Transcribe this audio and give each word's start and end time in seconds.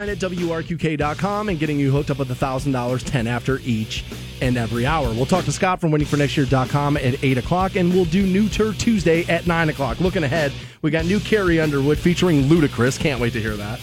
at 0.00 0.18
WRQK.com 0.18 1.48
and 1.48 1.58
getting 1.58 1.76
you 1.80 1.90
hooked 1.90 2.08
up 2.08 2.20
with 2.20 2.28
$1,000 2.28 3.02
10 3.02 3.26
after 3.26 3.58
each 3.64 4.04
and 4.40 4.56
every 4.56 4.86
hour. 4.86 5.08
We'll 5.12 5.26
talk 5.26 5.44
to 5.46 5.50
Scott 5.52 5.80
from 5.80 5.90
waitingfornextyear.com 5.90 6.96
at 6.98 7.24
8 7.24 7.38
o'clock, 7.38 7.74
and 7.74 7.92
we'll 7.92 8.04
do 8.04 8.24
New 8.24 8.48
Turd 8.48 8.78
Tuesday 8.78 9.24
at 9.24 9.48
9 9.48 9.70
o'clock. 9.70 9.98
Looking 9.98 10.22
ahead, 10.22 10.52
we 10.82 10.92
got 10.92 11.04
new 11.04 11.18
Carrie 11.18 11.58
Underwood 11.58 11.98
featuring 11.98 12.42
Ludacris. 12.44 12.96
Can't 12.96 13.20
wait 13.20 13.32
to 13.32 13.40
hear 13.40 13.56
that. 13.56 13.80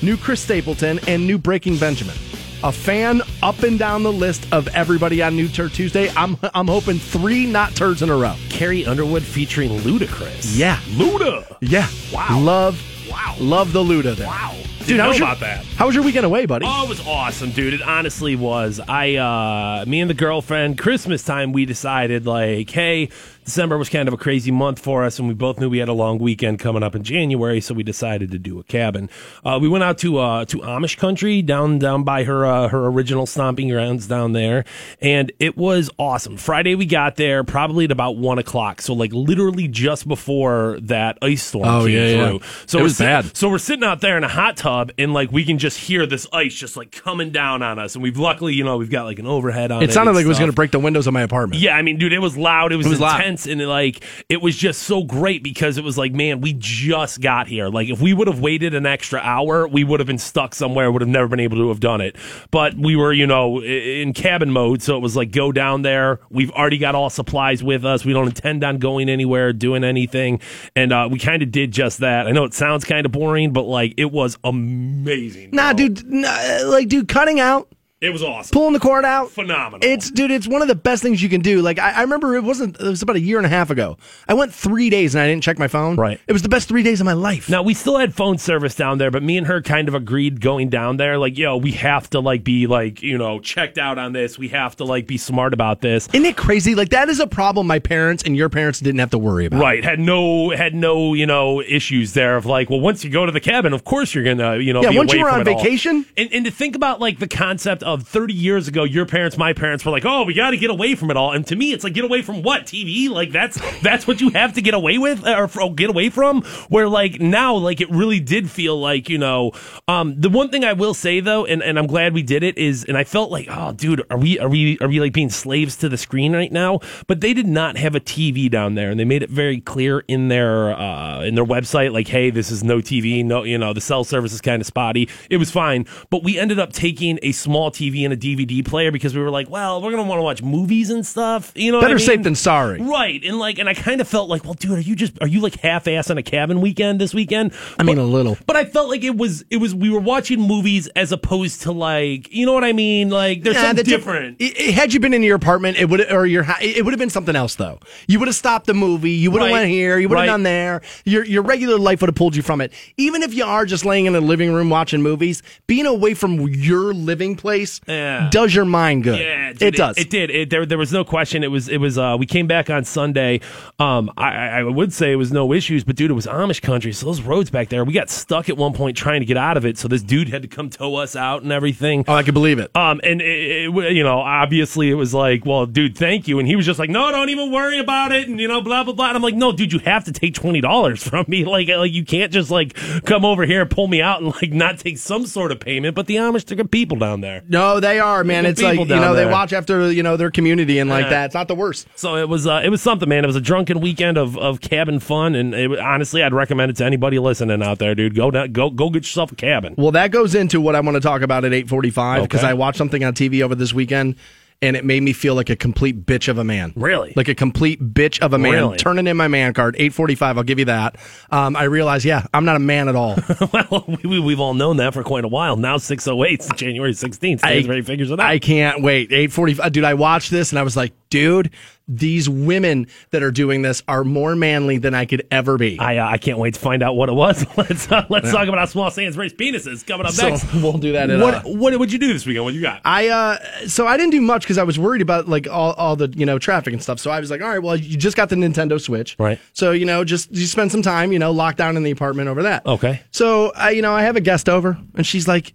New 0.00 0.16
Chris 0.16 0.40
Stapleton 0.40 1.00
and 1.06 1.26
new 1.26 1.36
Breaking 1.36 1.76
Benjamin. 1.76 2.16
A 2.64 2.72
fan 2.72 3.20
up 3.42 3.62
and 3.62 3.78
down 3.78 4.02
the 4.02 4.12
list 4.12 4.50
of 4.50 4.68
everybody 4.68 5.22
on 5.22 5.36
New 5.36 5.48
Turd 5.48 5.74
Tuesday. 5.74 6.08
I'm, 6.16 6.38
I'm 6.54 6.66
hoping 6.68 6.98
three 6.98 7.44
not 7.44 7.74
turds 7.76 8.00
in 8.00 8.08
a 8.08 8.16
row. 8.16 8.36
Carrie 8.48 8.86
Underwood 8.86 9.22
featuring 9.22 9.68
Ludacris. 9.80 10.56
Yeah. 10.58 10.76
Luda. 10.96 11.58
Yeah. 11.60 11.88
Wow. 12.10 12.40
Love, 12.40 12.82
Wow. 13.10 13.36
love 13.38 13.72
the 13.74 13.80
Luda 13.80 14.16
there. 14.16 14.26
Wow. 14.28 14.54
Dude, 14.88 15.00
how 15.00 15.08
was 15.08 15.18
your, 15.18 15.28
about 15.28 15.40
that. 15.40 15.64
How 15.76 15.86
was 15.86 15.94
your 15.94 16.02
weekend 16.02 16.24
away, 16.24 16.46
buddy? 16.46 16.64
Oh, 16.66 16.84
it 16.84 16.88
was 16.88 17.06
awesome, 17.06 17.50
dude. 17.50 17.74
It 17.74 17.82
honestly 17.82 18.36
was. 18.36 18.80
I, 18.88 19.16
uh, 19.16 19.84
me 19.86 20.00
and 20.00 20.08
the 20.08 20.14
girlfriend, 20.14 20.78
Christmas 20.78 21.22
time, 21.22 21.52
we 21.52 21.66
decided, 21.66 22.24
like, 22.24 22.70
hey, 22.70 23.10
December 23.48 23.78
was 23.78 23.88
kind 23.88 24.06
of 24.08 24.12
a 24.12 24.18
crazy 24.18 24.50
month 24.50 24.78
for 24.78 25.04
us, 25.04 25.18
and 25.18 25.26
we 25.26 25.32
both 25.32 25.58
knew 25.58 25.70
we 25.70 25.78
had 25.78 25.88
a 25.88 25.94
long 25.94 26.18
weekend 26.18 26.58
coming 26.58 26.82
up 26.82 26.94
in 26.94 27.02
January, 27.02 27.62
so 27.62 27.72
we 27.72 27.82
decided 27.82 28.30
to 28.30 28.38
do 28.38 28.58
a 28.58 28.62
cabin. 28.64 29.08
Uh, 29.42 29.58
we 29.58 29.66
went 29.70 29.82
out 29.82 29.96
to 29.96 30.18
uh, 30.18 30.44
to 30.44 30.58
Amish 30.58 30.98
country 30.98 31.40
down 31.40 31.78
down 31.78 32.04
by 32.04 32.24
her 32.24 32.44
uh, 32.44 32.68
her 32.68 32.86
original 32.88 33.24
stomping 33.24 33.70
grounds 33.70 34.06
down 34.06 34.32
there, 34.32 34.66
and 35.00 35.32
it 35.38 35.56
was 35.56 35.88
awesome. 35.98 36.36
Friday 36.36 36.74
we 36.74 36.84
got 36.84 37.16
there 37.16 37.42
probably 37.42 37.86
at 37.86 37.90
about 37.90 38.18
one 38.18 38.38
o'clock, 38.38 38.82
so 38.82 38.92
like 38.92 39.14
literally 39.14 39.66
just 39.66 40.06
before 40.06 40.78
that 40.82 41.16
ice 41.22 41.42
storm 41.42 41.64
Oh, 41.66 41.86
came 41.86 41.94
yeah, 41.96 42.06
yeah. 42.06 42.28
through. 42.28 42.40
So 42.66 42.80
It 42.80 42.82
was 42.82 42.98
bad. 42.98 43.34
so 43.34 43.48
we're 43.48 43.56
sitting 43.56 43.82
out 43.84 44.02
there 44.02 44.18
in 44.18 44.24
a 44.24 44.28
hot 44.28 44.58
tub, 44.58 44.92
and 44.98 45.14
like 45.14 45.32
we 45.32 45.46
can 45.46 45.56
just 45.56 45.78
hear 45.78 46.04
this 46.04 46.26
ice 46.34 46.54
just 46.54 46.76
like 46.76 46.92
coming 46.92 47.30
down 47.30 47.62
on 47.62 47.78
us, 47.78 47.94
and 47.94 48.02
we've 48.02 48.18
luckily, 48.18 48.52
you 48.52 48.62
know, 48.64 48.76
we've 48.76 48.90
got 48.90 49.04
like 49.04 49.18
an 49.18 49.26
overhead 49.26 49.72
on 49.72 49.82
it. 49.82 49.88
it 49.88 49.92
sounded 49.94 50.12
like 50.12 50.26
it 50.26 50.28
was 50.28 50.38
going 50.38 50.50
to 50.50 50.54
break 50.54 50.70
the 50.70 50.78
windows 50.78 51.06
of 51.06 51.14
my 51.14 51.22
apartment. 51.22 51.62
Yeah, 51.62 51.74
I 51.76 51.80
mean, 51.80 51.96
dude, 51.96 52.12
it 52.12 52.18
was 52.18 52.36
loud. 52.36 52.72
It 52.72 52.76
was, 52.76 52.84
It 52.86 52.90
was 52.90 53.00
loud. 53.00 53.37
And 53.46 53.60
it, 53.60 53.66
like 53.66 54.04
it 54.28 54.40
was 54.42 54.56
just 54.56 54.82
so 54.82 55.04
great 55.04 55.42
because 55.42 55.78
it 55.78 55.84
was 55.84 55.98
like, 55.98 56.12
man, 56.12 56.40
we 56.40 56.54
just 56.58 57.20
got 57.20 57.48
here. 57.48 57.68
Like, 57.68 57.88
if 57.88 58.00
we 58.00 58.12
would 58.12 58.28
have 58.28 58.40
waited 58.40 58.74
an 58.74 58.86
extra 58.86 59.20
hour, 59.20 59.66
we 59.68 59.84
would 59.84 60.00
have 60.00 60.06
been 60.06 60.18
stuck 60.18 60.54
somewhere. 60.54 60.90
Would 60.90 61.02
have 61.02 61.08
never 61.08 61.28
been 61.28 61.40
able 61.40 61.56
to 61.58 61.68
have 61.68 61.80
done 61.80 62.00
it. 62.00 62.16
But 62.50 62.74
we 62.74 62.96
were, 62.96 63.12
you 63.12 63.26
know, 63.26 63.62
in 63.62 64.12
cabin 64.12 64.50
mode, 64.50 64.82
so 64.82 64.96
it 64.96 65.00
was 65.00 65.16
like 65.16 65.30
go 65.30 65.52
down 65.52 65.82
there. 65.82 66.20
We've 66.30 66.50
already 66.50 66.78
got 66.78 66.94
all 66.94 67.10
supplies 67.10 67.62
with 67.62 67.84
us. 67.84 68.04
We 68.04 68.12
don't 68.12 68.26
intend 68.26 68.64
on 68.64 68.78
going 68.78 69.08
anywhere, 69.08 69.52
doing 69.52 69.84
anything, 69.84 70.40
and 70.74 70.92
uh, 70.92 71.08
we 71.10 71.18
kind 71.18 71.42
of 71.42 71.50
did 71.50 71.72
just 71.72 71.98
that. 71.98 72.26
I 72.26 72.32
know 72.32 72.44
it 72.44 72.54
sounds 72.54 72.84
kind 72.84 73.06
of 73.06 73.12
boring, 73.12 73.52
but 73.52 73.62
like 73.62 73.94
it 73.96 74.10
was 74.10 74.38
amazing. 74.44 75.50
Nah, 75.52 75.72
bro. 75.72 75.88
dude. 75.88 76.06
Nah, 76.06 76.58
like, 76.64 76.88
dude, 76.88 77.08
cutting 77.08 77.40
out, 77.40 77.68
it 78.00 78.10
was 78.10 78.22
awesome. 78.22 78.52
pulling 78.52 78.72
the 78.72 78.80
cord 78.80 79.04
out. 79.04 79.30
Phenomenal. 79.30 79.80
It's, 79.88 80.10
dude, 80.10 80.30
it's 80.30 80.46
one 80.46 80.62
of 80.62 80.68
the 80.68 80.74
best 80.74 81.02
things 81.02 81.22
you 81.22 81.28
can 81.28 81.40
do. 81.40 81.62
Like, 81.62 81.78
I, 81.78 81.90
I 81.92 82.00
remember 82.02 82.36
it 82.36 82.44
wasn't, 82.44 82.80
it 82.80 82.82
was 82.84 83.02
about 83.02 83.16
a 83.16 83.20
year 83.20 83.38
and 83.38 83.46
a 83.46 83.48
half 83.48 83.70
ago. 83.70 83.96
I 84.28 84.34
went 84.34 84.54
three 84.54 84.88
days 84.88 85.14
and 85.14 85.22
I 85.22 85.26
didn't 85.26 85.42
check 85.42 85.58
my 85.58 85.66
phone. 85.68 85.96
Right. 85.96 86.20
It 86.26 86.32
was 86.32 86.42
the 86.42 86.48
best 86.48 86.68
three 86.68 86.82
days 86.82 87.00
of 87.00 87.04
my 87.06 87.12
life. 87.14 87.48
Now 87.48 87.62
we 87.62 87.74
still 87.74 87.98
had 87.98 88.14
phone 88.14 88.38
service 88.38 88.74
down 88.74 88.98
there, 88.98 89.10
but 89.10 89.22
me 89.22 89.36
and 89.36 89.46
her 89.48 89.60
kind 89.62 89.88
of 89.88 89.94
agreed 89.94 90.40
going 90.40 90.68
down 90.68 90.96
there, 90.96 91.18
like, 91.18 91.36
yo, 91.36 91.56
we 91.56 91.72
have 91.72 92.08
to 92.10 92.20
like 92.20 92.44
be 92.44 92.66
like, 92.68 93.02
you 93.02 93.18
know, 93.18 93.40
checked 93.40 93.78
out 93.78 93.98
on 93.98 94.12
this. 94.12 94.38
We 94.38 94.48
have 94.48 94.76
to 94.76 94.84
like 94.84 95.06
be 95.08 95.16
smart 95.18 95.52
about 95.52 95.80
this. 95.80 96.08
Isn't 96.12 96.24
it 96.26 96.36
crazy? 96.36 96.74
Like, 96.76 96.90
that 96.90 97.08
is 97.08 97.18
a 97.18 97.26
problem 97.26 97.66
my 97.66 97.80
parents 97.80 98.22
and 98.22 98.36
your 98.36 98.48
parents 98.48 98.78
didn't 98.78 99.00
have 99.00 99.10
to 99.10 99.18
worry 99.18 99.46
about. 99.46 99.60
Right, 99.60 99.82
had 99.82 99.98
no 99.98 100.50
had 100.50 100.74
no 100.74 101.14
you 101.14 101.26
know 101.26 101.60
issues 101.60 102.12
there 102.12 102.36
of 102.36 102.46
like, 102.46 102.70
well, 102.70 102.80
once 102.80 103.02
you 103.02 103.10
go 103.10 103.26
to 103.26 103.32
the 103.32 103.40
cabin, 103.40 103.72
of 103.72 103.82
course 103.84 104.14
you're 104.14 104.24
gonna 104.24 104.58
you 104.58 104.72
know 104.72 104.82
Yeah, 104.82 104.90
be 104.90 104.98
once 104.98 105.12
away 105.12 105.18
you 105.18 105.24
were 105.24 105.30
on 105.30 105.44
vacation? 105.44 106.06
and, 106.16 106.32
and 106.32 106.44
to 106.44 106.50
think 106.52 106.76
about 106.76 107.00
like 107.00 107.18
the 107.18 107.26
concept 107.28 107.82
of 107.94 108.06
30 108.06 108.34
years 108.34 108.68
ago, 108.68 108.84
your 108.84 109.06
parents, 109.06 109.36
my 109.36 109.52
parents 109.52 109.84
were 109.84 109.90
like, 109.90 110.04
oh, 110.04 110.24
we 110.24 110.34
got 110.34 110.50
to 110.50 110.56
get 110.56 110.70
away 110.70 110.94
from 110.94 111.10
it 111.10 111.16
all, 111.16 111.32
and 111.32 111.46
to 111.46 111.56
me, 111.56 111.72
it's 111.72 111.84
like 111.84 111.94
get 111.94 112.04
away 112.04 112.22
from 112.22 112.42
what 112.42 112.62
TV? 112.66 113.08
Like 113.08 113.32
that's 113.32 113.58
that's 113.80 114.06
what 114.06 114.20
you 114.20 114.30
have 114.30 114.54
to 114.54 114.62
get 114.62 114.74
away 114.74 114.98
with 114.98 115.26
or 115.26 115.48
fro- 115.48 115.70
get 115.70 115.90
away 115.90 116.10
from. 116.10 116.42
Where 116.68 116.88
like 116.88 117.20
now, 117.20 117.54
like 117.54 117.80
it 117.80 117.90
really 117.90 118.20
did 118.20 118.50
feel 118.50 118.78
like 118.78 119.08
you 119.08 119.18
know, 119.18 119.52
um, 119.86 120.20
the 120.20 120.28
one 120.28 120.50
thing 120.50 120.64
I 120.64 120.72
will 120.72 120.94
say 120.94 121.20
though, 121.20 121.44
and, 121.44 121.62
and 121.62 121.78
I'm 121.78 121.86
glad 121.86 122.14
we 122.14 122.22
did 122.22 122.42
it 122.42 122.58
is, 122.58 122.84
and 122.84 122.96
I 122.96 123.04
felt 123.04 123.30
like, 123.30 123.46
oh, 123.50 123.72
dude, 123.72 124.02
are 124.10 124.18
we 124.18 124.38
are 124.38 124.48
we 124.48 124.78
are 124.80 124.88
we 124.88 125.00
like 125.00 125.12
being 125.12 125.30
slaves 125.30 125.76
to 125.78 125.88
the 125.88 125.96
screen 125.96 126.34
right 126.34 126.52
now? 126.52 126.80
But 127.06 127.20
they 127.20 127.34
did 127.34 127.46
not 127.46 127.76
have 127.76 127.94
a 127.94 128.00
TV 128.00 128.50
down 128.50 128.74
there, 128.74 128.90
and 128.90 128.98
they 128.98 129.04
made 129.04 129.22
it 129.22 129.30
very 129.30 129.60
clear 129.60 130.00
in 130.08 130.28
their 130.28 130.72
uh, 130.78 131.22
in 131.22 131.34
their 131.34 131.44
website, 131.44 131.92
like, 131.92 132.08
hey, 132.08 132.30
this 132.30 132.50
is 132.50 132.62
no 132.62 132.78
TV, 132.78 133.24
no, 133.24 133.42
you 133.42 133.58
know, 133.58 133.72
the 133.72 133.80
cell 133.80 134.04
service 134.04 134.32
is 134.32 134.40
kind 134.40 134.60
of 134.60 134.66
spotty. 134.66 135.08
It 135.30 135.36
was 135.38 135.50
fine, 135.50 135.86
but 136.10 136.22
we 136.22 136.38
ended 136.38 136.58
up 136.58 136.72
taking 136.72 137.18
a 137.22 137.32
small 137.32 137.70
TV 137.78 138.04
and 138.04 138.12
a 138.12 138.16
DVD 138.16 138.64
player 138.64 138.90
because 138.90 139.14
we 139.14 139.20
were 139.22 139.30
like, 139.30 139.48
well, 139.48 139.80
we're 139.80 139.90
gonna 139.90 140.02
want 140.04 140.18
to 140.18 140.22
watch 140.22 140.42
movies 140.42 140.90
and 140.90 141.06
stuff. 141.06 141.52
You 141.54 141.70
know, 141.72 141.78
what 141.78 141.82
Better 141.82 141.94
I 141.94 141.98
mean? 141.98 142.06
safe 142.06 142.22
than 142.22 142.34
sorry. 142.34 142.80
Right, 142.82 143.22
and 143.24 143.38
like, 143.38 143.58
and 143.58 143.68
I 143.68 143.74
kind 143.74 144.00
of 144.00 144.08
felt 144.08 144.28
like, 144.28 144.44
well, 144.44 144.54
dude, 144.54 144.72
are 144.78 144.80
you 144.80 144.96
just 144.96 145.12
are 145.20 145.26
you 145.28 145.40
like 145.40 145.56
half 145.60 145.86
ass 145.88 146.10
on 146.10 146.18
a 146.18 146.22
cabin 146.22 146.60
weekend 146.60 147.00
this 147.00 147.14
weekend? 147.14 147.52
I 147.78 147.82
mean, 147.82 147.98
a 147.98 148.04
little. 148.04 148.36
But 148.46 148.56
I 148.56 148.64
felt 148.64 148.88
like 148.88 149.04
it 149.04 149.16
was 149.16 149.44
it 149.50 149.58
was 149.58 149.74
we 149.74 149.90
were 149.90 150.00
watching 150.00 150.40
movies 150.40 150.88
as 150.96 151.12
opposed 151.12 151.62
to 151.62 151.72
like 151.72 152.32
you 152.32 152.44
know 152.46 152.52
what 152.52 152.64
I 152.64 152.72
mean 152.72 153.10
like 153.10 153.42
there's 153.42 153.56
Nah, 153.56 153.62
something 153.62 153.84
different. 153.84 154.36
it- 154.40 154.58
it- 154.60 154.74
had 154.74 154.92
you 154.92 155.00
been 155.00 155.14
in 155.14 155.22
your 155.22 155.36
apartment, 155.36 155.76
it 155.78 155.88
would 155.88 156.10
or 156.12 156.26
your 156.26 156.44
it 156.60 156.84
would 156.84 156.92
have 156.92 156.98
been 156.98 157.10
something 157.10 157.36
else 157.36 157.54
though. 157.54 157.78
You 158.06 158.18
would 158.18 158.28
have 158.28 158.34
stopped 158.34 158.66
the 158.66 158.74
movie. 158.74 159.12
You 159.12 159.30
would 159.30 159.40
have 159.42 159.50
Right. 159.50 159.60
went 159.60 159.70
here. 159.70 159.98
You 159.98 160.08
would 160.08 160.16
have 160.16 160.22
Right. 160.22 160.26
done 160.32 160.42
there. 160.42 160.82
Your 161.04 161.24
your 161.24 161.42
regular 161.42 161.78
life 161.78 162.00
would 162.00 162.08
have 162.08 162.14
pulled 162.16 162.34
you 162.36 162.42
from 162.42 162.60
it. 162.60 162.72
Even 162.96 163.22
if 163.22 163.34
you 163.34 163.44
are 163.44 163.64
just 163.64 163.84
laying 163.84 164.06
in 164.06 164.14
a 164.14 164.20
living 164.20 164.52
room 164.52 164.70
watching 164.70 165.02
movies, 165.02 165.42
being 165.66 165.86
away 165.86 166.14
from 166.14 166.40
your 166.48 166.92
living 166.94 167.36
place 167.36 167.67
Yeah. 167.86 168.28
does 168.30 168.54
your 168.54 168.64
mind 168.64 169.04
good. 169.04 169.18
Yeah, 169.18 169.52
dude, 169.52 169.62
it 169.62 169.76
does. 169.76 169.98
It, 169.98 170.10
did. 170.10 170.30
It, 170.30 170.50
there, 170.50 170.66
there 170.66 170.78
was 170.78 170.92
no 170.92 171.04
question. 171.04 171.42
It 171.44 171.50
was. 171.50 171.68
It 171.68 171.78
was. 171.78 171.98
Uh, 171.98 172.16
we 172.18 172.26
came 172.26 172.46
back 172.46 172.70
on 172.70 172.84
Sunday. 172.84 173.40
Um, 173.78 174.10
I, 174.16 174.60
I 174.60 174.62
would 174.62 174.92
say 174.92 175.12
it 175.12 175.16
was 175.16 175.32
no 175.32 175.52
issues, 175.52 175.84
but 175.84 175.96
dude, 175.96 176.10
it 176.10 176.14
was 176.14 176.26
Amish 176.26 176.62
country. 176.62 176.92
So 176.92 177.06
those 177.06 177.20
roads 177.22 177.50
back 177.50 177.68
there, 177.68 177.84
we 177.84 177.92
got 177.92 178.10
stuck 178.10 178.48
at 178.48 178.56
one 178.56 178.72
point 178.72 178.96
trying 178.96 179.20
to 179.20 179.26
get 179.26 179.36
out 179.36 179.56
of 179.56 179.64
it. 179.64 179.78
So 179.78 179.88
this 179.88 180.02
dude 180.02 180.28
had 180.28 180.42
to 180.42 180.48
come 180.48 180.70
tow 180.70 180.96
us 180.96 181.16
out 181.16 181.42
and 181.42 181.52
everything. 181.52 182.04
oh, 182.08 182.14
I 182.14 182.22
can 182.22 182.34
believe 182.34 182.58
it. 182.58 182.74
Um, 182.76 183.00
and 183.04 183.20
it, 183.20 183.68
it, 183.68 183.92
you 183.92 184.02
know, 184.02 184.18
obviously 184.18 184.90
it 184.90 184.94
was 184.94 185.14
like, 185.14 185.44
well, 185.46 185.66
dude, 185.66 185.96
thank 185.96 186.28
you. 186.28 186.38
And 186.38 186.48
he 186.48 186.56
was 186.56 186.66
just 186.66 186.78
like, 186.78 186.90
no, 186.90 187.10
don't 187.10 187.28
even 187.28 187.52
worry 187.52 187.78
about 187.78 188.12
it. 188.12 188.28
And 188.28 188.40
you 188.40 188.48
know, 188.48 188.60
blah 188.60 188.84
blah 188.84 188.94
blah. 188.94 189.08
And 189.08 189.16
I'm 189.16 189.22
like, 189.22 189.34
no, 189.34 189.52
dude, 189.52 189.72
you 189.72 189.78
have 189.80 190.04
to 190.04 190.12
take 190.12 190.34
twenty 190.34 190.60
dollars 190.60 191.02
from 191.08 191.24
me. 191.28 191.44
Like, 191.44 191.68
like 191.68 191.92
you 191.92 192.04
can't 192.04 192.32
just 192.32 192.50
like 192.50 192.74
come 193.04 193.24
over 193.24 193.44
here 193.44 193.62
and 193.62 193.70
pull 193.70 193.88
me 193.88 194.00
out 194.02 194.22
and 194.22 194.32
like 194.34 194.52
not 194.52 194.78
take 194.78 194.98
some 194.98 195.26
sort 195.26 195.52
of 195.52 195.60
payment. 195.60 195.94
But 195.94 196.06
the 196.06 196.16
Amish 196.16 196.50
are 196.50 196.54
good 196.54 196.70
people 196.70 196.98
down 196.98 197.20
there. 197.20 197.42
No, 197.48 197.57
they 197.80 197.98
are, 198.00 198.24
man. 198.24 198.46
It's 198.46 198.60
like 198.62 198.78
you 198.78 198.84
know 198.86 199.00
down 199.00 199.16
they 199.16 199.26
watch 199.26 199.52
after 199.52 199.90
you 199.90 200.02
know 200.02 200.16
their 200.16 200.30
community 200.30 200.78
and 200.78 200.88
like 200.90 201.04
Yeah. 201.04 201.10
that. 201.10 201.24
It's 201.26 201.34
not 201.34 201.48
the 201.48 201.54
worst. 201.54 201.86
So 201.96 202.16
it 202.16 202.28
was 202.28 202.46
uh, 202.46 202.62
it 202.64 202.68
was 202.70 202.82
something, 202.82 203.08
man. 203.08 203.24
It 203.24 203.26
was 203.26 203.36
a 203.36 203.40
drunken 203.40 203.80
weekend 203.80 204.18
of, 204.18 204.36
of 204.38 204.60
cabin 204.60 205.00
fun, 205.00 205.34
and 205.34 205.54
it, 205.54 205.78
honestly, 205.78 206.22
I'd 206.22 206.34
recommend 206.34 206.70
it 206.70 206.76
to 206.78 206.84
anybody 206.84 207.18
listening 207.18 207.62
out 207.62 207.78
there, 207.78 207.94
dude. 207.94 208.14
Go 208.14 208.30
down, 208.30 208.52
go 208.52 208.70
go 208.70 208.90
get 208.90 209.04
yourself 209.04 209.32
a 209.32 209.34
cabin. 209.36 209.74
Well, 209.78 209.92
that 209.92 210.10
goes 210.10 210.34
into 210.34 210.60
what 210.60 210.74
I 210.74 210.80
want 210.80 210.96
to 210.96 211.00
talk 211.00 211.22
about 211.22 211.44
at 211.44 211.52
8:45 211.52 212.22
because 212.22 212.40
Okay. 212.40 212.48
I 212.50 212.54
watched 212.54 212.78
something 212.78 213.02
on 213.04 213.14
TV 213.14 213.42
over 213.42 213.54
this 213.54 213.72
weekend 213.72 214.16
and 214.60 214.76
it 214.76 214.84
made 214.84 215.02
me 215.02 215.12
feel 215.12 215.34
like 215.34 215.50
a 215.50 215.56
complete 215.56 216.04
bitch 216.04 216.28
of 216.28 216.38
a 216.38 216.44
man. 216.44 216.72
Really? 216.74 217.12
Like 217.14 217.28
a 217.28 217.34
complete 217.34 217.80
bitch 217.94 218.20
of 218.20 218.32
a 218.32 218.38
man. 218.38 218.52
Really? 218.52 218.76
Turning 218.76 219.06
in 219.06 219.16
my 219.16 219.28
man 219.28 219.54
card 219.54 219.76
8:45, 219.76 220.36
I'll 220.36 220.42
give 220.42 220.58
you 220.58 220.64
that. 220.66 220.96
Um, 221.30 221.54
I 221.54 221.64
realized, 221.64 222.04
yeah, 222.04 222.26
I'm 222.34 222.44
not 222.44 222.56
a 222.56 222.60
man 222.60 222.88
at 222.88 222.96
all. 222.96 223.16
well, 223.52 223.84
we, 224.02 224.18
we've 224.18 224.40
all 224.40 224.54
known 224.54 224.78
that 224.78 224.94
for 224.94 225.04
quite 225.04 225.24
a 225.24 225.28
while. 225.28 225.56
Now 225.56 225.76
six 225.78 226.08
oh 226.08 226.24
eight, 226.24 226.46
January 226.56 226.92
sixteenth. 226.92 227.40
Stansbury 227.40 227.82
figures 227.82 228.10
it 228.10 228.18
out. 228.18 228.26
I 228.26 228.38
can't 228.38 228.82
wait. 228.82 229.10
8:45 229.10 229.72
dude, 229.72 229.84
I 229.84 229.94
watched 229.94 230.30
this 230.30 230.50
and 230.50 230.58
I 230.58 230.62
was 230.62 230.76
like, 230.76 230.92
dude, 231.10 231.50
these 231.90 232.28
women 232.28 232.86
that 233.10 233.22
are 233.22 233.30
doing 233.30 233.62
this 233.62 233.82
are 233.88 234.04
more 234.04 234.36
manly 234.36 234.76
than 234.76 234.94
I 234.94 235.06
could 235.06 235.26
ever 235.30 235.56
be. 235.56 235.78
I, 235.78 235.96
uh, 235.96 236.06
I 236.08 236.18
can't 236.18 236.38
wait 236.38 236.54
to 236.54 236.60
find 236.60 236.82
out 236.82 236.96
what 236.96 237.08
it 237.08 237.14
was. 237.14 237.46
Let's 237.56 237.90
uh, 237.90 238.04
let's 238.10 238.30
talk 238.30 238.46
about 238.46 238.58
how 238.58 238.66
small 238.66 238.90
Stansbury's 238.90 239.32
penis 239.32 239.66
is 239.66 239.82
coming 239.82 240.06
up 240.06 240.12
So, 240.12 240.28
next. 240.28 240.52
we'll 240.54 240.76
do 240.78 240.92
that 240.92 241.08
in, 241.08 241.20
What 241.20 241.34
uh, 241.34 241.40
what 241.48 241.78
would 241.78 241.90
you 241.92 241.98
do 241.98 242.12
this 242.12 242.26
weekend? 242.26 242.44
What 242.44 242.52
you 242.54 242.60
got? 242.60 242.82
I 242.84 243.08
uh 243.08 243.38
so 243.66 243.86
I 243.86 243.96
didn't 243.96 244.10
do 244.12 244.20
much 244.20 244.42
because 244.42 244.58
I 244.58 244.64
was 244.64 244.78
worried 244.78 245.00
about 245.02 245.28
like 245.28 245.48
all, 245.48 245.72
all 245.74 245.96
the 245.96 246.08
you 246.14 246.26
know 246.26 246.38
traffic 246.38 246.72
and 246.74 246.82
stuff. 246.82 247.00
So 247.00 247.10
I 247.10 247.20
was 247.20 247.30
like, 247.30 247.40
all 247.40 247.48
right, 247.48 247.62
well, 247.62 247.76
you 247.76 247.96
just 247.96 248.16
got 248.16 248.28
the 248.28 248.36
Nintendo 248.36 248.78
Switch, 248.80 249.16
Right. 249.18 249.40
So 249.54 249.72
you 249.72 249.86
know, 249.86 250.04
just 250.04 250.30
you 250.30 250.46
spend 250.46 250.70
some 250.70 250.82
time, 250.82 251.10
you 251.12 251.18
know, 251.18 251.32
locked 251.32 251.58
down 251.58 251.76
in 251.76 251.82
the 251.84 251.90
apartment 251.90 252.28
over 252.28 252.42
that. 252.42 252.66
Okay. 252.66 253.00
So 253.12 253.50
I, 253.56 253.70
you 253.70 253.80
know, 253.82 253.92
I 253.94 254.02
have 254.02 254.16
a 254.16 254.20
guest 254.20 254.48
over, 254.48 254.78
and 254.94 255.06
she's 255.06 255.26
like. 255.26 255.54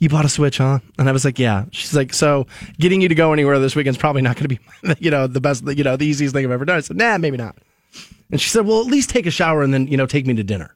You 0.00 0.08
bought 0.08 0.24
a 0.24 0.28
Switch, 0.28 0.58
huh? 0.58 0.80
And 0.98 1.08
I 1.08 1.12
was 1.12 1.24
like, 1.24 1.38
yeah. 1.38 1.66
She's 1.70 1.94
like, 1.94 2.12
so 2.12 2.46
getting 2.78 3.02
you 3.02 3.08
to 3.08 3.14
go 3.14 3.32
anywhere 3.32 3.58
this 3.58 3.76
weekend's 3.76 3.98
probably 3.98 4.22
not 4.22 4.36
going 4.36 4.48
to 4.48 4.56
be, 4.56 4.60
you 4.98 5.10
know, 5.10 5.26
the 5.26 5.40
best, 5.40 5.64
you 5.64 5.84
know, 5.84 5.96
the 5.96 6.06
easiest 6.06 6.34
thing 6.34 6.44
I've 6.44 6.50
ever 6.50 6.64
done. 6.64 6.78
I 6.78 6.80
said, 6.80 6.96
nah, 6.96 7.18
maybe 7.18 7.36
not. 7.36 7.56
And 8.30 8.40
she 8.40 8.48
said, 8.48 8.66
well, 8.66 8.80
at 8.80 8.86
least 8.86 9.10
take 9.10 9.26
a 9.26 9.30
shower 9.30 9.62
and 9.62 9.72
then, 9.74 9.86
you 9.86 9.96
know, 9.96 10.06
take 10.06 10.26
me 10.26 10.34
to 10.34 10.42
dinner. 10.42 10.74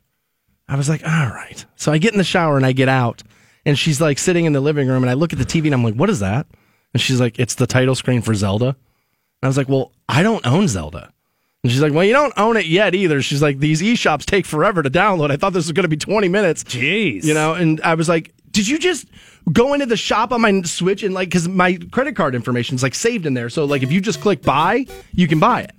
I 0.68 0.76
was 0.76 0.88
like, 0.88 1.02
all 1.04 1.28
right. 1.28 1.64
So 1.76 1.90
I 1.90 1.98
get 1.98 2.12
in 2.12 2.18
the 2.18 2.24
shower 2.24 2.56
and 2.56 2.64
I 2.64 2.72
get 2.72 2.88
out, 2.88 3.22
and 3.66 3.78
she's 3.78 4.00
like 4.00 4.18
sitting 4.18 4.44
in 4.44 4.52
the 4.52 4.60
living 4.60 4.88
room, 4.88 5.02
and 5.02 5.10
I 5.10 5.14
look 5.14 5.32
at 5.32 5.38
the 5.38 5.44
TV 5.44 5.66
and 5.66 5.74
I'm 5.74 5.84
like, 5.84 5.94
what 5.94 6.10
is 6.10 6.20
that? 6.20 6.46
And 6.92 7.00
she's 7.00 7.20
like, 7.20 7.38
it's 7.38 7.54
the 7.56 7.66
title 7.66 7.94
screen 7.94 8.22
for 8.22 8.34
Zelda. 8.34 8.68
And 8.68 8.76
I 9.42 9.46
was 9.46 9.56
like, 9.56 9.68
well, 9.68 9.92
I 10.08 10.22
don't 10.22 10.46
own 10.46 10.68
Zelda. 10.68 11.12
And 11.62 11.72
she's 11.72 11.80
like, 11.80 11.92
well, 11.92 12.04
you 12.04 12.12
don't 12.12 12.32
own 12.36 12.56
it 12.56 12.66
yet 12.66 12.94
either. 12.94 13.22
She's 13.22 13.42
like, 13.42 13.58
these 13.58 13.82
e 13.82 13.94
shops 13.96 14.26
take 14.26 14.44
forever 14.46 14.82
to 14.82 14.90
download. 14.90 15.30
I 15.30 15.36
thought 15.36 15.54
this 15.54 15.64
was 15.64 15.72
going 15.72 15.84
to 15.84 15.88
be 15.88 15.96
20 15.96 16.28
minutes. 16.28 16.62
Jeez. 16.64 17.24
You 17.24 17.34
know, 17.34 17.54
and 17.54 17.80
I 17.80 17.94
was 17.94 18.08
like, 18.08 18.34
did 18.54 18.68
you 18.68 18.78
just 18.78 19.06
go 19.52 19.74
into 19.74 19.84
the 19.84 19.96
shop 19.96 20.32
on 20.32 20.40
my 20.40 20.62
Switch 20.62 21.02
and 21.02 21.12
like, 21.12 21.28
because 21.28 21.48
my 21.48 21.76
credit 21.90 22.16
card 22.16 22.34
information 22.34 22.76
is 22.76 22.82
like 22.82 22.94
saved 22.94 23.26
in 23.26 23.34
there. 23.34 23.50
So, 23.50 23.64
like, 23.64 23.82
if 23.82 23.92
you 23.92 24.00
just 24.00 24.20
click 24.20 24.42
buy, 24.42 24.86
you 25.12 25.28
can 25.28 25.38
buy 25.38 25.62
it. 25.62 25.72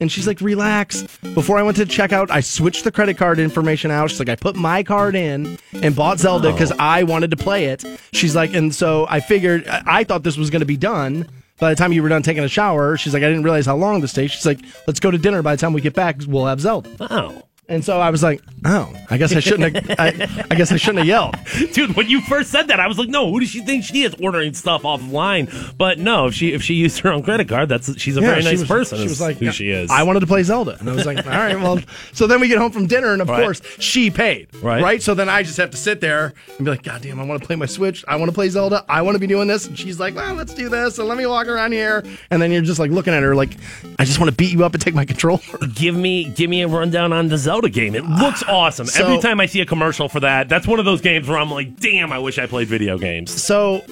And 0.00 0.10
she's 0.10 0.26
like, 0.26 0.40
relax. 0.40 1.02
Before 1.34 1.58
I 1.58 1.62
went 1.64 1.76
to 1.78 1.84
checkout, 1.84 2.30
I 2.30 2.40
switched 2.40 2.84
the 2.84 2.92
credit 2.92 3.18
card 3.18 3.40
information 3.40 3.90
out. 3.90 4.08
She's 4.08 4.20
like, 4.20 4.28
I 4.28 4.36
put 4.36 4.54
my 4.54 4.84
card 4.84 5.16
in 5.16 5.58
and 5.72 5.96
bought 5.96 6.20
Zelda 6.20 6.52
because 6.52 6.70
oh. 6.70 6.76
I 6.78 7.02
wanted 7.02 7.32
to 7.32 7.36
play 7.36 7.66
it. 7.66 7.84
She's 8.12 8.36
like, 8.36 8.54
and 8.54 8.72
so 8.72 9.06
I 9.10 9.18
figured, 9.18 9.66
I 9.66 9.82
I 9.86 10.04
thought 10.04 10.22
this 10.22 10.36
was 10.36 10.48
going 10.50 10.60
to 10.60 10.66
be 10.66 10.76
done 10.76 11.28
by 11.58 11.70
the 11.70 11.76
time 11.76 11.92
you 11.92 12.04
were 12.04 12.08
done 12.08 12.22
taking 12.22 12.44
a 12.44 12.48
shower. 12.48 12.96
She's 12.96 13.12
like, 13.14 13.24
I 13.24 13.28
didn't 13.28 13.42
realize 13.42 13.66
how 13.66 13.76
long 13.76 14.00
this 14.00 14.12
takes. 14.12 14.32
She's 14.32 14.46
like, 14.46 14.60
let's 14.86 15.00
go 15.00 15.10
to 15.10 15.18
dinner. 15.18 15.42
By 15.42 15.56
the 15.56 15.60
time 15.60 15.72
we 15.72 15.80
get 15.80 15.94
back, 15.94 16.20
we'll 16.24 16.46
have 16.46 16.60
Zelda. 16.60 16.90
Oh. 17.00 17.42
And 17.66 17.82
so 17.82 17.98
I 17.98 18.10
was 18.10 18.22
like, 18.22 18.42
oh, 18.66 18.92
I 19.08 19.16
guess 19.16 19.34
I 19.34 19.40
shouldn't 19.40 19.74
have, 19.88 19.98
I, 19.98 20.44
I 20.50 20.54
guess 20.54 20.70
I 20.70 20.76
shouldn't 20.76 20.98
have 20.98 21.06
yelled. 21.06 21.34
Dude, 21.72 21.96
when 21.96 22.10
you 22.10 22.20
first 22.20 22.50
said 22.50 22.68
that, 22.68 22.78
I 22.78 22.86
was 22.86 22.98
like, 22.98 23.08
"No, 23.08 23.30
who 23.30 23.40
does 23.40 23.48
she 23.48 23.60
think 23.64 23.84
she 23.84 24.02
is 24.02 24.14
ordering 24.22 24.52
stuff 24.52 24.82
offline?" 24.82 25.48
But 25.78 25.98
no, 25.98 26.26
if 26.26 26.34
she 26.34 26.52
if 26.52 26.62
she 26.62 26.74
used 26.74 26.98
her 27.00 27.10
own 27.10 27.22
credit 27.22 27.48
card, 27.48 27.70
that's 27.70 27.98
she's 27.98 28.18
a 28.18 28.20
very 28.20 28.42
she 28.42 28.48
nice 28.48 28.60
was- 28.60 28.68
person. 28.68 28.98
She 28.98 29.04
was 29.04 29.20
like, 29.20 29.38
who 29.38 29.50
she 29.50 29.70
is. 29.70 29.90
I 29.90 30.02
wanted 30.02 30.20
to 30.20 30.26
play 30.26 30.42
Zelda, 30.42 30.76
and 30.78 30.90
I 30.90 30.94
was 30.94 31.06
like, 31.06 31.18
all 31.26 31.32
right, 31.32 31.56
well. 31.56 31.78
So 32.12 32.26
then 32.26 32.40
we 32.40 32.48
get 32.48 32.58
home 32.58 32.70
from 32.70 32.86
dinner, 32.86 33.12
and 33.14 33.22
of 33.22 33.28
Right. 33.30 33.42
course 33.42 33.62
she 33.78 34.10
paid, 34.10 34.48
Right. 34.62 35.02
So 35.02 35.14
then 35.14 35.30
I 35.30 35.42
just 35.42 35.56
have 35.56 35.70
to 35.70 35.76
sit 35.78 36.02
there 36.02 36.34
and 36.58 36.64
be 36.66 36.70
like, 36.70 36.82
God 36.82 37.00
damn, 37.00 37.18
I 37.18 37.24
want 37.24 37.40
to 37.40 37.46
play 37.46 37.56
my 37.56 37.66
Switch. 37.66 38.04
I 38.06 38.16
want 38.16 38.28
to 38.30 38.34
play 38.34 38.50
Zelda. 38.50 38.84
I 38.90 39.00
want 39.02 39.14
to 39.14 39.18
be 39.20 39.26
doing 39.26 39.48
this, 39.48 39.66
and 39.66 39.78
she's 39.78 39.98
like, 39.98 40.14
well, 40.14 40.34
let's 40.34 40.52
do 40.52 40.68
this, 40.68 40.98
and 40.98 41.08
let 41.08 41.16
me 41.16 41.24
walk 41.24 41.46
around 41.48 41.72
here, 41.72 42.04
and 42.30 42.42
then 42.42 42.52
you're 42.52 42.60
just 42.62 42.78
like 42.78 42.90
looking 42.90 43.14
at 43.14 43.22
her 43.22 43.34
like, 43.34 43.56
I 43.98 44.04
just 44.04 44.18
want 44.20 44.30
to 44.30 44.36
beat 44.36 44.52
you 44.52 44.64
up 44.66 44.74
and 44.74 44.82
take 44.82 44.94
my 44.94 45.06
controller. 45.06 45.40
give 45.74 45.96
me 45.96 46.24
give 46.24 46.50
me 46.50 46.60
a 46.62 46.68
rundown 46.68 47.12
on 47.14 47.28
the 47.28 47.38
Zelda 47.38 47.53
game. 47.62 47.94
It 47.94 48.04
looks 48.04 48.42
ah, 48.46 48.52
awesome. 48.66 48.86
So- 48.86 49.04
Every 49.04 49.18
time 49.20 49.40
I 49.40 49.46
see 49.46 49.60
a 49.60 49.66
commercial 49.66 50.08
for 50.08 50.20
that, 50.20 50.48
that's 50.48 50.66
one 50.66 50.78
of 50.78 50.84
those 50.84 51.00
games 51.00 51.28
where 51.28 51.38
I'm 51.38 51.50
like, 51.50 51.78
"Damn, 51.80 52.12
I 52.12 52.18
wish 52.18 52.38
I 52.38 52.46
played 52.46 52.68
video 52.68 52.98
games." 52.98 53.30
So 53.30 53.82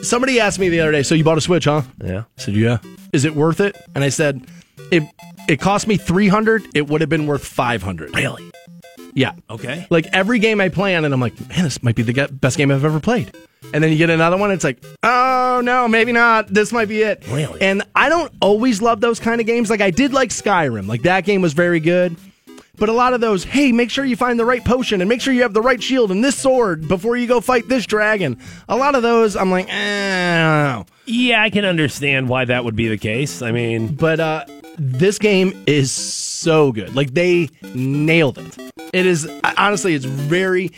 somebody 0.00 0.40
asked 0.40 0.58
me 0.58 0.68
the 0.68 0.80
other 0.80 0.92
day, 0.92 1.02
so 1.02 1.14
you 1.14 1.24
bought 1.24 1.38
a 1.38 1.40
Switch, 1.40 1.64
huh? 1.64 1.82
Yeah. 2.02 2.24
I 2.38 2.40
said, 2.40 2.54
yeah. 2.54 2.78
Is 3.12 3.24
it 3.24 3.34
worth 3.34 3.60
it? 3.60 3.76
And 3.94 4.02
I 4.02 4.08
said, 4.08 4.46
it 4.90 5.02
it 5.48 5.60
cost 5.60 5.86
me 5.86 5.96
three 5.96 6.28
hundred. 6.28 6.64
It 6.74 6.88
would 6.88 7.00
have 7.00 7.10
been 7.10 7.26
worth 7.26 7.44
five 7.44 7.82
hundred. 7.82 8.14
Really? 8.14 8.50
Yeah. 9.14 9.32
Okay. 9.48 9.86
Like 9.90 10.06
every 10.12 10.38
game 10.40 10.60
I 10.60 10.68
play 10.68 10.96
on, 10.96 11.04
and 11.04 11.14
I'm 11.14 11.20
like, 11.20 11.38
man, 11.48 11.64
this 11.64 11.82
might 11.82 11.94
be 11.94 12.02
the 12.02 12.28
best 12.32 12.56
game 12.56 12.70
I've 12.70 12.84
ever 12.84 13.00
played. 13.00 13.32
And 13.72 13.82
then 13.82 13.90
you 13.90 13.98
get 13.98 14.10
another 14.10 14.36
one, 14.36 14.50
it's 14.50 14.64
like, 14.64 14.82
oh 15.02 15.60
no, 15.64 15.88
maybe 15.88 16.12
not. 16.12 16.48
This 16.48 16.72
might 16.72 16.88
be 16.88 17.02
it. 17.02 17.24
Really? 17.28 17.60
And 17.60 17.82
I 17.94 18.08
don't 18.08 18.32
always 18.40 18.82
love 18.82 19.00
those 19.00 19.18
kind 19.20 19.40
of 19.40 19.46
games. 19.46 19.70
Like 19.70 19.80
I 19.80 19.90
did 19.90 20.12
like 20.12 20.30
Skyrim. 20.30 20.86
Like 20.86 21.02
that 21.02 21.24
game 21.24 21.40
was 21.40 21.52
very 21.52 21.80
good. 21.80 22.16
But 22.76 22.88
a 22.88 22.92
lot 22.92 23.12
of 23.14 23.20
those, 23.20 23.44
hey, 23.44 23.70
make 23.72 23.90
sure 23.90 24.04
you 24.04 24.16
find 24.16 24.38
the 24.38 24.44
right 24.44 24.64
potion 24.64 25.00
and 25.00 25.08
make 25.08 25.20
sure 25.20 25.32
you 25.32 25.42
have 25.42 25.54
the 25.54 25.62
right 25.62 25.82
shield 25.82 26.10
and 26.10 26.24
this 26.24 26.36
sword 26.36 26.88
before 26.88 27.16
you 27.16 27.26
go 27.26 27.40
fight 27.40 27.68
this 27.68 27.86
dragon. 27.86 28.38
A 28.68 28.76
lot 28.76 28.94
of 28.94 29.02
those, 29.02 29.36
I'm 29.36 29.50
like, 29.50 29.68
eh, 29.68 29.72
I. 29.72 30.84
Yeah, 31.06 31.42
I 31.42 31.50
can 31.50 31.64
understand 31.64 32.28
why 32.28 32.46
that 32.46 32.64
would 32.64 32.76
be 32.76 32.88
the 32.88 32.98
case. 32.98 33.42
I 33.42 33.52
mean, 33.52 33.94
But 33.94 34.20
uh, 34.20 34.44
this 34.78 35.18
game 35.18 35.62
is 35.66 35.90
so 35.92 36.72
good. 36.72 36.96
Like 36.96 37.14
they 37.14 37.48
nailed 37.74 38.38
it. 38.38 38.58
It 38.92 39.06
is 39.06 39.28
honestly, 39.56 39.94
it's 39.94 40.04
very. 40.04 40.70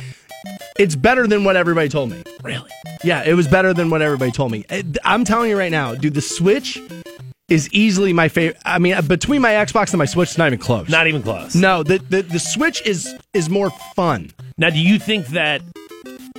It's 0.78 0.94
better 0.96 1.26
than 1.26 1.44
what 1.44 1.56
everybody 1.56 1.88
told 1.88 2.10
me. 2.10 2.22
really. 2.42 2.70
Yeah, 3.04 3.22
it 3.24 3.34
was 3.34 3.48
better 3.48 3.72
than 3.72 3.88
what 3.90 4.02
everybody 4.02 4.30
told 4.32 4.52
me. 4.52 4.64
I'm 5.04 5.24
telling 5.24 5.50
you 5.50 5.58
right 5.58 5.70
now, 5.70 5.94
dude, 5.94 6.14
the 6.14 6.20
Switch 6.20 6.80
is 7.48 7.68
easily 7.72 8.12
my 8.12 8.28
favorite. 8.28 8.60
I 8.64 8.78
mean, 8.78 8.94
uh, 8.94 9.02
between 9.02 9.40
my 9.40 9.50
Xbox 9.52 9.90
and 9.92 9.98
my 9.98 10.04
Switch, 10.04 10.30
it's 10.30 10.38
not 10.38 10.48
even 10.48 10.58
close. 10.58 10.88
Not 10.88 11.06
even 11.06 11.22
close. 11.22 11.54
no, 11.54 11.82
the, 11.82 11.98
the 11.98 12.22
the 12.22 12.38
Switch 12.40 12.84
is 12.86 13.14
is 13.34 13.48
more 13.48 13.70
fun. 13.94 14.32
Now, 14.58 14.70
do 14.70 14.78
you 14.80 14.98
think 14.98 15.28
that 15.28 15.62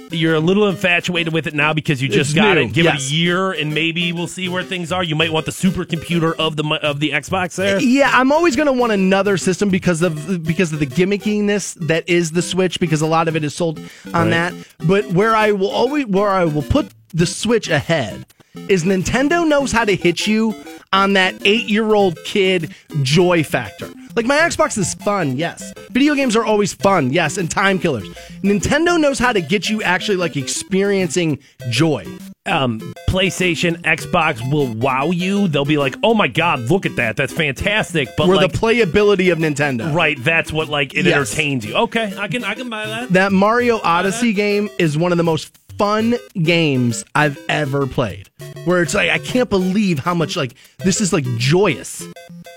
you're 0.09 0.35
a 0.35 0.39
little 0.39 0.67
infatuated 0.69 1.33
with 1.33 1.47
it 1.47 1.53
now 1.53 1.73
because 1.73 2.01
you 2.01 2.07
just 2.07 2.31
It's 2.31 2.35
got 2.35 2.55
new, 2.55 2.61
it? 2.63 2.73
Give 2.73 2.85
yes. 2.85 3.07
it 3.07 3.11
a 3.11 3.15
year, 3.15 3.51
and 3.51 3.73
maybe 3.73 4.11
we'll 4.13 4.27
see 4.27 4.47
where 4.49 4.63
things 4.63 4.91
are. 4.91 5.03
You 5.03 5.15
might 5.15 5.31
want 5.31 5.45
the 5.45 5.51
supercomputer 5.51 6.33
of 6.37 6.55
the 6.57 6.63
of 6.83 6.99
the 6.99 7.11
Xbox 7.11 7.55
there. 7.55 7.77
Uh, 7.77 7.79
yeah, 7.79 8.09
I'm 8.13 8.31
always 8.33 8.55
going 8.57 8.67
to 8.67 8.73
want 8.73 8.91
another 8.91 9.37
system 9.37 9.69
because 9.69 10.01
of 10.01 10.43
because 10.43 10.73
of 10.73 10.79
the 10.79 10.87
gimmickiness 10.87 11.75
that 11.87 12.07
is 12.09 12.31
the 12.31 12.41
Switch 12.41 12.79
because 12.81 13.01
a 13.01 13.07
lot 13.07 13.27
of 13.29 13.35
it 13.37 13.43
is 13.45 13.55
sold 13.55 13.79
on 14.13 14.29
Right. 14.29 14.29
that. 14.31 14.53
But 14.85 15.07
where 15.13 15.35
I 15.35 15.53
will 15.53 15.69
always 15.71 16.05
where 16.05 16.29
I 16.29 16.43
will 16.45 16.63
put 16.63 16.89
the 17.13 17.25
Switch 17.25 17.69
ahead 17.69 18.25
is 18.67 18.83
Nintendo 18.83 19.47
knows 19.47 19.71
how 19.71 19.85
to 19.85 19.95
hit 19.95 20.25
you 20.27 20.53
on 20.93 21.13
that 21.13 21.35
8-year-old 21.39 22.17
kid 22.23 22.73
joy 23.03 23.43
factor. 23.43 23.89
Like 24.15 24.25
my 24.25 24.37
Xbox 24.37 24.77
is 24.77 24.93
fun, 24.95 25.37
yes. 25.37 25.73
Video 25.91 26.15
games 26.15 26.35
are 26.35 26.43
always 26.43 26.73
fun, 26.73 27.11
yes, 27.13 27.37
and 27.37 27.49
time 27.51 27.77
killers. 27.77 28.07
Nintendo 28.41 28.99
knows 28.99 29.19
how 29.19 29.31
to 29.31 29.41
get 29.41 29.69
you 29.69 29.83
actually 29.83 30.17
like 30.17 30.35
experiencing 30.35 31.39
joy. 31.69 32.05
um, 32.47 32.79
PlayStation, 33.09 33.75
Xbox 33.81 34.39
will 34.51 34.73
wow 34.73 35.11
you. 35.11 35.47
They'll 35.49 35.65
be 35.65 35.77
like, 35.77 35.95
"Oh 36.03 36.13
my 36.13 36.27
god, 36.29 36.59
look 36.61 36.85
at 36.85 36.95
that! 36.95 37.15
That's 37.17 37.33
fantastic!" 37.33 38.07
But 38.17 38.27
Where 38.27 38.37
like, 38.37 38.51
the 38.53 38.57
playability 38.57 39.31
of 39.33 39.37
Nintendo. 39.37 39.93
right, 39.93 40.17
that's 40.23 40.51
what 40.53 40.69
like 40.69 40.93
it 40.95 41.05
Yes. 41.05 41.15
entertains 41.33 41.65
you. 41.65 41.75
Okay, 41.75 42.13
I 42.17 42.27
can 42.29 42.43
I 42.45 42.53
can 42.55 42.69
buy 42.69 42.85
that. 42.87 43.09
That 43.09 43.31
Mario 43.33 43.79
Odyssey 43.83 44.31
game 44.33 44.69
is 44.79 44.97
one 44.97 45.11
of 45.11 45.17
the 45.17 45.23
most 45.25 45.51
fun 45.77 46.15
games 46.41 47.05
I've 47.13 47.37
ever 47.49 47.85
played. 47.87 48.29
Where 48.65 48.81
it's 48.81 48.93
like 48.93 49.09
I 49.09 49.19
can't 49.19 49.49
believe 49.49 49.99
how 49.99 50.13
much 50.13 50.35
like 50.35 50.55
this 50.79 51.01
is 51.01 51.13
like 51.13 51.25
joyous. 51.37 52.05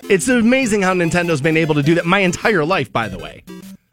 It's 0.08 0.28
amazing 0.28 0.82
how 0.82 0.94
Nintendo's 0.94 1.40
been 1.40 1.56
able 1.56 1.74
to 1.74 1.82
do 1.82 1.94
that 1.96 2.06
my 2.06 2.20
entire 2.20 2.64
life 2.64 2.92
by 2.92 3.08
the 3.08 3.18
way. 3.18 3.44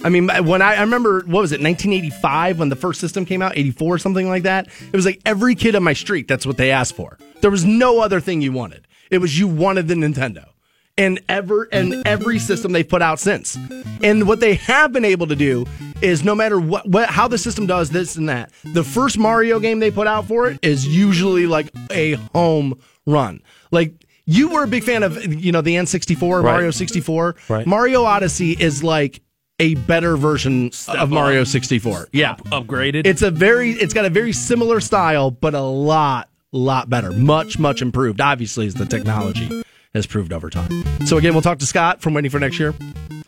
I 0.04 0.10
mean, 0.10 0.28
when 0.46 0.62
I, 0.62 0.76
I 0.76 0.82
remember, 0.82 1.22
what 1.22 1.42
was 1.42 1.52
it, 1.52 1.60
1985 1.60 2.60
when 2.60 2.70
the 2.70 2.76
first 2.76 3.02
system 3.02 3.26
came 3.26 3.42
out, 3.42 3.58
84, 3.58 3.98
something 3.98 4.28
like 4.30 4.44
that? 4.44 4.68
It 4.68 4.96
was 4.96 5.06
like 5.06 5.20
every 5.26 5.56
kid 5.56 5.76
on 5.76 5.84
my 5.84 5.94
street, 5.94 6.28
that's 6.28 6.46
what 6.46 6.58
they 6.58 6.70
asked 6.70 6.96
for. 6.96 7.18
There 7.42 7.50
was 7.50 7.66
no 7.66 8.00
other 8.00 8.20
thing 8.20 8.42
you 8.42 8.52
wanted. 8.52 8.88
It 9.10 9.18
was 9.18 9.40
you 9.40 9.48
wanted 9.48 9.88
the 9.88 9.96
Nintendo. 9.96 10.50
And 10.98 11.22
ever 11.30 11.68
and 11.72 12.08
every 12.08 12.40
system 12.40 12.72
they've 12.72 12.88
put 12.88 13.02
out 13.02 13.20
since. 13.20 13.58
And 14.02 14.28
what 14.28 14.40
they 14.40 14.56
have 14.56 14.92
been 14.92 15.06
able 15.06 15.28
to 15.28 15.36
do 15.36 15.66
is 16.02 16.24
no 16.24 16.36
matter 16.36 16.60
what, 16.60 16.88
what 16.88 17.10
how 17.10 17.28
the 17.28 17.38
system 17.38 17.68
does 17.68 17.90
this 17.90 18.16
and 18.16 18.30
that, 18.30 18.52
the 18.64 18.84
first 18.84 19.18
Mario 19.18 19.60
game 19.60 19.80
they 19.80 19.92
put 19.92 20.08
out 20.08 20.26
for 20.26 20.50
it 20.50 20.60
is 20.64 20.88
usually 20.88 21.46
like 21.46 21.72
a 21.92 22.14
home 22.34 22.80
run. 23.06 23.42
Like 23.72 23.94
you 24.26 24.50
were 24.50 24.64
a 24.64 24.68
big 24.68 24.84
fan 24.84 25.04
of 25.04 25.24
you 25.26 25.52
know 25.52 25.62
the 25.62 25.76
N64, 25.76 26.44
Mario 26.44 26.72
64. 26.72 27.36
Right. 27.50 27.68
Mario 27.68 28.04
Odyssey 28.04 28.52
is 28.52 28.84
like 28.84 29.22
a 29.60 29.76
better 29.76 30.18
version 30.18 30.72
of 30.88 31.10
Mario 31.10 31.44
64. 31.44 32.10
Yeah. 32.12 32.36
Upgraded. 32.48 33.06
It's 33.06 33.22
a 33.22 33.32
very 33.32 33.72
it's 33.72 33.94
got 33.94 34.06
a 34.06 34.10
very 34.10 34.34
similar 34.34 34.80
style, 34.80 35.32
but 35.32 35.54
a 35.54 35.62
lot, 35.62 36.30
lot 36.52 36.90
better. 36.90 37.12
Much, 37.12 37.58
much 37.58 37.82
improved, 37.82 38.22
obviously, 38.22 38.68
is 38.68 38.76
the 38.76 38.86
technology 38.86 39.64
has 39.94 40.06
proved 40.06 40.34
over 40.34 40.50
time. 40.50 40.72
So 41.06 41.18
again, 41.18 41.34
we'll 41.34 41.42
talk 41.42 41.60
to 41.60 41.66
Scott 41.66 42.02
from 42.02 42.14
Waiting 42.14 42.32
for 42.32 42.40
Next 42.40 42.60
Year. 42.60 42.74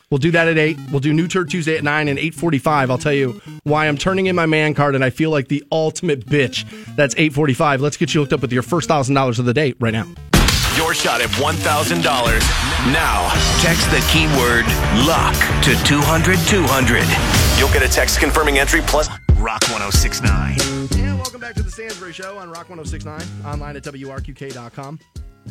We'll 0.10 0.18
do 0.18 0.32
that 0.32 0.48
at 0.48 0.58
eight. 0.58 0.78
We'll 0.92 1.02
do 1.02 1.14
New 1.14 1.28
Turd 1.28 1.52
Tuesday 1.52 1.78
at 1.78 1.84
nine 1.84 2.08
and 2.08 2.18
eight 2.18 2.34
forty-five. 2.34 2.90
I'll 2.90 2.98
tell 2.98 3.14
you 3.14 3.40
why 3.64 3.88
I'm 3.88 3.98
turning 3.98 4.26
in 4.26 4.36
my 4.36 4.48
man 4.48 4.74
card, 4.74 4.96
and 4.96 5.04
I 5.04 5.12
feel 5.12 5.30
like 5.30 5.50
the 5.50 5.64
ultimate 5.72 6.26
bitch. 6.26 6.66
That's 6.96 7.14
eight 7.18 7.32
forty-five. 7.34 7.80
Let's 7.80 7.96
get 7.96 8.14
you 8.16 8.22
hooked 8.22 8.34
up 8.34 8.42
with 8.42 8.52
your 8.52 8.64
first 8.64 8.88
thousand 8.88 9.14
dollars 9.16 9.38
of 9.38 9.46
the 9.46 9.54
day 9.54 9.76
right 9.80 9.94
now. 9.94 10.08
Your 10.78 10.94
shot 10.94 11.20
at 11.20 11.28
$1,000. 11.32 12.04
Now, 12.94 13.30
text 13.60 13.90
the 13.92 14.00
keyword 14.14 14.66
luck 15.06 15.36
to 15.64 15.76
200 15.84 16.38
200. 16.48 17.60
You'll 17.60 17.74
get 17.74 17.84
a 17.84 17.92
text 17.92 18.20
confirming 18.20 18.60
entry 18.60 18.80
plus 18.82 19.10
Rock 19.38 19.62
1069. 19.64 20.58
And 21.04 21.18
welcome 21.18 21.42
back 21.42 21.56
to 21.56 21.64
the 21.64 21.72
Stansbury 21.72 22.14
Show 22.14 22.38
on 22.38 22.50
Rock 22.50 22.70
1069, 22.70 23.22
online 23.46 23.76
at 23.76 23.84
WRQK.com. 23.84 25.00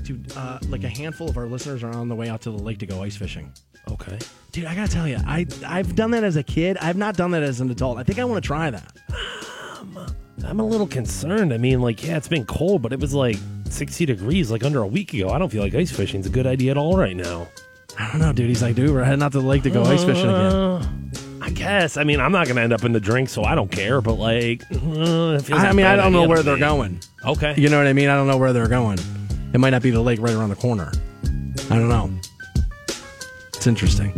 Dude, 0.03 0.33
uh, 0.37 0.59
like 0.69 0.85
a 0.85 0.89
handful 0.89 1.29
of 1.29 1.37
our 1.37 1.47
listeners 1.47 1.83
are 1.83 1.91
on 1.91 2.09
the 2.09 2.15
way 2.15 2.29
out 2.29 2.41
to 2.43 2.51
the 2.51 2.59
lake 2.59 2.79
to 2.79 2.87
go 2.87 3.03
ice 3.03 3.17
fishing. 3.17 3.53
okay. 3.91 4.19
Dude, 4.53 4.65
I 4.65 4.75
gotta 4.75 4.91
tell 4.91 5.07
you, 5.09 5.19
I 5.27 5.47
I've 5.67 5.95
done 5.95 6.11
that 6.13 6.25
as 6.25 6.37
a 6.37 6.43
kid. 6.43 6.79
I've 6.79 6.97
not 6.97 7.17
done 7.17 7.33
that 7.33 7.43
as 7.43 7.61
an 7.61 7.71
adult. 7.71 7.99
I 7.99 8.03
think 8.03 8.19
I 8.19 8.25
want 8.25 8.43
to 8.43 8.47
try 8.47 8.71
that. 8.71 8.93
I'm 10.45 10.61
a 10.61 10.65
little 10.67 10.87
concerned. 10.87 11.53
I 11.53 11.59
mean, 11.59 11.81
like, 11.81 12.05
yeah, 12.07 12.17
it's 12.17 12.29
been 12.29 12.47
cold, 12.47 12.81
but 12.81 12.93
it 12.93 13.01
was 13.01 13.13
like 13.13 13.37
60 13.71 14.07
degrees 14.07 14.51
like 14.51 14.63
under 14.65 14.81
a 14.83 14.87
week 14.87 15.13
ago. 15.13 15.31
I 15.31 15.39
don't 15.39 15.51
feel 15.51 15.63
like 15.63 15.75
ice 15.75 15.91
fishing's 15.91 16.27
a 16.27 16.31
good 16.31 16.47
idea 16.47 16.71
at 16.71 16.77
all 16.79 16.97
right 16.97 17.17
now. 17.17 17.49
I 17.99 18.09
don't 18.13 18.21
know, 18.21 18.33
dude. 18.33 18.49
He's 18.49 18.63
like, 18.63 18.77
dude, 18.77 18.91
we're 18.91 19.03
heading 19.03 19.23
out 19.23 19.33
to 19.33 19.41
the 19.41 19.47
lake 19.47 19.65
to 19.65 19.71
go 19.71 19.83
ice 19.83 20.05
fishing 20.05 20.29
again. 20.31 20.53
Uh, 20.53 20.87
I 21.41 21.51
guess. 21.51 21.97
I 21.97 22.05
mean, 22.05 22.21
I'm 22.21 22.31
not 22.31 22.47
going 22.47 22.57
to 22.57 22.63
end 22.63 22.73
up 22.73 22.85
in 22.85 22.93
the 22.93 23.01
drink, 23.01 23.29
so 23.29 23.43
I 23.43 23.57
don't 23.57 23.71
care. 23.71 24.01
But 24.01 24.15
like, 24.15 24.63
uh, 24.71 25.35
it 25.37 25.43
feels 25.43 25.61
I, 25.61 25.65
like 25.69 25.75
mean, 25.75 25.87
I 25.87 25.97
don't 25.97 26.13
know 26.13 26.29
where 26.29 26.43
they're 26.43 26.55
me. 26.55 26.61
going. 26.61 27.01
Okay. 27.25 27.55
You 27.57 27.69
know 27.69 27.79
what 27.79 27.89
I 27.89 27.93
mean? 27.93 28.09
I 28.09 28.15
don't 28.15 28.29
know 28.29 28.37
where 28.37 28.53
they're 28.53 28.69
going. 28.69 28.99
It 29.53 29.59
might 29.59 29.71
not 29.71 29.83
be 29.83 29.91
the 29.91 30.01
lake 30.01 30.21
right 30.21 30.35
around 30.35 30.51
the 30.51 30.57
corner. 30.57 30.93
I 31.71 31.77
don't 31.77 31.89
know. 31.89 32.11
It's 33.55 33.67
interesting. 33.67 34.13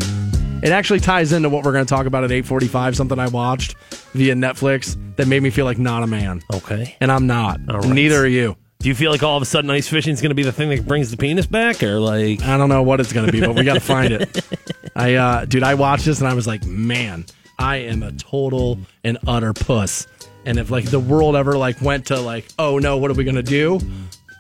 It 0.63 0.71
actually 0.71 1.01
ties 1.01 1.33
into 1.33 1.49
what 1.49 1.65
we're 1.65 1.73
going 1.73 1.87
to 1.87 1.89
talk 1.89 2.07
about 2.07 2.25
at 2.25 2.31
8:45. 2.31 2.95
Something 2.97 3.19
I 3.19 3.29
watched 3.29 3.75
via 4.13 4.35
Netflix 4.35 4.97
that 5.17 5.27
made 5.29 5.43
me 5.43 5.51
feel 5.51 5.65
like 5.65 5.79
not 5.79 6.03
a 6.03 6.07
man, 6.07 6.43
Okay. 6.53 6.97
and 7.01 7.11
I'm 7.11 7.27
not. 7.27 7.61
Right. 7.67 7.85
Neither 7.87 8.23
are 8.23 8.27
you. 8.27 8.57
Do 8.81 8.89
you 8.89 8.95
feel 8.95 9.11
like 9.11 9.23
all 9.23 9.37
of 9.37 9.43
a 9.43 9.47
sudden 9.47 9.71
ice 9.71 9.89
fishing 9.89 10.13
is 10.15 10.21
going 10.23 10.31
to 10.31 10.35
be 10.35 10.43
the 10.43 10.53
thing 10.53 10.71
that 10.71 10.87
brings 10.87 11.11
the 11.11 11.17
penis 11.17 11.47
back, 11.47 11.83
or 11.83 11.99
like? 12.01 12.43
I 12.43 12.57
don't 12.57 12.69
know 12.69 12.83
what 12.83 13.01
it's 13.01 13.13
going 13.13 13.27
to 13.27 13.33
be, 13.33 13.41
but 13.41 13.55
we 13.55 13.63
got 13.65 13.75
to 13.75 13.81
find 13.81 14.13
it. 14.13 14.43
I, 14.97 15.15
uh, 15.15 15.45
dude, 15.45 15.63
I 15.63 15.75
watched 15.75 16.05
this 16.07 16.19
and 16.21 16.29
I 16.29 16.35
was 16.35 16.47
like, 16.47 16.65
man, 16.65 17.25
I 17.59 17.77
am 17.77 18.03
a 18.03 18.13
total 18.13 18.79
and 19.05 19.19
utter 19.27 19.53
puss. 19.53 20.07
And 20.47 20.59
if 20.59 20.71
like 20.71 20.87
the 20.87 21.01
world 21.01 21.37
ever 21.37 21.57
like 21.59 21.81
went 21.83 22.07
to 22.07 22.19
like, 22.21 22.47
oh 22.59 22.79
no, 22.79 22.97
what 22.97 23.11
are 23.11 23.15
we 23.15 23.25
gonna 23.25 23.43
do? 23.43 23.79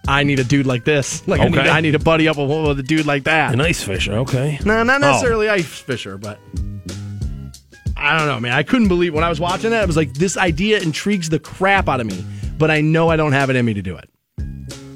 I 0.09 0.23
need 0.25 0.38
a 0.40 0.45
dude 0.45 0.66
like 0.66 0.85
this. 0.85 1.26
Like 1.28 1.40
I, 1.40 1.49
need, 1.49 1.59
Okay. 1.59 1.69
I 1.69 1.80
need 1.80 1.92
to 1.92 1.99
buddy 1.99 2.26
up 2.28 2.37
with, 2.38 2.49
with 2.49 2.78
a 2.80 2.83
dude 2.83 3.07
like 3.07 3.25
that. 3.25 3.52
An 3.54 3.61
ice 3.61 3.83
fisher, 3.83 4.14
okay. 4.19 4.59
No, 4.64 4.83
not 4.83 5.02
Oh. 5.02 5.11
necessarily 5.12 5.49
ice 5.49 5.66
fisher, 5.66 6.19
but 6.19 6.38
I 7.97 8.19
don't 8.19 8.26
know, 8.28 8.40
man. 8.40 8.52
I 8.52 8.62
couldn't 8.62 8.88
believe 8.88 9.12
when 9.14 9.25
I 9.25 9.28
was 9.28 9.38
watching 9.40 9.71
that. 9.71 9.83
I 9.83 9.87
was 9.87 9.97
like, 9.97 10.12
this 10.14 10.37
idea 10.37 10.80
intrigues 10.80 11.28
the 11.28 11.38
crap 11.38 11.88
out 11.88 12.00
of 12.00 12.07
me, 12.07 12.25
but 12.59 12.71
I 12.71 12.80
know 12.80 13.11
I 13.11 13.16
don't 13.16 13.33
have 13.33 13.50
it 13.50 13.57
in 13.57 13.64
me 13.66 13.75
to 13.75 13.83
do 13.83 13.97
it. 13.97 14.09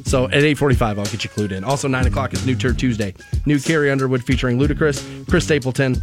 So 0.07 0.25
at 0.27 0.35
eight 0.35 0.59
forty-five, 0.59 0.99
I'll 0.99 1.05
get 1.07 1.25
you 1.25 1.31
clued 1.31 1.51
in. 1.53 1.65
Also, 1.65 1.89
nine 1.89 2.07
o'clock 2.07 2.33
is 2.35 2.45
New 2.47 2.55
Turd 2.55 2.79
Tuesday. 2.79 3.15
New 3.47 3.59
Carrie 3.59 3.91
Underwood 3.91 4.23
featuring 4.25 4.59
Ludacris, 4.59 5.29
Chris 5.29 5.45
Stapleton, 5.45 6.03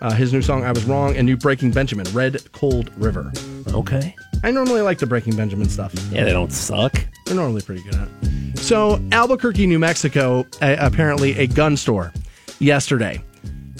uh, 0.00 0.12
his 0.12 0.32
new 0.32 0.42
song 0.42 0.64
"I 0.64 0.72
Was 0.72 0.84
Wrong," 0.84 1.16
and 1.16 1.24
new 1.26 1.36
Breaking 1.36 1.70
Benjamin, 1.70 2.06
"Red 2.12 2.50
Cold 2.52 2.90
River." 2.96 3.32
Okay. 3.68 4.14
I 4.44 4.50
normally 4.50 4.80
like 4.82 4.98
the 4.98 5.06
Breaking 5.06 5.36
Benjamin 5.36 5.68
stuff. 5.68 5.94
Yeah, 6.10 6.24
they 6.24 6.32
don't 6.32 6.52
suck. 6.52 6.96
They're 7.32 7.40
normally 7.40 7.62
pretty 7.62 7.82
good 7.82 7.94
at 7.94 8.08
it. 8.24 8.58
So, 8.58 9.02
Albuquerque, 9.10 9.66
New 9.66 9.78
Mexico, 9.78 10.44
a- 10.60 10.76
apparently 10.76 11.38
a 11.38 11.46
gun 11.46 11.78
store 11.78 12.12
yesterday. 12.58 13.24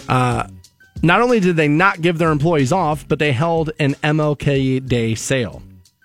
Uh, 0.09 0.49
not 1.02 1.21
only 1.21 1.38
did 1.38 1.56
they 1.56 1.68
not 1.68 2.00
give 2.00 2.16
their 2.16 2.30
employees 2.30 2.73
off, 2.73 3.06
but 3.06 3.18
they 3.18 3.30
held 3.30 3.71
an 3.78 3.92
MLK 3.97 4.87
Day 4.88 5.14
sale. 5.14 5.62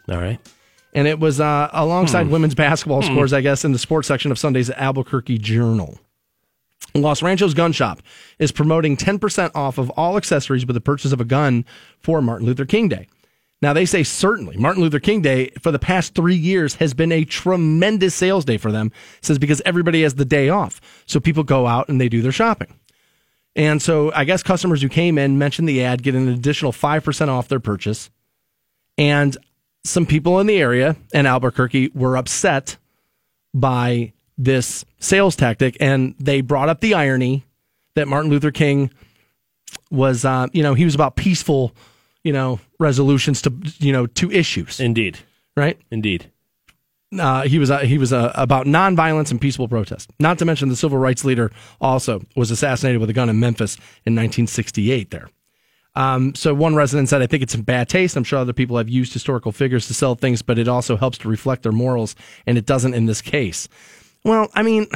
All 0.10 0.18
right. 0.18 0.40
And 0.94 1.08
it 1.08 1.20
was 1.22 1.40
uh, 1.40 1.70
alongside 1.72 2.28
women's 2.28 2.54
basketball 2.54 3.02
scores, 3.02 3.32
I 3.32 3.40
guess, 3.40 3.64
in 3.64 3.72
the 3.72 3.80
sports 3.80 4.10
section 4.10 4.30
of 4.30 4.38
Sunday's 4.38 4.70
Albuquerque 4.72 5.38
Journal. 5.38 5.98
Los 6.96 7.22
Ranchos 7.22 7.54
Gun 7.54 7.72
Shop 7.72 8.02
is 8.40 8.52
promoting 8.52 8.98
10% 8.98 9.52
off 9.56 9.78
of 9.78 9.90
all 9.92 10.18
accessories 10.18 10.66
with 10.66 10.74
the 10.74 10.82
purchase 10.82 11.14
of 11.14 11.22
a 11.22 11.26
gun 11.26 11.64
for 12.02 12.22
Martin 12.22 12.46
Luther 12.46 12.66
King 12.66 12.90
Day. 12.90 13.08
Now, 13.62 13.74
they 13.74 13.86
say 13.86 14.04
certainly 14.04 14.56
Martin 14.58 14.84
Luther 14.84 15.00
King 15.00 15.22
Day 15.22 15.50
for 15.60 15.72
the 15.72 15.80
past 15.80 16.14
three 16.14 16.36
years 16.36 16.76
has 16.76 16.94
been 16.94 17.12
a 17.12 17.26
tremendous 17.26 18.14
sales 18.14 18.46
day 18.46 18.58
for 18.58 18.72
them, 18.72 18.92
says 19.22 19.40
because 19.40 19.62
everybody 19.66 20.04
has 20.04 20.16
the 20.16 20.26
day 20.26 20.50
off. 20.50 20.80
So 21.08 21.20
people 21.20 21.44
go 21.44 21.66
out 21.66 21.90
and 21.90 22.00
they 22.00 22.10
do 22.10 22.22
their 22.22 22.32
shopping. 22.32 22.74
And 23.56 23.82
so 23.82 24.12
I 24.14 24.26
guess 24.26 24.44
customers 24.44 24.84
who 24.84 24.90
came 24.90 25.18
in 25.18 25.40
mentioned 25.40 25.68
the 25.68 25.84
ad 25.84 26.04
get 26.04 26.14
an 26.14 26.28
additional 26.28 26.72
5% 26.72 27.28
off 27.30 27.48
their 27.48 27.60
purchase. 27.60 28.12
And 28.98 29.36
some 29.84 30.06
people 30.06 30.40
in 30.40 30.46
the 30.46 30.62
area 30.62 30.96
in 31.12 31.26
Albuquerque 31.26 31.92
were 31.96 32.16
upset 32.16 32.78
by 33.54 34.14
this 34.38 34.86
sales 35.00 35.36
tactic 35.36 35.76
and 35.80 36.14
they 36.20 36.42
brought 36.42 36.70
up 36.70 36.80
the 36.80 36.94
irony 36.94 37.44
that 37.96 38.08
Martin 38.08 38.30
Luther 38.30 38.52
King 38.52 38.92
was 39.90 40.24
uh, 40.24 40.48
you 40.54 40.62
know 40.62 40.76
he 40.76 40.86
was 40.86 40.94
about 40.94 41.16
peaceful 41.16 41.74
you 42.28 42.34
know 42.34 42.60
resolutions 42.80 43.42
to 43.44 43.50
you 43.80 43.94
know 43.96 44.06
to 44.20 44.26
issues 44.32 44.80
Indeed. 44.80 45.18
right 45.56 45.78
Indeed. 45.90 46.22
uh, 47.18 47.44
he 47.44 47.58
was 47.58 47.70
uh, 47.72 47.80
he 47.80 47.98
was 47.98 48.12
uh, 48.12 48.32
about 48.36 48.66
nonviolence 48.66 49.32
and 49.32 49.40
peaceful 49.40 49.68
protest. 49.70 50.12
Not 50.20 50.38
to 50.40 50.46
mention 50.46 50.68
the 50.70 50.76
civil 50.76 50.98
rights 50.98 51.24
leader 51.24 51.52
also 51.80 52.22
was 52.36 52.52
assassinated 52.52 53.00
with 53.00 53.10
a 53.10 53.14
gun 53.14 53.30
in 53.30 53.40
Memphis 53.40 53.76
in 54.06 54.14
1968. 54.14 55.10
There. 55.12 55.30
Um, 55.96 56.36
so 56.36 56.54
one 56.54 56.76
resident 56.76 57.08
said, 57.10 57.22
"I 57.22 57.28
think 57.28 57.44
it's 57.44 57.56
in 57.56 57.62
bad 57.64 57.88
taste. 57.90 58.18
I'm 58.18 58.26
sure 58.26 58.40
other 58.40 58.54
people 58.54 58.78
have 58.78 58.90
used 58.90 59.14
historical 59.14 59.52
figures 59.52 59.88
to 59.88 59.94
sell 59.94 60.16
things, 60.16 60.42
but 60.44 60.60
it 60.60 60.68
also 60.68 60.98
helps 60.98 61.18
to 61.20 61.30
reflect 61.30 61.64
their 61.64 61.72
morals, 61.72 62.14
and 62.46 62.58
it 62.58 62.66
doesn't 62.66 62.94
in 62.94 63.06
this 63.08 63.22
case." 63.22 63.70
Well, 64.26 64.50
I 64.54 64.62
mean, 64.64 64.88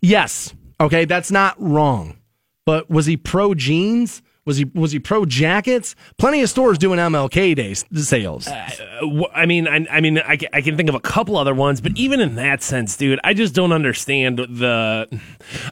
yes, 0.00 0.54
okay, 0.80 1.04
that's 1.04 1.30
not 1.30 1.54
wrong, 1.60 2.16
but 2.64 2.88
was 2.88 3.06
he 3.06 3.16
pro 3.18 3.54
jeans? 3.54 4.22
Was 4.46 4.56
he 4.56 4.64
was 4.74 4.92
he 4.92 4.98
pro 4.98 5.26
jackets? 5.26 5.94
Plenty 6.16 6.40
of 6.42 6.48
stores 6.48 6.78
doing 6.78 6.98
MLK 6.98 7.54
days 7.54 7.84
sales. 7.94 8.48
Uh, 8.48 8.70
wh- 9.02 9.30
I 9.34 9.44
mean, 9.44 9.68
I, 9.68 9.86
I 9.90 10.00
mean, 10.00 10.18
I, 10.18 10.38
I 10.52 10.62
can 10.62 10.78
think 10.78 10.88
of 10.88 10.94
a 10.94 11.00
couple 11.00 11.36
other 11.36 11.54
ones, 11.54 11.82
but 11.82 11.92
even 11.94 12.20
in 12.20 12.36
that 12.36 12.62
sense, 12.62 12.96
dude, 12.96 13.20
I 13.22 13.34
just 13.34 13.54
don't 13.54 13.70
understand 13.72 14.38
the. 14.38 15.20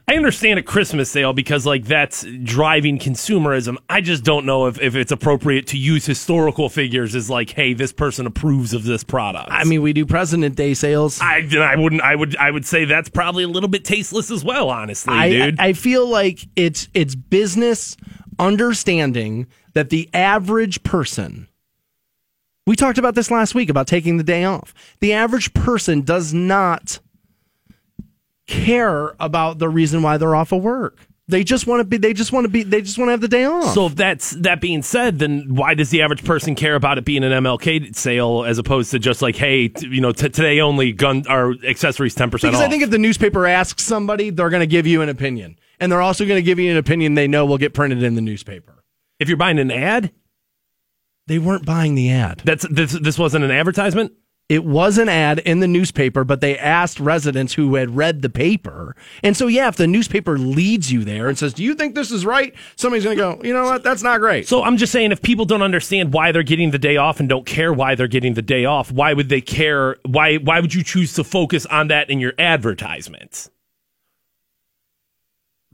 I 0.07 0.15
understand 0.15 0.59
a 0.59 0.63
Christmas 0.63 1.09
sale 1.09 1.33
because 1.33 1.65
like 1.65 1.85
that's 1.85 2.23
driving 2.43 2.99
consumerism. 2.99 3.77
I 3.89 4.01
just 4.01 4.23
don't 4.23 4.45
know 4.45 4.67
if, 4.67 4.79
if 4.79 4.95
it's 4.95 5.11
appropriate 5.11 5.65
to 5.67 5.77
use 5.77 6.05
historical 6.05 6.69
figures 6.69 7.15
as 7.15 7.27
like, 7.27 7.49
hey, 7.49 7.73
this 7.73 7.91
person 7.91 8.27
approves 8.27 8.73
of 8.73 8.83
this 8.83 9.03
product. 9.03 9.49
I 9.51 9.63
mean, 9.63 9.81
we 9.81 9.93
do 9.93 10.05
President 10.05 10.55
Day 10.55 10.75
sales. 10.75 11.19
I, 11.21 11.47
I 11.57 11.75
wouldn't. 11.75 12.03
I 12.03 12.13
would. 12.15 12.35
I 12.37 12.51
would 12.51 12.67
say 12.67 12.85
that's 12.85 13.09
probably 13.09 13.45
a 13.45 13.47
little 13.47 13.69
bit 13.69 13.83
tasteless 13.83 14.29
as 14.29 14.45
well. 14.45 14.69
Honestly, 14.69 15.13
I, 15.13 15.29
dude. 15.29 15.59
I 15.59 15.73
feel 15.73 16.07
like 16.07 16.39
it's 16.55 16.87
it's 16.93 17.15
business 17.15 17.97
understanding 18.39 19.47
that 19.73 19.89
the 19.89 20.09
average 20.13 20.83
person 20.83 21.47
we 22.69 22.75
talked 22.75 22.99
about 22.99 23.15
this 23.15 23.31
last 23.31 23.55
week 23.55 23.67
about 23.71 23.87
taking 23.87 24.17
the 24.17 24.23
day 24.23 24.43
off. 24.43 24.75
The 24.99 25.13
average 25.13 25.55
person 25.55 26.01
does 26.01 26.35
not 26.35 26.99
care 28.45 29.15
about 29.19 29.57
the 29.57 29.67
reason 29.67 30.03
why 30.03 30.17
they're 30.17 30.35
off 30.35 30.51
of 30.51 30.61
work. 30.61 30.99
They 31.27 31.43
just 31.43 31.65
want 31.65 31.79
to 31.81 31.83
be 31.83 31.97
they 31.97 32.13
just 32.13 32.31
want 32.31 32.45
to 32.45 32.49
be 32.49 32.61
they 32.61 32.81
just 32.81 32.99
want 32.99 33.07
to 33.09 33.11
have 33.11 33.21
the 33.21 33.27
day 33.27 33.45
off. 33.45 33.73
So 33.73 33.87
if 33.87 33.95
that's 33.95 34.31
that 34.31 34.61
being 34.61 34.83
said, 34.83 35.17
then 35.17 35.55
why 35.55 35.73
does 35.73 35.89
the 35.89 36.03
average 36.03 36.23
person 36.23 36.53
care 36.53 36.75
about 36.75 36.99
it 36.99 37.05
being 37.05 37.23
an 37.23 37.31
MLK 37.43 37.95
sale 37.95 38.43
as 38.45 38.59
opposed 38.59 38.91
to 38.91 38.99
just 38.99 39.23
like, 39.23 39.35
hey, 39.35 39.67
t- 39.69 39.87
you 39.87 40.01
know, 40.01 40.11
t- 40.11 40.29
today 40.29 40.59
only 40.59 40.91
gun 40.91 41.23
or 41.27 41.55
accessories 41.63 42.13
ten 42.13 42.29
percent 42.29 42.53
because? 42.53 42.63
I 42.63 42.69
think 42.69 42.83
if 42.83 42.91
the 42.91 42.99
newspaper 42.99 43.47
asks 43.47 43.83
somebody, 43.83 44.29
they're 44.29 44.49
going 44.51 44.61
to 44.61 44.67
give 44.67 44.85
you 44.85 45.01
an 45.01 45.09
opinion. 45.09 45.57
And 45.79 45.91
they're 45.91 46.01
also 46.01 46.25
going 46.25 46.37
to 46.37 46.43
give 46.43 46.59
you 46.59 46.71
an 46.71 46.77
opinion 46.77 47.13
they 47.15 47.27
know 47.27 47.45
will 47.45 47.57
get 47.57 47.73
printed 47.73 48.03
in 48.03 48.15
the 48.15 48.21
newspaper. 48.21 48.83
if 49.19 49.27
you're 49.27 49.37
buying 49.37 49.59
an 49.59 49.71
ad, 49.71 50.11
They 51.27 51.39
weren't 51.39 51.65
buying 51.65 51.95
the 51.95 52.11
ad. 52.11 52.41
that's 52.43 52.65
this. 52.69 52.91
This 52.93 53.17
wasn't 53.19 53.45
an 53.45 53.51
advertisement. 53.51 54.13
It 54.49 54.65
was 54.65 54.97
an 54.97 55.09
ad 55.09 55.37
in 55.37 55.59
the 55.59 55.67
newspaper, 55.67 56.23
but 56.23 56.41
they 56.41 56.57
asked 56.57 56.99
residents 56.99 57.53
who 57.53 57.75
had 57.75 57.95
read 57.95 58.23
the 58.23 58.31
paper. 58.31 58.95
And 59.21 59.37
so, 59.37 59.45
yeah, 59.45 59.67
if 59.67 59.75
the 59.75 59.85
newspaper 59.85 60.39
leads 60.39 60.91
you 60.91 61.03
there 61.03 61.27
and 61.29 61.37
says, 61.37 61.53
Do 61.53 61.63
you 61.63 61.75
think 61.75 61.93
this 61.93 62.09
is 62.09 62.25
right? 62.25 62.55
Somebody's 62.75 63.03
going 63.03 63.15
to 63.15 63.21
go, 63.23 63.41
You 63.43 63.53
know 63.53 63.65
what? 63.65 63.83
That's 63.83 64.01
not 64.01 64.19
great. 64.19 64.47
So 64.47 64.63
I'm 64.63 64.77
just 64.77 64.91
saying, 64.91 65.11
if 65.11 65.21
people 65.21 65.45
don't 65.45 65.61
understand 65.61 66.13
why 66.13 66.31
they're 66.31 66.41
getting 66.41 66.71
the 66.71 66.79
day 66.79 66.97
off 66.97 67.19
and 67.19 67.29
don't 67.29 67.45
care 67.45 67.71
why 67.71 67.93
they're 67.93 68.07
getting 68.07 68.33
the 68.33 68.41
day 68.41 68.65
off, 68.65 68.91
why 68.91 69.13
would 69.13 69.29
they 69.29 69.39
care? 69.41 69.97
Why 70.03 70.37
why 70.37 70.59
would 70.61 70.73
you 70.73 70.83
choose 70.83 71.13
to 71.13 71.23
focus 71.23 71.67
on 71.67 71.89
that 71.89 72.09
in 72.09 72.19
your 72.19 72.33
advertisements? 72.39 73.51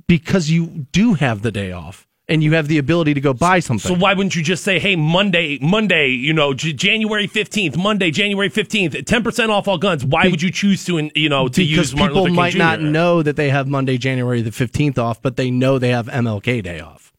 Because 0.08 0.50
you 0.50 0.86
do 0.92 1.14
have 1.16 1.42
the 1.42 1.52
day 1.52 1.72
off 1.72 2.08
and 2.28 2.44
you 2.44 2.54
have 2.54 2.68
the 2.68 2.78
ability 2.80 3.14
to 3.14 3.22
go 3.22 3.34
buy 3.34 3.60
something. 3.60 3.88
So 3.96 4.00
why 4.00 4.14
wouldn't 4.14 4.36
you 4.36 4.42
just 4.42 4.64
say, 4.64 4.80
"Hey, 4.80 4.96
Monday, 4.96 5.60
Monday, 5.62 6.10
you 6.10 6.34
know, 6.34 6.54
J- 6.54 6.74
January 6.74 7.28
fifteenth, 7.28 7.78
Monday, 7.78 8.10
January 8.12 8.50
fifteenth, 8.50 8.96
ten 9.06 9.24
percent 9.24 9.52
off 9.52 9.68
all 9.68 9.78
guns"? 9.78 10.04
Why 10.04 10.28
would 10.28 10.42
you 10.42 10.50
choose 10.52 10.84
to, 10.86 11.10
you 11.16 11.30
know, 11.30 11.48
to 11.48 11.62
because 11.62 11.92
use 11.92 11.96
Martin 11.96 12.10
people 12.16 12.22
Luther 12.24 12.30
King 12.30 12.36
might 12.36 12.52
Jr.? 12.54 12.58
not 12.58 12.82
know 12.82 13.22
that 13.22 13.36
they 13.36 13.50
have 13.50 13.68
Monday, 13.68 13.98
January 13.98 14.42
the 14.42 14.50
15th 14.52 14.98
off, 14.98 15.22
but 15.22 15.36
they 15.38 15.52
know 15.52 15.78
they 15.80 15.90
have 15.90 16.08
MLK 16.08 16.64
Day 16.64 16.80
off. 16.80 17.12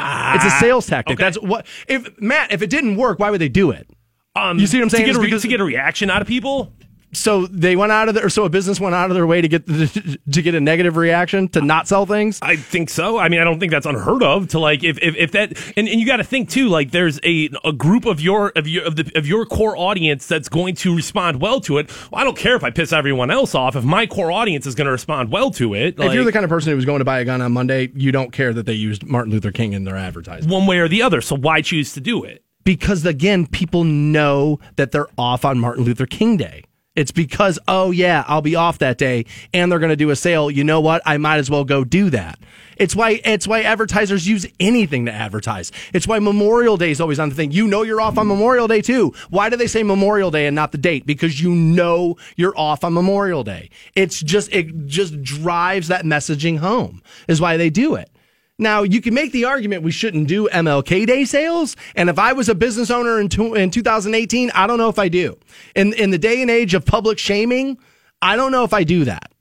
it's 0.00 0.44
a 0.44 0.50
sales 0.58 0.86
tactic. 0.86 1.14
okay. 1.16 1.24
That's 1.24 1.38
what, 1.40 1.66
if 1.88 2.20
Matt, 2.20 2.52
if 2.52 2.62
it 2.62 2.70
didn't 2.70 2.96
work, 2.96 3.18
why 3.18 3.30
would 3.30 3.40
they 3.40 3.48
do 3.48 3.70
it? 3.70 3.88
Um, 4.36 4.58
You 4.58 4.66
see 4.68 4.78
what 4.78 4.84
I'm 4.84 4.90
saying? 4.90 5.06
To 5.06 5.12
get, 5.12 5.16
a 5.16 5.20
re- 5.20 5.26
because- 5.26 5.42
to 5.42 5.48
get 5.48 5.60
a 5.60 5.64
reaction 5.64 6.10
out 6.10 6.22
of 6.22 6.28
people. 6.28 6.72
So 7.12 7.46
they 7.46 7.74
went 7.74 7.90
out 7.90 8.08
of 8.08 8.14
their, 8.14 8.28
so 8.28 8.44
a 8.44 8.50
business 8.50 8.78
went 8.78 8.94
out 8.94 9.10
of 9.10 9.14
their 9.14 9.26
way 9.26 9.40
to 9.40 9.48
get 9.48 9.66
the, 9.66 10.18
to 10.32 10.42
get 10.42 10.54
a 10.54 10.60
negative 10.60 10.96
reaction 10.96 11.48
to 11.48 11.60
not 11.60 11.88
sell 11.88 12.06
things. 12.06 12.38
I 12.42 12.56
think 12.56 12.90
so. 12.90 13.18
I 13.18 13.28
mean, 13.28 13.40
I 13.40 13.44
don't 13.44 13.58
think 13.58 13.72
that's 13.72 13.86
unheard 13.86 14.22
of. 14.22 14.48
To 14.48 14.58
like, 14.58 14.84
if 14.84 14.98
if, 14.98 15.16
if 15.16 15.32
that, 15.32 15.56
and, 15.76 15.88
and 15.88 16.00
you 16.00 16.06
got 16.06 16.18
to 16.18 16.24
think 16.24 16.50
too. 16.50 16.68
Like, 16.68 16.90
there's 16.90 17.18
a 17.24 17.48
a 17.64 17.72
group 17.72 18.04
of 18.04 18.20
your 18.20 18.52
of 18.56 18.68
your 18.68 18.84
of 18.84 18.96
the 18.96 19.10
of 19.14 19.26
your 19.26 19.46
core 19.46 19.76
audience 19.76 20.26
that's 20.26 20.48
going 20.48 20.74
to 20.76 20.94
respond 20.94 21.40
well 21.40 21.60
to 21.62 21.78
it. 21.78 21.90
Well, 22.10 22.20
I 22.20 22.24
don't 22.24 22.36
care 22.36 22.56
if 22.56 22.64
I 22.64 22.70
piss 22.70 22.92
everyone 22.92 23.30
else 23.30 23.54
off. 23.54 23.74
If 23.76 23.84
my 23.84 24.06
core 24.06 24.30
audience 24.30 24.66
is 24.66 24.74
going 24.74 24.86
to 24.86 24.92
respond 24.92 25.30
well 25.32 25.50
to 25.52 25.74
it, 25.74 25.98
if 25.98 26.12
you're 26.12 26.24
the 26.24 26.32
kind 26.32 26.44
of 26.44 26.50
person 26.50 26.70
who 26.70 26.76
was 26.76 26.84
going 26.84 26.98
to 26.98 27.04
buy 27.04 27.20
a 27.20 27.24
gun 27.24 27.40
on 27.40 27.52
Monday, 27.52 27.90
you 27.94 28.12
don't 28.12 28.32
care 28.32 28.52
that 28.52 28.66
they 28.66 28.74
used 28.74 29.04
Martin 29.06 29.32
Luther 29.32 29.52
King 29.52 29.72
in 29.72 29.84
their 29.84 29.96
advertising. 29.96 30.50
one 30.50 30.66
way 30.66 30.78
or 30.78 30.88
the 30.88 31.02
other. 31.02 31.20
So 31.20 31.36
why 31.36 31.62
choose 31.62 31.92
to 31.94 32.00
do 32.00 32.24
it? 32.24 32.44
Because 32.64 33.06
again, 33.06 33.46
people 33.46 33.84
know 33.84 34.60
that 34.76 34.92
they're 34.92 35.08
off 35.16 35.44
on 35.46 35.58
Martin 35.58 35.84
Luther 35.84 36.04
King 36.04 36.36
Day. 36.36 36.64
It's 36.98 37.12
because, 37.12 37.60
oh 37.68 37.92
yeah, 37.92 38.24
I'll 38.26 38.42
be 38.42 38.56
off 38.56 38.78
that 38.78 38.98
day 38.98 39.24
and 39.54 39.70
they're 39.70 39.78
going 39.78 39.90
to 39.90 39.94
do 39.94 40.10
a 40.10 40.16
sale. 40.16 40.50
You 40.50 40.64
know 40.64 40.80
what? 40.80 41.00
I 41.06 41.16
might 41.16 41.36
as 41.36 41.48
well 41.48 41.62
go 41.62 41.84
do 41.84 42.10
that. 42.10 42.40
It's 42.76 42.96
why, 42.96 43.20
it's 43.24 43.46
why 43.46 43.62
advertisers 43.62 44.26
use 44.26 44.48
anything 44.58 45.06
to 45.06 45.12
advertise. 45.12 45.70
It's 45.94 46.08
why 46.08 46.18
Memorial 46.18 46.76
Day 46.76 46.90
is 46.90 47.00
always 47.00 47.20
on 47.20 47.28
the 47.28 47.36
thing. 47.36 47.52
You 47.52 47.68
know 47.68 47.82
you're 47.82 48.00
off 48.00 48.18
on 48.18 48.26
Memorial 48.26 48.66
Day 48.66 48.82
too. 48.82 49.14
Why 49.30 49.48
do 49.48 49.56
they 49.56 49.68
say 49.68 49.84
Memorial 49.84 50.32
Day 50.32 50.48
and 50.48 50.56
not 50.56 50.72
the 50.72 50.78
date? 50.78 51.06
Because 51.06 51.40
you 51.40 51.54
know 51.54 52.16
you're 52.34 52.58
off 52.58 52.82
on 52.82 52.94
Memorial 52.94 53.44
Day. 53.44 53.70
It's 53.94 54.20
just, 54.20 54.52
it 54.52 54.86
just 54.86 55.22
drives 55.22 55.86
that 55.86 56.04
messaging 56.04 56.58
home 56.58 57.00
is 57.28 57.40
why 57.40 57.56
they 57.56 57.70
do 57.70 57.94
it. 57.94 58.10
Now, 58.58 58.82
you 58.82 59.00
can 59.00 59.14
make 59.14 59.30
the 59.30 59.44
argument 59.44 59.84
we 59.84 59.92
shouldn't 59.92 60.26
do 60.26 60.48
MLK 60.48 61.06
Day 61.06 61.24
sales. 61.24 61.76
And 61.94 62.10
if 62.10 62.18
I 62.18 62.32
was 62.32 62.48
a 62.48 62.56
business 62.56 62.90
owner 62.90 63.20
in, 63.20 63.28
in 63.56 63.70
2018, 63.70 64.50
I 64.50 64.66
don't 64.66 64.78
know 64.78 64.88
if 64.88 64.98
I 64.98 65.08
do. 65.08 65.38
In, 65.76 65.92
in 65.92 66.10
the 66.10 66.18
day 66.18 66.42
and 66.42 66.50
age 66.50 66.74
of 66.74 66.84
public 66.84 67.18
shaming, 67.18 67.78
I 68.20 68.34
don't 68.34 68.50
know 68.50 68.64
if 68.64 68.74
I 68.74 68.82
do 68.82 69.04
that. 69.04 69.32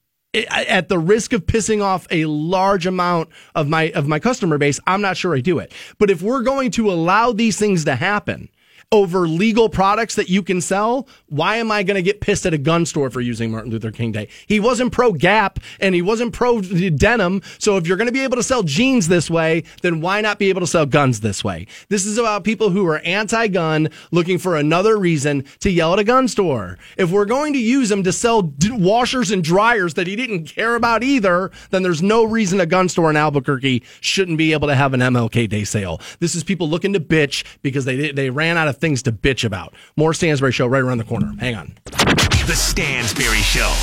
At 0.52 0.88
the 0.88 1.00
risk 1.00 1.34
of 1.34 1.48
pissing 1.48 1.82
off 1.82 2.06
a 2.12 2.26
large 2.26 2.86
amount 2.86 3.30
of 3.56 3.68
my 3.68 3.92
of 3.92 4.08
my 4.08 4.20
customer 4.20 4.60
base, 4.60 4.80
I'm 4.86 5.02
not 5.02 5.18
sure 5.18 5.36
I 5.36 5.40
do 5.40 5.58
it. 5.58 5.72
But 5.98 6.12
if 6.12 6.22
we're 6.22 6.44
going 6.44 6.70
to 6.72 6.92
allow 6.92 7.32
these 7.32 7.58
things 7.58 7.86
to 7.86 7.96
happen, 7.96 8.50
over 8.94 9.28
legal 9.28 9.68
products 9.68 10.16
that 10.16 10.30
you 10.30 10.42
can 10.42 10.62
sell, 10.62 11.10
why 11.28 11.58
am 11.58 11.72
I 11.72 11.84
going 11.84 11.96
to 11.96 12.02
get 12.02 12.22
pissed 12.22 12.46
at 12.46 12.54
a 12.54 12.58
gun 12.58 12.86
store 12.86 13.10
for 13.10 13.20
using 13.20 13.52
Martin 13.52 13.70
Luther 13.70 13.92
King 13.92 14.14
Day? 14.14 14.30
He 14.48 14.62
wasn't 14.62 14.94
pro 14.94 15.12
Gap 15.12 15.60
and 15.82 15.94
he 15.94 16.02
wasn't 16.02 16.32
pro 16.32 16.62
denim. 16.62 17.42
So 17.60 17.76
if 17.76 17.86
you're 17.86 17.98
going 17.98 18.08
to 18.08 18.14
be 18.14 18.24
able 18.24 18.38
to 18.38 18.44
sell 18.44 18.64
jeans 18.64 19.10
this 19.10 19.30
way, 19.30 19.64
then 19.82 20.00
why 20.00 20.22
not 20.22 20.40
be 20.40 20.48
able 20.48 20.62
to 20.62 20.68
sell 20.68 20.86
guns 20.86 21.20
this 21.20 21.44
way? 21.44 21.68
This 21.90 22.06
is 22.06 22.18
about 22.18 22.46
people 22.46 22.70
who 22.70 22.88
are 22.88 23.00
anti 23.00 23.48
gun 23.48 23.90
looking 24.12 24.38
for 24.38 24.56
another 24.56 24.98
reason 24.98 25.44
to 25.60 25.70
yell 25.70 25.92
at 25.92 26.00
a 26.00 26.06
gun 26.06 26.30
store. 26.30 26.78
If 26.98 27.12
we're 27.12 27.26
going 27.26 27.54
to 27.54 27.60
use 27.60 27.90
them 27.90 28.04
to 28.04 28.14
sell 28.14 28.54
washers 28.70 29.32
and 29.32 29.44
dryers 29.44 29.96
that 29.96 30.08
he 30.08 30.16
didn't 30.16 30.46
care 30.46 30.76
about 30.76 31.04
either, 31.04 31.52
then 31.72 31.84
there's 31.84 32.02
no 32.02 32.24
reason 32.24 32.62
a 32.62 32.66
gun 32.66 32.88
store 32.88 33.10
in 33.10 33.18
Albuquerque 33.18 33.84
shouldn't 34.00 34.38
be 34.38 34.54
able 34.54 34.70
to 34.70 34.76
have 34.76 34.94
an 34.94 35.02
MLK 35.02 35.50
Day 35.50 35.66
sale. 35.66 36.00
This 36.20 36.36
is 36.36 36.46
people 36.46 36.70
looking 36.70 36.94
to 36.94 37.02
bitch 37.02 37.44
because 37.62 37.84
they, 37.84 38.12
they 38.12 38.30
ran 38.30 38.56
out 38.58 38.70
of 38.70 38.77
things 38.80 39.04
to 39.04 39.12
bitch 39.12 39.44
about. 39.44 39.74
More 39.96 40.14
Stansbury 40.14 40.52
Show 40.52 40.68
right 40.68 40.82
around 40.82 40.98
the 41.00 41.04
corner. 41.04 41.34
Hang 41.40 41.56
on. 41.56 41.74
The 41.86 42.56
Stansbury 42.56 43.38
Show. 43.38 43.74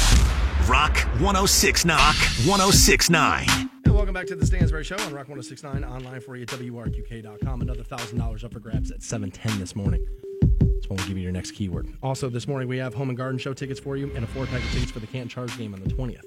Rock 0.68 0.96
1069. 1.20 1.96
Rock 1.96 2.16
1069. 2.46 3.70
And 3.84 3.94
welcome 3.94 4.14
back 4.14 4.26
to 4.28 4.34
the 4.34 4.46
Stansbury 4.46 4.84
Show 4.84 4.96
on 4.96 5.12
Rock 5.12 5.28
1069 5.28 5.84
online 5.84 6.20
for 6.20 6.36
you 6.36 6.42
at 6.42 6.48
WRQK.com. 6.48 7.60
Another 7.60 7.82
$1,000 7.82 8.44
up 8.44 8.52
for 8.52 8.60
grabs 8.60 8.90
at 8.90 9.02
710 9.02 9.60
this 9.60 9.76
morning. 9.76 10.06
That's 10.40 10.88
when 10.88 10.96
we 10.98 11.06
give 11.06 11.16
you 11.18 11.22
your 11.22 11.32
next 11.32 11.52
keyword. 11.52 11.88
Also, 12.02 12.30
this 12.30 12.48
morning 12.48 12.68
we 12.68 12.78
have 12.78 12.94
Home 12.94 13.10
and 13.10 13.18
Garden 13.18 13.38
Show 13.38 13.52
tickets 13.52 13.78
for 13.78 13.96
you 13.96 14.10
and 14.14 14.24
a 14.24 14.26
four 14.26 14.46
pack 14.46 14.62
of 14.62 14.70
tickets 14.72 14.90
for 14.90 15.00
the 15.00 15.06
Canton 15.06 15.28
Charge 15.28 15.56
game 15.58 15.74
on 15.74 15.80
the 15.82 15.90
20th. 15.90 16.24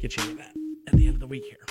Get 0.00 0.16
you 0.16 0.34
that 0.36 0.54
at 0.86 0.94
the 0.94 1.06
end 1.06 1.14
of 1.14 1.20
the 1.20 1.26
week 1.26 1.44
here. 1.44 1.64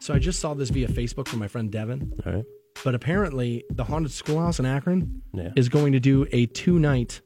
So 0.00 0.12
I 0.12 0.18
just 0.18 0.40
saw 0.40 0.52
this 0.52 0.70
via 0.70 0.88
Facebook 0.88 1.28
from 1.28 1.38
my 1.38 1.48
friend 1.48 1.70
Devin. 1.70 2.12
All 2.26 2.32
right. 2.32 2.44
But 2.84 2.94
apparently, 2.94 3.64
the 3.70 3.84
Haunted 3.84 4.10
Schoolhouse 4.12 4.58
in 4.58 4.66
Akron 4.66 5.22
Yeah. 5.32 5.50
is 5.56 5.68
going 5.68 5.92
to 5.92 6.00
do 6.00 6.26
a 6.32 6.46
two 6.46 6.78
night 6.78 7.20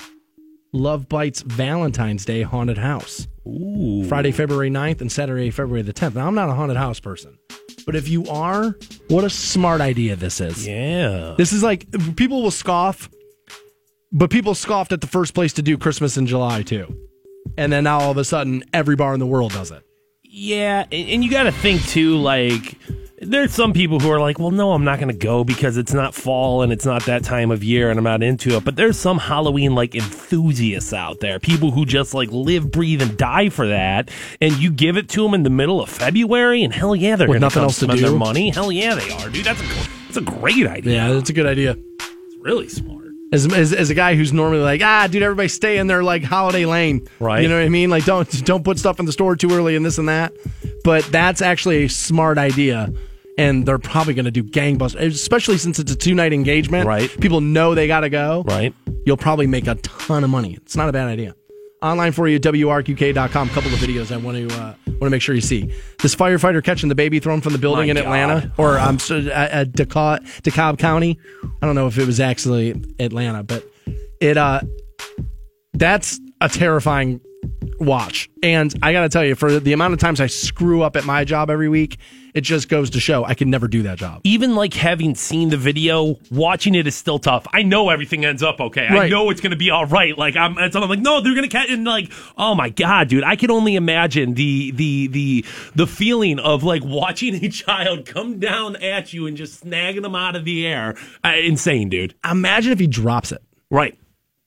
Love 0.73 1.09
Bites 1.09 1.41
Valentine's 1.43 2.25
Day 2.27 2.43
haunted 2.43 2.77
house. 2.79 3.27
Ooh. 3.47 4.05
Friday, 4.09 4.33
February 4.33 4.69
9th 4.71 5.01
and 5.01 5.11
Saturday, 5.11 5.51
February 5.51 5.83
the 5.83 5.93
10th. 5.95 6.15
Now, 6.17 6.27
I'm 6.27 6.35
not 6.35 6.49
a 6.51 6.55
haunted 6.55 6.77
house 6.77 7.01
person, 7.01 7.39
but 7.87 7.95
if 7.97 8.09
you 8.09 8.27
are, 8.27 8.77
what 9.09 9.25
a 9.25 9.31
smart 9.31 9.81
idea 9.81 10.17
this 10.17 10.41
is. 10.41 10.67
Yeah. 10.67 11.35
This 11.39 11.53
is 11.53 11.63
like 11.63 11.87
people 12.17 12.43
will 12.43 12.51
scoff, 12.51 13.09
but 14.13 14.29
people 14.31 14.55
scoffed 14.55 14.93
at 14.93 15.01
the 15.01 15.07
first 15.07 15.33
place 15.33 15.53
to 15.55 15.63
do 15.63 15.79
Christmas 15.79 16.17
in 16.19 16.27
July 16.27 16.63
too. 16.63 16.95
And 17.57 17.73
then 17.73 17.85
now 17.85 18.01
all 18.01 18.11
of 18.11 18.17
a 18.19 18.25
sudden, 18.25 18.65
every 18.75 18.97
bar 18.97 19.15
in 19.15 19.21
the 19.21 19.27
world 19.27 19.53
does 19.53 19.71
it. 19.71 19.83
Yeah, 20.25 20.85
and, 20.93 21.09
and 21.09 21.25
you 21.25 21.31
got 21.31 21.45
to 21.45 21.53
think 21.53 21.81
too. 21.87 22.17
Like, 22.19 22.77
there's 23.19 23.53
some 23.53 23.73
people 23.73 23.99
who 23.99 24.11
are 24.11 24.21
like, 24.21 24.39
"Well, 24.39 24.51
no, 24.51 24.73
I'm 24.73 24.85
not 24.85 24.99
going 24.99 25.09
to 25.09 25.15
go 25.15 25.45
because 25.45 25.77
it's 25.77 25.93
not 25.95 26.15
fall 26.15 26.63
and 26.63 26.73
it's 26.73 26.85
not 26.85 27.07
that 27.07 27.25
time 27.25 27.51
of 27.51 27.65
year, 27.65 27.91
and 27.91 27.99
I'm 27.99 28.05
not 28.05 28.23
into 28.23 28.57
it." 28.57 28.65
But 28.65 28.77
there's 28.77 28.99
some 28.99 29.19
Halloween 29.19 29.75
like 29.75 29.95
enthusiasts 29.95 30.93
out 30.93 31.21
there, 31.21 31.39
people 31.39 31.71
who 31.71 31.87
just 31.87 32.15
like 32.15 32.31
live, 32.31 32.71
breathe, 32.71 33.01
and 33.01 33.17
die 33.17 33.49
for 33.49 33.69
that. 33.69 34.11
And 34.41 34.57
you 34.59 34.71
give 34.71 34.97
it 34.97 35.09
to 35.11 35.23
them 35.23 35.35
in 35.35 35.43
the 35.45 35.51
middle 35.51 35.81
of 35.81 35.89
February, 35.89 36.63
and 36.63 36.73
hell 36.73 36.95
yeah, 36.95 37.17
they're 37.17 37.27
going 37.27 37.41
nothing 37.41 37.63
else 37.63 37.79
to 37.79 37.87
spend 37.87 38.01
do? 38.01 38.09
their 38.09 38.19
money. 38.19 38.51
Hell 38.51 38.71
yeah, 38.71 38.95
they 38.95 39.11
are, 39.11 39.31
dude. 39.31 39.45
That's 39.45 39.61
a 39.61 39.89
that's 40.07 40.17
a 40.19 40.21
great 40.21 40.67
idea. 40.67 40.95
Yeah, 40.95 41.13
that's 41.13 41.31
a 41.31 41.35
good 41.35 41.47
idea. 41.47 41.77
It's 42.01 42.37
really 42.41 42.69
smart. 42.69 43.06
As, 43.33 43.53
as, 43.53 43.73
as 43.73 43.91
a 43.91 43.95
guy 43.95 44.15
who's 44.15 44.33
normally 44.33 44.63
like, 44.63 44.83
ah, 44.83 45.09
dude, 45.11 45.23
everybody 45.23 45.49
stay 45.49 45.79
in 45.79 45.89
their 45.89 46.05
like 46.05 46.23
holiday 46.23 46.65
lane, 46.65 47.09
Right. 47.19 47.43
You 47.43 47.49
know 47.49 47.57
what 47.57 47.65
I 47.65 47.69
mean? 47.69 47.91
Like, 47.91 48.05
don't 48.05 48.45
don't 48.45 48.65
put 48.65 48.79
stuff 48.79 49.01
in 49.01 49.07
the 49.07 49.13
store 49.13 49.35
too 49.35 49.51
early 49.51 49.75
and 49.75 49.85
this 49.85 49.99
and 49.99 50.09
that. 50.09 50.33
But 50.85 51.05
that's 51.07 51.43
actually 51.43 51.85
a 51.85 51.89
smart 51.89 52.39
idea, 52.39 52.93
and 53.37 53.67
they're 53.67 53.79
probably 53.79 54.15
going 54.15 54.27
to 54.27 54.31
do 54.31 54.45
gangbusters, 54.45 55.09
especially 55.09 55.59
since 55.59 55.81
it's 55.81 55.91
a 55.91 55.97
two 55.97 56.15
night 56.15 56.33
engagement. 56.33 56.87
Right. 56.87 57.11
People 57.21 57.41
know 57.41 57.75
they 57.75 57.89
got 57.89 58.01
to 58.01 58.11
go. 58.11 58.45
Right. 58.47 58.73
You'll 59.05 59.17
probably 59.17 59.49
make 59.49 59.67
a 59.67 59.75
ton 59.77 60.23
of 60.23 60.31
money. 60.31 60.55
It's 60.63 60.77
not 60.77 60.89
a 60.89 60.93
bad 60.93 61.09
idea. 61.09 61.35
Online 61.83 62.13
for 62.13 62.27
you, 62.27 62.41
WRQK.com. 62.41 63.49
Couple 63.51 63.73
of 63.73 63.79
videos 63.79 64.11
I 64.11 64.17
want 64.17 64.49
to 64.49 64.57
uh, 64.57 64.75
want 64.87 65.03
to 65.03 65.11
make 65.11 65.21
sure 65.21 65.35
you 65.35 65.41
see. 65.41 65.73
This 66.01 66.15
firefighter 66.15 66.63
catching 66.65 66.89
the 66.89 66.95
baby 66.95 67.21
thrown 67.21 67.41
from 67.41 67.53
the 67.53 67.59
building 67.59 67.89
My 67.89 67.91
in 67.91 67.97
Atlanta, 67.97 68.53
or 68.57 68.79
I'm 68.79 68.99
um, 69.11 69.29
at, 69.29 69.51
at 69.51 69.73
DeKalb, 69.73 70.21
DeKalb 70.43 70.79
County. 70.79 71.19
I 71.61 71.67
don't 71.67 71.75
know 71.75 71.87
if 71.87 71.99
it 71.99 72.07
was 72.07 72.21
actually 72.21 72.83
Atlanta, 72.99 73.43
but 73.43 73.65
it 74.21 74.37
uh, 74.37 74.61
that's 75.75 76.21
a 76.41 76.49
terrifying 76.49 77.21
watch. 77.79 78.29
And 78.43 78.75
I 78.83 78.93
got 78.93 79.03
to 79.03 79.09
tell 79.09 79.25
you, 79.25 79.35
for 79.35 79.59
the 79.61 79.73
amount 79.73 79.95
of 79.95 79.99
times 80.01 80.21
I 80.21 80.27
screw 80.27 80.83
up 80.83 80.97
at 80.97 81.05
my 81.05 81.25
job 81.25 81.51
every 81.51 81.69
week, 81.69 81.99
it 82.35 82.43
just 82.43 82.69
goes 82.69 82.91
to 82.91 83.01
show 83.01 83.25
I 83.25 83.33
can 83.33 83.49
never 83.49 83.67
do 83.67 83.83
that 83.85 83.97
job. 83.97 84.21
even 84.25 84.55
like 84.55 84.75
having 84.75 85.15
seen 85.15 85.49
the 85.49 85.57
video, 85.57 86.17
watching 86.31 86.75
it 86.75 86.87
is 86.87 86.95
still 86.95 87.19
tough. 87.19 87.47
I 87.55 87.63
know 87.63 87.89
everything 87.89 88.27
ends 88.27 88.43
up 88.43 88.61
okay. 88.61 88.87
I 88.87 89.09
know 89.09 89.31
it's 89.31 89.41
gonna 89.41 89.57
be 89.57 89.71
all 89.71 89.87
right. 89.87 90.17
Like 90.17 90.37
I'm, 90.37 90.59
I'm 90.59 90.71
like, 90.89 90.99
no, 90.99 91.23
they're 91.23 91.35
gonna 91.35 91.49
catch. 91.49 91.71
And 91.71 91.85
like, 91.85 92.13
oh 92.37 92.55
my 92.55 92.69
god, 92.69 93.09
dude, 93.09 93.25
I 93.25 93.37
can 93.37 93.51
only 93.51 93.75
imagine 93.75 94.35
the 94.35 94.71
the 94.73 95.07
the 95.07 95.45
the 95.75 95.87
feeling 95.87 96.39
of 96.39 96.63
like 96.63 96.85
watching 96.85 97.43
a 97.43 97.49
child 97.49 98.05
come 98.05 98.39
down 98.39 98.77
at 98.77 99.15
you 99.15 99.27
and 99.27 99.35
just 99.35 99.65
snagging 99.65 100.03
them 100.03 100.15
out 100.15 100.37
of 100.37 100.45
the 100.45 100.67
air. 100.67 100.95
Uh, 101.25 101.33
insane, 101.43 101.89
dude. 101.89 102.15
Imagine 102.29 102.73
if 102.73 102.79
he 102.79 102.87
drops 102.87 103.33
it. 103.33 103.43
Right. 103.71 103.99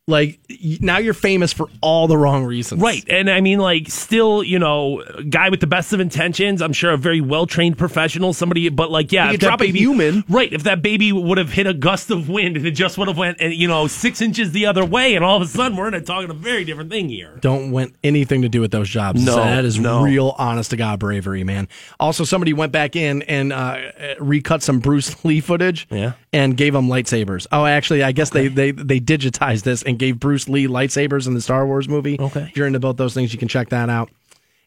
Like 0.10 0.40
now 0.82 0.98
you're 0.98 1.14
famous 1.14 1.54
for 1.54 1.70
all 1.82 2.08
the 2.08 2.18
wrong 2.18 2.44
reasons. 2.46 2.82
Right. 2.82 3.04
And 3.08 3.30
I 3.30 3.42
mean, 3.42 3.60
like, 3.60 3.90
still, 3.90 4.44
you 4.44 4.60
know, 4.60 5.04
guy 5.30 5.50
with 5.50 5.60
the 5.60 5.68
best 5.68 5.94
of 5.94 6.00
intentions. 6.00 6.62
I'm 6.62 6.74
sure 6.74 6.92
a 6.92 6.98
very 6.98 7.22
well 7.22 7.46
trained 7.46 7.78
professional, 7.78 8.34
somebody, 8.34 8.68
but 8.70 8.92
like, 8.92 9.12
yeah, 9.12 9.32
if 9.32 9.40
drop 9.40 9.62
a 9.62 9.68
human. 9.68 10.24
Right. 10.28 10.52
If 10.52 10.64
that 10.64 10.82
baby 10.82 11.12
would 11.12 11.38
have 11.38 11.52
hit 11.52 11.68
a 11.68 11.74
gust 11.74 12.10
of 12.12 12.28
wind 12.28 12.58
and 12.58 12.66
it 12.66 12.72
just 12.72 12.98
would 12.98 13.08
have 13.08 13.18
went, 13.18 13.38
and 13.40 13.54
you 13.54 13.68
know, 13.68 13.88
six 13.88 14.22
inches 14.22 14.52
the 14.52 14.66
other 14.66 14.84
way, 14.84 15.16
and 15.16 15.24
all 15.24 15.38
of 15.38 15.44
a 15.44 15.48
sudden 15.48 15.78
we're 15.78 15.88
in 15.88 15.94
a 15.94 16.02
talking 16.02 16.30
a 16.30 16.34
very 16.34 16.66
different 16.66 16.90
thing 16.90 17.10
here. 17.10 17.38
don't 17.42 17.72
want 17.72 17.94
anything 18.04 18.42
to 18.42 18.50
do 18.50 18.62
with 18.62 18.72
those 18.72 18.90
jobs. 18.90 19.24
No, 19.24 19.34
So 19.34 19.38
that 19.38 19.66
is 19.66 19.80
no. 19.80 20.02
real 20.02 20.36
honest 20.38 20.72
to 20.72 20.78
God 20.78 21.00
bravery, 21.00 21.44
man. 21.44 21.68
Also, 22.00 22.24
somebody 22.24 22.54
went 22.54 22.72
back 22.72 22.96
in 22.96 23.22
and 23.24 23.54
uh, 23.54 23.78
recut 24.20 24.64
some 24.64 24.80
Bruce 24.80 25.24
Lee 25.24 25.40
footage 25.42 25.88
Yeah. 25.92 26.14
And 26.32 26.56
gave 26.56 26.76
him 26.76 26.88
lightsabers. 26.88 27.48
Oh, 27.52 27.66
actually, 27.66 28.04
I 28.04 28.12
guess 28.12 28.30
they, 28.30 28.48
they, 28.48 28.72
they 28.72 29.00
digitized 29.00 29.64
this 29.64 29.82
and 29.84 29.98
gave 29.98 30.20
Bruce 30.20 30.48
Lee 30.48 30.68
lightsabers 30.68 31.28
in 31.28 31.34
the 31.34 31.42
Star 31.42 31.66
Wars 31.66 31.90
movie. 31.90 32.20
Okay. 32.20 32.42
If 32.50 32.58
you're 32.58 32.68
into 32.68 32.80
both 32.80 32.98
those 32.98 33.14
things, 33.14 33.34
you 33.34 33.40
can 33.40 33.48
check 33.48 33.70
that 33.70 33.90
out. 33.90 34.10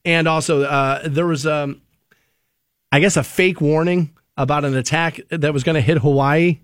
And 0.04 0.26
also, 0.26 0.62
uh, 0.62 1.02
there 1.06 1.26
was, 1.26 1.46
um, 1.46 1.80
I 2.90 3.00
guess, 3.00 3.16
a 3.16 3.22
fake 3.22 3.60
warning 3.60 4.10
about 4.36 4.64
an 4.64 4.76
attack 4.76 5.20
that 5.30 5.52
was 5.52 5.62
going 5.62 5.76
to 5.76 5.80
hit 5.80 5.98
Hawaii. 5.98 6.58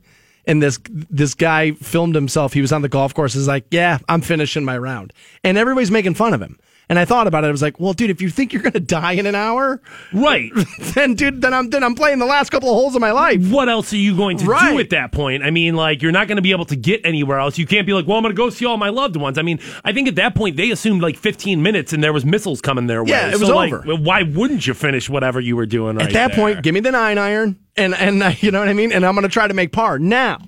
And 0.46 0.62
this 0.62 0.78
this 0.88 1.34
guy 1.34 1.72
filmed 1.72 2.14
himself. 2.14 2.54
He 2.54 2.62
was 2.62 2.72
on 2.72 2.80
the 2.80 2.88
golf 2.88 3.12
course. 3.12 3.34
He's 3.34 3.46
like, 3.46 3.66
"Yeah, 3.70 3.98
I'm 4.08 4.22
finishing 4.22 4.64
my 4.64 4.78
round," 4.78 5.12
and 5.44 5.58
everybody's 5.58 5.90
making 5.90 6.14
fun 6.14 6.32
of 6.32 6.40
him. 6.40 6.58
And 6.90 6.98
I 6.98 7.04
thought 7.04 7.26
about 7.26 7.44
it. 7.44 7.48
I 7.48 7.50
was 7.50 7.60
like, 7.60 7.78
"Well, 7.78 7.92
dude, 7.92 8.08
if 8.08 8.22
you 8.22 8.30
think 8.30 8.52
you're 8.52 8.62
going 8.62 8.72
to 8.72 8.80
die 8.80 9.12
in 9.12 9.26
an 9.26 9.34
hour, 9.34 9.80
Right. 10.12 10.50
then 10.94 11.14
dude, 11.14 11.42
then 11.42 11.52
I'm 11.52 11.68
then 11.68 11.84
I'm 11.84 11.94
playing 11.94 12.18
the 12.18 12.24
last 12.26 12.48
couple 12.50 12.70
of 12.70 12.74
holes 12.76 12.94
of 12.94 13.00
my 13.02 13.12
life." 13.12 13.50
what 13.50 13.68
else 13.68 13.92
are 13.92 13.96
you 13.98 14.16
going 14.16 14.38
to 14.38 14.44
do 14.44 14.78
at 14.78 14.90
that 14.90 15.12
point? 15.12 15.42
I 15.42 15.50
mean, 15.50 15.76
like, 15.76 16.00
you're 16.00 16.12
not 16.12 16.28
going 16.28 16.36
to 16.36 16.42
be 16.42 16.52
able 16.52 16.64
to 16.66 16.76
get 16.76 17.00
anywhere 17.04 17.38
else. 17.38 17.58
You 17.58 17.66
can't 17.66 17.86
be 17.86 17.92
like, 17.92 18.06
well, 18.06 18.16
I'm 18.16 18.22
going 18.22 18.34
to 18.34 18.36
go 18.36 18.48
see 18.50 18.64
all 18.64 18.76
my 18.76 18.88
loved 18.88 19.16
ones. 19.16 19.36
I 19.36 19.42
mean, 19.42 19.58
I 19.84 19.92
think 19.92 20.08
at 20.08 20.14
that 20.16 20.34
point 20.34 20.56
they 20.56 20.70
assumed 20.70 21.02
like 21.02 21.16
15 21.16 21.62
minutes 21.62 21.92
and 21.92 22.02
there 22.02 22.12
was 22.12 22.24
missiles 22.24 22.60
coming 22.60 22.86
their 22.86 23.02
way. 23.04 23.10
Yeah, 23.10 23.28
it 23.28 23.38
was 23.38 23.48
so, 23.48 23.58
over. 23.60 23.84
well, 23.86 23.98
why 23.98 24.22
wouldn't 24.22 24.66
you 24.66 24.74
finish 24.74 25.10
whatever 25.10 25.40
you 25.40 25.56
were 25.56 25.66
doing 25.66 25.96
right 25.96 26.06
At 26.06 26.12
that 26.14 26.28
there? 26.28 26.36
point, 26.36 26.62
give 26.62 26.72
me 26.72 26.80
the 26.80 26.92
nine 26.92 27.18
iron, 27.18 27.58
and 27.76 27.94
and 27.94 28.22
uh, 28.22 28.32
you 28.40 28.50
know 28.50 28.60
what 28.60 28.68
I 28.68 28.72
mean. 28.72 28.92
And 28.92 29.04
I'm 29.04 29.14
going 29.14 29.24
to 29.24 29.28
try 29.28 29.46
to 29.46 29.54
make 29.54 29.72
par. 29.72 29.98
Now, 29.98 30.38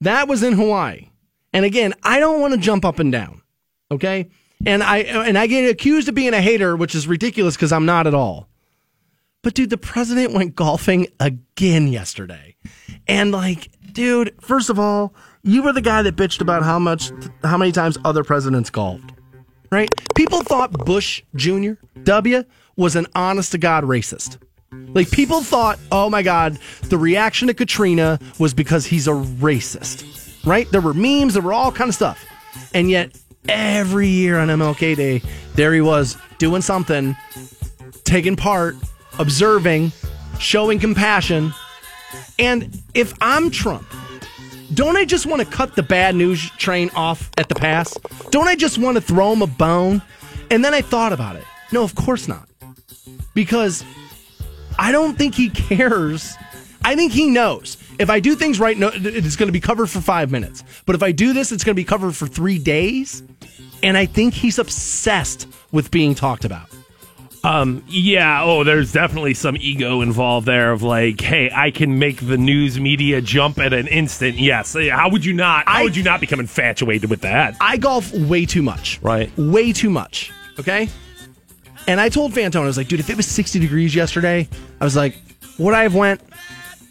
that 0.00 0.26
was 0.28 0.42
in 0.42 0.54
Hawaii, 0.54 1.08
and 1.52 1.64
again, 1.64 1.94
I 2.02 2.18
don't 2.18 2.40
want 2.40 2.54
to 2.54 2.58
jump 2.60 2.84
up 2.84 2.98
and 2.98 3.12
down, 3.12 3.42
okay? 3.90 4.28
And 4.64 4.82
I 4.82 4.98
and 4.98 5.36
I 5.36 5.46
get 5.46 5.68
accused 5.68 6.08
of 6.08 6.14
being 6.14 6.34
a 6.34 6.40
hater, 6.40 6.76
which 6.76 6.94
is 6.94 7.06
ridiculous 7.06 7.56
because 7.56 7.72
I'm 7.72 7.86
not 7.86 8.06
at 8.06 8.14
all. 8.14 8.48
But 9.42 9.54
dude, 9.54 9.70
the 9.70 9.78
president 9.78 10.32
went 10.32 10.54
golfing 10.54 11.08
again 11.18 11.88
yesterday, 11.88 12.56
and 13.08 13.32
like, 13.32 13.70
dude, 13.92 14.34
first 14.40 14.70
of 14.70 14.78
all, 14.78 15.14
you 15.42 15.64
were 15.64 15.72
the 15.72 15.80
guy 15.80 16.02
that 16.02 16.14
bitched 16.14 16.40
about 16.40 16.62
how 16.62 16.78
much, 16.78 17.10
how 17.42 17.56
many 17.56 17.72
times 17.72 17.98
other 18.04 18.22
presidents 18.22 18.70
golfed 18.70 19.12
right? 19.72 19.88
People 20.14 20.42
thought 20.42 20.70
Bush 20.84 21.22
Jr. 21.34 21.72
W 22.04 22.44
was 22.76 22.94
an 22.94 23.06
honest 23.16 23.52
to 23.52 23.58
God 23.58 23.84
racist. 23.84 24.36
Like 24.70 25.10
people 25.10 25.42
thought, 25.42 25.78
oh 25.90 26.08
my 26.08 26.22
God, 26.22 26.58
the 26.84 26.98
reaction 26.98 27.48
to 27.48 27.54
Katrina 27.54 28.18
was 28.38 28.54
because 28.54 28.86
he's 28.86 29.08
a 29.08 29.12
racist, 29.12 30.46
right? 30.46 30.70
There 30.70 30.80
were 30.80 30.94
memes, 30.94 31.34
there 31.34 31.42
were 31.42 31.52
all 31.52 31.72
kind 31.72 31.88
of 31.88 31.94
stuff, 31.94 32.24
and 32.72 32.90
yet 32.90 33.18
every 33.48 34.08
year 34.08 34.38
on 34.38 34.48
MLK 34.48 34.96
Day, 34.96 35.22
there 35.54 35.72
he 35.74 35.80
was 35.80 36.16
doing 36.38 36.62
something, 36.62 37.16
taking 38.04 38.36
part 38.36 38.76
observing, 39.18 39.92
showing 40.38 40.78
compassion. 40.78 41.52
And 42.38 42.82
if 42.94 43.14
I'm 43.20 43.50
Trump, 43.50 43.86
don't 44.74 44.96
I 44.96 45.04
just 45.04 45.26
want 45.26 45.42
to 45.42 45.46
cut 45.46 45.76
the 45.76 45.82
bad 45.82 46.14
news 46.14 46.50
train 46.52 46.90
off 46.94 47.30
at 47.36 47.48
the 47.48 47.54
pass? 47.54 47.92
Don't 48.30 48.48
I 48.48 48.56
just 48.56 48.78
want 48.78 48.96
to 48.96 49.00
throw 49.00 49.32
him 49.32 49.42
a 49.42 49.46
bone? 49.46 50.02
And 50.50 50.64
then 50.64 50.74
I 50.74 50.80
thought 50.80 51.12
about 51.12 51.36
it. 51.36 51.44
No, 51.72 51.82
of 51.82 51.94
course 51.94 52.28
not. 52.28 52.48
Because 53.34 53.84
I 54.78 54.92
don't 54.92 55.16
think 55.16 55.34
he 55.34 55.50
cares. 55.50 56.34
I 56.84 56.96
think 56.96 57.12
he 57.12 57.30
knows. 57.30 57.76
If 58.02 58.10
I 58.10 58.20
do 58.20 58.34
things 58.34 58.58
right, 58.58 58.76
no, 58.76 58.90
it's 58.92 59.36
going 59.36 59.46
to 59.46 59.52
be 59.52 59.60
covered 59.60 59.86
for 59.86 60.00
five 60.00 60.30
minutes. 60.30 60.64
But 60.86 60.96
if 60.96 61.02
I 61.02 61.12
do 61.12 61.32
this, 61.32 61.52
it's 61.52 61.62
going 61.64 61.74
to 61.74 61.80
be 61.80 61.84
covered 61.84 62.16
for 62.16 62.26
three 62.26 62.58
days. 62.58 63.22
And 63.82 63.96
I 63.96 64.06
think 64.06 64.34
he's 64.34 64.58
obsessed 64.58 65.46
with 65.70 65.90
being 65.90 66.14
talked 66.14 66.44
about. 66.44 66.68
Um, 67.44 67.82
yeah, 67.88 68.42
oh, 68.44 68.62
there's 68.64 68.92
definitely 68.92 69.34
some 69.34 69.56
ego 69.58 70.00
involved 70.00 70.46
there 70.46 70.72
of 70.72 70.82
like, 70.82 71.20
hey, 71.20 71.50
I 71.52 71.70
can 71.72 71.98
make 71.98 72.24
the 72.24 72.36
news 72.36 72.78
media 72.78 73.20
jump 73.20 73.58
at 73.58 73.72
an 73.72 73.88
instant. 73.88 74.36
Yes. 74.38 74.76
How 74.90 75.08
would 75.10 75.24
you 75.24 75.32
not 75.32 75.66
how 75.66 75.80
I- 75.80 75.82
would 75.82 75.96
you 75.96 76.02
not 76.04 76.20
become 76.20 76.38
infatuated 76.40 77.10
with 77.10 77.22
that? 77.22 77.56
I 77.60 77.76
golf 77.78 78.12
way 78.12 78.46
too 78.46 78.62
much. 78.62 79.00
Right. 79.02 79.30
Way 79.36 79.72
too 79.72 79.90
much. 79.90 80.30
Okay? 80.58 80.88
And 81.88 82.00
I 82.00 82.08
told 82.08 82.32
Fantone, 82.32 82.62
I 82.62 82.66
was 82.66 82.76
like, 82.76 82.86
dude, 82.88 83.00
if 83.00 83.10
it 83.10 83.16
was 83.16 83.26
60 83.26 83.58
degrees 83.58 83.94
yesterday, 83.94 84.48
I 84.80 84.84
was 84.84 84.94
like, 84.94 85.16
would 85.58 85.74
I 85.74 85.82
have 85.82 85.94
went? 85.96 86.20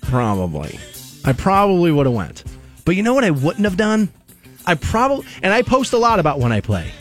Probably. 0.02 0.78
I 1.25 1.34
probably 1.34 1.91
would 1.91 2.05
have 2.05 2.15
went. 2.15 2.43
But 2.86 2.95
you 2.95 3.03
know 3.03 3.13
what 3.13 3.23
I 3.23 3.31
wouldn't 3.31 3.65
have 3.65 3.77
done? 3.77 4.10
I 4.65 4.75
probably 4.75 5.25
and 5.41 5.53
I 5.53 5.62
post 5.62 5.93
a 5.93 5.97
lot 5.97 6.19
about 6.19 6.39
when 6.39 6.51
I 6.51 6.62
play. 6.62 6.91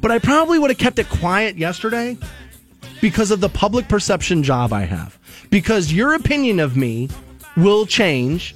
But 0.00 0.10
I 0.10 0.18
probably 0.18 0.58
would 0.58 0.70
have 0.70 0.78
kept 0.78 0.98
it 0.98 1.08
quiet 1.08 1.56
yesterday 1.56 2.16
because 3.00 3.30
of 3.30 3.40
the 3.40 3.48
public 3.48 3.88
perception 3.88 4.42
job 4.42 4.72
I 4.72 4.82
have. 4.82 5.18
Because 5.50 5.92
your 5.92 6.14
opinion 6.14 6.60
of 6.60 6.76
me 6.76 7.08
will 7.56 7.86
change 7.86 8.54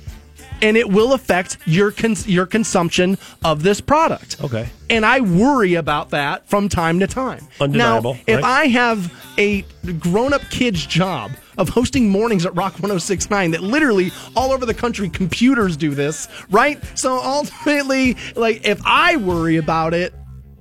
and 0.62 0.76
it 0.76 0.88
will 0.88 1.12
affect 1.12 1.58
your 1.66 1.90
cons- 1.90 2.26
your 2.26 2.46
consumption 2.46 3.18
of 3.44 3.62
this 3.62 3.80
product. 3.80 4.42
Okay. 4.42 4.68
And 4.88 5.04
I 5.04 5.20
worry 5.20 5.74
about 5.74 6.10
that 6.10 6.48
from 6.48 6.68
time 6.68 7.00
to 7.00 7.06
time. 7.06 7.46
Undeniable, 7.60 8.14
Now, 8.14 8.20
if 8.26 8.42
right? 8.42 8.44
I 8.44 8.66
have 8.68 9.12
a 9.38 9.62
grown-up 9.98 10.42
kid's 10.50 10.86
job 10.86 11.32
of 11.58 11.68
hosting 11.68 12.08
mornings 12.08 12.46
at 12.46 12.54
Rock 12.54 12.74
1069 12.74 13.50
that 13.52 13.62
literally 13.62 14.10
all 14.36 14.52
over 14.52 14.64
the 14.64 14.74
country 14.74 15.08
computers 15.08 15.76
do 15.76 15.94
this, 15.94 16.28
right? 16.50 16.80
So 16.98 17.18
ultimately, 17.18 18.16
like 18.36 18.66
if 18.66 18.80
I 18.84 19.16
worry 19.16 19.56
about 19.56 19.94
it 19.94 20.14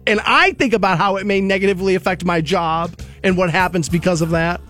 and 0.07 0.19
I 0.25 0.53
think 0.53 0.73
about 0.73 0.97
how 0.97 1.17
it 1.17 1.25
may 1.25 1.41
negatively 1.41 1.95
affect 1.95 2.25
my 2.25 2.41
job 2.41 2.97
and 3.23 3.37
what 3.37 3.51
happens 3.51 3.87
because 3.87 4.21
of 4.21 4.31
that, 4.31 4.61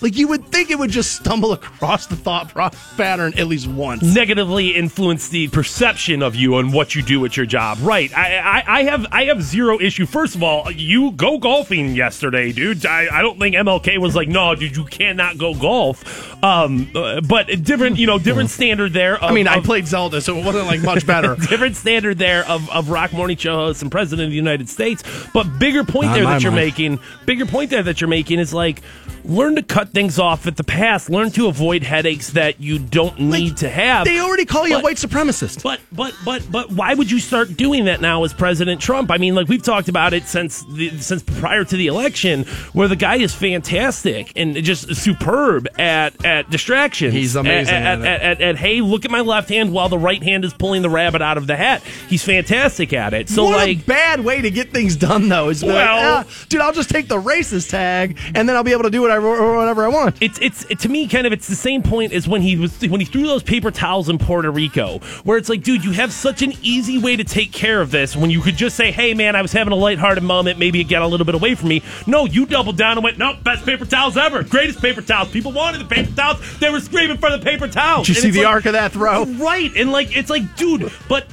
like 0.00 0.16
you 0.16 0.28
would 0.28 0.46
think 0.46 0.70
it 0.70 0.78
would 0.78 0.90
just 0.90 1.16
stumble 1.16 1.52
across 1.52 2.06
the 2.06 2.16
thought 2.16 2.48
pro- 2.50 2.70
pattern 2.96 3.32
at 3.38 3.46
least 3.46 3.66
once. 3.66 4.02
negatively 4.02 4.70
influence 4.74 5.28
the 5.28 5.48
perception 5.48 6.22
of 6.22 6.34
you 6.34 6.56
and 6.58 6.72
what 6.72 6.94
you 6.94 7.02
do 7.02 7.24
at 7.24 7.36
your 7.36 7.46
job. 7.46 7.78
Right. 7.80 8.16
I, 8.16 8.36
I, 8.38 8.64
I 8.78 8.82
have 8.84 9.06
I 9.12 9.24
have 9.24 9.42
zero 9.42 9.80
issue. 9.80 10.06
First 10.06 10.34
of 10.34 10.42
all, 10.42 10.70
you 10.70 11.12
go 11.12 11.38
golfing 11.38 11.94
yesterday, 11.94 12.52
dude. 12.52 12.86
I, 12.86 13.08
I 13.12 13.22
don't 13.22 13.38
think 13.38 13.54
MLK 13.56 13.98
was 13.98 14.14
like, 14.14 14.28
no, 14.28 14.54
dude, 14.54 14.76
you 14.76 14.84
cannot 14.84 15.38
go 15.38 15.54
golf. 15.54 16.04
Um, 16.44 16.90
uh, 16.94 17.20
but 17.20 17.46
different, 17.64 17.98
you 17.98 18.06
know, 18.06 18.18
different 18.18 18.50
standard 18.50 18.92
there. 18.92 19.16
Of, 19.16 19.30
I 19.30 19.32
mean, 19.34 19.48
I 19.48 19.56
of- 19.56 19.64
played 19.64 19.86
Zelda, 19.86 20.20
so 20.20 20.36
it 20.38 20.44
wasn't 20.44 20.66
like 20.66 20.82
much 20.82 21.06
better. 21.06 21.34
different 21.48 21.76
standard 21.76 22.18
there 22.18 22.46
of, 22.48 22.68
of 22.70 22.90
rock 22.90 23.12
morning 23.12 23.36
show 23.36 23.56
host 23.56 23.82
and 23.82 23.90
president 23.90 24.26
of 24.26 24.30
the 24.30 24.36
United 24.36 24.68
States. 24.68 25.02
But 25.34 25.58
bigger 25.58 25.82
point 25.84 26.06
Not 26.06 26.14
there 26.14 26.22
in 26.22 26.28
my 26.28 26.34
that 26.34 26.42
you're 26.42 26.52
mind. 26.52 26.66
making, 26.66 27.00
bigger 27.26 27.46
point 27.46 27.70
there 27.70 27.82
that 27.82 28.00
you're 28.00 28.08
making 28.08 28.38
is 28.38 28.54
like 28.54 28.82
learn 29.24 29.56
to 29.56 29.62
cut 29.62 29.87
things 29.92 30.18
off 30.18 30.46
at 30.46 30.56
the 30.56 30.64
pass. 30.64 31.08
Learn 31.08 31.30
to 31.32 31.46
avoid 31.46 31.82
headaches 31.82 32.30
that 32.30 32.60
you 32.60 32.78
don't 32.78 33.18
need 33.20 33.56
to 33.58 33.68
have. 33.68 34.04
They 34.04 34.20
already 34.20 34.44
call 34.44 34.66
you 34.68 34.76
a 34.78 34.82
white 34.82 34.96
supremacist. 34.96 35.62
But 35.62 35.80
but 35.92 36.14
but 36.24 36.46
but 36.50 36.70
why 36.72 36.94
would 36.94 37.10
you 37.10 37.18
start 37.20 37.56
doing 37.56 37.86
that 37.86 38.00
now 38.00 38.24
as 38.24 38.32
President 38.32 38.80
Trump? 38.80 39.10
I 39.10 39.18
mean, 39.18 39.34
like 39.34 39.48
we've 39.48 39.62
talked 39.62 39.88
about 39.88 40.12
it 40.12 40.24
since 40.24 40.64
the, 40.72 40.90
since 40.98 41.22
prior 41.22 41.64
to 41.64 41.76
the 41.76 41.86
election, 41.86 42.44
where 42.72 42.88
the 42.88 42.96
guy 42.96 43.16
is 43.16 43.34
fantastic 43.34 44.32
and 44.36 44.54
just 44.64 44.94
superb 44.96 45.68
at 45.78 46.24
at 46.24 46.50
distractions. 46.50 47.12
He's 47.14 47.36
amazing 47.36 47.74
At, 47.74 48.00
at 48.00 48.00
at, 48.00 48.20
it. 48.22 48.22
at, 48.22 48.40
at, 48.40 48.56
hey, 48.56 48.80
look 48.80 49.04
at 49.04 49.10
my 49.10 49.20
left 49.20 49.48
hand 49.48 49.72
while 49.72 49.88
the 49.88 49.98
right 49.98 50.22
hand 50.22 50.44
is 50.44 50.52
pulling 50.54 50.82
the 50.82 50.90
rabbit 50.90 51.22
out 51.22 51.36
of 51.38 51.46
the 51.46 51.56
hat. 51.56 51.82
He's 52.08 52.24
fantastic 52.24 52.92
at 52.92 53.14
it. 53.14 53.28
So 53.28 53.44
what 53.44 53.56
like. 53.56 53.78
a 53.78 53.82
bad 53.82 54.20
way 54.24 54.40
to 54.42 54.50
get 54.50 54.70
things 54.72 54.96
done, 54.96 55.28
though. 55.28 55.48
Is 55.48 55.60
to 55.60 55.66
be 55.66 55.72
like, 55.72 55.84
Well- 55.86 56.24
"Ah, 56.28 56.46
dude, 56.48 56.60
I'll 56.60 56.72
just 56.72 56.90
take 56.90 57.08
the 57.08 57.20
racist 57.20 57.70
tag, 57.70 58.18
and 58.34 58.48
then 58.48 58.56
I'll 58.56 58.64
be 58.64 58.72
able 58.72 58.84
to 58.84 58.90
do 58.90 59.00
whatever, 59.02 59.26
or 59.26 59.56
whatever 59.78 59.96
I 59.96 60.02
want. 60.04 60.16
it's 60.20 60.38
it's 60.40 60.64
it, 60.70 60.78
to 60.80 60.88
me 60.88 61.06
kind 61.08 61.26
of 61.26 61.32
it's 61.32 61.46
the 61.48 61.54
same 61.54 61.82
point 61.82 62.12
as 62.12 62.28
when 62.28 62.42
he 62.42 62.56
was 62.56 62.80
when 62.82 63.00
he 63.00 63.06
threw 63.06 63.26
those 63.26 63.42
paper 63.42 63.70
towels 63.70 64.08
in 64.08 64.18
Puerto 64.18 64.50
Rico, 64.50 64.98
where 65.24 65.38
it's 65.38 65.48
like, 65.48 65.62
dude, 65.62 65.84
you 65.84 65.92
have 65.92 66.12
such 66.12 66.42
an 66.42 66.52
easy 66.62 66.98
way 66.98 67.16
to 67.16 67.24
take 67.24 67.52
care 67.52 67.80
of 67.80 67.90
this 67.90 68.16
when 68.16 68.30
you 68.30 68.40
could 68.40 68.56
just 68.56 68.76
say, 68.76 68.90
hey 68.90 69.14
man, 69.14 69.36
I 69.36 69.42
was 69.42 69.52
having 69.52 69.72
a 69.72 69.76
lighthearted 69.76 70.22
moment, 70.22 70.58
maybe 70.58 70.80
it 70.80 70.84
got 70.84 71.02
a 71.02 71.06
little 71.06 71.26
bit 71.26 71.34
away 71.34 71.54
from 71.54 71.68
me. 71.68 71.82
No, 72.06 72.24
you 72.26 72.46
doubled 72.46 72.76
down 72.76 72.96
and 72.98 73.04
went, 73.04 73.18
nope, 73.18 73.42
best 73.44 73.64
paper 73.64 73.84
towels 73.84 74.16
ever, 74.16 74.42
greatest 74.42 74.80
paper 74.80 75.00
towels. 75.02 75.30
People 75.30 75.52
wanted 75.52 75.80
the 75.80 75.84
paper 75.86 76.10
towels, 76.14 76.58
they 76.58 76.70
were 76.70 76.80
screaming 76.80 77.18
for 77.18 77.30
the 77.30 77.38
paper 77.38 77.68
towels. 77.68 78.06
Did 78.06 78.16
you 78.16 78.22
And 78.22 78.34
see 78.34 78.40
the 78.40 78.44
like- 78.46 78.54
arc 78.54 78.66
of 78.66 78.72
that 78.72 78.92
throw? 78.92 79.24
Right, 79.24 79.70
and 79.76 79.92
like 79.92 80.16
it's 80.16 80.30
like, 80.30 80.56
dude, 80.56 80.90
but 81.08 81.26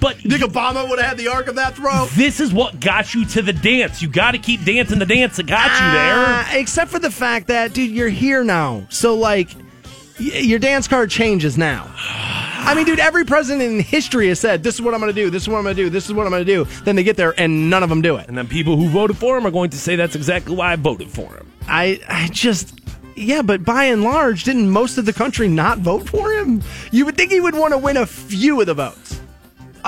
but 0.00 0.16
think 0.16 0.42
Obama 0.42 0.88
would 0.88 0.98
have 0.98 1.08
had 1.08 1.18
the 1.18 1.28
arc 1.28 1.48
of 1.48 1.56
that 1.56 1.74
throw? 1.76 2.06
this 2.14 2.40
is 2.40 2.52
what 2.52 2.80
got 2.80 3.14
you 3.14 3.24
to 3.26 3.42
the 3.42 3.52
dance. 3.52 4.02
You 4.02 4.08
got 4.08 4.32
to 4.32 4.38
keep 4.38 4.64
dancing 4.64 4.98
the 4.98 5.06
dance 5.06 5.36
that 5.36 5.46
got 5.46 5.70
you 5.72 5.98
there. 5.98 6.14
Ah, 6.16 6.50
except 6.54 6.90
for 6.90 6.98
the 6.98 7.10
fact 7.10 7.48
that, 7.48 7.72
dude, 7.72 7.90
you're 7.90 8.08
here 8.08 8.44
now. 8.44 8.86
So, 8.90 9.14
like, 9.14 9.48
y- 10.18 10.26
your 10.38 10.58
dance 10.58 10.88
card 10.88 11.10
changes 11.10 11.56
now. 11.58 11.92
I 11.96 12.74
mean, 12.74 12.84
dude, 12.84 13.00
every 13.00 13.24
president 13.24 13.62
in 13.62 13.80
history 13.80 14.28
has 14.28 14.40
said, 14.40 14.62
this 14.62 14.74
is 14.74 14.82
what 14.82 14.92
I'm 14.92 15.00
going 15.00 15.14
to 15.14 15.18
do, 15.18 15.30
this 15.30 15.42
is 15.42 15.48
what 15.48 15.56
I'm 15.58 15.64
going 15.64 15.76
to 15.76 15.82
do, 15.84 15.88
this 15.90 16.04
is 16.06 16.12
what 16.12 16.26
I'm 16.26 16.30
going 16.30 16.44
to 16.44 16.52
do. 16.52 16.64
Then 16.84 16.96
they 16.96 17.02
get 17.02 17.16
there 17.16 17.32
and 17.40 17.70
none 17.70 17.82
of 17.82 17.88
them 17.88 18.02
do 18.02 18.16
it. 18.16 18.28
And 18.28 18.36
then 18.36 18.46
people 18.46 18.76
who 18.76 18.88
voted 18.88 19.16
for 19.16 19.38
him 19.38 19.46
are 19.46 19.50
going 19.50 19.70
to 19.70 19.78
say 19.78 19.96
that's 19.96 20.14
exactly 20.16 20.54
why 20.54 20.72
I 20.72 20.76
voted 20.76 21.08
for 21.10 21.32
him. 21.34 21.50
I, 21.66 22.00
I 22.08 22.28
just, 22.30 22.78
yeah, 23.16 23.40
but 23.42 23.64
by 23.64 23.84
and 23.84 24.02
large, 24.02 24.44
didn't 24.44 24.68
most 24.68 24.98
of 24.98 25.06
the 25.06 25.12
country 25.14 25.48
not 25.48 25.78
vote 25.78 26.08
for 26.08 26.30
him? 26.32 26.62
You 26.92 27.06
would 27.06 27.16
think 27.16 27.30
he 27.30 27.40
would 27.40 27.54
want 27.54 27.72
to 27.72 27.78
win 27.78 27.96
a 27.96 28.06
few 28.06 28.60
of 28.60 28.66
the 28.66 28.74
votes. 28.74 29.20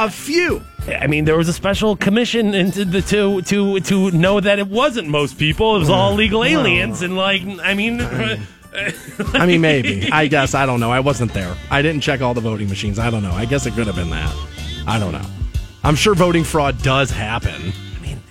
A 0.01 0.09
few. 0.09 0.63
I 0.89 1.07
mean, 1.09 1.27
there 1.27 1.37
was 1.37 1.47
a 1.51 1.53
special 1.53 1.95
commission 1.95 2.55
into 2.63 2.87
the 2.87 3.03
to 3.03 3.43
to 3.43 3.81
to 3.81 4.11
know 4.13 4.41
that 4.41 4.59
it 4.59 4.67
wasn't 4.69 5.09
most 5.09 5.37
people; 5.37 5.77
it 5.77 5.81
was 5.81 5.91
all 5.91 6.15
legal 6.15 6.43
aliens, 6.43 7.03
and 7.03 7.17
like, 7.17 7.43
I 7.63 7.75
mean, 7.75 8.01
I 9.35 9.45
mean, 9.45 9.61
maybe. 9.61 10.11
I 10.11 10.27
guess. 10.27 10.55
I 10.55 10.65
don't 10.65 10.81
know. 10.81 10.91
I 10.91 11.01
wasn't 11.01 11.35
there. 11.35 11.55
I 11.71 11.83
didn't 11.83 12.01
check 12.01 12.23
all 12.23 12.33
the 12.33 12.41
voting 12.41 12.71
machines. 12.71 12.99
I 12.99 13.11
don't 13.11 13.23
know. 13.23 13.33
I 13.33 13.45
guess 13.45 13.67
it 13.67 13.75
could 13.75 13.87
have 13.89 13.97
been 13.97 14.09
that. 14.09 14.35
I 14.87 14.99
don't 14.99 15.13
know. 15.13 15.27
I'm 15.85 15.97
sure 15.97 16.15
voting 16.15 16.45
fraud 16.45 16.83
does 16.83 17.11
happen. 17.11 17.75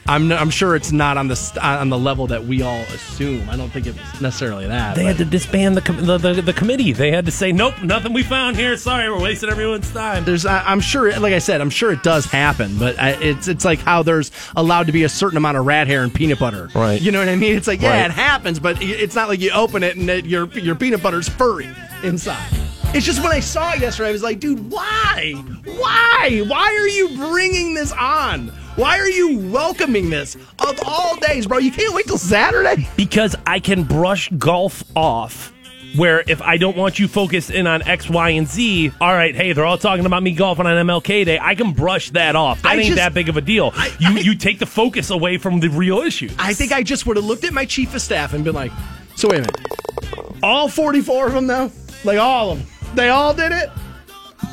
I'm, 0.10 0.32
I'm 0.32 0.50
sure 0.50 0.76
it's 0.76 0.92
not 0.92 1.18
on 1.18 1.28
the 1.28 1.60
on 1.62 1.90
the 1.90 1.98
level 1.98 2.28
that 2.28 2.44
we 2.46 2.62
all 2.62 2.82
assume. 2.82 3.50
I 3.50 3.56
don't 3.56 3.70
think 3.70 3.86
it 3.88 3.96
was 3.96 4.22
necessarily 4.22 4.68
that. 4.68 4.96
they 4.96 5.04
but- 5.04 5.08
had 5.10 5.18
to 5.20 5.26
disband 5.26 5.78
the, 5.78 5.82
com- 5.82 6.06
the 6.06 6.18
the 6.18 6.42
the 6.42 6.54
committee. 6.54 6.92
They 6.94 7.12
had 7.12 7.26
to 7.28 7.32
say, 7.32 7.52
"Nope, 7.52 7.82
nothing 7.84 8.12
we 8.14 8.24
found 8.24 8.58
here. 8.58 8.76
Sorry, 8.76 9.10
we're 9.10 9.22
wasting 9.22 9.50
everyone's 9.50 9.92
time." 9.92 10.26
there's 10.26 10.46
I, 10.46 10.64
I'm 10.66 10.80
sure 10.82 11.18
like 11.20 11.34
I 11.34 11.40
said 11.40 11.62
I'm 11.62 11.70
sure 11.70 11.92
it 11.92 12.04
does 12.04 12.26
happen 12.26 12.78
but 12.78 13.00
I, 13.00 13.12
it's 13.22 13.48
it's 13.48 13.64
like 13.64 13.80
how 13.80 14.04
there's 14.04 14.32
allowed 14.56 14.88
to 14.88 14.92
be 14.92 15.04
a 15.04 15.10
certain 15.10 15.38
amount 15.38 15.58
of 15.58 15.66
rat 15.66 15.88
hair 15.88 16.04
and 16.04 16.14
peanut 16.14 16.40
butter 16.40 16.70
Right. 16.74 17.00
you 17.02 17.12
know 17.12 17.20
what 17.20 17.30
I 17.30 17.36
mean 17.36 17.56
it's 17.56 17.68
like 17.68 17.82
yeah 17.82 18.02
Right. 18.02 18.06
it 18.06 18.12
happens 18.12 18.60
but 18.60 18.82
it's 18.82 19.16
not 19.16 19.28
like 19.30 19.40
you 19.40 19.52
open 19.52 19.84
it 19.84 19.96
and 19.96 20.10
it, 20.10 20.26
your 20.26 20.48
your 20.58 20.76
peanut 20.76 21.02
butter's 21.04 21.30
furry 21.30 21.70
inside 22.04 22.48
it's 22.96 23.06
just 23.06 23.22
when 23.22 23.32
I 23.32 23.40
saw 23.40 23.74
it 23.74 23.80
yesterday 23.82 24.10
I 24.10 24.12
was 24.12 24.24
like 24.24 24.40
dude 24.40 24.72
why 24.72 25.34
why 25.66 26.44
why 26.48 26.66
are 26.80 26.88
you 26.88 27.18
bringing 27.30 27.74
this 27.76 27.92
on 27.94 28.52
why 28.80 28.98
are 28.98 29.10
you 29.10 29.38
welcoming 29.52 30.10
this 30.10 30.36
of 30.36 30.80
all 30.86 31.16
days 31.18 31.46
bro 31.46 31.58
you 31.58 31.72
can't 31.72 31.94
wait 31.94 32.06
till 32.08 32.18
Saturday 32.18 32.88
because 32.96 33.36
I 33.46 33.60
can 33.60 33.84
brush 33.84 34.30
golf 34.38 34.84
off. 34.96 35.54
Where 35.96 36.24
if 36.28 36.40
I 36.44 36.58
don't 36.58 36.78
want 36.78 37.00
you 37.00 37.08
focused 37.08 37.50
in 37.50 37.66
on 37.66 37.82
X, 37.82 38.08
Y, 38.12 38.30
and 38.30 38.48
Z, 38.48 38.92
all 39.02 39.12
right, 39.12 39.36
hey, 39.36 39.54
they're 39.54 39.66
all 39.66 39.80
talking 39.80 40.06
about 40.06 40.22
me 40.22 40.34
golfing 40.34 40.68
on 40.68 40.86
MLK 40.86 41.26
Day. 41.26 41.40
I 41.42 41.56
can 41.56 41.72
brush 41.74 42.12
that 42.12 42.36
off. 42.36 42.62
That 42.62 42.74
I 42.74 42.76
ain't 42.76 42.84
just- 42.86 42.98
that 42.98 43.16
big 43.16 43.28
of 43.28 43.38
a 43.38 43.42
deal. 43.42 43.74
you 44.00 44.10
I- 44.10 44.20
you 44.20 44.36
take 44.36 44.60
the 44.60 44.68
focus 44.68 45.10
away 45.10 45.40
from 45.40 45.60
the 45.62 45.68
real 45.70 45.98
issue. 46.02 46.30
I 46.38 46.54
think 46.54 46.72
I 46.72 46.84
just 46.84 47.08
would 47.08 47.18
have 47.18 47.26
looked 47.26 47.44
at 47.44 47.54
my 47.54 47.66
chief 47.66 47.96
of 47.96 48.04
staff 48.04 48.34
and 48.36 48.44
been 48.44 48.54
like, 48.54 48.72
so 49.16 49.30
wait 49.30 49.38
a 49.40 49.42
minute. 49.42 50.42
All 50.44 50.70
44 50.70 51.26
of 51.28 51.34
them, 51.34 51.48
though? 51.48 51.72
Like 52.04 52.20
all 52.20 52.52
of 52.52 52.60
them. 52.60 52.68
They 52.94 53.10
all 53.10 53.34
did 53.34 53.52
it? 53.52 53.72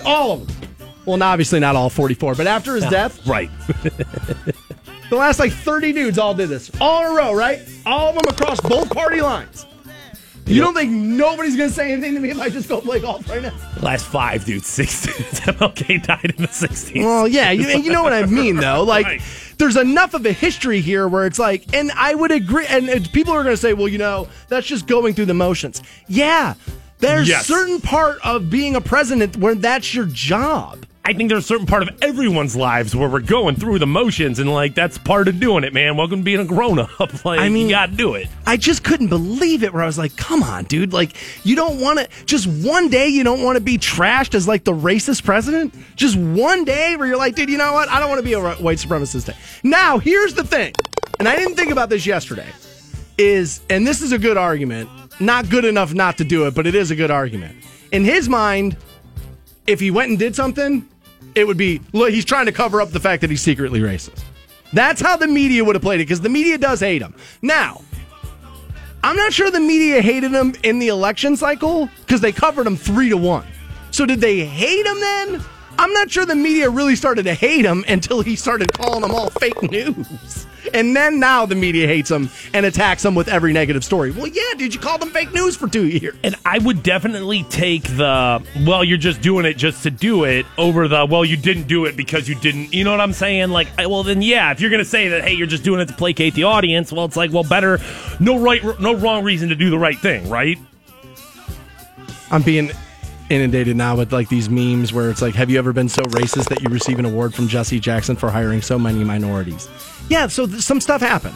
All 0.07 0.33
of 0.33 0.47
them. 0.47 0.66
Well, 1.07 1.17
now, 1.17 1.31
obviously 1.33 1.61
not 1.61 1.77
all 1.77 1.89
44, 1.89 2.35
but 2.35 2.47
after 2.47 2.75
his 2.75 2.85
death, 2.87 3.25
right. 3.27 3.51
the 5.11 5.17
last 5.17 5.39
like 5.39 5.53
30 5.53 5.93
dudes 5.93 6.19
all 6.19 6.35
did 6.35 6.49
this. 6.49 6.71
All 6.81 7.07
in 7.07 7.13
a 7.13 7.15
row, 7.15 7.33
right? 7.35 7.61
All 7.87 8.09
of 8.11 8.17
them 8.17 8.25
across 8.29 8.61
both 8.61 8.91
party 8.91 9.21
lines. 9.21 9.67
You 10.47 10.61
don't 10.61 10.75
think 10.75 10.93
nobody's 10.93 11.57
going 11.57 11.69
to 11.71 11.75
say 11.75 11.91
anything 11.93 12.15
to 12.15 12.21
me 12.21 12.31
if 12.31 12.39
I 12.39 12.49
just 12.49 12.69
go 12.69 12.81
play 12.81 13.01
golf 13.01 13.29
right 13.29 13.43
now? 13.43 13.53
Last 13.83 14.07
five, 14.07 14.45
dude. 14.45 14.65
Six 14.65 15.03
dudes. 15.07 15.41
MLK 15.41 16.05
died 16.05 16.35
in 16.37 16.43
the 16.43 16.49
60s. 16.49 17.03
Well, 17.05 17.27
yeah, 17.27 17.51
you, 17.51 17.67
you 17.67 17.91
know 17.91 18.05
what 18.05 18.13
I 18.13 18.27
mean, 18.27 18.57
though. 18.57 18.83
Like, 18.87 19.07
Right. 19.07 19.23
there's 19.59 19.77
enough 19.77 20.15
of 20.15 20.25
a 20.25 20.31
history 20.33 20.81
here 20.81 21.09
where 21.09 21.27
it's 21.27 21.41
like, 21.41 21.75
and 21.75 21.91
I 21.93 22.15
would 22.15 22.31
agree. 22.31 22.65
And, 22.69 22.89
and 22.89 23.11
people 23.13 23.33
are 23.33 23.43
going 23.43 23.55
to 23.57 23.61
say, 23.61 23.73
well, 23.73 23.89
you 23.89 23.99
know, 23.99 24.29
that's 24.49 24.67
just 24.69 24.87
going 24.87 25.15
through 25.15 25.25
the 25.27 25.35
motions. 25.35 25.83
Yeah, 26.07 26.55
there's 27.01 27.29
Yes. 27.29 27.47
certain 27.47 27.81
part 27.81 28.19
of 28.25 28.49
being 28.49 28.77
a 28.77 28.81
president 28.81 29.37
where 29.39 29.57
that's 29.57 29.93
your 29.97 30.07
job. 30.07 30.87
I 31.07 31.13
think 31.13 31.29
there's 31.31 31.45
a 31.45 31.47
certain 31.47 31.67
part 31.67 31.85
of 31.85 32.03
everyone's 32.03 32.57
lives 32.57 32.97
where 32.97 33.09
we're 33.09 33.21
going 33.21 33.55
through 33.55 33.79
the 33.79 33.87
motions, 33.87 34.41
and 34.41 34.53
like 34.53 34.75
that's 34.75 34.99
part 34.99 35.29
of 35.29 35.39
doing 35.39 35.63
it, 35.63 35.73
man. 35.73 35.97
Welcome 35.97 36.19
to 36.19 36.25
being 36.25 36.41
a 36.41 36.45
grown 36.45 36.81
up. 36.81 36.91
Like, 37.25 37.39
I 37.39 37.49
mean- 37.49 37.69
you 37.69 37.75
got 37.75 37.91
to 37.91 37.97
do 37.97 38.15
it. 38.15 38.27
I 38.45 38.57
just 38.57 38.83
couldn't 38.83 39.07
believe 39.07 39.63
it. 39.63 39.73
Where 39.73 39.85
I 39.85 39.87
was 39.87 39.99
like, 39.99 40.17
"Come 40.17 40.43
on, 40.43 40.65
dude! 40.65 40.93
Like, 40.93 41.13
you 41.47 41.55
don't 41.55 41.81
want 41.81 42.01
to 42.01 42.09
just 42.25 42.49
one 42.49 42.89
day 42.89 43.07
you 43.07 43.23
don't 43.23 43.41
want 43.45 43.57
to 43.57 43.61
be 43.61 43.79
trashed 43.79 44.35
as 44.35 44.49
like 44.49 44.65
the 44.65 44.73
racist 44.73 45.23
president. 45.23 45.75
Just 45.95 46.17
one 46.17 46.65
day 46.65 46.97
where 46.97 47.07
you're 47.07 47.17
like, 47.17 47.37
dude, 47.37 47.51
you 47.51 47.57
know 47.57 47.73
what? 47.73 47.89
I 47.89 48.01
don't 48.01 48.09
want 48.09 48.19
to 48.19 48.25
be 48.25 48.33
a 48.33 48.41
white 48.41 48.79
supremacist." 48.79 49.27
Day. 49.27 49.37
Now, 49.63 49.99
here's 49.99 50.35
the 50.35 50.43
thing, 50.43 50.73
and 51.21 51.29
I 51.29 51.37
didn't 51.37 51.55
think 51.55 51.71
about 51.71 51.89
this 51.89 52.05
yesterday. 52.05 52.49
Is 53.17 53.61
and 53.71 53.87
this 53.87 54.03
is 54.03 54.11
a 54.11 54.19
good 54.19 54.37
argument. 54.37 54.91
Not 55.21 55.51
good 55.51 55.65
enough 55.65 55.95
not 55.95 56.19
to 56.19 56.25
do 56.25 56.49
it, 56.49 56.55
but 56.57 56.67
it 56.67 56.75
is 56.75 56.91
a 56.91 56.97
good 56.97 57.13
argument. 57.13 57.57
In 57.93 58.05
his 58.05 58.29
mind, 58.29 58.77
if 59.69 59.79
he 59.79 59.93
went 59.93 60.11
and 60.11 60.19
did 60.19 60.35
something, 60.35 60.87
it 61.37 61.47
would 61.47 61.57
be 61.57 61.81
look, 61.93 62.11
he's 62.11 62.25
trying 62.25 62.47
to 62.47 62.53
cover 62.53 62.81
up 62.81 62.91
the 62.91 62.99
fact 62.99 63.21
that 63.21 63.31
he's 63.31 63.43
secretly 63.43 63.81
racist. 63.81 64.25
That's 64.73 65.01
how 65.01 65.17
the 65.17 65.29
media 65.29 65.65
would 65.65 65.77
have 65.77 65.83
played 65.83 66.01
it 66.01 66.05
because 66.05 66.21
the 66.21 66.29
media 66.29 66.59
does 66.59 66.81
hate 66.81 67.01
him. 67.01 67.15
Now, 67.41 67.83
I'm 69.05 69.15
not 69.15 69.33
sure 69.33 69.51
the 69.51 69.61
media 69.61 70.03
hated 70.03 70.33
him 70.33 70.55
in 70.65 70.81
the 70.81 70.89
election 70.89 71.37
cycle 71.37 71.89
because 72.01 72.21
they 72.21 72.33
covered 72.33 72.67
him 72.67 72.77
three 72.77 73.09
to 73.11 73.17
one. 73.17 73.47
So 73.93 74.05
did 74.05 74.21
they 74.21 74.45
hate 74.45 74.85
him 74.85 74.99
then? 74.99 75.41
I'm 75.79 75.93
not 75.93 76.11
sure 76.11 76.25
the 76.25 76.35
media 76.35 76.71
really 76.71 76.97
started 76.97 77.25
to 77.25 77.35
hate 77.35 77.65
him 77.65 77.85
until 77.87 78.23
he 78.23 78.35
started 78.35 78.73
calling 78.73 79.03
them 79.03 79.13
all 79.13 79.31
fake 79.31 79.63
news. 79.71 80.46
And 80.75 80.95
then 80.97 81.21
now 81.21 81.47
the 81.47 81.55
media 81.55 81.87
hates 81.87 82.11
him 82.11 82.31
and 82.53 82.67
attacks 82.67 83.05
him 83.05 83.15
with 83.15 83.29
every 83.29 83.53
negative 83.53 83.85
story. 83.85 84.11
Well, 84.11 84.27
yeah, 84.27 84.55
did 84.57 84.75
you 84.75 84.81
call 84.81 84.99
them 84.99 85.11
fake 85.11 85.33
news 85.33 85.57
for 85.57 85.69
two 85.69 85.87
years? 85.87 86.17
And 86.23 86.35
I 86.45 86.59
would 86.59 86.83
definitely 86.83 87.45
take 87.45 87.83
the, 87.85 88.43
well, 88.67 88.85
you're 88.85 88.99
just 88.99 89.21
doing 89.21 89.47
it 89.47 89.55
just 89.55 89.83
to 89.85 89.91
do 89.91 90.25
it 90.25 90.47
over 90.59 90.89
the, 90.89 91.07
well, 91.07 91.25
you 91.25 91.37
didn't 91.37 91.69
do 91.69 91.85
it 91.85 91.97
because 91.97 92.29
you 92.29 92.35
didn't, 92.35 92.73
you 92.75 92.85
know 92.85 92.91
what 92.91 93.01
I'm 93.01 93.13
saying? 93.13 93.51
Like, 93.51 93.69
well, 93.79 94.03
then, 94.03 94.23
yeah, 94.23 94.53
if 94.53 94.61
you're 94.61 94.71
going 94.71 94.83
to 94.83 94.89
say 94.89 95.09
that, 95.09 95.25
hey, 95.25 95.35
you're 95.35 95.47
just 95.47 95.65
doing 95.65 95.81
it 95.81 95.89
to 95.89 95.95
placate 95.95 96.35
the 96.35 96.45
audience, 96.45 96.93
well, 96.93 97.05
it's 97.05 97.17
like, 97.17 97.33
well, 97.33 97.45
better, 97.45 97.79
no 98.21 98.39
right, 98.39 98.63
no 98.81 98.95
wrong 98.95 99.25
reason 99.25 99.49
to 99.49 99.55
do 99.55 99.71
the 99.71 99.79
right 99.79 99.99
thing, 99.99 100.29
right? 100.29 100.59
I'm 102.31 102.43
being 102.43 102.71
inundated 103.29 103.77
now 103.77 103.97
with 103.97 104.13
like 104.13 104.29
these 104.29 104.49
memes 104.49 104.93
where 104.93 105.11
it's 105.11 105.23
like, 105.23 105.35
have 105.35 105.51
you 105.51 105.59
ever 105.59 105.73
been 105.73 105.89
so 105.89 106.03
racist 106.03 106.49
that 106.49 106.63
you 106.63 106.69
receive 106.69 106.99
an 106.99 107.05
award 107.05 107.35
from 107.35 107.49
Jesse 107.49 107.81
Jackson 107.81 108.17
for 108.17 108.31
hiring 108.31 108.63
so 108.63 108.79
many 108.79 109.05
minorities? 109.05 109.69
Yeah, 110.09 110.29
so 110.29 110.47
th- 110.47 110.61
some 110.63 110.81
stuff 110.81 111.01
happened, 111.01 111.35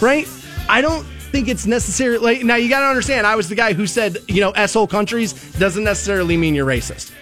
right? 0.00 0.28
I 0.68 0.80
don't 0.80 1.04
think 1.04 1.48
it's 1.48 1.66
necessary. 1.66 2.18
Like, 2.18 2.42
now 2.42 2.56
you 2.56 2.68
got 2.68 2.80
to 2.80 2.86
understand, 2.86 3.26
I 3.26 3.36
was 3.36 3.48
the 3.48 3.54
guy 3.54 3.72
who 3.72 3.86
said, 3.86 4.18
you 4.28 4.40
know, 4.40 4.52
asshole 4.54 4.88
countries 4.88 5.32
doesn't 5.58 5.84
necessarily 5.84 6.36
mean 6.36 6.54
you're 6.54 6.66
racist. 6.66 7.12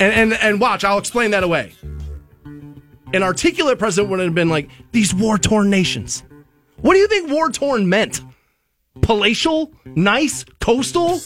And 0.00 0.12
and 0.12 0.32
and 0.34 0.60
watch, 0.60 0.84
I'll 0.84 0.98
explain 0.98 1.32
that 1.32 1.42
away. 1.42 1.72
An 3.12 3.22
articulate 3.22 3.78
president 3.78 4.10
would 4.10 4.20
have 4.20 4.34
been 4.34 4.48
like, 4.48 4.70
these 4.92 5.14
war 5.14 5.38
torn 5.38 5.70
nations. 5.70 6.22
What 6.80 6.92
do 6.94 7.00
you 7.00 7.08
think 7.08 7.30
war 7.30 7.50
torn 7.50 7.88
meant? 7.88 8.20
Palatial? 9.00 9.72
Nice? 9.84 10.44
Coastal? 10.60 11.18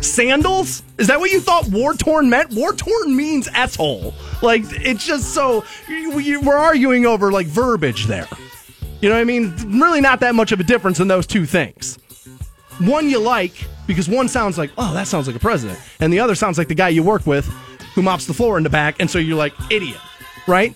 Sandals? 0.00 0.82
Is 0.98 1.06
that 1.08 1.20
what 1.20 1.30
you 1.30 1.40
thought 1.40 1.68
war 1.68 1.94
torn 1.94 2.28
meant? 2.30 2.52
War 2.52 2.72
torn 2.72 3.16
means 3.16 3.48
asshole. 3.48 4.14
Like 4.42 4.62
it's 4.68 5.06
just 5.06 5.34
so 5.34 5.64
we- 5.88 6.36
we're 6.36 6.56
arguing 6.56 7.06
over 7.06 7.30
like 7.32 7.46
verbiage 7.46 8.06
there. 8.06 8.28
You 9.00 9.08
know 9.08 9.14
what 9.14 9.20
I 9.22 9.24
mean? 9.24 9.54
Really, 9.80 10.00
not 10.00 10.20
that 10.20 10.34
much 10.34 10.52
of 10.52 10.60
a 10.60 10.64
difference 10.64 11.00
in 11.00 11.08
those 11.08 11.26
two 11.26 11.46
things. 11.46 11.98
One 12.80 13.08
you 13.08 13.18
like 13.18 13.52
because 13.86 14.08
one 14.08 14.28
sounds 14.28 14.56
like 14.58 14.70
oh 14.78 14.94
that 14.94 15.06
sounds 15.06 15.26
like 15.26 15.36
a 15.36 15.40
president, 15.40 15.78
and 16.00 16.12
the 16.12 16.20
other 16.20 16.34
sounds 16.34 16.58
like 16.58 16.68
the 16.68 16.74
guy 16.74 16.88
you 16.88 17.02
work 17.02 17.26
with 17.26 17.46
who 17.94 18.02
mops 18.02 18.26
the 18.26 18.34
floor 18.34 18.56
in 18.56 18.62
the 18.62 18.70
back, 18.70 18.96
and 19.00 19.10
so 19.10 19.18
you're 19.18 19.36
like 19.36 19.52
idiot, 19.70 19.98
right? 20.46 20.74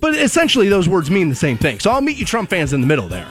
But 0.00 0.14
essentially, 0.14 0.68
those 0.68 0.88
words 0.88 1.10
mean 1.10 1.28
the 1.28 1.34
same 1.34 1.58
thing. 1.58 1.78
So 1.80 1.90
I'll 1.90 2.00
meet 2.00 2.16
you 2.16 2.24
Trump 2.24 2.50
fans 2.50 2.72
in 2.72 2.80
the 2.80 2.86
middle 2.86 3.08
there. 3.08 3.26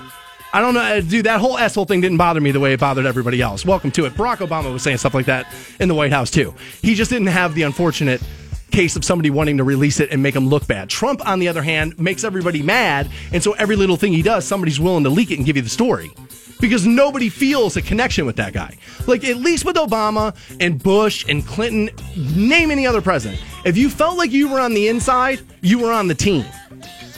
I 0.54 0.60
don't 0.60 0.74
know, 0.74 0.82
uh, 0.82 1.00
dude. 1.00 1.26
That 1.26 1.40
whole 1.40 1.58
asshole 1.58 1.86
thing 1.86 2.02
didn't 2.02 2.18
bother 2.18 2.42
me 2.42 2.52
the 2.52 2.60
way 2.60 2.74
it 2.74 2.80
bothered 2.80 3.06
everybody 3.06 3.42
else. 3.42 3.66
Welcome 3.66 3.90
to 3.92 4.06
it. 4.06 4.14
Barack 4.16 4.38
Obama 4.38 4.72
was 4.72 4.84
saying 4.84 4.98
stuff 4.98 5.14
like 5.14 5.28
that 5.28 5.54
in 5.80 5.88
the 5.88 5.96
White 5.96 6.12
House 6.12 6.30
too. 6.30 6.54
He 6.82 6.94
just 6.94 7.10
didn't 7.10 7.28
have 7.28 7.56
the 7.56 7.64
unfortunate 7.64 8.22
case 8.70 8.96
of 8.98 9.06
somebody 9.06 9.30
wanting 9.30 9.58
to 9.58 9.64
release 9.64 10.00
it 10.00 10.12
and 10.12 10.22
make 10.22 10.36
him 10.36 10.48
look 10.48 10.68
bad. 10.68 10.90
Trump, 10.90 11.26
on 11.28 11.40
the 11.40 11.48
other 11.48 11.62
hand, 11.62 11.98
makes 12.00 12.24
everybody 12.24 12.62
mad, 12.62 13.10
and 13.32 13.42
so 13.42 13.54
every 13.54 13.76
little 13.76 13.96
thing 13.98 14.12
he 14.12 14.22
does, 14.22 14.46
somebody's 14.46 14.80
willing 14.80 15.04
to 15.04 15.10
leak 15.10 15.32
it 15.32 15.38
and 15.38 15.46
give 15.46 15.56
you 15.56 15.62
the 15.62 15.70
story. 15.70 16.12
Because 16.60 16.86
nobody 16.86 17.28
feels 17.30 17.76
a 17.76 17.82
connection 17.82 18.26
with 18.26 18.36
that 18.36 18.54
guy. 18.54 18.78
Like, 19.08 19.24
at 19.24 19.38
least 19.38 19.66
with 19.66 19.78
Obama 19.78 20.36
and 20.60 20.82
Bush 20.82 21.26
and 21.28 21.46
Clinton, 21.46 21.90
name 22.36 22.70
any 22.72 22.86
other 22.86 23.02
president. 23.02 23.42
If 23.66 23.78
you 23.78 23.90
felt 23.90 24.18
like 24.18 24.32
you 24.32 24.48
were 24.48 24.60
on 24.60 24.74
the 24.74 24.88
inside, 24.88 25.42
you 25.62 25.80
were 25.80 25.92
on 25.92 26.08
the 26.08 26.14
team. 26.14 26.46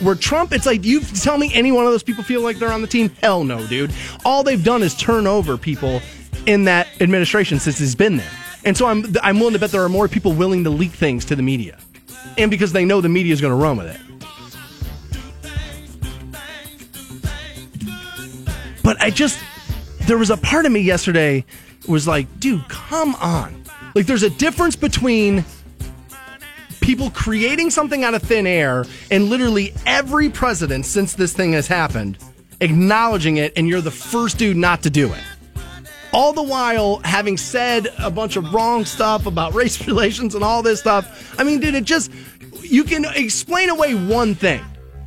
Where 0.02 0.16
Trump, 0.16 0.52
it's 0.52 0.66
like 0.66 0.84
you 0.84 1.02
tell 1.02 1.38
me 1.38 1.52
any 1.54 1.72
one 1.72 1.86
of 1.86 1.92
those 1.92 2.04
people 2.04 2.24
feel 2.24 2.42
like 2.42 2.58
they're 2.58 2.72
on 2.72 2.82
the 2.82 2.88
team. 2.88 3.10
Hell 3.22 3.44
no, 3.44 3.66
dude. 3.68 3.94
All 4.26 4.44
they've 4.44 4.64
done 4.64 4.84
is 4.84 4.96
turn 4.96 5.28
over 5.28 5.58
people 5.58 6.02
in 6.46 6.66
that 6.66 6.88
administration 7.00 7.60
since 7.60 7.78
he's 7.78 7.96
been 7.96 8.18
there. 8.18 8.32
And 8.66 8.76
so 8.78 8.88
I'm 8.88 9.06
I'm 9.22 9.40
willing 9.40 9.54
to 9.54 9.60
bet 9.60 9.72
there 9.72 9.84
are 9.84 9.90
more 9.90 10.08
people 10.08 10.34
willing 10.34 10.64
to 10.64 10.70
leak 10.70 10.92
things 10.92 11.26
to 11.26 11.36
the 11.36 11.44
media, 11.44 11.78
and 12.38 12.50
because 12.50 12.72
they 12.72 12.86
know 12.86 13.02
the 13.02 13.10
media 13.10 13.34
is 13.34 13.42
going 13.42 13.52
to 13.52 13.62
run 13.62 13.78
with 13.78 13.88
it. 13.88 14.00
But 18.84 19.02
I 19.02 19.10
just 19.10 19.40
there 20.02 20.18
was 20.18 20.30
a 20.30 20.38
part 20.38 20.66
of 20.66 20.72
me 20.72 20.82
yesterday 20.82 21.46
was 21.88 22.08
like, 22.08 22.28
dude, 22.40 22.68
come 22.70 23.16
on. 23.16 23.64
Like 23.96 24.06
there's 24.06 24.24
a 24.24 24.30
difference 24.30 24.76
between 24.76 25.46
people 26.84 27.10
creating 27.12 27.72
something 27.72 28.04
out 28.04 28.14
of 28.14 28.22
thin 28.22 28.46
air 28.46 28.86
and 29.10 29.30
literally 29.30 29.74
every 29.86 30.30
president 30.30 30.86
since 30.86 31.14
this 31.14 31.34
thing 31.34 31.54
has 31.54 31.66
happened 31.66 32.18
acknowledging 32.64 33.38
it 33.38 33.54
and 33.56 33.68
you're 33.68 33.82
the 33.82 33.92
first 33.92 34.38
dude 34.38 34.58
not 34.58 34.84
to 34.84 34.90
do 34.90 35.12
it. 35.12 35.24
All 36.12 36.34
the 36.34 36.44
while 36.44 36.98
having 37.04 37.38
said 37.38 37.88
a 38.00 38.12
bunch 38.12 38.36
of 38.36 38.54
wrong 38.54 38.86
stuff 38.86 39.26
about 39.26 39.54
race 39.60 39.86
relations 39.88 40.36
and 40.36 40.44
all 40.44 40.62
this 40.62 40.80
stuff. 40.80 41.36
I 41.40 41.44
mean, 41.44 41.60
dude, 41.60 41.76
it 41.76 41.84
just 41.84 42.12
you 42.62 42.84
can 42.84 43.06
explain 43.16 43.70
away 43.70 43.96
one 43.96 44.36
thing. 44.36 44.64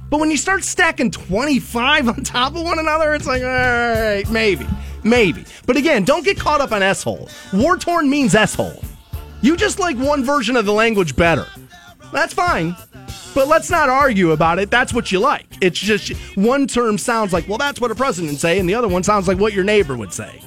But 0.08 0.20
when 0.20 0.30
you 0.30 0.36
start 0.36 0.64
stacking 0.64 1.10
25 1.10 2.08
on 2.16 2.22
top 2.22 2.54
of 2.54 2.62
one 2.62 2.78
another, 2.78 3.14
it's 3.14 3.26
like, 3.26 3.42
all 3.42 3.48
right, 3.48 4.28
maybe, 4.30 4.66
maybe. 5.02 5.44
But 5.66 5.76
again, 5.76 6.04
don't 6.04 6.24
get 6.24 6.38
caught 6.38 6.60
up 6.60 6.72
on 6.72 6.82
S-hole. 6.82 7.28
War 7.52 7.76
torn 7.76 8.08
means 8.08 8.34
S-hole. 8.34 8.82
You 9.42 9.56
just 9.56 9.78
like 9.78 9.96
one 9.96 10.24
version 10.24 10.56
of 10.56 10.64
the 10.64 10.72
language 10.72 11.16
better. 11.16 11.46
That's 12.12 12.34
fine. 12.34 12.76
But 13.34 13.48
let's 13.48 13.70
not 13.70 13.88
argue 13.88 14.30
about 14.30 14.58
it. 14.58 14.70
That's 14.70 14.94
what 14.94 15.12
you 15.12 15.20
like. 15.20 15.46
It's 15.60 15.78
just 15.78 16.12
one 16.36 16.66
term 16.66 16.96
sounds 16.96 17.32
like, 17.32 17.46
well, 17.48 17.58
that's 17.58 17.80
what 17.80 17.90
a 17.90 17.94
president 17.94 18.32
would 18.32 18.40
say, 18.40 18.58
and 18.58 18.68
the 18.68 18.74
other 18.74 18.88
one 18.88 19.02
sounds 19.02 19.28
like 19.28 19.38
what 19.38 19.52
your 19.52 19.64
neighbor 19.64 19.96
would 19.96 20.12
say. 20.12 20.40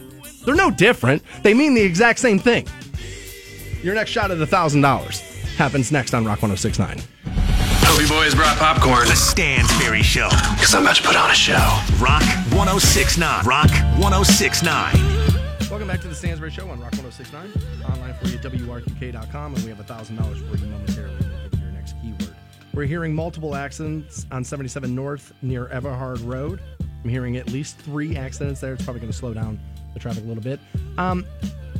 They're 0.45 0.55
no 0.55 0.71
different. 0.71 1.21
They 1.43 1.53
mean 1.53 1.75
the 1.75 1.81
exact 1.81 2.19
same 2.19 2.39
thing. 2.39 2.67
Your 3.83 3.93
next 3.93 4.11
shot 4.11 4.31
at 4.31 4.37
$1,000 4.37 5.55
happens 5.55 5.91
next 5.91 6.13
on 6.13 6.25
Rock 6.25 6.41
1069. 6.41 6.99
Hope 7.83 8.01
you 8.01 8.07
boys 8.07 8.33
brought 8.33 8.57
popcorn. 8.57 9.07
The 9.07 9.15
Stansbury 9.15 10.01
Show. 10.01 10.29
Because 10.53 10.73
I'm 10.73 10.83
about 10.83 10.95
to 10.95 11.03
put 11.03 11.15
on 11.15 11.29
a 11.29 11.35
show. 11.35 11.53
Rock 11.99 12.23
1069. 12.53 13.45
Rock 13.45 13.69
1069. 13.99 15.19
Welcome 15.69 15.87
back 15.87 16.01
to 16.01 16.07
the 16.07 16.15
Stansbury 16.15 16.51
Show 16.51 16.69
on 16.69 16.79
Rock 16.79 16.93
1069. 16.93 17.51
Online 17.85 18.13
for 18.15 18.27
you 18.27 18.37
at 18.37 18.43
WRQK.com, 18.43 19.55
and 19.55 19.63
we 19.63 19.69
have 19.69 19.77
$1,000 19.77 20.49
for 20.49 20.57
you 20.57 20.65
momentarily. 20.71 21.28
We're 22.73 22.85
hearing 22.85 23.13
multiple 23.15 23.55
accidents 23.55 24.27
on 24.31 24.43
77 24.43 24.93
North 24.93 25.33
near 25.41 25.67
Everhard 25.67 26.21
Road. 26.21 26.61
I'm 27.03 27.09
hearing 27.09 27.37
at 27.37 27.49
least 27.49 27.77
three 27.79 28.15
accidents 28.15 28.61
there. 28.61 28.73
It's 28.73 28.83
probably 28.83 29.01
going 29.01 29.11
to 29.11 29.17
slow 29.17 29.33
down 29.33 29.59
the 29.93 29.99
traffic 29.99 30.23
a 30.23 30.27
little 30.27 30.43
bit. 30.43 30.59
Um, 30.97 31.25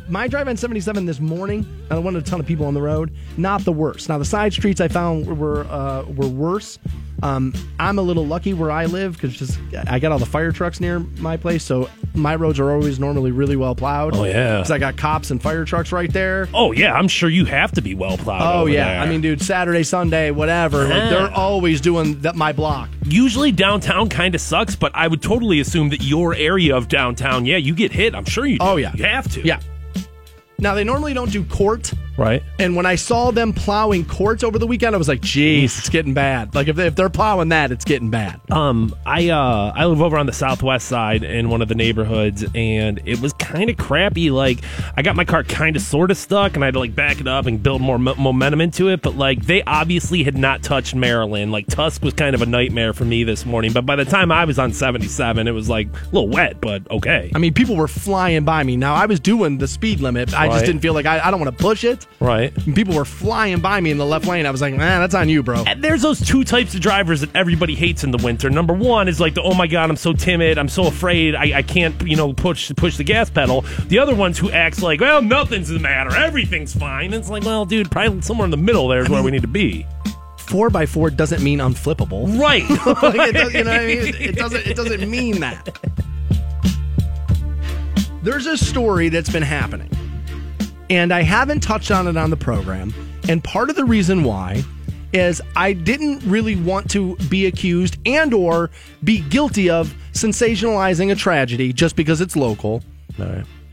my 0.08 0.28
drive 0.28 0.48
on 0.48 0.58
77 0.58 1.06
this 1.06 1.20
morning, 1.20 1.66
I 1.92 1.98
wanted 2.00 2.24
a 2.24 2.26
ton 2.26 2.40
of 2.40 2.46
people 2.48 2.66
on 2.66 2.74
the 2.74 2.82
road. 2.82 3.16
Not 3.38 3.64
the 3.64 3.72
worst. 3.72 4.10
Now 4.10 4.18
the 4.18 4.26
side 4.26 4.54
streets 4.54 4.82
I 4.82 4.88
found 4.88 5.38
were 5.40 5.66
uh, 5.70 6.04
were 6.04 6.28
worse. 6.28 6.80
Um, 7.22 7.54
I'm 7.80 8.00
a 8.00 8.02
little 8.02 8.26
lucky 8.26 8.54
where 8.54 8.72
I 8.72 8.86
live 8.86 9.14
because 9.14 9.36
just 9.36 9.60
I 9.88 10.00
got 10.00 10.14
all 10.14 10.20
the 10.20 10.26
fire 10.26 10.54
trucks 10.54 10.80
near 10.80 11.00
my 11.00 11.36
place, 11.36 11.64
so 11.66 11.90
my 12.16 12.34
roads 12.36 12.60
are 12.62 12.72
always 12.72 12.98
normally 12.98 13.32
really 13.32 13.58
well 13.58 13.76
plowed. 13.76 14.16
Oh, 14.16 14.24
yeah. 14.24 14.58
because 14.58 14.72
I 14.72 14.78
got 14.78 14.96
cops 14.96 15.30
and 15.30 15.42
fire 15.42 15.66
trucks 15.66 15.92
right 15.92 16.12
there. 16.12 16.48
Oh 16.54 16.72
yeah, 16.72 16.94
I'm 16.94 17.10
sure 17.10 17.30
you 17.30 17.44
have 17.44 17.74
to 17.74 17.82
be 17.82 17.94
well 17.94 18.18
plowed. 18.18 18.42
Oh 18.42 18.66
yeah, 18.68 18.86
there. 18.94 19.02
I 19.02 19.10
mean, 19.10 19.20
dude, 19.20 19.42
Saturday, 19.42 19.84
Sunday, 19.84 20.32
whatever. 20.32 20.88
Like, 20.88 21.10
they're 21.10 21.32
always 21.32 21.82
doing 21.82 22.22
that. 22.22 22.36
My 22.38 22.54
block. 22.54 22.90
usually 23.06 23.52
downtown 23.52 24.08
kind 24.08 24.34
of 24.34 24.40
sucks, 24.40 24.78
but 24.78 24.94
I 24.96 25.08
would 25.08 25.22
totally 25.22 25.60
assume 25.60 25.90
that 25.90 26.02
your 26.02 26.34
area 26.36 26.76
of 26.76 26.88
downtown, 26.88 27.46
yeah, 27.46 27.58
you 27.58 27.76
get 27.76 27.92
hit. 28.00 28.16
I'm 28.16 28.26
sure 28.26 28.46
you. 28.46 28.58
Do. 28.58 28.66
Oh 28.66 28.76
yeah, 28.78 28.94
you 28.96 29.04
have 29.04 29.30
to. 29.34 29.42
Yeah. 29.42 29.60
Now 30.60 30.74
they 30.76 30.84
normally 30.84 31.14
don't 31.14 31.32
do 31.32 31.44
court. 31.44 31.92
right. 32.18 32.44
And 32.60 32.76
when 32.76 32.86
I 32.86 32.96
saw 32.96 33.32
them 33.32 33.54
plowing 33.54 34.06
courts 34.06 34.44
over 34.44 34.60
the 34.60 34.68
weekend, 34.68 34.94
I 34.94 34.98
was 34.98 35.08
like, 35.08 35.22
"Geez, 35.22 35.78
it's 35.80 35.90
getting 35.90 36.14
bad." 36.14 36.54
Like 36.54 36.68
if, 36.68 36.76
they, 36.76 36.88
if 36.88 36.96
they're 36.96 37.10
plowing 37.10 37.50
that, 37.50 37.72
it's 37.72 37.86
getting 37.86 38.10
bad. 38.10 38.42
Um, 38.52 38.94
I 39.06 39.30
uh, 39.30 39.72
I 39.76 39.86
live 39.86 40.02
over 40.02 40.18
on 40.18 40.26
the 40.26 40.34
southwest 40.34 40.88
side 40.88 41.24
in 41.24 41.50
one 41.50 41.62
of 41.62 41.70
the 41.70 41.76
neighborhoods, 41.76 42.44
and 42.54 43.02
it 43.06 43.22
was 43.22 43.32
kind 43.34 43.70
of 43.70 43.78
crappy. 43.78 44.32
Like, 44.32 44.60
I 44.98 45.02
got 45.02 45.16
my 45.16 45.24
car 45.26 45.44
kind 45.46 45.76
of 45.78 45.82
sort 45.82 46.12
of 46.12 46.18
stuck, 46.18 46.56
and 46.56 46.64
I 46.64 46.68
had 46.68 46.74
to 46.74 46.80
like 46.80 46.94
back 46.94 47.22
it 47.22 47.28
up 47.28 47.46
and 47.46 47.64
build 47.64 47.82
more 47.82 47.98
mo- 47.98 48.16
momentum 48.16 48.60
into 48.60 48.90
it. 48.90 49.02
But 49.02 49.16
like, 49.16 49.46
they 49.46 49.64
obviously 49.64 50.24
had 50.24 50.38
not 50.38 50.62
touched 50.62 50.94
Maryland. 50.94 51.54
Like, 51.54 51.68
Tusc 51.68 52.04
was 52.04 52.14
kind 52.14 52.36
of 52.36 52.42
a 52.42 52.46
nightmare 52.46 52.92
for 52.92 53.06
me 53.06 53.24
this 53.24 53.46
morning. 53.46 53.72
But 53.72 53.86
by 53.86 53.96
the 53.96 54.06
time 54.06 54.32
I 54.32 54.44
was 54.44 54.60
on 54.60 54.74
seventy 54.74 55.08
seven, 55.08 55.48
it 55.48 55.52
was 55.52 55.70
like 55.70 55.88
a 55.88 56.06
little 56.08 56.28
wet, 56.28 56.60
but 56.60 56.90
okay. 56.92 57.32
I 57.34 57.38
mean, 57.40 57.54
people 57.54 57.78
were 57.78 57.88
flying 57.88 58.44
by 58.44 58.64
me. 58.64 58.76
Now 58.76 58.94
I 58.94 59.06
was 59.06 59.22
doing 59.22 59.58
the 59.58 59.68
speed 59.68 60.02
limit. 60.02 60.34
I 60.34 60.49
Right. 60.50 60.56
just 60.56 60.66
didn't 60.66 60.82
feel 60.82 60.94
like 60.94 61.06
I, 61.06 61.20
I 61.20 61.32
don't 61.32 61.40
want 61.40 61.58
to 61.58 61.64
push 61.64 61.84
it. 61.84 62.06
Right. 62.20 62.56
And 62.66 62.76
people 62.76 62.94
were 62.96 63.06
flying 63.06 63.60
by 63.60 63.80
me 63.80 63.92
in 63.92 63.98
the 63.98 64.06
left 64.06 64.26
lane. 64.28 64.46
I 64.46 64.52
was 64.52 64.62
like, 64.62 64.74
man, 64.76 65.00
that's 65.02 65.16
on 65.16 65.30
you, 65.30 65.44
bro. 65.44 65.64
And 65.66 65.84
there's 65.84 66.02
those 66.02 66.20
two 66.26 66.44
types 66.44 66.74
of 66.76 66.82
drivers 66.82 67.22
that 67.22 67.36
everybody 67.36 67.76
hates 67.76 68.04
in 68.04 68.12
the 68.12 68.18
winter. 68.18 68.50
Number 68.50 68.74
one 68.74 69.08
is 69.08 69.20
like 69.20 69.34
the 69.34 69.42
oh 69.42 69.54
my 69.54 69.68
god, 69.68 69.90
I'm 69.90 69.96
so 69.98 70.14
timid, 70.14 70.58
I'm 70.58 70.70
so 70.70 70.88
afraid, 70.88 71.36
I, 71.36 71.58
I 71.60 71.62
can't 71.62 72.02
you 72.08 72.16
know 72.16 72.34
push 72.34 72.72
push 72.76 72.98
the 72.98 73.04
gas 73.04 73.30
pedal. 73.30 73.62
The 73.88 74.00
other 74.00 74.16
ones 74.16 74.38
who 74.38 74.52
acts 74.52 74.82
like 74.82 75.00
well 75.02 75.22
nothing's 75.22 75.70
the 75.70 75.80
matter, 75.80 76.16
everything's 76.16 76.76
fine. 76.76 77.06
And 77.06 77.16
It's 77.16 77.30
like 77.30 77.44
well 77.44 77.66
dude, 77.66 77.90
probably 77.92 78.22
somewhere 78.22 78.46
in 78.46 78.52
the 78.52 78.58
middle 78.58 78.88
there 78.88 79.02
is 79.02 79.10
where 79.10 79.24
we 79.24 79.32
need 79.32 79.42
to 79.44 79.48
be. 79.48 79.86
Four 80.38 80.72
by 80.72 80.88
four 80.88 81.12
doesn't 81.12 81.44
mean 81.44 81.60
unflippable. 81.60 82.40
Right. 82.40 82.68
like 83.04 83.30
it 83.30 83.34
does, 83.34 83.54
you 83.54 83.64
know 83.64 83.72
what 83.72 83.82
I 83.82 83.86
mean? 83.86 84.16
It 84.20 84.36
doesn't. 84.36 84.66
It 84.66 84.76
doesn't 84.76 85.10
mean 85.10 85.40
that. 85.42 85.78
There's 88.24 88.48
a 88.48 88.58
story 88.58 89.10
that's 89.10 89.30
been 89.30 89.44
happening, 89.44 89.90
and 90.90 91.14
I 91.14 91.22
haven't 91.22 91.62
touched 91.62 91.92
on 91.92 92.08
it 92.08 92.18
on 92.18 92.30
the 92.30 92.38
program. 92.38 92.94
And 93.28 93.44
part 93.44 93.70
of 93.70 93.76
the 93.76 93.86
reason 93.86 94.24
why 94.24 94.64
is 95.14 95.42
I 95.56 95.74
didn't 95.74 96.20
really 96.24 96.56
want 96.56 96.90
to 96.92 97.16
be 97.30 97.46
accused 97.46 97.98
and 98.06 98.34
or 98.34 98.70
be 99.04 99.22
guilty 99.22 99.70
of 99.70 99.94
sensationalizing 100.14 101.12
a 101.12 101.16
tragedy 101.16 101.74
just 101.74 101.96
because 101.96 102.22
it's 102.22 102.36
local. 102.36 102.84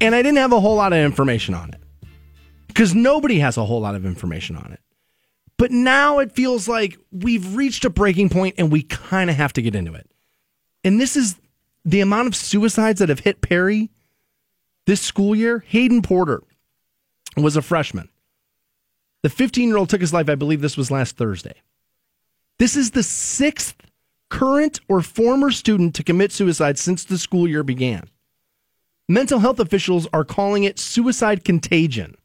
And 0.00 0.14
I 0.14 0.22
didn't 0.22 0.38
have 0.38 0.52
a 0.52 0.60
whole 0.60 0.76
lot 0.76 0.92
of 0.92 0.98
information 0.98 1.54
on 1.54 1.70
it 1.70 1.80
because 2.68 2.94
nobody 2.94 3.38
has 3.38 3.56
a 3.56 3.64
whole 3.64 3.80
lot 3.80 3.94
of 3.94 4.04
information 4.04 4.56
on 4.56 4.72
it. 4.72 4.80
But 5.58 5.70
now 5.70 6.18
it 6.18 6.32
feels 6.32 6.68
like 6.68 6.98
we've 7.10 7.54
reached 7.56 7.84
a 7.86 7.90
breaking 7.90 8.28
point 8.28 8.56
and 8.58 8.70
we 8.70 8.82
kind 8.82 9.30
of 9.30 9.36
have 9.36 9.54
to 9.54 9.62
get 9.62 9.74
into 9.74 9.94
it. 9.94 10.10
And 10.84 11.00
this 11.00 11.16
is 11.16 11.36
the 11.84 12.00
amount 12.00 12.28
of 12.28 12.36
suicides 12.36 13.00
that 13.00 13.08
have 13.08 13.20
hit 13.20 13.40
Perry 13.40 13.90
this 14.86 15.00
school 15.00 15.34
year. 15.34 15.64
Hayden 15.68 16.02
Porter 16.02 16.42
was 17.44 17.56
a 17.56 17.62
freshman. 17.62 18.08
The 19.22 19.30
15 19.30 19.68
year 19.68 19.76
old 19.76 19.88
took 19.88 20.00
his 20.00 20.12
life, 20.12 20.28
I 20.28 20.34
believe 20.34 20.60
this 20.60 20.76
was 20.76 20.90
last 20.90 21.16
Thursday. 21.16 21.62
This 22.58 22.76
is 22.76 22.92
the 22.92 23.02
sixth 23.02 23.76
current 24.28 24.80
or 24.88 25.02
former 25.02 25.50
student 25.50 25.94
to 25.96 26.02
commit 26.02 26.32
suicide 26.32 26.78
since 26.78 27.04
the 27.04 27.18
school 27.18 27.46
year 27.48 27.62
began. 27.62 28.08
Mental 29.08 29.38
health 29.38 29.60
officials 29.60 30.08
are 30.12 30.24
calling 30.24 30.64
it 30.64 30.78
suicide 30.78 31.44
contagion. 31.44 32.16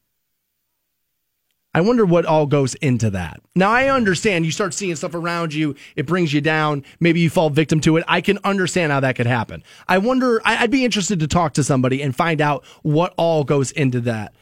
I 1.74 1.80
wonder 1.80 2.04
what 2.04 2.26
all 2.26 2.46
goes 2.46 2.74
into 2.76 3.08
that. 3.10 3.40
Now, 3.56 3.70
I 3.70 3.88
understand 3.88 4.44
you 4.44 4.52
start 4.52 4.74
seeing 4.74 4.94
stuff 4.94 5.14
around 5.14 5.54
you, 5.54 5.74
it 5.96 6.06
brings 6.06 6.32
you 6.32 6.42
down. 6.42 6.84
Maybe 7.00 7.20
you 7.20 7.30
fall 7.30 7.48
victim 7.48 7.80
to 7.80 7.96
it. 7.96 8.04
I 8.06 8.20
can 8.20 8.38
understand 8.44 8.92
how 8.92 9.00
that 9.00 9.16
could 9.16 9.26
happen. 9.26 9.62
I 9.88 9.98
wonder, 9.98 10.42
I'd 10.44 10.70
be 10.70 10.84
interested 10.84 11.20
to 11.20 11.26
talk 11.26 11.54
to 11.54 11.64
somebody 11.64 12.02
and 12.02 12.14
find 12.14 12.42
out 12.42 12.64
what 12.82 13.14
all 13.16 13.42
goes 13.42 13.70
into 13.70 14.00
that, 14.02 14.34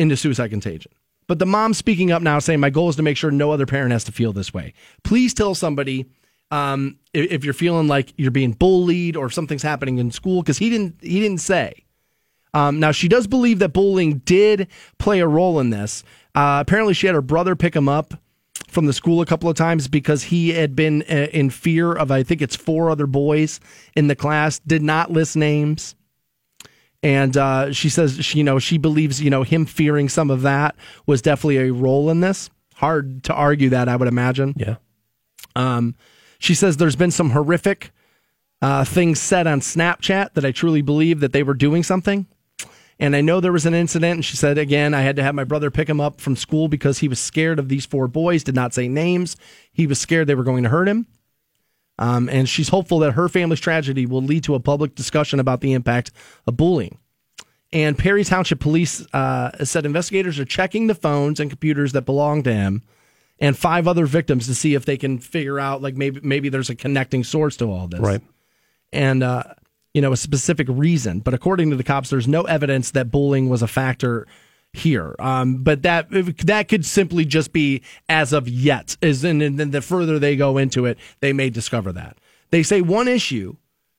into 0.00 0.16
suicide 0.16 0.50
contagion. 0.50 0.90
But 1.28 1.38
the 1.38 1.46
mom 1.46 1.74
speaking 1.74 2.10
up 2.10 2.22
now 2.22 2.40
saying, 2.40 2.58
My 2.58 2.70
goal 2.70 2.88
is 2.88 2.96
to 2.96 3.02
make 3.02 3.16
sure 3.16 3.30
no 3.30 3.52
other 3.52 3.66
parent 3.66 3.92
has 3.92 4.02
to 4.04 4.12
feel 4.12 4.32
this 4.32 4.52
way. 4.52 4.72
Please 5.04 5.32
tell 5.32 5.54
somebody 5.54 6.06
um, 6.50 6.98
if, 7.14 7.44
you're 7.44 7.54
feeling 7.54 7.86
like 7.86 8.12
you're 8.16 8.32
being 8.32 8.52
bullied 8.52 9.16
or 9.16 9.30
something's 9.30 9.62
happening 9.62 9.98
in 9.98 10.10
school, 10.10 10.42
because 10.42 10.58
he 10.58 10.70
didn't, 10.70 10.96
he 11.00 11.20
didn't 11.20 11.38
say. 11.38 11.84
Um, 12.52 12.80
now, 12.80 12.90
she 12.90 13.06
does 13.06 13.28
believe 13.28 13.60
that 13.60 13.68
bullying 13.68 14.18
did 14.24 14.66
play 14.98 15.20
a 15.20 15.28
role 15.28 15.60
in 15.60 15.70
this. 15.70 16.02
Uh, 16.34 16.58
apparently, 16.60 16.94
she 16.94 17.06
had 17.06 17.14
her 17.14 17.22
brother 17.22 17.54
pick 17.54 17.76
him 17.76 17.88
up 17.88 18.14
from 18.66 18.86
the 18.86 18.92
school 18.92 19.20
a 19.20 19.26
couple 19.26 19.48
of 19.48 19.56
times 19.56 19.86
because 19.86 20.24
he 20.24 20.48
had 20.50 20.74
been 20.74 21.02
uh, 21.02 21.28
in 21.32 21.50
fear 21.50 21.92
of, 21.92 22.10
I 22.10 22.24
think 22.24 22.42
it's 22.42 22.56
four 22.56 22.90
other 22.90 23.06
boys 23.06 23.60
in 23.94 24.08
the 24.08 24.16
class, 24.16 24.58
did 24.60 24.82
not 24.82 25.12
list 25.12 25.36
names. 25.36 25.94
And 27.02 27.36
uh, 27.36 27.72
she 27.72 27.88
says, 27.88 28.22
she, 28.24 28.38
you 28.38 28.44
know, 28.44 28.58
she 28.58 28.76
believes, 28.76 29.22
you 29.22 29.30
know, 29.30 29.42
him 29.42 29.64
fearing 29.64 30.08
some 30.08 30.30
of 30.30 30.42
that 30.42 30.76
was 31.06 31.22
definitely 31.22 31.58
a 31.58 31.72
role 31.72 32.10
in 32.10 32.20
this. 32.20 32.50
Hard 32.74 33.24
to 33.24 33.34
argue 33.34 33.70
that, 33.70 33.88
I 33.88 33.96
would 33.96 34.08
imagine. 34.08 34.54
yeah. 34.56 34.76
Um, 35.56 35.94
she 36.38 36.54
says 36.54 36.76
there's 36.76 36.96
been 36.96 37.10
some 37.10 37.30
horrific 37.30 37.92
uh, 38.62 38.84
things 38.84 39.20
said 39.20 39.46
on 39.46 39.60
Snapchat 39.60 40.34
that 40.34 40.44
I 40.44 40.52
truly 40.52 40.82
believe 40.82 41.20
that 41.20 41.32
they 41.32 41.42
were 41.42 41.54
doing 41.54 41.82
something. 41.82 42.26
And 42.98 43.16
I 43.16 43.22
know 43.22 43.40
there 43.40 43.52
was 43.52 43.64
an 43.64 43.72
incident, 43.72 44.14
and 44.16 44.24
she 44.24 44.36
said 44.36 44.58
again, 44.58 44.92
I 44.92 45.00
had 45.00 45.16
to 45.16 45.22
have 45.22 45.34
my 45.34 45.44
brother 45.44 45.70
pick 45.70 45.88
him 45.88 46.00
up 46.00 46.20
from 46.20 46.36
school 46.36 46.68
because 46.68 46.98
he 46.98 47.08
was 47.08 47.18
scared 47.18 47.58
of 47.58 47.70
these 47.70 47.86
four 47.86 48.08
boys, 48.08 48.44
did 48.44 48.54
not 48.54 48.74
say 48.74 48.88
names. 48.88 49.36
He 49.72 49.86
was 49.86 49.98
scared 49.98 50.26
they 50.26 50.34
were 50.34 50.44
going 50.44 50.64
to 50.64 50.68
hurt 50.68 50.86
him. 50.88 51.06
Um, 52.00 52.28
and 52.30 52.48
she's 52.48 52.70
hopeful 52.70 52.98
that 53.00 53.12
her 53.12 53.28
family's 53.28 53.60
tragedy 53.60 54.06
will 54.06 54.22
lead 54.22 54.42
to 54.44 54.54
a 54.56 54.60
public 54.60 54.94
discussion 54.94 55.38
about 55.38 55.60
the 55.60 55.74
impact 55.74 56.10
of 56.46 56.56
bullying. 56.56 56.98
And 57.72 57.96
Perry 57.96 58.24
Township 58.24 58.58
Police 58.58 59.06
uh, 59.12 59.64
said 59.64 59.84
investigators 59.86 60.40
are 60.40 60.44
checking 60.46 60.86
the 60.88 60.94
phones 60.94 61.38
and 61.38 61.50
computers 61.50 61.92
that 61.92 62.02
belong 62.02 62.42
to 62.44 62.52
him 62.52 62.82
and 63.38 63.56
five 63.56 63.86
other 63.86 64.06
victims 64.06 64.46
to 64.46 64.54
see 64.54 64.74
if 64.74 64.84
they 64.86 64.96
can 64.96 65.18
figure 65.18 65.60
out 65.60 65.80
like 65.82 65.94
maybe 65.94 66.20
maybe 66.22 66.48
there's 66.48 66.68
a 66.70 66.74
connecting 66.74 67.22
source 67.22 67.56
to 67.58 67.66
all 67.70 67.86
this 67.86 68.00
Right. 68.00 68.20
and 68.92 69.22
uh, 69.22 69.44
you 69.94 70.00
know 70.02 70.12
a 70.12 70.16
specific 70.16 70.66
reason. 70.70 71.20
But 71.20 71.34
according 71.34 71.70
to 71.70 71.76
the 71.76 71.84
cops, 71.84 72.10
there's 72.10 72.26
no 72.28 72.42
evidence 72.42 72.90
that 72.92 73.10
bullying 73.10 73.48
was 73.50 73.62
a 73.62 73.68
factor 73.68 74.26
here. 74.72 75.14
Um, 75.18 75.62
but 75.62 75.82
that 75.82 76.08
that 76.10 76.68
could 76.68 76.84
simply 76.84 77.24
just 77.24 77.52
be 77.52 77.82
as 78.08 78.32
of 78.32 78.48
yet. 78.48 78.96
Is 79.00 79.24
and 79.24 79.40
then 79.40 79.70
the 79.70 79.82
further 79.82 80.18
they 80.18 80.36
go 80.36 80.58
into 80.58 80.86
it, 80.86 80.98
they 81.20 81.32
may 81.32 81.50
discover 81.50 81.92
that. 81.92 82.16
They 82.50 82.62
say 82.62 82.80
one 82.80 83.08
issue 83.08 83.56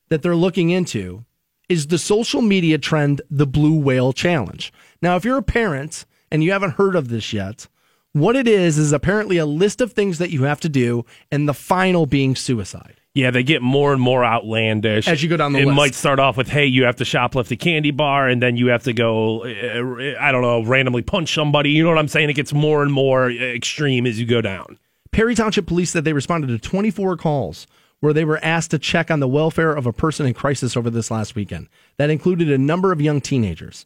that 0.09 0.21
they're 0.21 0.35
looking 0.35 0.69
into 0.69 1.25
is 1.69 1.87
the 1.87 1.97
social 1.97 2.41
media 2.41 2.77
trend, 2.77 3.21
the 3.29 3.47
blue 3.47 3.79
whale 3.79 4.11
challenge. 4.11 4.73
Now, 5.01 5.15
if 5.15 5.23
you're 5.23 5.37
a 5.37 5.43
parent 5.43 6.05
and 6.29 6.43
you 6.43 6.51
haven't 6.51 6.71
heard 6.71 6.95
of 6.95 7.07
this 7.07 7.31
yet, 7.31 7.67
what 8.13 8.35
it 8.35 8.47
is 8.47 8.77
is 8.77 8.91
apparently 8.91 9.37
a 9.37 9.45
list 9.45 9.79
of 9.79 9.93
things 9.93 10.17
that 10.17 10.31
you 10.31 10.43
have 10.43 10.59
to 10.61 10.69
do, 10.69 11.05
and 11.31 11.47
the 11.47 11.53
final 11.53 12.05
being 12.05 12.35
suicide. 12.35 13.00
Yeah, 13.13 13.31
they 13.31 13.43
get 13.43 13.61
more 13.61 13.91
and 13.91 14.01
more 14.01 14.23
outlandish 14.23 15.07
As 15.07 15.21
you 15.21 15.27
go 15.27 15.35
down 15.35 15.51
the 15.51 15.59
It 15.59 15.65
list. 15.65 15.75
might 15.75 15.95
start 15.95 16.17
off 16.19 16.37
with, 16.37 16.47
"Hey, 16.47 16.65
you 16.65 16.85
have 16.85 16.95
to 16.97 17.03
shoplift 17.03 17.51
a 17.51 17.57
candy 17.57 17.91
bar," 17.91 18.29
and 18.29 18.41
then 18.41 18.55
you 18.55 18.67
have 18.67 18.83
to 18.83 18.93
go, 18.93 19.43
I 19.45 20.31
don't 20.31 20.41
know, 20.41 20.63
randomly 20.63 21.01
punch 21.01 21.33
somebody. 21.33 21.71
You 21.71 21.83
know 21.83 21.89
what 21.89 21.97
I'm 21.97 22.07
saying? 22.07 22.29
It 22.29 22.33
gets 22.33 22.53
more 22.53 22.81
and 22.83 22.91
more 22.91 23.25
uh, 23.29 23.33
extreme 23.33 24.05
as 24.05 24.19
you 24.19 24.25
go 24.25 24.39
down. 24.39 24.77
Perry 25.11 25.35
Township 25.35 25.65
Police 25.67 25.89
said 25.91 26.05
they 26.05 26.13
responded 26.13 26.47
to 26.47 26.57
24 26.57 27.17
calls 27.17 27.67
where 27.99 28.13
they 28.13 28.23
were 28.23 28.39
asked 28.43 28.71
to 28.71 28.79
check 28.79 29.11
on 29.11 29.19
the 29.19 29.27
welfare 29.27 29.73
of 29.73 29.85
a 29.85 29.91
person 29.93 30.25
in 30.25 30.33
crisis 30.33 30.77
over 30.77 30.89
this 30.89 31.11
last 31.11 31.35
weekend. 31.35 31.67
That 31.97 32.09
included 32.09 32.49
a 32.49 32.57
number 32.57 32.93
of 32.93 33.01
young 33.01 33.19
teenagers. 33.19 33.85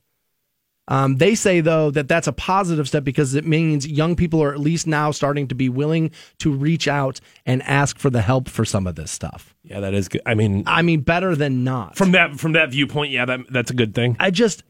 Um, 0.88 1.17
they 1.17 1.34
say, 1.34 1.62
though, 1.62 1.89
that 1.91 2.08
that's 2.08 2.28
a 2.28 2.34
positive 2.34 2.88
step 2.88 3.04
because 3.04 3.34
it 3.34 3.45
means 3.45 3.88
young 3.88 4.15
people 4.15 4.43
are 4.43 4.54
at 4.54 4.60
least 4.60 4.86
now 4.86 5.12
starting 5.12 5.48
to 5.48 5.56
be 5.56 5.67
willing 5.67 6.12
to 6.39 6.52
reach 6.52 6.88
out 6.88 7.19
and 7.45 7.63
ask 7.63 7.98
for 7.98 8.10
the 8.10 8.21
help 8.21 8.48
for 8.50 8.65
some 8.65 8.86
of 8.86 8.95
this 8.95 9.12
stuff. 9.12 9.56
Yeah, 9.63 9.80
that 9.80 9.93
is 9.93 10.08
good. 10.08 10.21
I 10.26 10.36
mean, 10.36 10.63
I 10.67 10.84
mean, 10.84 11.02
better 11.02 11.36
than 11.36 11.63
not. 11.63 11.95
from 11.95 12.12
that 12.12 12.39
from 12.39 12.54
that 12.54 12.69
viewpoint, 12.69 13.12
yeah, 13.12 13.26
that 13.26 13.39
that's 13.50 13.71
a 13.71 13.74
good 13.74 13.95
thing. 13.95 14.15
I 14.19 14.30
just, 14.30 14.63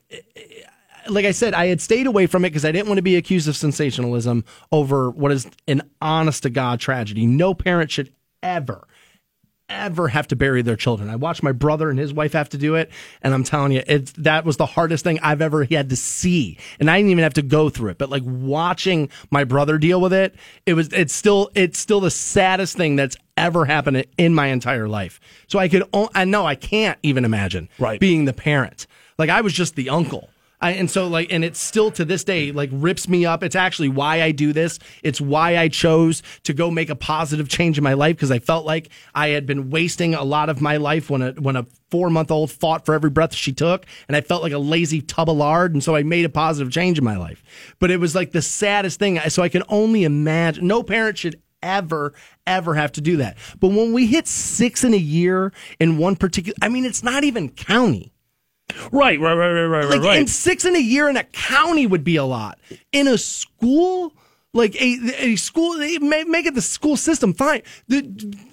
like 1.09 1.25
I 1.25 1.31
said, 1.31 1.53
I 1.53 1.67
had 1.67 1.81
stayed 1.81 2.07
away 2.07 2.27
from 2.27 2.45
it 2.45 2.49
because 2.49 2.63
I 2.65 2.71
didn't 2.71 2.87
want 2.87 2.97
to 2.97 3.03
be 3.03 3.17
accused 3.17 3.49
of 3.49 3.57
sensationalism 3.57 4.45
over 4.71 5.09
what 5.11 5.31
is 5.31 5.47
an 5.67 5.81
honest 6.01 6.43
to 6.43 6.49
God 6.49 6.79
tragedy. 6.79 7.25
No 7.25 7.53
parent 7.53 7.91
should 7.91 8.13
ever, 8.41 8.87
ever 9.69 10.07
have 10.09 10.27
to 10.29 10.35
bury 10.35 10.61
their 10.61 10.75
children. 10.75 11.09
I 11.09 11.15
watched 11.15 11.43
my 11.43 11.51
brother 11.51 11.89
and 11.89 11.97
his 11.97 12.13
wife 12.13 12.33
have 12.33 12.49
to 12.49 12.57
do 12.57 12.75
it, 12.75 12.91
and 13.21 13.33
I'm 13.33 13.43
telling 13.43 13.71
you, 13.71 13.81
it's 13.87 14.11
that 14.13 14.45
was 14.45 14.57
the 14.57 14.65
hardest 14.65 15.03
thing 15.03 15.19
I've 15.21 15.41
ever 15.41 15.63
had 15.65 15.89
to 15.89 15.95
see. 15.95 16.57
And 16.79 16.89
I 16.89 16.97
didn't 16.97 17.11
even 17.11 17.23
have 17.23 17.33
to 17.35 17.41
go 17.41 17.69
through 17.69 17.91
it, 17.91 17.97
but 17.97 18.09
like 18.09 18.23
watching 18.25 19.09
my 19.31 19.43
brother 19.43 19.77
deal 19.77 19.99
with 20.01 20.13
it, 20.13 20.35
it 20.65 20.73
was 20.73 20.89
it's 20.93 21.13
still 21.13 21.49
it's 21.55 21.79
still 21.79 21.99
the 21.99 22.11
saddest 22.11 22.77
thing 22.77 22.95
that's 22.95 23.17
ever 23.37 23.65
happened 23.65 24.05
in 24.17 24.33
my 24.33 24.47
entire 24.47 24.87
life. 24.87 25.19
So 25.47 25.59
I 25.59 25.67
could 25.67 25.83
I 26.13 26.25
know 26.25 26.45
I 26.45 26.55
can't 26.55 26.97
even 27.03 27.25
imagine 27.25 27.69
Right. 27.79 27.99
being 27.99 28.25
the 28.25 28.33
parent. 28.33 28.87
Like 29.17 29.29
I 29.29 29.41
was 29.41 29.53
just 29.53 29.75
the 29.75 29.89
uncle. 29.89 30.29
I, 30.61 30.71
and 30.71 30.89
so 30.89 31.07
like 31.07 31.31
and 31.31 31.43
it's 31.43 31.59
still 31.59 31.91
to 31.91 32.05
this 32.05 32.23
day 32.23 32.51
like 32.51 32.69
rips 32.71 33.07
me 33.07 33.25
up. 33.25 33.43
It's 33.43 33.55
actually 33.55 33.89
why 33.89 34.21
i 34.21 34.31
do 34.31 34.53
this. 34.53 34.79
It's 35.03 35.19
why 35.19 35.57
i 35.57 35.67
chose 35.67 36.23
to 36.43 36.53
go 36.53 36.71
make 36.71 36.89
a 36.89 36.95
positive 36.95 37.49
change 37.49 37.77
in 37.77 37.83
my 37.83 37.93
life 37.93 38.15
because 38.15 38.31
i 38.31 38.39
felt 38.39 38.65
like 38.65 38.89
i 39.13 39.29
had 39.29 39.45
been 39.45 39.69
wasting 39.69 40.13
a 40.13 40.23
lot 40.23 40.49
of 40.49 40.61
my 40.61 40.77
life 40.77 41.09
when 41.09 41.21
a 41.21 41.31
when 41.33 41.55
a 41.55 41.65
four 41.91 42.09
month 42.09 42.31
old 42.31 42.51
fought 42.51 42.85
for 42.85 42.93
every 42.93 43.09
breath 43.09 43.33
she 43.33 43.53
took 43.53 43.85
and 44.07 44.15
i 44.15 44.21
felt 44.21 44.41
like 44.43 44.53
a 44.53 44.57
lazy 44.57 45.01
tub 45.01 45.29
of 45.29 45.37
lard 45.37 45.73
and 45.73 45.83
so 45.83 45.95
i 45.95 46.03
made 46.03 46.25
a 46.25 46.29
positive 46.29 46.71
change 46.71 46.97
in 46.97 47.03
my 47.03 47.17
life. 47.17 47.43
But 47.79 47.91
it 47.91 47.99
was 47.99 48.15
like 48.15 48.31
the 48.31 48.41
saddest 48.41 48.99
thing 48.99 49.19
so 49.29 49.43
i 49.43 49.49
can 49.49 49.63
only 49.69 50.03
imagine 50.03 50.67
no 50.67 50.83
parent 50.83 51.17
should 51.17 51.41
ever 51.61 52.13
ever 52.45 52.75
have 52.75 52.91
to 52.91 53.01
do 53.01 53.17
that. 53.17 53.37
But 53.59 53.69
when 53.69 53.91
we 53.91 54.05
hit 54.05 54.27
six 54.27 54.83
in 54.83 54.93
a 54.93 54.97
year 54.97 55.51
in 55.79 55.97
one 55.97 56.15
particular 56.15 56.55
i 56.61 56.69
mean 56.69 56.85
it's 56.85 57.03
not 57.03 57.23
even 57.23 57.49
county 57.49 58.14
Right, 58.91 59.19
right, 59.19 59.33
right, 59.33 59.51
right, 59.51 59.65
right, 59.65 59.85
like 59.89 60.01
right. 60.01 60.19
and 60.19 60.29
six 60.29 60.65
in 60.65 60.75
a 60.75 60.79
year 60.79 61.09
in 61.09 61.17
a 61.17 61.23
county 61.23 61.87
would 61.87 62.03
be 62.03 62.15
a 62.15 62.23
lot 62.23 62.59
in 62.91 63.07
a 63.07 63.17
school 63.17 64.13
like 64.55 64.75
a, 64.81 64.97
a 65.17 65.35
school 65.35 65.77
make 65.77 66.45
it 66.45 66.55
the 66.55 66.61
school 66.61 66.97
system 66.97 67.33
fine 67.33 67.61
the, 67.87 68.01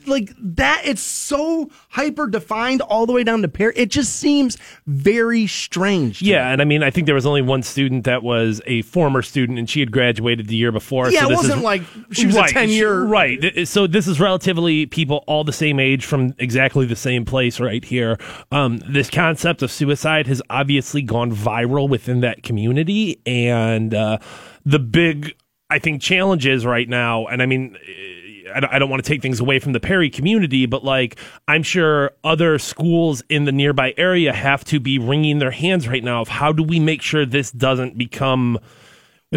like 0.07 0.32
that 0.38 0.82
it's 0.84 1.00
so 1.03 1.70
hyper 1.90 2.26
defined 2.26 2.80
all 2.82 3.07
the 3.07 3.12
way 3.12 3.24
down 3.24 3.40
to 3.42 3.48
pair 3.48 3.72
it 3.76 3.90
just 3.90 4.16
seems 4.16 4.59
very 4.86 5.46
strange 5.46 6.18
to 6.18 6.24
Yeah, 6.24 6.44
me. 6.46 6.53
and 6.53 6.62
I 6.62 6.64
mean, 6.64 6.82
I 6.82 6.90
think 6.90 7.07
there 7.07 7.14
was 7.14 7.26
only 7.26 7.42
one 7.42 7.62
student 7.62 8.05
that 8.05 8.22
was 8.22 8.61
a 8.66 8.82
former 8.82 9.22
student, 9.22 9.59
and 9.59 9.68
she 9.68 9.80
had 9.80 9.90
graduated 9.92 10.48
the 10.48 10.57
year 10.57 10.72
before. 10.72 11.11
Yeah, 11.11 11.20
so 11.20 11.26
it 11.26 11.28
this 11.30 11.36
wasn't 11.38 11.59
is, 11.59 11.64
like 11.64 11.82
she 12.12 12.26
was 12.26 12.36
a 12.36 12.42
10-year 12.42 13.03
right. 13.05 13.66
So 13.68 13.86
this 13.86 14.07
is 14.07 14.20
relatively 14.20 14.86
people 14.86 15.24
all 15.26 15.44
the 15.44 15.53
same 15.53 15.78
age 15.80 16.05
from 16.05 16.34
exactly 16.38 16.86
the 16.86 16.96
same 16.96 17.24
place 17.24 17.61
right 17.61 17.84
here. 17.84 18.18
Um, 18.50 18.78
this 18.88 19.11
concept 19.11 19.62
of 19.62 19.70
suicide 19.70 20.26
has 20.26 20.42
obviously 20.50 21.03
gone 21.03 21.32
viral 21.32 21.88
within 21.88 22.20
that 22.20 22.42
community, 22.42 23.20
and 23.26 23.94
uh, 23.94 24.18
the 24.64 24.78
big, 24.78 25.34
I 25.73 25.79
think, 25.79 26.03
challenges 26.03 26.64
right 26.66 26.89
now, 26.89 27.27
and 27.27 27.43
I 27.43 27.47
mean. 27.47 27.77
Eh, 27.87 28.18
I 28.55 28.61
don't, 28.61 28.73
I 28.75 28.79
don't 28.79 28.91
want 28.91 29.03
to 29.03 29.09
take 29.09 29.23
things 29.23 29.41
away 29.41 29.61
from 29.61 29.73
the 29.73 29.81
Perry 29.81 30.11
community, 30.11 30.66
but 30.66 30.85
like 30.85 31.18
I'm 31.49 31.62
sure 31.62 32.11
other 32.23 32.59
schools 32.59 33.23
in 33.31 33.47
the 33.47 33.53
nearby 33.53 33.95
area 33.97 34.33
have 34.35 34.62
to 34.64 34.79
be 34.79 34.99
wringing 34.99 35.39
their 35.39 35.53
hands 35.53 35.89
right 35.89 36.05
now 36.05 36.20
of 36.20 36.29
how 36.29 36.53
do 36.53 36.62
we 36.62 36.79
make 36.79 37.01
sure 37.01 37.25
this 37.25 37.51
doesn't 37.51 37.97
become 37.97 38.59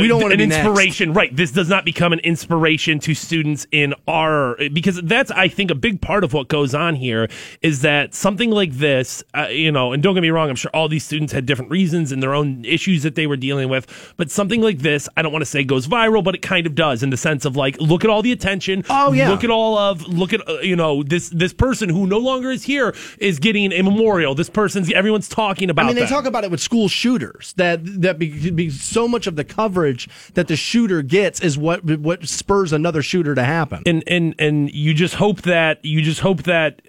We 0.01 0.07
don't 0.07 0.21
wanna 0.21 0.33
an 0.33 0.39
be 0.39 0.45
next. 0.47 0.65
inspiration, 0.65 1.13
right? 1.13 1.33
This 1.35 1.51
does 1.51 1.69
not 1.69 1.85
become 1.85 2.11
an 2.13 2.19
inspiration 2.19 2.99
to 2.99 3.13
students 3.13 3.65
in 3.71 3.93
our 4.07 4.57
because 4.73 5.01
that's 5.03 5.31
I 5.31 5.47
think 5.47 5.71
a 5.71 5.75
big 5.75 6.01
part 6.01 6.23
of 6.23 6.33
what 6.33 6.47
goes 6.49 6.75
on 6.75 6.95
here 6.95 7.29
is 7.61 7.81
that 7.81 8.13
something 8.13 8.51
like 8.51 8.73
this, 8.73 9.23
uh, 9.33 9.47
you 9.47 9.71
know, 9.71 9.93
and 9.93 10.03
don't 10.03 10.13
get 10.13 10.21
me 10.21 10.29
wrong, 10.31 10.49
I'm 10.49 10.55
sure 10.55 10.71
all 10.73 10.89
these 10.89 11.05
students 11.05 11.31
had 11.31 11.45
different 11.45 11.71
reasons 11.71 12.11
and 12.11 12.21
their 12.21 12.33
own 12.35 12.65
issues 12.65 13.03
that 13.03 13.15
they 13.15 13.25
were 13.25 13.37
dealing 13.37 13.69
with, 13.69 14.13
but 14.17 14.29
something 14.29 14.61
like 14.61 14.79
this, 14.79 15.07
I 15.15 15.21
don't 15.21 15.31
want 15.31 15.41
to 15.43 15.49
say 15.49 15.63
goes 15.63 15.87
viral, 15.87 16.23
but 16.23 16.35
it 16.35 16.41
kind 16.41 16.67
of 16.67 16.75
does 16.75 17.01
in 17.01 17.09
the 17.09 17.17
sense 17.17 17.45
of 17.45 17.55
like, 17.55 17.79
look 17.79 18.03
at 18.03 18.09
all 18.09 18.21
the 18.21 18.31
attention, 18.33 18.83
Oh, 18.89 19.13
yeah. 19.13 19.29
look 19.29 19.43
at 19.45 19.49
all 19.49 19.77
of 19.77 20.05
look 20.07 20.33
at 20.33 20.47
uh, 20.49 20.59
you 20.59 20.75
know 20.75 21.03
this 21.03 21.29
this 21.29 21.53
person 21.53 21.87
who 21.89 22.05
no 22.05 22.17
longer 22.17 22.51
is 22.51 22.63
here 22.63 22.93
is 23.19 23.39
getting 23.39 23.71
a 23.71 23.81
memorial. 23.81 24.35
This 24.35 24.49
person's 24.49 24.91
everyone's 24.91 25.29
talking 25.29 25.69
about. 25.69 25.85
I 25.85 25.87
mean, 25.87 25.95
they 25.95 26.05
talk 26.05 26.25
about 26.25 26.43
it 26.43 26.51
with 26.51 26.59
school 26.59 26.87
shooters. 26.89 27.53
That 27.57 27.79
that 28.01 28.19
be, 28.19 28.51
be 28.51 28.69
so 28.69 29.07
much 29.07 29.25
of 29.27 29.35
the 29.37 29.43
coverage 29.45 29.84
that 30.33 30.47
the 30.47 30.55
shooter 30.55 31.01
gets 31.01 31.39
is 31.41 31.57
what 31.57 31.83
what 31.83 32.27
spurs 32.27 32.73
another 32.73 33.01
shooter 33.01 33.35
to 33.35 33.43
happen. 33.43 33.83
and 33.85 34.03
and 34.07 34.35
and 34.39 34.71
you 34.73 34.93
just 34.93 35.15
hope 35.15 35.41
that 35.43 35.83
you 35.83 36.01
just 36.01 36.21
hope 36.21 36.43
that 36.43 36.81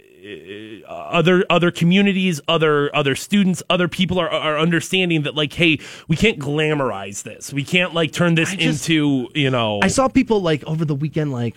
other 0.89 1.45
other 1.51 1.71
communities, 1.71 2.41
other 2.49 2.95
other 2.95 3.15
students, 3.15 3.63
other 3.71 3.89
people 3.89 4.19
are 4.19 4.29
are 4.31 4.59
understanding 4.59 5.23
that 5.23 5.35
like, 5.35 5.53
hey, 5.53 5.79
we 6.09 6.17
can't 6.17 6.39
glamorize 6.39 7.23
this. 7.23 7.53
We 7.53 7.65
can't 7.65 7.95
like 7.95 8.13
turn 8.13 8.35
this 8.35 8.55
just- 8.55 8.89
into 8.89 9.29
you 9.35 9.51
know. 9.51 9.81
I 9.83 9.89
saw 9.89 10.09
people 10.09 10.41
like 10.41 10.65
over 10.65 10.85
the 10.85 10.95
weekend, 10.95 11.33
like 11.33 11.57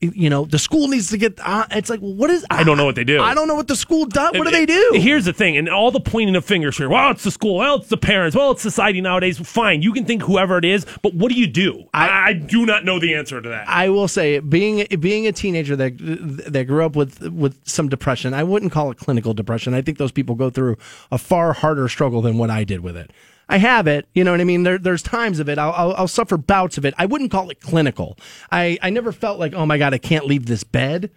you 0.00 0.30
know, 0.30 0.44
the 0.44 0.58
school 0.58 0.88
needs 0.88 1.10
to 1.10 1.18
get. 1.18 1.38
Uh, 1.42 1.66
it's 1.70 1.90
like, 1.90 2.00
well, 2.00 2.14
what 2.14 2.30
is? 2.30 2.44
I 2.50 2.64
don't 2.64 2.76
know 2.76 2.86
what 2.86 2.94
they 2.94 3.04
do. 3.04 3.20
I 3.20 3.34
don't 3.34 3.48
know 3.48 3.54
what 3.54 3.68
the 3.68 3.76
school 3.76 4.06
does. 4.06 4.32
What 4.32 4.44
do 4.44 4.50
they 4.50 4.66
do? 4.66 4.92
Here's 4.94 5.24
the 5.24 5.32
thing, 5.32 5.56
and 5.56 5.68
all 5.68 5.90
the 5.90 6.00
pointing 6.00 6.36
of 6.36 6.44
fingers 6.44 6.76
here. 6.78 6.88
Well, 6.88 7.10
it's 7.10 7.24
the 7.24 7.30
school. 7.30 7.56
Well, 7.56 7.76
it's 7.76 7.88
the 7.88 7.96
parents. 7.96 8.34
Well, 8.36 8.52
it's 8.52 8.62
society 8.62 9.00
nowadays. 9.00 9.38
Fine, 9.38 9.82
you 9.82 9.92
can 9.92 10.04
think 10.04 10.22
whoever 10.22 10.58
it 10.58 10.64
is, 10.64 10.86
but 11.02 11.14
what 11.14 11.30
do 11.30 11.38
you 11.38 11.46
do? 11.46 11.84
I, 11.92 12.30
I 12.30 12.32
do 12.32 12.64
not 12.64 12.84
know 12.84 12.98
the 12.98 13.14
answer 13.14 13.40
to 13.40 13.48
that. 13.48 13.68
I 13.68 13.88
will 13.90 14.08
say, 14.08 14.38
being 14.38 14.86
being 14.98 15.26
a 15.26 15.32
teenager 15.32 15.76
that 15.76 15.98
that 15.98 16.64
grew 16.66 16.84
up 16.84 16.96
with 16.96 17.20
with 17.28 17.58
some 17.68 17.88
depression, 18.00 18.32
I 18.32 18.42
wouldn't 18.42 18.72
call 18.72 18.90
it 18.90 18.96
clinical 18.96 19.34
depression. 19.34 19.74
I 19.74 19.82
think 19.82 19.98
those 19.98 20.10
people 20.10 20.34
go 20.34 20.48
through 20.50 20.76
a 21.12 21.18
far 21.18 21.52
harder 21.52 21.86
struggle 21.88 22.22
than 22.22 22.38
what 22.38 22.50
I 22.50 22.64
did 22.64 22.80
with 22.80 22.96
it. 22.96 23.12
I 23.48 23.58
have 23.58 23.86
it, 23.86 24.08
you 24.14 24.24
know 24.24 24.30
what 24.30 24.40
I 24.40 24.44
mean. 24.44 24.62
There, 24.62 24.78
there's 24.78 25.02
times 25.02 25.38
of 25.38 25.48
it. 25.48 25.58
I'll, 25.58 25.72
I'll, 25.72 25.94
I'll 25.94 26.08
suffer 26.08 26.36
bouts 26.36 26.78
of 26.78 26.84
it. 26.84 26.94
I 26.96 27.06
wouldn't 27.06 27.30
call 27.30 27.50
it 27.50 27.60
clinical. 27.60 28.16
I, 28.50 28.78
I 28.80 28.90
never 28.90 29.12
felt 29.12 29.38
like, 29.38 29.52
oh 29.54 29.66
my 29.66 29.76
god, 29.76 29.92
I 29.92 29.98
can't 29.98 30.24
leave 30.24 30.46
this 30.46 30.64
bed. 30.64 31.10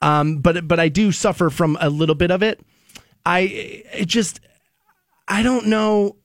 Um, 0.00 0.38
but 0.38 0.68
but 0.68 0.78
I 0.78 0.88
do 0.88 1.10
suffer 1.10 1.50
from 1.50 1.76
a 1.80 1.90
little 1.90 2.14
bit 2.14 2.30
of 2.30 2.40
it. 2.40 2.60
I 3.26 3.40
it 3.40 4.06
just 4.06 4.38
I 5.26 5.42
don't 5.42 5.66
know. 5.66 6.16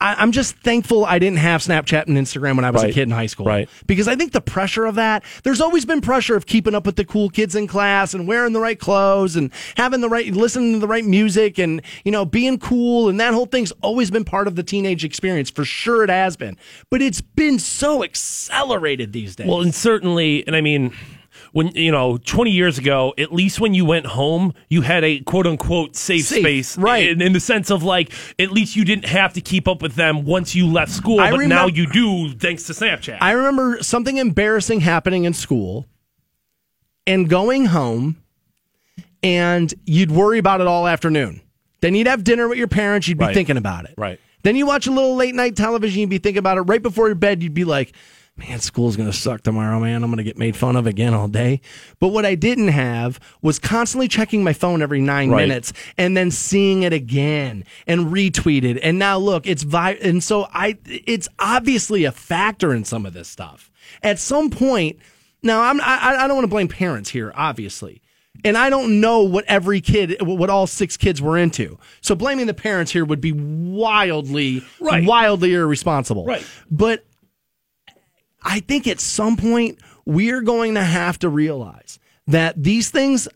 I, 0.00 0.14
I'm 0.14 0.32
just 0.32 0.56
thankful 0.56 1.04
I 1.04 1.18
didn't 1.18 1.38
have 1.38 1.60
Snapchat 1.60 2.06
and 2.06 2.16
Instagram 2.16 2.56
when 2.56 2.64
I 2.64 2.70
was 2.70 2.82
a 2.82 2.92
kid 2.92 3.02
in 3.02 3.10
high 3.10 3.26
school. 3.26 3.46
Right. 3.46 3.68
Because 3.86 4.08
I 4.08 4.16
think 4.16 4.32
the 4.32 4.40
pressure 4.40 4.86
of 4.86 4.94
that, 4.94 5.24
there's 5.44 5.60
always 5.60 5.84
been 5.84 6.00
pressure 6.00 6.36
of 6.36 6.46
keeping 6.46 6.74
up 6.74 6.86
with 6.86 6.96
the 6.96 7.04
cool 7.04 7.28
kids 7.28 7.54
in 7.54 7.66
class 7.66 8.14
and 8.14 8.26
wearing 8.26 8.52
the 8.52 8.60
right 8.60 8.78
clothes 8.78 9.36
and 9.36 9.50
having 9.76 10.00
the 10.00 10.08
right, 10.08 10.32
listening 10.32 10.72
to 10.72 10.78
the 10.78 10.88
right 10.88 11.04
music 11.04 11.58
and, 11.58 11.82
you 12.04 12.12
know, 12.12 12.24
being 12.24 12.58
cool. 12.58 13.08
And 13.08 13.20
that 13.20 13.34
whole 13.34 13.46
thing's 13.46 13.72
always 13.82 14.10
been 14.10 14.24
part 14.24 14.48
of 14.48 14.56
the 14.56 14.62
teenage 14.62 15.04
experience. 15.04 15.50
For 15.50 15.64
sure 15.64 16.02
it 16.02 16.10
has 16.10 16.36
been. 16.36 16.56
But 16.90 17.02
it's 17.02 17.20
been 17.20 17.58
so 17.58 18.02
accelerated 18.02 19.12
these 19.12 19.36
days. 19.36 19.46
Well, 19.46 19.60
and 19.60 19.74
certainly, 19.74 20.46
and 20.46 20.56
I 20.56 20.60
mean, 20.62 20.94
when 21.52 21.68
you 21.68 21.90
know, 21.90 22.16
twenty 22.18 22.50
years 22.52 22.78
ago, 22.78 23.12
at 23.18 23.32
least 23.32 23.60
when 23.60 23.74
you 23.74 23.84
went 23.84 24.06
home, 24.06 24.54
you 24.68 24.82
had 24.82 25.04
a 25.04 25.20
quote 25.20 25.46
unquote 25.46 25.96
safe, 25.96 26.24
Safe, 26.26 26.40
space, 26.42 26.78
right. 26.78 27.08
In, 27.08 27.20
in 27.20 27.32
the 27.32 27.40
sense 27.40 27.70
of 27.70 27.82
like, 27.82 28.12
at 28.38 28.50
least 28.52 28.76
you 28.76 28.84
didn't 28.84 29.06
have 29.06 29.32
to 29.34 29.40
keep 29.40 29.66
up 29.68 29.82
with 29.82 29.94
them 29.94 30.24
once 30.24 30.54
you 30.54 30.66
left 30.66 30.92
school, 30.92 31.20
I 31.20 31.30
but 31.30 31.40
now 31.46 31.66
you 31.66 31.86
do 31.90 32.32
thanks 32.34 32.64
to 32.64 32.72
Snapchat. 32.72 33.18
I 33.20 33.32
remember 33.32 33.82
something 33.82 34.16
embarrassing 34.16 34.80
happening 34.80 35.24
in 35.24 35.32
school 35.32 35.86
and 37.06 37.28
going 37.28 37.66
home, 37.66 38.22
and 39.22 39.72
you'd 39.84 40.10
worry 40.10 40.38
about 40.38 40.60
it 40.60 40.66
all 40.66 40.86
afternoon. 40.86 41.40
Then 41.80 41.94
you'd 41.94 42.06
have 42.06 42.24
dinner 42.24 42.46
with 42.48 42.58
your 42.58 42.68
parents, 42.68 43.08
you'd 43.08 43.18
be 43.18 43.24
Right. 43.24 43.34
thinking 43.34 43.56
about 43.56 43.86
it. 43.86 43.94
Right. 43.96 44.20
Then 44.42 44.56
you 44.56 44.66
watch 44.66 44.86
a 44.86 44.90
little 44.90 45.16
late 45.16 45.34
night 45.34 45.56
television, 45.56 46.00
you'd 46.00 46.10
be 46.10 46.18
thinking 46.18 46.38
about 46.38 46.58
it. 46.58 46.62
Right 46.62 46.82
before 46.82 47.08
your 47.08 47.14
bed, 47.14 47.42
you'd 47.42 47.54
be 47.54 47.64
like, 47.64 47.92
man, 48.40 48.58
school's 48.60 48.96
going 48.96 49.10
to 49.10 49.16
suck 49.16 49.42
tomorrow, 49.42 49.78
man. 49.78 50.02
I'm 50.02 50.10
going 50.10 50.16
to 50.18 50.24
get 50.24 50.36
made 50.38 50.56
fun 50.56 50.74
of 50.76 50.86
again 50.86 51.14
all 51.14 51.28
day. 51.28 51.60
But 52.00 52.08
what 52.08 52.24
I 52.26 52.34
didn't 52.34 52.68
have 52.68 53.20
was 53.42 53.58
constantly 53.58 54.08
checking 54.08 54.42
my 54.42 54.52
phone 54.52 54.82
every 54.82 55.00
nine 55.00 55.30
Right. 55.30 55.46
minutes 55.46 55.72
and 55.98 56.16
then 56.16 56.30
seeing 56.30 56.82
it 56.82 56.92
again 56.92 57.64
and 57.86 58.06
retweeted. 58.06 58.80
And 58.82 58.98
now 58.98 59.18
look, 59.18 59.46
it's 59.46 59.62
vi- 59.62 59.98
and 60.02 60.24
so 60.24 60.46
I 60.52 60.78
it's 60.86 61.28
obviously 61.38 62.04
a 62.04 62.12
factor 62.12 62.74
in 62.74 62.84
some 62.84 63.06
of 63.06 63.12
this 63.12 63.28
stuff. 63.28 63.70
At 64.02 64.18
some 64.18 64.50
point, 64.50 64.98
now 65.42 65.62
I'm 65.62 65.80
I, 65.80 66.16
I 66.20 66.26
don't 66.26 66.36
want 66.36 66.44
to 66.44 66.50
blame 66.50 66.68
parents 66.68 67.10
here, 67.10 67.32
obviously. 67.36 68.02
And 68.44 68.56
I 68.56 68.70
don't 68.70 69.00
know 69.02 69.22
what 69.22 69.44
every 69.48 69.82
kid, 69.82 70.16
what 70.22 70.48
all 70.48 70.66
six 70.66 70.96
kids 70.96 71.20
were 71.20 71.36
into. 71.36 71.78
So 72.00 72.14
blaming 72.14 72.46
the 72.46 72.54
parents 72.54 72.90
here 72.90 73.04
would 73.04 73.20
be 73.20 73.32
wildly, 73.32 74.62
Right. 74.80 75.04
wildly 75.04 75.52
irresponsible. 75.54 76.24
Right. 76.24 76.46
But 76.70 77.04
I 78.42 78.60
think 78.60 78.86
at 78.86 79.00
some 79.00 79.36
point 79.36 79.78
we're 80.04 80.42
going 80.42 80.74
to 80.74 80.82
have 80.82 81.18
to 81.20 81.28
realize 81.28 81.98
that 82.26 82.62
these 82.62 82.90
things 82.90 83.28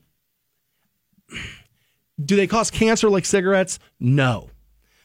do 2.22 2.36
they 2.36 2.46
cause 2.46 2.70
cancer 2.70 3.10
like 3.10 3.24
cigarettes? 3.24 3.78
No. 3.98 4.50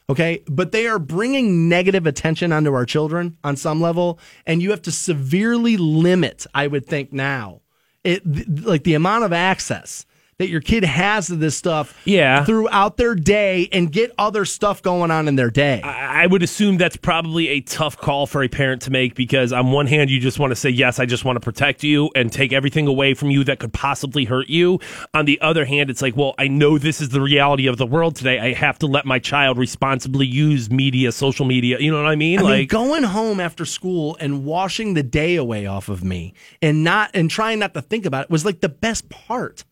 Okay, 0.08 0.42
but 0.48 0.72
they 0.72 0.88
are 0.88 0.98
bringing 0.98 1.68
negative 1.68 2.04
attention 2.04 2.52
onto 2.52 2.74
our 2.74 2.84
children 2.84 3.36
on 3.44 3.56
some 3.56 3.80
level, 3.80 4.18
and 4.44 4.60
you 4.60 4.70
have 4.70 4.82
to 4.82 4.90
severely 4.90 5.76
limit. 5.76 6.46
I 6.52 6.66
would 6.66 6.86
think 6.86 7.12
now, 7.12 7.60
it 8.02 8.22
like 8.64 8.82
the 8.82 8.94
amount 8.94 9.22
of 9.22 9.32
access 9.32 10.06
that 10.40 10.48
your 10.48 10.62
kid 10.62 10.84
has 10.84 11.28
of 11.28 11.38
this 11.38 11.54
stuff 11.54 11.94
Yeah. 12.06 12.44
throughout 12.46 12.96
their 12.96 13.14
day 13.14 13.68
and 13.72 13.92
get 13.92 14.10
other 14.16 14.46
stuff 14.46 14.80
going 14.80 15.10
on 15.10 15.28
in 15.28 15.36
their 15.36 15.50
day. 15.50 15.82
I 15.82 16.26
would 16.26 16.42
assume 16.42 16.78
that's 16.78 16.96
probably 16.96 17.48
a 17.48 17.60
tough 17.60 17.98
call 17.98 18.26
for 18.26 18.42
a 18.42 18.48
parent 18.48 18.80
to 18.82 18.90
make 18.90 19.14
because, 19.14 19.52
on 19.52 19.70
one 19.70 19.86
hand, 19.86 20.08
you 20.08 20.18
just 20.18 20.38
want 20.38 20.50
to 20.52 20.56
say, 20.56 20.70
Yes, 20.70 20.98
I 20.98 21.04
just 21.04 21.26
want 21.26 21.36
to 21.36 21.40
protect 21.40 21.84
you 21.84 22.10
and 22.16 22.32
take 22.32 22.54
everything 22.54 22.86
away 22.86 23.12
from 23.12 23.30
you 23.30 23.44
that 23.44 23.58
could 23.58 23.74
possibly 23.74 24.24
hurt 24.24 24.48
you. 24.48 24.80
On 25.12 25.26
the 25.26 25.38
other 25.42 25.66
hand, 25.66 25.90
it's 25.90 26.00
like, 26.00 26.16
Well, 26.16 26.34
I 26.38 26.48
know 26.48 26.78
this 26.78 27.02
is 27.02 27.10
the 27.10 27.20
reality 27.20 27.66
of 27.66 27.76
the 27.76 27.86
world 27.86 28.16
today. 28.16 28.38
I 28.40 28.54
have 28.54 28.78
to 28.78 28.86
let 28.86 29.04
my 29.04 29.18
child 29.18 29.58
responsibly 29.58 30.26
use 30.26 30.70
media, 30.70 31.12
social 31.12 31.44
media. 31.44 31.76
You 31.80 31.90
know 31.90 32.02
what 32.02 32.10
I 32.10 32.16
mean? 32.16 32.38
I 32.38 32.42
like, 32.42 32.58
mean, 32.60 32.66
going 32.68 33.02
home 33.02 33.40
after 33.40 33.66
school 33.66 34.16
and 34.20 34.46
washing 34.46 34.94
the 34.94 35.02
day 35.02 35.36
away 35.36 35.66
off 35.66 35.90
of 35.90 36.02
me 36.02 36.32
and 36.62 36.82
not 36.82 37.10
and 37.12 37.30
trying 37.30 37.58
not 37.58 37.74
to 37.74 37.82
think 37.82 38.06
about 38.06 38.24
it 38.24 38.30
was 38.30 38.46
like 38.46 38.60
the 38.60 38.70
best 38.70 39.10
part. 39.10 39.64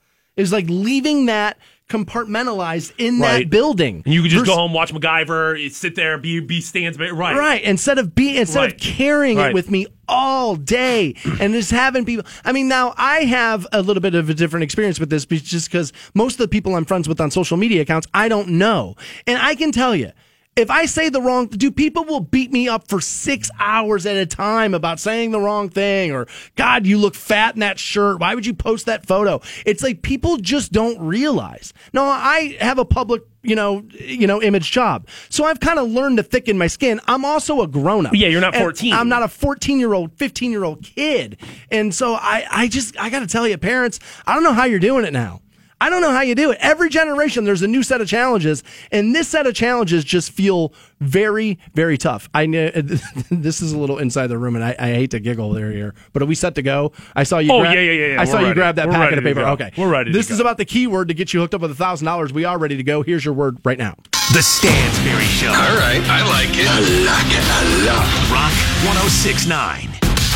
Was 0.42 0.52
like 0.52 0.66
leaving 0.68 1.26
that 1.26 1.58
compartmentalized 1.88 2.92
in 2.98 3.18
Right. 3.18 3.44
that 3.44 3.50
building. 3.50 4.02
and 4.04 4.12
you 4.14 4.22
could 4.22 4.30
just 4.30 4.40
Vers- 4.44 4.48
go 4.48 4.54
home, 4.56 4.72
watch 4.72 4.92
MacGyver, 4.92 5.70
sit 5.70 5.94
there, 5.94 6.18
be, 6.18 6.40
be 6.40 6.60
stands, 6.60 6.98
right. 6.98 7.12
Right. 7.12 7.62
Instead 7.62 7.98
of 7.98 8.14
being 8.14 8.34
instead 8.36 8.60
Right. 8.60 8.72
of 8.74 8.78
carrying 8.78 9.38
Right. 9.38 9.50
it 9.50 9.54
with 9.54 9.70
me 9.70 9.86
all 10.06 10.56
day 10.56 11.14
and 11.40 11.52
just 11.54 11.70
having 11.70 12.04
people 12.04 12.24
I 12.44 12.52
mean 12.52 12.68
now 12.68 12.94
I 12.96 13.20
have 13.20 13.66
a 13.72 13.82
little 13.82 14.00
bit 14.00 14.14
of 14.14 14.28
a 14.30 14.34
different 14.34 14.64
experience 14.64 14.98
with 15.00 15.10
this 15.10 15.24
just 15.26 15.70
because 15.70 15.92
most 16.14 16.34
of 16.34 16.38
the 16.38 16.48
people 16.48 16.74
I'm 16.74 16.84
friends 16.84 17.08
with 17.08 17.20
on 17.20 17.30
social 17.30 17.56
media 17.56 17.82
accounts 17.82 18.06
I 18.14 18.28
don't 18.28 18.48
know. 18.50 18.94
And 19.26 19.38
I 19.40 19.54
can 19.54 19.72
tell 19.72 19.94
you 19.96 20.12
if 20.58 20.70
I 20.70 20.86
say 20.86 21.08
the 21.08 21.22
wrong, 21.22 21.46
do 21.46 21.70
people 21.70 22.04
will 22.04 22.20
beat 22.20 22.52
me 22.52 22.68
up 22.68 22.88
for 22.88 23.00
six 23.00 23.48
hours 23.60 24.06
at 24.06 24.16
a 24.16 24.26
time 24.26 24.74
about 24.74 24.98
saying 24.98 25.30
the 25.30 25.40
wrong 25.40 25.68
thing 25.68 26.10
or 26.10 26.26
God, 26.56 26.84
you 26.84 26.98
look 26.98 27.14
fat 27.14 27.54
in 27.54 27.60
that 27.60 27.78
shirt. 27.78 28.18
Why 28.20 28.34
would 28.34 28.44
you 28.44 28.54
post 28.54 28.86
that 28.86 29.06
photo? 29.06 29.40
It's 29.64 29.82
like 29.84 30.02
people 30.02 30.36
just 30.38 30.72
don't 30.72 30.98
realize. 31.00 31.72
No, 31.92 32.04
I 32.04 32.56
have 32.60 32.78
a 32.78 32.84
public, 32.84 33.22
you 33.42 33.54
know, 33.54 33.84
you 33.92 34.26
know, 34.26 34.42
image 34.42 34.72
job, 34.72 35.06
so 35.30 35.44
I've 35.44 35.60
kind 35.60 35.78
of 35.78 35.88
learned 35.88 36.16
to 36.16 36.24
thicken 36.24 36.58
my 36.58 36.66
skin. 36.66 37.00
I'm 37.06 37.24
also 37.24 37.62
a 37.62 37.68
grown 37.68 38.06
up. 38.06 38.14
Yeah, 38.14 38.28
you're 38.28 38.40
not 38.40 38.56
14. 38.56 38.92
I'm 38.92 39.08
not 39.08 39.22
a 39.22 39.28
14 39.28 39.78
year 39.78 39.94
old, 39.94 40.12
15 40.14 40.50
year 40.50 40.64
old 40.64 40.82
kid, 40.82 41.38
and 41.70 41.94
so 41.94 42.14
I, 42.14 42.44
I 42.50 42.68
just, 42.68 42.98
I 42.98 43.10
got 43.10 43.20
to 43.20 43.28
tell 43.28 43.46
you, 43.46 43.56
parents, 43.58 44.00
I 44.26 44.34
don't 44.34 44.42
know 44.42 44.54
how 44.54 44.64
you're 44.64 44.80
doing 44.80 45.04
it 45.04 45.12
now. 45.12 45.40
I 45.80 45.90
don't 45.90 46.00
know 46.02 46.10
how 46.10 46.22
you 46.22 46.34
do 46.34 46.50
it. 46.50 46.58
Every 46.60 46.88
generation, 46.90 47.44
there's 47.44 47.62
a 47.62 47.68
new 47.68 47.82
set 47.84 48.00
of 48.00 48.08
challenges, 48.08 48.64
and 48.90 49.14
this 49.14 49.28
set 49.28 49.46
of 49.46 49.54
challenges 49.54 50.02
just 50.04 50.32
feel 50.32 50.72
very, 51.00 51.58
very 51.74 51.96
tough. 51.96 52.28
I 52.34 52.46
know 52.46 52.68
this 53.30 53.62
is 53.62 53.72
a 53.72 53.78
little 53.78 53.98
inside 53.98 54.26
the 54.26 54.38
room, 54.38 54.56
and 54.56 54.64
I, 54.64 54.74
I 54.78 54.88
hate 54.88 55.12
to 55.12 55.20
giggle 55.20 55.52
there 55.52 55.70
here, 55.70 55.94
but 56.12 56.22
are 56.22 56.26
we 56.26 56.34
set 56.34 56.56
to 56.56 56.62
go? 56.62 56.92
I 57.14 57.22
saw 57.22 57.38
you. 57.38 57.52
Oh, 57.52 57.60
grab, 57.60 57.74
yeah, 57.74 57.80
yeah, 57.80 57.92
yeah, 57.92 58.06
yeah. 58.14 58.20
I 58.20 58.24
saw 58.24 58.34
We're 58.34 58.40
you 58.40 58.46
ready. 58.48 58.54
grab 58.58 58.76
that 58.76 58.86
We're 58.88 58.94
packet 58.94 59.18
of 59.18 59.24
paper. 59.24 59.40
Okay, 59.42 59.70
We're 59.78 59.88
ready 59.88 60.10
to 60.12 60.18
This 60.18 60.30
is 60.30 60.38
go. 60.38 60.42
about 60.44 60.56
the 60.58 60.64
keyword 60.64 61.08
to 61.08 61.14
get 61.14 61.32
you 61.32 61.40
hooked 61.40 61.54
up 61.54 61.60
with 61.60 61.70
a 61.70 61.76
thousand 61.76 62.06
dollars. 62.06 62.32
We 62.32 62.44
are 62.44 62.58
ready 62.58 62.76
to 62.76 62.82
go. 62.82 63.02
Here's 63.02 63.24
your 63.24 63.34
word 63.34 63.58
right 63.64 63.78
now. 63.78 63.94
The 64.34 64.42
Stansbury 64.42 65.24
Show. 65.24 65.48
All 65.48 65.54
right, 65.78 66.02
I 66.10 66.26
like 66.28 66.50
it. 66.58 66.66
I 66.68 66.80
like 67.06 67.30
it 67.30 67.46
a 67.54 67.86
lot. 67.86 68.06
Rock 68.34 68.52
1069. 68.84 69.88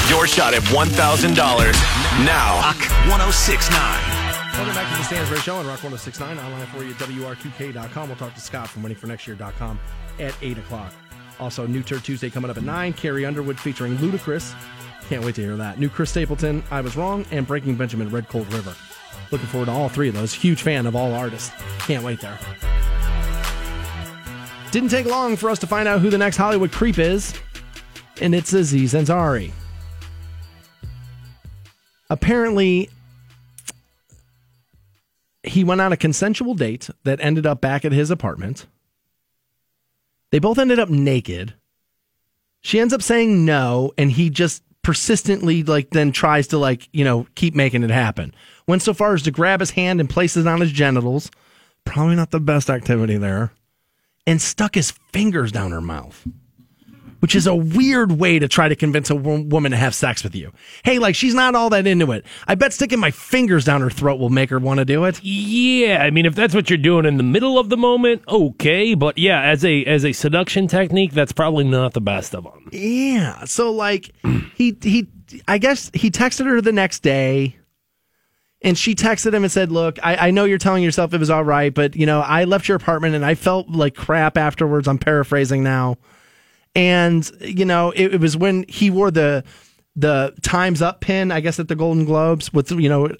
Your 0.08 0.26
shot 0.26 0.54
at 0.54 0.62
$1,000 0.62 1.34
now. 2.24 2.60
Rock 2.60 2.78
1069. 3.10 4.21
Welcome 4.52 4.74
back 4.74 4.92
to 4.92 4.98
the 4.98 5.04
Stansbury 5.04 5.40
Show 5.40 5.56
on 5.56 5.66
Rock 5.66 5.82
1069. 5.82 6.38
Online 6.38 6.66
for 6.66 6.84
you 6.84 6.90
at 6.90 6.96
WRQK.com. 6.96 8.08
We'll 8.08 8.18
talk 8.18 8.34
to 8.34 8.40
Scott 8.40 8.68
from 8.68 8.82
waitingfornextyear.com 8.82 9.80
at 10.20 10.36
8 10.42 10.58
o'clock. 10.58 10.92
Also, 11.40 11.66
New 11.66 11.82
Turd 11.82 12.04
Tuesday 12.04 12.28
coming 12.28 12.50
up 12.50 12.58
at 12.58 12.62
9. 12.62 12.92
Carrie 12.92 13.24
Underwood 13.24 13.58
featuring 13.58 13.96
Ludacris. 13.96 14.54
Can't 15.08 15.24
wait 15.24 15.34
to 15.36 15.40
hear 15.40 15.56
that. 15.56 15.80
New 15.80 15.88
Chris 15.88 16.10
Stapleton, 16.10 16.62
I 16.70 16.82
Was 16.82 16.96
Wrong, 16.96 17.24
and 17.30 17.46
Breaking 17.46 17.74
Benjamin, 17.74 18.10
Red 18.10 18.28
Cold 18.28 18.52
River. 18.52 18.74
Looking 19.30 19.46
forward 19.46 19.66
to 19.66 19.72
all 19.72 19.88
three 19.88 20.08
of 20.08 20.14
those. 20.14 20.34
Huge 20.34 20.62
fan 20.62 20.86
of 20.86 20.94
all 20.94 21.12
artists. 21.14 21.50
Can't 21.80 22.04
wait 22.04 22.20
there. 22.20 22.38
Didn't 24.70 24.90
take 24.90 25.06
long 25.06 25.36
for 25.36 25.48
us 25.50 25.58
to 25.60 25.66
find 25.66 25.88
out 25.88 26.00
who 26.00 26.10
the 26.10 26.18
next 26.18 26.36
Hollywood 26.36 26.72
creep 26.72 26.98
is, 26.98 27.34
and 28.20 28.34
it's 28.34 28.52
Aziz 28.52 28.92
Ansari. 28.92 29.50
Apparently, 32.10 32.90
he 35.44 35.64
went 35.64 35.80
on 35.80 35.92
a 35.92 35.96
consensual 35.96 36.54
date 36.54 36.88
that 37.04 37.20
ended 37.20 37.46
up 37.46 37.60
back 37.60 37.84
at 37.84 37.92
his 37.92 38.10
apartment. 38.10 38.66
They 40.30 40.38
both 40.38 40.58
ended 40.58 40.78
up 40.78 40.88
naked. 40.88 41.54
She 42.60 42.78
ends 42.78 42.94
up 42.94 43.02
saying 43.02 43.44
no, 43.44 43.92
and 43.98 44.10
he 44.10 44.30
just 44.30 44.62
persistently 44.82 45.62
like 45.62 45.90
then 45.90 46.12
tries 46.12 46.48
to 46.48 46.58
like, 46.58 46.88
you 46.92 47.04
know, 47.04 47.26
keep 47.34 47.54
making 47.54 47.82
it 47.82 47.90
happen. 47.90 48.34
Went 48.66 48.82
so 48.82 48.94
far 48.94 49.14
as 49.14 49.22
to 49.22 49.30
grab 49.30 49.60
his 49.60 49.70
hand 49.70 50.00
and 50.00 50.08
place 50.08 50.36
it 50.36 50.46
on 50.46 50.60
his 50.60 50.72
genitals. 50.72 51.30
Probably 51.84 52.14
not 52.14 52.30
the 52.30 52.40
best 52.40 52.70
activity 52.70 53.16
there. 53.16 53.52
And 54.26 54.40
stuck 54.40 54.76
his 54.76 54.92
fingers 55.12 55.50
down 55.50 55.72
her 55.72 55.80
mouth. 55.80 56.26
Which 57.22 57.36
is 57.36 57.46
a 57.46 57.54
weird 57.54 58.10
way 58.12 58.40
to 58.40 58.48
try 58.48 58.68
to 58.68 58.74
convince 58.74 59.08
a 59.08 59.14
woman 59.14 59.70
to 59.70 59.78
have 59.78 59.94
sex 59.94 60.24
with 60.24 60.34
you. 60.34 60.52
Hey, 60.82 60.98
like 60.98 61.14
she's 61.14 61.34
not 61.34 61.54
all 61.54 61.70
that 61.70 61.86
into 61.86 62.10
it. 62.10 62.26
I 62.48 62.56
bet 62.56 62.72
sticking 62.72 62.98
my 62.98 63.12
fingers 63.12 63.64
down 63.64 63.80
her 63.80 63.90
throat 63.90 64.18
will 64.18 64.28
make 64.28 64.50
her 64.50 64.58
want 64.58 64.78
to 64.78 64.84
do 64.84 65.04
it. 65.04 65.22
Yeah, 65.22 66.02
I 66.02 66.10
mean, 66.10 66.26
if 66.26 66.34
that's 66.34 66.52
what 66.52 66.68
you're 66.68 66.78
doing 66.78 67.06
in 67.06 67.18
the 67.18 67.22
middle 67.22 67.60
of 67.60 67.68
the 67.68 67.76
moment, 67.76 68.22
okay. 68.26 68.94
But 68.94 69.18
yeah, 69.18 69.40
as 69.40 69.64
a 69.64 69.84
as 69.84 70.04
a 70.04 70.12
seduction 70.12 70.66
technique, 70.66 71.12
that's 71.12 71.30
probably 71.30 71.62
not 71.62 71.92
the 71.92 72.00
best 72.00 72.34
of 72.34 72.42
them. 72.42 72.68
Yeah. 72.72 73.44
So 73.44 73.70
like 73.70 74.10
he 74.56 74.76
he 74.82 75.06
I 75.46 75.58
guess 75.58 75.92
he 75.94 76.10
texted 76.10 76.46
her 76.46 76.60
the 76.60 76.72
next 76.72 77.04
day 77.04 77.56
and 78.62 78.78
she 78.78 78.94
texted 78.94 79.34
him 79.34 79.42
and 79.42 79.52
said, 79.52 79.70
Look, 79.70 79.98
I, 80.02 80.28
I 80.28 80.30
know 80.30 80.44
you're 80.44 80.58
telling 80.58 80.82
yourself 80.82 81.12
it 81.12 81.20
was 81.20 81.30
all 81.30 81.44
right, 81.44 81.72
but 81.74 81.96
you 81.96 82.06
know, 82.06 82.20
I 82.20 82.44
left 82.44 82.68
your 82.68 82.76
apartment 82.76 83.14
and 83.14 83.24
I 83.24 83.34
felt 83.34 83.68
like 83.68 83.94
crap 83.94 84.36
afterwards. 84.36 84.88
I'm 84.88 84.98
paraphrasing 84.98 85.62
now. 85.62 85.98
And, 86.74 87.30
you 87.40 87.64
know, 87.64 87.90
it, 87.90 88.14
it 88.14 88.20
was 88.20 88.36
when 88.36 88.64
he 88.68 88.90
wore 88.90 89.10
the 89.10 89.44
the 89.94 90.34
times 90.42 90.80
up 90.80 91.00
pin, 91.00 91.30
I 91.30 91.40
guess 91.40 91.60
at 91.60 91.68
the 91.68 91.76
Golden 91.76 92.04
Globes 92.04 92.52
with 92.52 92.70
you 92.70 92.88
know 92.88 93.10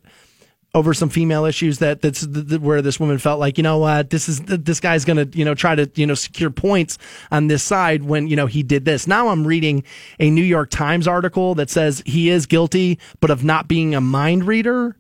over 0.75 0.95
some 0.95 1.11
female 1.11 1.45
issues 1.45 1.79
that 1.79 2.01
that's 2.01 2.27
th- 2.27 2.49
th- 2.49 2.61
where 2.61 2.81
this 2.81 2.99
woman 2.99 3.19
felt 3.19 3.39
like 3.39 3.59
you 3.59 3.63
know 3.63 3.79
what 3.79 4.11
this 4.11 4.29
is 4.29 4.41
this 4.41 4.81
guy's 4.81 5.05
gonna 5.05 5.29
you 5.33 5.45
know 5.45 5.55
try 5.55 5.75
to 5.75 5.91
you 5.95 6.07
know 6.07 6.15
secure 6.15 6.51
points 6.51 6.97
on 7.31 7.49
this 7.49 7.63
side 7.63 8.05
when 8.05 8.27
you 8.27 8.37
know 8.37 8.47
he 8.47 8.63
did 8.63 8.85
this. 8.85 9.07
Now 9.07 9.29
i'm 9.29 9.47
reading 9.47 9.85
a 10.19 10.31
new 10.31 10.43
york 10.43 10.71
times 10.71 11.07
article 11.07 11.55
that 11.57 11.69
says 11.69 12.03
he 12.07 12.31
is 12.31 12.47
guilty 12.47 12.99
but 13.21 13.31
of 13.31 13.45
not 13.45 13.69
being 13.69 13.95
a 13.95 14.01
mind 14.01 14.45
reader. 14.45 14.97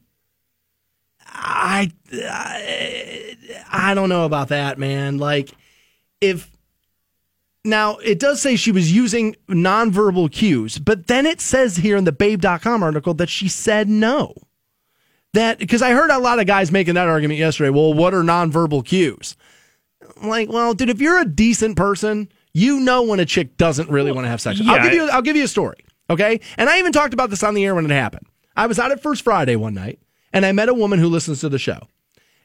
I 1.26 1.90
i, 2.12 3.36
I 3.72 3.94
don't 3.94 4.10
know 4.10 4.26
about 4.26 4.48
that 4.48 4.78
man. 4.78 5.16
Like 5.16 5.50
if 6.20 6.51
now, 7.64 7.96
it 7.98 8.18
does 8.18 8.42
say 8.42 8.56
she 8.56 8.72
was 8.72 8.92
using 8.92 9.36
nonverbal 9.48 10.32
cues, 10.32 10.78
but 10.78 11.06
then 11.06 11.26
it 11.26 11.40
says 11.40 11.76
here 11.76 11.96
in 11.96 12.04
the 12.04 12.12
babe.com 12.12 12.82
article 12.82 13.14
that 13.14 13.28
she 13.28 13.48
said 13.48 13.88
no. 13.88 14.34
That 15.32 15.58
because 15.58 15.80
I 15.80 15.92
heard 15.92 16.10
a 16.10 16.18
lot 16.18 16.40
of 16.40 16.46
guys 16.46 16.70
making 16.70 16.94
that 16.94 17.08
argument 17.08 17.38
yesterday. 17.38 17.70
Well, 17.70 17.94
what 17.94 18.12
are 18.12 18.22
nonverbal 18.22 18.84
cues? 18.84 19.36
I'm 20.20 20.28
like, 20.28 20.50
well, 20.50 20.74
dude, 20.74 20.90
if 20.90 21.00
you're 21.00 21.20
a 21.20 21.24
decent 21.24 21.76
person, 21.76 22.28
you 22.52 22.80
know 22.80 23.02
when 23.02 23.18
a 23.18 23.24
chick 23.24 23.56
doesn't 23.56 23.88
really 23.88 24.12
want 24.12 24.26
to 24.26 24.28
have 24.28 24.42
sex. 24.42 24.60
I'll 24.60 24.76
yeah. 24.76 24.82
give 24.82 24.92
you 24.92 25.08
I'll 25.08 25.22
give 25.22 25.36
you 25.36 25.44
a 25.44 25.48
story, 25.48 25.86
okay? 26.10 26.40
And 26.58 26.68
I 26.68 26.78
even 26.78 26.92
talked 26.92 27.14
about 27.14 27.30
this 27.30 27.42
on 27.42 27.54
the 27.54 27.64
air 27.64 27.74
when 27.74 27.86
it 27.86 27.90
happened. 27.90 28.26
I 28.56 28.66
was 28.66 28.78
out 28.78 28.90
at 28.90 29.02
First 29.02 29.22
Friday 29.22 29.56
one 29.56 29.72
night, 29.72 30.00
and 30.34 30.44
I 30.44 30.52
met 30.52 30.68
a 30.68 30.74
woman 30.74 30.98
who 30.98 31.08
listens 31.08 31.40
to 31.40 31.48
the 31.48 31.58
show, 31.58 31.88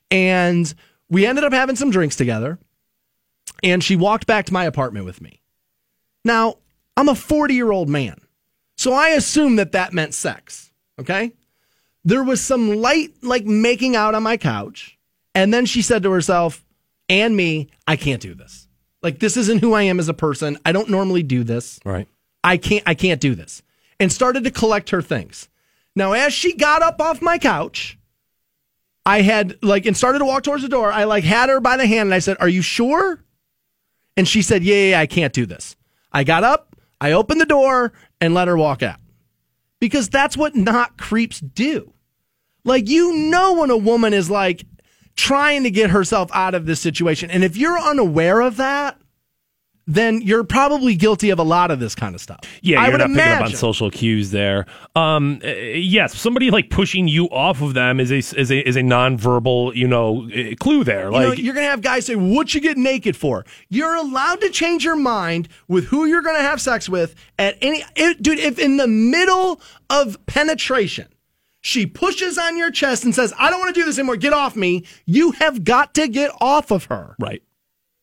and 0.10 0.74
we 1.10 1.26
ended 1.26 1.44
up 1.44 1.52
having 1.52 1.76
some 1.76 1.92
drinks 1.92 2.16
together 2.16 2.58
and 3.64 3.84
she 3.84 3.96
walked 3.96 4.28
back 4.28 4.46
to 4.46 4.54
my 4.54 4.66
apartment 4.66 5.06
with 5.06 5.22
me. 5.22 5.42
Now, 6.24 6.58
I'm 6.96 7.10
a 7.10 7.16
40 7.16 7.54
year 7.54 7.72
old 7.72 7.90
man, 7.90 8.20
so 8.76 8.94
I 8.94 9.10
assume 9.10 9.58
that 9.58 9.72
that 9.74 9.94
meant 9.94 10.14
sex, 10.14 10.72
okay? 11.00 11.34
There 12.04 12.24
was 12.24 12.42
some 12.42 12.78
light, 12.78 13.12
like 13.22 13.46
making 13.46 13.96
out 13.96 14.16
on 14.16 14.24
my 14.24 14.38
couch, 14.38 14.98
and 15.36 15.54
then 15.54 15.66
she 15.66 15.82
said 15.82 16.04
to 16.04 16.12
herself 16.12 16.64
and 17.10 17.36
me, 17.36 17.70
I 17.88 17.96
can't 17.96 18.22
do 18.22 18.34
this. 18.34 18.68
Like, 19.02 19.20
this 19.20 19.38
isn't 19.38 19.60
who 19.60 19.74
I 19.74 19.84
am 19.84 20.00
as 20.00 20.10
a 20.10 20.14
person. 20.14 20.58
I 20.66 20.72
don't 20.72 20.90
normally 20.90 21.24
do 21.24 21.44
this. 21.44 21.80
Right. 21.86 22.08
I 22.44 22.58
can't 22.58 22.84
I 22.86 22.94
can't 22.94 23.20
do 23.20 23.36
this. 23.36 23.62
And 24.00 24.12
started 24.12 24.44
to 24.46 24.52
collect 24.52 24.92
her 24.92 25.02
things. 25.02 25.50
Now 25.96 26.14
as 26.14 26.34
she 26.34 26.54
got 26.54 26.82
up 26.82 27.02
off 27.02 27.22
my 27.22 27.38
couch, 27.38 27.98
I 29.06 29.22
had 29.22 29.58
like 29.62 29.86
and 29.86 29.98
started 29.98 30.20
to 30.20 30.26
walk 30.26 30.44
towards 30.44 30.64
the 30.64 30.70
door, 30.70 30.92
I 30.92 31.04
like 31.04 31.24
had 31.24 31.50
her 31.50 31.60
by 31.60 31.78
the 31.78 31.86
hand 31.88 32.08
and 32.08 32.14
I 32.14 32.20
said, 32.20 32.38
"Are 32.40 32.48
you 32.48 32.62
sure?" 32.62 33.22
And 34.18 34.28
she 34.28 34.42
said, 34.42 34.64
"Yeah, 34.64 34.76
yeah, 34.76 34.90
yeah, 34.90 35.00
I 35.00 35.06
can't 35.06 35.32
do 35.32 35.46
this." 35.46 35.78
I 36.12 36.24
got 36.24 36.44
up, 36.44 36.76
I 37.00 37.12
opened 37.12 37.40
the 37.40 37.46
door 37.46 37.94
and 38.20 38.34
let 38.34 38.48
her 38.48 38.58
walk 38.58 38.82
out. 38.84 39.00
Because 39.80 40.10
that's 40.10 40.36
what 40.36 40.56
not 40.56 40.98
creeps 40.98 41.40
do. 41.40 41.94
Like 42.64 42.90
you 42.90 43.14
know 43.14 43.54
when 43.54 43.70
a 43.70 43.78
woman 43.78 44.14
is 44.14 44.30
like 44.30 44.66
trying 45.16 45.64
to 45.64 45.72
get 45.72 45.92
herself 45.92 46.30
out 46.34 46.56
of 46.56 46.66
this 46.66 46.82
situation 46.82 47.32
and 47.32 47.44
if 47.44 47.58
you're 47.58 47.78
unaware 47.78 48.42
of 48.42 48.58
that, 48.58 49.00
then 49.88 50.22
you're 50.22 50.44
probably 50.44 50.96
guilty 50.96 51.30
of 51.30 51.40
a 51.40 51.44
lot 51.44 51.72
of 51.72 51.80
this 51.80 51.96
kind 51.96 52.14
of 52.14 52.22
stuff. 52.22 52.40
Yeah, 52.62 52.82
I 52.82 52.84
you're 52.84 52.92
would 52.94 52.98
not 53.00 53.08
picking 53.10 53.32
up 53.32 53.42
on 53.44 53.52
social 53.54 53.90
cues 53.90 54.32
there. 54.32 54.66
Um, 54.96 55.40
uh, 55.44 55.48
yes, 55.48 56.14
somebody 56.20 56.52
like 56.52 56.70
pushing 56.70 57.08
you 57.08 57.26
off 57.30 57.62
of 57.62 57.74
them 57.74 58.00
is 58.00 58.12
a 58.12 58.18
is 58.18 58.52
a 58.52 58.68
is 58.68 58.76
a 58.76 58.82
nonverbal, 58.82 59.74
you 59.76 59.88
know, 59.88 60.30
uh, 60.30 60.56
clue 60.60 60.84
there. 60.84 61.06
You 61.06 61.12
know, 61.20 61.30
Like, 61.30 61.40
you're 61.40 61.54
gonna 61.54 61.68
have 61.68 61.82
guys 61.82 62.06
say, 62.06 62.16
"What 62.16 62.54
you 62.54 62.60
get 62.62 62.78
naked 62.78 63.16
for?" 63.16 63.46
You're 63.70 63.96
allowed 63.96 64.42
to 64.42 64.50
change 64.50 64.84
your 64.84 64.98
mind 64.98 65.48
with 65.68 65.86
who 65.86 66.06
you're 66.06 66.22
gonna 66.22 66.42
have 66.42 66.62
sex 66.62 66.90
with 66.90 67.16
at 67.40 67.58
any. 67.62 67.84
It, 67.96 68.22
dude, 68.22 68.40
if 68.40 68.60
in 68.60 68.78
the 68.78 68.88
middle 68.88 69.62
of 69.90 70.18
penetration, 70.26 71.08
she 71.62 71.86
pushes 71.86 72.38
on 72.38 72.58
your 72.58 72.72
chest 72.72 73.06
and 73.06 73.16
says, 73.16 73.34
"I 73.40 73.50
don't 73.50 73.60
want 73.60 73.74
to 73.74 73.80
do 73.82 73.86
this 73.86 73.98
anymore. 73.98 74.18
Get 74.18 74.34
off 74.34 74.56
me." 74.56 74.84
You 75.06 75.32
have 75.32 75.64
got 75.64 75.94
to 75.96 76.08
get 76.08 76.32
off 76.42 76.72
of 76.72 76.86
her, 76.86 77.16
right? 77.20 77.42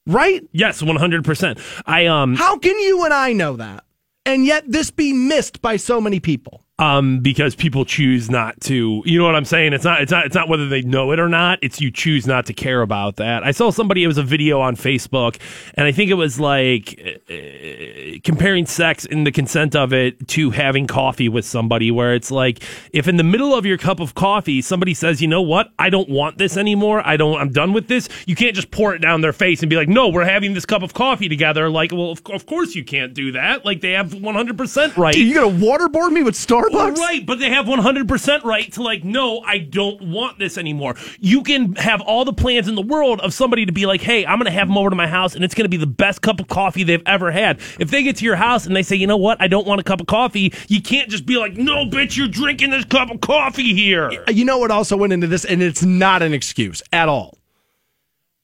Right? 0.07 0.43
Yes, 0.53 0.83
one 0.83 0.97
hundred 0.97 1.25
percent. 1.25 1.59
I 1.87 2.07
um 2.07 2.35
How 2.35 2.59
can 2.59 2.79
you 2.79 3.05
and 3.05 3.15
I 3.15 3.33
know 3.33 3.57
that, 3.57 3.85
and 4.25 4.45
yet 4.45 4.65
this 4.67 4.91
be 4.91 5.13
missed 5.13 5.63
by 5.63 5.77
so 5.77 6.01
many 6.01 6.21
people? 6.21 6.64
Um 6.81 7.20
because 7.20 7.55
people 7.55 7.85
choose 7.85 8.29
not 8.29 8.61
to 8.61 9.01
you 9.05 9.16
know 9.18 9.25
what 9.25 9.37
i'm 9.37 9.45
saying? 9.45 9.72
It's 9.72 9.85
not 9.85 10.03
it's 10.03 10.11
not 10.11 10.27
it's 10.27 10.35
not 10.35 10.49
whether 10.49 10.68
they 10.68 10.83
know 10.83 11.12
it 11.12 11.20
or 11.20 11.29
not. 11.29 11.59
It's 11.62 11.81
you 11.81 11.91
choose 11.91 12.27
not 12.27 12.47
to 12.47 12.53
care 12.53 12.83
about 12.83 13.16
that. 13.16 13.45
I 13.45 13.53
saw 13.53 13.70
somebody 13.70 14.03
it 14.03 14.09
was 14.09 14.18
a 14.18 14.22
video 14.25 14.61
on 14.61 14.75
facebook 14.77 15.39
and 15.75 15.87
i 15.87 15.93
think 15.93 16.11
it 16.11 16.14
was 16.14 16.41
like 16.41 17.01
uh, 17.31 18.18
comparing 18.25 18.66
sex 18.66 19.07
and 19.09 19.27
the 19.27 19.31
consent 19.31 19.77
of 19.77 19.93
it 19.93 20.27
to 20.29 20.51
having 20.51 20.87
coffee 20.87 21.29
with 21.29 21.45
somebody 21.45 21.91
where 21.91 22.14
it's 22.14 22.31
like 22.31 22.62
if 22.93 23.07
in 23.07 23.16
the 23.16 23.25
middle 23.25 23.55
of 23.55 23.64
your 23.64 23.79
cup 23.79 24.01
of 24.01 24.14
coffee 24.14 24.61
somebody 24.61 24.95
says 24.95 25.22
you 25.22 25.29
know 25.29 25.43
what? 25.43 25.70
I 25.79 25.91
don't 25.91 26.09
want 26.09 26.39
this 26.39 26.57
anymore. 26.57 27.07
I 27.07 27.16
don't 27.16 27.41
i'm 27.41 27.53
done 27.53 27.72
with 27.72 27.87
this 27.87 28.09
you 28.27 28.35
can't 28.35 28.55
just 28.55 28.70
pour 28.72 28.95
it 28.95 28.99
down 28.99 29.20
their 29.20 29.33
face 29.33 29.62
and 29.62 29.70
be 29.70 29.77
like 29.77 29.89
no 29.89 30.09
we're 30.09 30.25
having 30.25 30.55
this 30.55 30.66
cup 30.66 30.83
of 30.83 30.93
coffee 30.95 31.29
together. 31.29 31.70
Like 31.70 31.93
well 31.93 32.11
of, 32.11 32.22
of 32.31 32.47
course 32.47 32.75
you 32.75 32.85
can't 32.85 33.14
do 33.14 33.33
that. 33.33 33.64
Like 33.64 33.81
they 33.81 33.93
have 33.93 34.11
100% 34.11 34.97
right. 34.97 35.14
Dude, 35.14 35.29
you 35.29 35.35
gonna 35.35 35.57
waterboard 35.57 36.11
me 36.11 36.22
with 36.22 36.35
Starbucks? 36.71 36.97
Right, 36.97 37.27
but 37.27 37.39
they 37.39 37.51
have 37.51 37.67
100% 37.67 38.45
right 38.45 38.73
to 38.73 38.83
like, 38.83 39.05
no, 39.05 39.41
I 39.41 39.59
don't 39.59 40.03
want 40.03 40.39
this 40.39 40.59
anymore. 40.59 40.97
You 41.19 41.43
can 41.43 41.75
have 41.77 42.01
all 42.01 42.25
the 42.25 42.33
plans 42.33 42.69
in 42.69 42.75
the 42.75 42.83
world 42.83 43.21
of 43.21 43.33
somebody 43.35 43.67
to 43.67 43.73
be 43.73 43.87
like, 43.87 44.01
hey, 44.01 44.27
I'm 44.27 44.39
going 44.39 44.47
to 44.47 44.53
have 44.53 44.69
them 44.69 44.79
over 44.79 44.91
to 44.91 44.97
my 44.97 45.07
house 45.07 45.35
and 45.35 45.45
it's 45.45 45.55
going 45.55 45.65
to 45.65 45.69
be 45.69 45.77
the 45.77 45.87
best 45.87 46.23
cup 46.23 46.41
of 46.41 46.49
coffee 46.49 46.85
they've 46.85 47.03
ever 47.07 47.31
had. 47.31 47.61
If 47.79 47.91
they 47.91 48.03
get 48.03 48.17
to 48.17 48.25
your 48.25 48.37
house 48.37 48.67
and 48.67 48.75
they 48.75 48.83
say, 48.83 48.97
you 48.97 49.07
know 49.07 49.17
what, 49.17 49.41
I 49.41 49.49
don't 49.49 49.67
want 49.67 49.81
a 49.81 49.85
cup 49.85 50.01
of 50.01 50.07
coffee, 50.07 50.53
you 50.69 50.83
can't 50.83 51.11
just 51.11 51.27
be 51.27 51.37
like, 51.37 51.57
no, 51.57 51.87
bitch, 51.87 52.17
you're 52.17 52.29
drinking 52.29 52.71
this 52.71 52.85
cup 52.85 53.11
of 53.11 53.21
coffee 53.21 53.75
here. 53.75 54.11
You 54.29 54.45
know 54.45 54.59
what 54.59 54.71
also 54.71 54.97
went 54.97 55.12
into 55.12 55.27
this, 55.27 55.45
and 55.45 55.62
it's 55.62 55.83
not 55.83 56.23
an 56.23 56.35
excuse 56.35 56.83
at 56.93 57.09
all. 57.09 57.39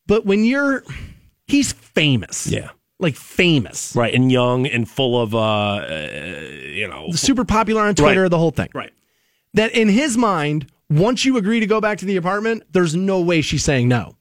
But 0.07 0.27
when 0.27 0.45
you're, 0.45 0.83
he's 1.47 1.73
famous. 1.73 2.47
Yeah. 2.47 2.71
Like 3.01 3.17
famous. 3.17 3.95
Right, 3.97 4.15
and 4.15 4.31
young 4.31 4.67
and 4.67 4.89
full 4.89 5.21
of, 5.21 5.35
uh, 5.35 5.39
uh 5.39 6.41
you 6.67 6.87
know. 6.87 7.11
Super 7.13 7.45
popular 7.45 7.83
on 7.83 7.95
Twitter, 7.95 8.23
Right. 8.23 8.31
the 8.31 8.39
whole 8.39 8.51
thing. 8.51 8.69
Right. 8.75 8.93
That 9.55 9.73
in 9.73 9.89
his 9.89 10.17
mind, 10.17 10.71
once 10.89 11.25
you 11.25 11.37
agree 11.37 11.61
to 11.61 11.67
go 11.67 11.81
back 11.81 11.99
to 11.99 12.05
the 12.05 12.17
apartment, 12.17 12.65
there's 12.73 12.95
no 12.95 13.21
way 13.21 13.41
she's 13.41 13.65
saying 13.65 13.89
no. 13.89 14.17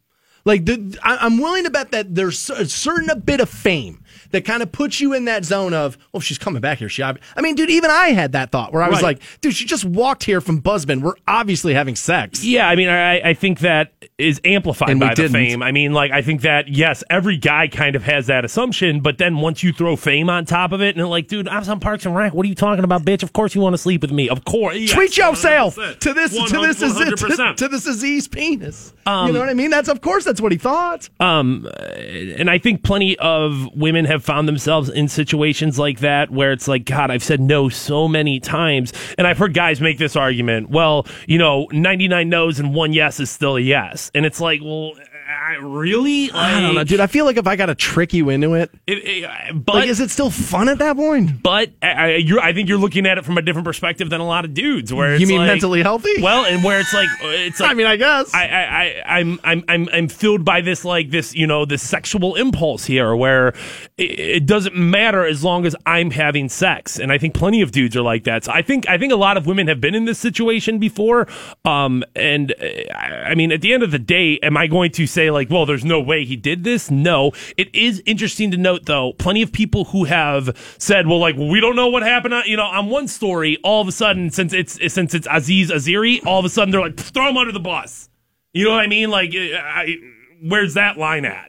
Like, 0.45 0.65
the, 0.65 0.97
I, 1.03 1.17
I'm 1.17 1.37
willing 1.37 1.65
to 1.65 1.69
bet 1.69 1.91
that 1.91 2.15
there's 2.15 2.49
a 2.49 2.65
certain 2.67 3.09
a 3.09 3.15
bit 3.15 3.41
of 3.41 3.49
fame 3.49 4.03
that 4.31 4.45
kind 4.45 4.61
of 4.63 4.71
puts 4.71 4.99
you 5.01 5.13
in 5.13 5.25
that 5.25 5.43
zone 5.45 5.73
of, 5.73 5.97
well, 6.13 6.21
she's 6.21 6.37
coming 6.37 6.61
back 6.61 6.77
here, 6.79 6.89
she. 6.89 7.01
I 7.03 7.15
mean, 7.41 7.55
dude, 7.55 7.69
even 7.69 7.89
I 7.89 8.09
had 8.09 8.33
that 8.33 8.51
thought 8.51 8.73
where 8.73 8.83
I 8.83 8.89
was 8.89 8.97
Right. 9.01 9.17
like, 9.19 9.39
dude, 9.41 9.55
she 9.55 9.65
just 9.65 9.85
walked 9.85 10.23
here 10.23 10.41
from 10.41 10.61
Buzzbin. 10.61 11.01
We're 11.01 11.13
obviously 11.27 11.73
having 11.73 11.95
sex. 11.95 12.43
Yeah, 12.43 12.67
I 12.67 12.75
mean, 12.75 12.89
I, 12.89 13.29
I 13.29 13.33
think 13.33 13.59
that 13.59 13.93
is 14.17 14.41
amplified 14.43 14.89
And 14.89 14.99
by 14.99 15.13
the 15.13 15.29
fame. 15.29 15.63
I 15.63 15.71
mean, 15.71 15.93
like, 15.93 16.11
I 16.11 16.21
think 16.21 16.41
that 16.41 16.67
yes, 16.67 17.03
every 17.09 17.37
guy 17.37 17.67
kind 17.67 17.95
of 17.95 18.03
has 18.03 18.27
that 18.27 18.43
assumption, 18.45 18.99
but 18.99 19.17
then 19.17 19.37
once 19.37 19.63
you 19.63 19.71
throw 19.73 19.95
fame 19.95 20.29
on 20.29 20.45
top 20.45 20.71
of 20.71 20.81
it, 20.81 20.95
and 20.97 21.09
like, 21.09 21.27
dude, 21.27 21.47
I 21.47 21.57
was 21.59 21.69
on 21.69 21.79
Parks 21.79 22.05
and 22.05 22.15
Rec. 22.15 22.33
What 22.33 22.45
are 22.45 22.49
you 22.49 22.55
talking 22.55 22.83
about, 22.83 23.03
bitch? 23.03 23.23
Of 23.23 23.33
course 23.33 23.55
you 23.55 23.61
want 23.61 23.73
to 23.73 23.77
sleep 23.77 24.01
with 24.01 24.11
me. 24.11 24.29
Of 24.29 24.43
course. 24.45 24.75
Yes, 24.75 24.91
Treat 24.91 25.17
yourself 25.17 25.75
100%. 25.77 25.99
to 25.99 26.13
this 26.13 26.31
to 26.31 26.61
this 26.61 26.81
is 26.81 26.99
it 26.99 27.17
to, 27.17 27.53
to 27.55 27.67
this 27.67 27.87
Aziz 27.87 28.27
penis. 28.27 28.93
you 29.07 29.33
know 29.33 29.39
what 29.39 29.49
I 29.49 29.53
mean? 29.53 29.69
That's 29.71 29.89
of 29.89 30.01
course 30.01 30.25
that's 30.25 30.41
what 30.41 30.51
he 30.51 30.57
thought. 30.57 31.09
Um, 31.19 31.67
and 31.77 32.49
I 32.49 32.57
think 32.59 32.83
plenty 32.83 33.17
of 33.19 33.69
women 33.75 34.05
have 34.05 34.18
found 34.23 34.47
themselves 34.47 34.89
in 34.89 35.07
situations 35.07 35.79
like 35.79 35.99
that 35.99 36.29
where 36.31 36.51
it's 36.51 36.67
like, 36.67 36.85
God, 36.85 37.11
I've 37.11 37.23
said 37.23 37.39
no 37.39 37.69
so 37.69 38.07
many 38.07 38.39
times. 38.39 38.93
And 39.17 39.27
I've 39.27 39.37
heard 39.37 39.53
guys 39.53 39.81
make 39.81 39.97
this 39.97 40.15
argument. 40.15 40.69
Well, 40.69 41.05
you 41.27 41.37
know, 41.37 41.67
99 41.71 42.29
no's 42.29 42.59
and 42.59 42.73
one 42.73 42.93
yes 42.93 43.19
is 43.19 43.29
still 43.29 43.57
a 43.57 43.61
yes. 43.61 44.11
And 44.13 44.25
it's 44.25 44.39
like, 44.39 44.61
well, 44.61 44.93
I, 45.29 45.55
really? 45.61 46.31
I 46.31 46.59
don't 46.61 46.75
know, 46.75 46.83
dude. 46.83 46.99
I 46.99 47.07
feel 47.07 47.25
like 47.25 47.37
if 47.37 47.45
I 47.45 47.55
got 47.55 47.67
to 47.67 47.75
trick 47.75 48.13
you 48.13 48.29
into 48.29 48.55
it, 48.55 48.71
it- 48.87 48.93
it- 49.07 49.65
but 49.65 49.75
like, 49.75 49.89
is 49.89 49.99
it 49.99 50.09
still 50.09 50.29
fun 50.31 50.67
at 50.69 50.79
that 50.79 50.95
point? 50.95 51.43
but 51.43 51.69
I, 51.83 51.87
I, 51.87 52.07
you're, 52.15 52.39
I 52.39 52.53
think 52.53 52.67
you're 52.69 52.77
looking 52.79 53.05
at 53.05 53.17
it 53.17 53.25
from 53.25 53.37
a 53.37 53.41
different 53.41 53.65
perspective 53.65 54.09
than 54.09 54.21
a 54.21 54.25
lot 54.25 54.45
of 54.45 54.53
dudes. 54.53 54.91
Where 54.93 55.13
it's 55.13 55.21
You 55.21 55.27
mean 55.27 55.39
like- 55.39 55.47
mentally 55.47 55.81
healthy? 55.83 56.21
Well, 56.21 56.45
and 56.45 56.63
where 56.63 56.79
it's 56.79 56.93
like 56.93 57.09
it's 57.21 57.59
like 57.59 57.71
I 57.71 57.73
mean, 57.75 57.85
I 57.85 57.95
guess. 57.97 58.33
I, 58.33 58.47
I, 58.47 58.63
I, 59.05 59.19
I'm, 59.19 59.39
I'm, 59.43 59.63
I'm, 59.67 59.89
I'm 59.93 60.07
filled 60.07 60.43
by 60.45 60.61
this, 60.61 60.83
like 60.85 61.09
this, 61.11 61.35
you 61.35 61.45
know, 61.45 61.65
this 61.65 61.83
sexual 61.87 62.35
impulse 62.35 62.85
here, 62.85 63.15
where 63.15 63.49
it, 63.97 64.19
it 64.19 64.45
doesn't 64.45 64.75
matter 64.75 65.25
as 65.25 65.43
long 65.43 65.65
as 65.65 65.75
I'm 65.85 66.11
having 66.11 66.49
sex, 66.49 66.97
and 66.99 67.11
I 67.11 67.17
think 67.17 67.33
plenty 67.35 67.61
of 67.61 67.71
dudes 67.71 67.95
are 67.95 68.01
like 68.01 68.23
that. 68.23 68.45
So 68.45 68.51
I 68.51 68.61
think, 68.61 68.87
I 68.89 68.97
think 68.97 69.13
a 69.13 69.17
lot 69.17 69.37
of 69.37 69.45
women 69.45 69.67
have 69.67 69.81
been 69.81 69.93
in 69.95 70.05
this 70.05 70.17
situation 70.19 70.79
before. 70.79 71.27
Um, 71.65 72.03
and 72.15 72.51
uh, 72.59 72.65
I 72.95 73.19
I 73.29 73.35
mean, 73.35 73.51
at 73.51 73.61
the 73.61 73.73
end 73.73 73.83
of 73.83 73.91
the 73.91 73.99
day, 73.99 74.39
am 74.41 74.57
I 74.57 74.65
going 74.67 74.91
to 74.93 75.05
say 75.05 75.18
like, 75.27 75.49
well, 75.49 75.65
there's 75.65 75.83
no 75.85 75.99
way 75.99 76.23
he 76.25 76.35
did 76.35 76.63
this? 76.63 76.89
No. 76.89 77.31
It 77.57 77.73
is 77.75 78.01
interesting 78.05 78.51
to 78.51 78.57
note, 78.57 78.85
though, 78.85 79.13
plenty 79.13 79.41
of 79.41 79.51
people 79.51 79.85
who 79.85 80.05
have 80.05 80.55
said, 80.77 81.07
well, 81.07 81.19
like 81.19 81.35
we 81.35 81.59
don't 81.59 81.75
know 81.75 81.87
what 81.87 82.03
happened. 82.03 82.33
On, 82.33 82.43
you 82.45 82.57
know, 82.57 82.63
on 82.63 82.87
one 82.87 83.07
story, 83.07 83.57
all 83.63 83.81
of 83.81 83.87
a 83.87 83.91
sudden, 83.91 84.29
since 84.29 84.53
it's 84.53 84.79
since 84.93 85.13
it's 85.13 85.27
Aziz 85.29 85.71
Ansari, 85.71 86.25
all 86.25 86.39
of 86.39 86.45
a 86.45 86.49
sudden 86.49 86.71
they're 86.71 86.81
like, 86.81 86.97
throw 86.97 87.29
him 87.29 87.37
under 87.37 87.51
the 87.51 87.59
bus. 87.59 88.09
You 88.53 88.65
know 88.65 88.71
what 88.71 88.81
I 88.81 88.87
mean? 88.87 89.09
Like, 89.09 89.31
I, 89.33 89.95
where's 90.41 90.73
that 90.75 90.97
line 90.97 91.25
at? 91.25 91.48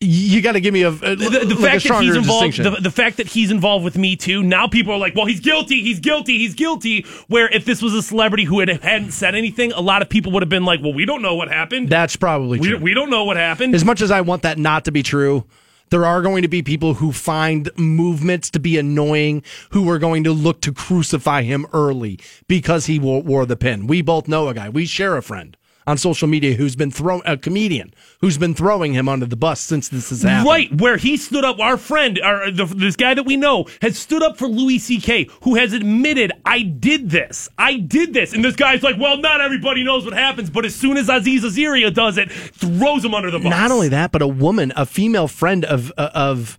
You 0.00 0.42
got 0.42 0.52
to 0.52 0.60
give 0.60 0.74
me 0.74 0.82
a, 0.82 0.88
a 0.88 0.92
The, 0.92 1.44
the 1.48 1.54
like 1.54 1.80
fact 1.80 1.88
that 1.88 2.02
he's 2.02 2.16
involved, 2.16 2.62
the, 2.62 2.70
the 2.82 2.90
fact 2.90 3.16
that 3.16 3.28
he's 3.28 3.50
involved 3.50 3.84
with 3.84 3.96
Me 3.96 4.14
Too, 4.14 4.42
now 4.42 4.68
people 4.68 4.92
are 4.92 4.98
like, 4.98 5.14
well, 5.14 5.24
he's 5.24 5.40
guilty, 5.40 5.82
he's 5.82 6.00
guilty, 6.00 6.36
he's 6.36 6.54
guilty. 6.54 7.06
Where 7.28 7.48
if 7.48 7.64
this 7.64 7.80
was 7.80 7.94
a 7.94 8.02
celebrity 8.02 8.44
who 8.44 8.60
had, 8.60 8.68
hadn't 8.68 9.12
said 9.12 9.34
anything, 9.34 9.72
a 9.72 9.80
lot 9.80 10.02
of 10.02 10.10
people 10.10 10.32
would 10.32 10.42
have 10.42 10.50
been 10.50 10.66
like, 10.66 10.82
well, 10.82 10.92
we 10.92 11.06
don't 11.06 11.22
know 11.22 11.34
what 11.34 11.48
happened. 11.48 11.88
That's 11.88 12.14
probably 12.16 12.58
we, 12.58 12.68
true. 12.68 12.78
we 12.78 12.92
don't 12.92 13.08
know 13.08 13.24
what 13.24 13.38
happened. 13.38 13.74
as 13.74 13.84
much 13.84 14.02
as 14.02 14.10
I 14.10 14.20
want 14.20 14.42
that 14.42 14.58
not 14.58 14.84
to 14.84 14.92
be 14.92 15.02
true, 15.02 15.44
there 15.88 16.04
are 16.04 16.20
going 16.20 16.42
to 16.42 16.48
be 16.48 16.62
people 16.62 16.94
who 16.94 17.10
find 17.10 17.70
movements 17.78 18.50
to 18.50 18.58
be 18.58 18.76
annoying 18.76 19.42
who 19.70 19.88
are 19.88 19.98
going 19.98 20.24
to 20.24 20.32
look 20.32 20.60
to 20.62 20.72
crucify 20.72 21.42
him 21.42 21.66
early 21.72 22.18
because 22.48 22.84
he 22.86 22.98
wore, 22.98 23.22
wore 23.22 23.46
the 23.46 23.56
pin. 23.56 23.86
We 23.86 24.02
both 24.02 24.28
know 24.28 24.48
a 24.48 24.54
guy. 24.54 24.68
We 24.68 24.84
share 24.84 25.16
a 25.16 25.22
friend 25.22 25.56
on 25.86 25.98
social 25.98 26.28
media 26.28 26.54
who's 26.54 26.76
been 26.76 26.90
thrown 26.90 27.22
a 27.24 27.36
comedian 27.36 27.94
who's 28.20 28.38
been 28.38 28.54
throwing 28.54 28.92
him 28.92 29.08
under 29.08 29.26
the 29.26 29.36
bus 29.36 29.60
since 29.60 29.88
this 29.88 30.10
has 30.10 30.22
happened. 30.22 30.46
Right, 30.46 30.80
where 30.80 30.96
he 30.96 31.16
stood 31.16 31.44
up, 31.44 31.58
our 31.60 31.76
friend, 31.76 32.20
our, 32.22 32.50
the, 32.50 32.64
this 32.64 32.96
guy 32.96 33.14
that 33.14 33.24
we 33.24 33.36
know, 33.36 33.66
has 33.82 33.98
stood 33.98 34.22
up 34.22 34.36
for 34.36 34.48
Louis 34.48 34.78
C.K., 34.78 35.28
who 35.42 35.54
has 35.54 35.72
admitted, 35.72 36.32
I 36.44 36.62
did 36.62 37.10
this. 37.10 37.48
I 37.58 37.76
did 37.76 38.14
this. 38.14 38.32
And 38.32 38.44
this 38.44 38.56
guy's 38.56 38.82
like, 38.82 38.96
well, 38.98 39.18
not 39.18 39.40
everybody 39.40 39.84
knows 39.84 40.04
what 40.04 40.14
happens, 40.14 40.50
but 40.50 40.64
as 40.64 40.74
soon 40.74 40.96
as 40.96 41.08
Aziz 41.08 41.44
Ansari 41.44 41.92
does 41.92 42.18
it, 42.18 42.30
throws 42.30 43.04
him 43.04 43.14
under 43.14 43.30
the 43.30 43.38
bus. 43.38 43.50
Not 43.50 43.70
only 43.70 43.88
that, 43.88 44.12
but 44.12 44.22
a 44.22 44.28
woman, 44.28 44.72
a 44.76 44.86
female 44.86 45.28
friend 45.28 45.64
of 45.64 45.92
uh, 45.96 46.10
of 46.14 46.58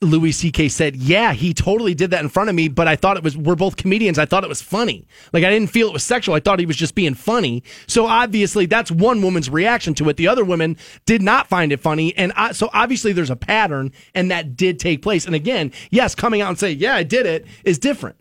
Louis 0.00 0.30
C.K. 0.30 0.68
said, 0.68 0.94
"Yeah, 0.94 1.32
he 1.32 1.52
totally 1.52 1.92
did 1.92 2.12
that 2.12 2.22
in 2.22 2.28
front 2.28 2.48
of 2.48 2.54
me, 2.54 2.68
but 2.68 2.86
I 2.86 2.94
thought 2.94 3.16
it 3.16 3.24
was 3.24 3.36
we're 3.36 3.56
both 3.56 3.76
comedians. 3.76 4.16
I 4.16 4.26
thought 4.26 4.44
it 4.44 4.48
was 4.48 4.62
funny. 4.62 5.08
Like 5.32 5.42
I 5.42 5.50
didn't 5.50 5.70
feel 5.70 5.88
it 5.88 5.92
was 5.92 6.04
sexual. 6.04 6.36
I 6.36 6.40
thought 6.40 6.60
he 6.60 6.66
was 6.66 6.76
just 6.76 6.94
being 6.94 7.14
funny. 7.14 7.64
So 7.88 8.06
obviously, 8.06 8.66
that's 8.66 8.92
one 8.92 9.22
woman's 9.22 9.50
reaction 9.50 9.94
to 9.94 10.08
it. 10.08 10.16
The 10.16 10.28
other 10.28 10.44
women 10.44 10.76
did 11.04 11.20
not 11.20 11.48
find 11.48 11.72
it 11.72 11.80
funny, 11.80 12.16
and 12.16 12.32
I, 12.36 12.52
so 12.52 12.70
obviously 12.72 13.12
there's 13.12 13.30
a 13.30 13.36
pattern, 13.36 13.90
and 14.14 14.30
that 14.30 14.56
did 14.56 14.78
take 14.78 15.02
place. 15.02 15.26
And 15.26 15.34
again, 15.34 15.72
yes, 15.90 16.14
coming 16.14 16.42
out 16.42 16.50
and 16.50 16.58
say, 16.58 16.70
"Yeah, 16.70 16.94
I 16.94 17.02
did 17.02 17.26
it," 17.26 17.44
is 17.64 17.80
different. 17.80 18.17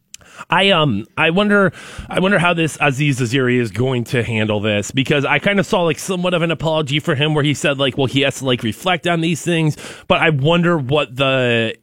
I 0.50 0.70
um 0.72 1.06
I 1.18 1.30
wonder 1.30 1.72
I 2.10 2.20
wonder 2.20 2.40
how 2.40 2.54
this 2.54 2.78
Aziz 2.82 3.20
Ansari 3.20 3.60
is 3.60 3.72
going 3.72 4.04
to 4.06 4.24
handle 4.24 4.60
this 4.60 4.92
because 4.92 5.26
I 5.26 5.40
kind 5.40 5.60
of 5.60 5.66
saw 5.66 5.84
like 5.84 6.00
somewhat 6.00 6.34
of 6.34 6.42
an 6.42 6.52
apology 6.52 7.00
for 7.00 7.16
him 7.16 7.34
where 7.34 7.44
he 7.44 7.54
said 7.54 7.78
like 7.78 7.98
well 7.98 8.08
he 8.08 8.22
has 8.22 8.40
to 8.40 8.46
like 8.46 8.64
reflect 8.64 9.08
on 9.08 9.22
these 9.22 9.42
things. 9.44 9.78
But 10.08 10.22
I 10.22 10.30
wonder 10.30 10.78
what 10.78 11.16
the 11.16 11.78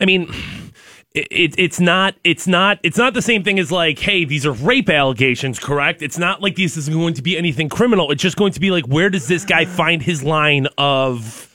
I 0.00 0.04
mean 0.04 0.32
it, 1.14 1.54
it's 1.58 1.78
not 1.78 2.14
it's 2.24 2.46
not 2.46 2.78
it's 2.82 2.96
not 2.96 3.14
the 3.14 3.22
same 3.22 3.44
thing 3.44 3.58
as 3.58 3.70
like 3.70 3.98
hey 3.98 4.24
these 4.24 4.46
are 4.46 4.52
rape 4.52 4.88
allegations 4.88 5.58
correct? 5.58 6.02
It's 6.02 6.18
not 6.18 6.40
like 6.40 6.56
this 6.56 6.76
is 6.76 6.88
going 6.88 7.14
to 7.14 7.22
be 7.22 7.36
anything 7.36 7.68
criminal. 7.68 8.10
It's 8.10 8.22
just 8.22 8.36
going 8.36 8.52
to 8.52 8.60
be 8.60 8.70
like 8.70 8.86
where 8.86 9.10
does 9.10 9.28
this 9.28 9.44
guy 9.44 9.64
find 9.64 10.02
his 10.02 10.22
line 10.22 10.66
of 10.78 11.48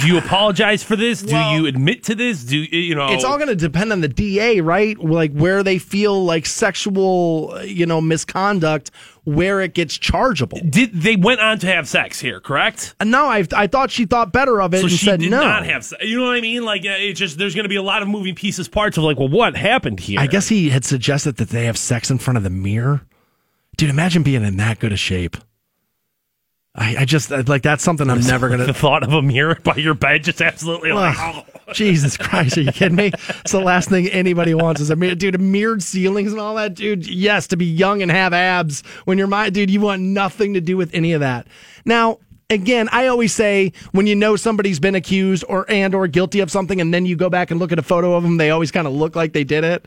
do 0.00 0.06
you 0.06 0.18
apologize 0.18 0.82
for 0.82 0.96
this? 0.96 1.22
Do 1.22 1.32
Well- 1.34 1.54
you 1.56 1.66
admit 1.66 2.04
to 2.04 2.14
this? 2.14 2.44
Do 2.44 2.56
you 2.58 2.94
know? 2.94 3.08
It's 3.12 3.24
all 3.24 3.36
going 3.36 3.48
to 3.48 3.56
depend 3.56 3.92
on 3.92 4.00
the 4.00 4.08
DA, 4.08 4.60
right? 4.60 4.98
Like 4.98 5.32
where 5.32 5.62
they 5.62 5.78
feel 5.78 6.24
like 6.24 6.46
sexual, 6.46 7.58
you 7.64 7.86
know, 7.86 8.00
misconduct, 8.00 8.90
where 9.24 9.60
it 9.60 9.74
gets 9.74 9.96
chargeable. 9.98 10.58
Did 10.68 10.92
they 10.92 11.16
went 11.16 11.40
on 11.40 11.58
to 11.60 11.66
have 11.68 11.86
sex 11.88 12.18
here? 12.20 12.40
Correct. 12.40 12.94
Uh, 13.00 13.04
No, 13.04 13.26
I, 13.26 13.46
I 13.54 13.66
thought 13.66 13.90
she 13.90 14.04
thought 14.04 14.32
better 14.32 14.60
of 14.60 14.74
it 14.74 14.78
So 14.78 14.82
and 14.84 14.90
she 14.92 15.04
said 15.04 15.20
did 15.20 15.30
no. 15.30 15.40
not 15.40 15.64
have 15.66 15.84
sex. 15.84 16.02
You 16.04 16.18
know 16.18 16.26
what 16.26 16.36
I 16.36 16.40
mean? 16.40 16.64
Like 16.64 16.82
uh, 16.82 16.90
it's 16.98 17.18
just 17.20 17.38
there's 17.38 17.54
going 17.54 17.64
to 17.64 17.68
be 17.68 17.76
a 17.76 17.82
lot 17.82 18.02
of 18.02 18.08
moving 18.08 18.34
pieces, 18.34 18.68
parts 18.68 18.96
of 18.98 19.04
like, 19.04 19.18
well, 19.18 19.28
what 19.28 19.56
happened 19.56 20.00
here? 20.00 20.18
I 20.18 20.26
guess 20.26 20.48
he 20.48 20.70
had 20.70 20.84
suggested 20.84 21.36
that 21.36 21.50
they 21.50 21.66
have 21.66 21.78
sex 21.78 22.10
in 22.10 22.18
front 22.18 22.36
of 22.36 22.42
the 22.42 22.50
mirror. 22.50 23.02
Dude, 23.76 23.90
imagine 23.90 24.22
being 24.22 24.44
in 24.44 24.56
that 24.58 24.78
good 24.80 24.92
a 24.92 24.96
shape. 24.96 25.36
I, 26.74 26.96
I 27.00 27.04
just 27.04 27.30
like 27.30 27.62
that's 27.62 27.84
something 27.84 28.08
I'm 28.08 28.20
never 28.20 28.48
gonna. 28.48 28.66
The 28.72 28.72
thought 28.72 29.02
of 29.02 29.12
a 29.12 29.20
mirror 29.22 29.58
by 29.62 29.76
your 29.76 29.94
bed 29.94 30.24
just 30.24 30.40
absolutely 30.40 30.92
like. 30.92 31.16
Oh. 31.18 31.44
Jesus 31.72 32.16
Christ, 32.16 32.56
are 32.58 32.62
you 32.62 32.72
kidding 32.72 32.96
me? 32.96 33.12
It's 33.40 33.52
the 33.52 33.60
last 33.60 33.88
thing 33.88 34.08
anybody 34.08 34.54
wants 34.54 34.80
is 34.80 34.90
a 34.90 34.96
mirror, 34.96 35.14
dude. 35.14 35.40
Mirrored 35.40 35.82
ceilings 35.82 36.32
and 36.32 36.40
all 36.40 36.54
that, 36.56 36.74
dude. 36.74 37.06
Yes, 37.06 37.46
to 37.48 37.56
be 37.56 37.66
young 37.66 38.02
and 38.02 38.10
have 38.10 38.32
abs 38.32 38.82
when 39.04 39.18
you're 39.18 39.26
my 39.26 39.50
dude, 39.50 39.70
you 39.70 39.80
want 39.80 40.02
nothing 40.02 40.54
to 40.54 40.60
do 40.60 40.76
with 40.76 40.94
any 40.94 41.12
of 41.12 41.20
that. 41.20 41.46
Now, 41.84 42.18
again, 42.50 42.88
I 42.90 43.06
always 43.06 43.34
say 43.34 43.72
when 43.92 44.06
you 44.06 44.14
know 44.14 44.36
somebody's 44.36 44.80
been 44.80 44.94
accused 44.94 45.44
or 45.48 45.70
and 45.70 45.94
or 45.94 46.06
guilty 46.06 46.40
of 46.40 46.50
something, 46.50 46.80
and 46.80 46.92
then 46.92 47.04
you 47.06 47.16
go 47.16 47.28
back 47.28 47.50
and 47.50 47.60
look 47.60 47.72
at 47.72 47.78
a 47.78 47.82
photo 47.82 48.14
of 48.14 48.22
them, 48.22 48.38
they 48.38 48.50
always 48.50 48.70
kind 48.70 48.86
of 48.86 48.92
look 48.94 49.16
like 49.16 49.32
they 49.32 49.44
did 49.44 49.64
it. 49.64 49.86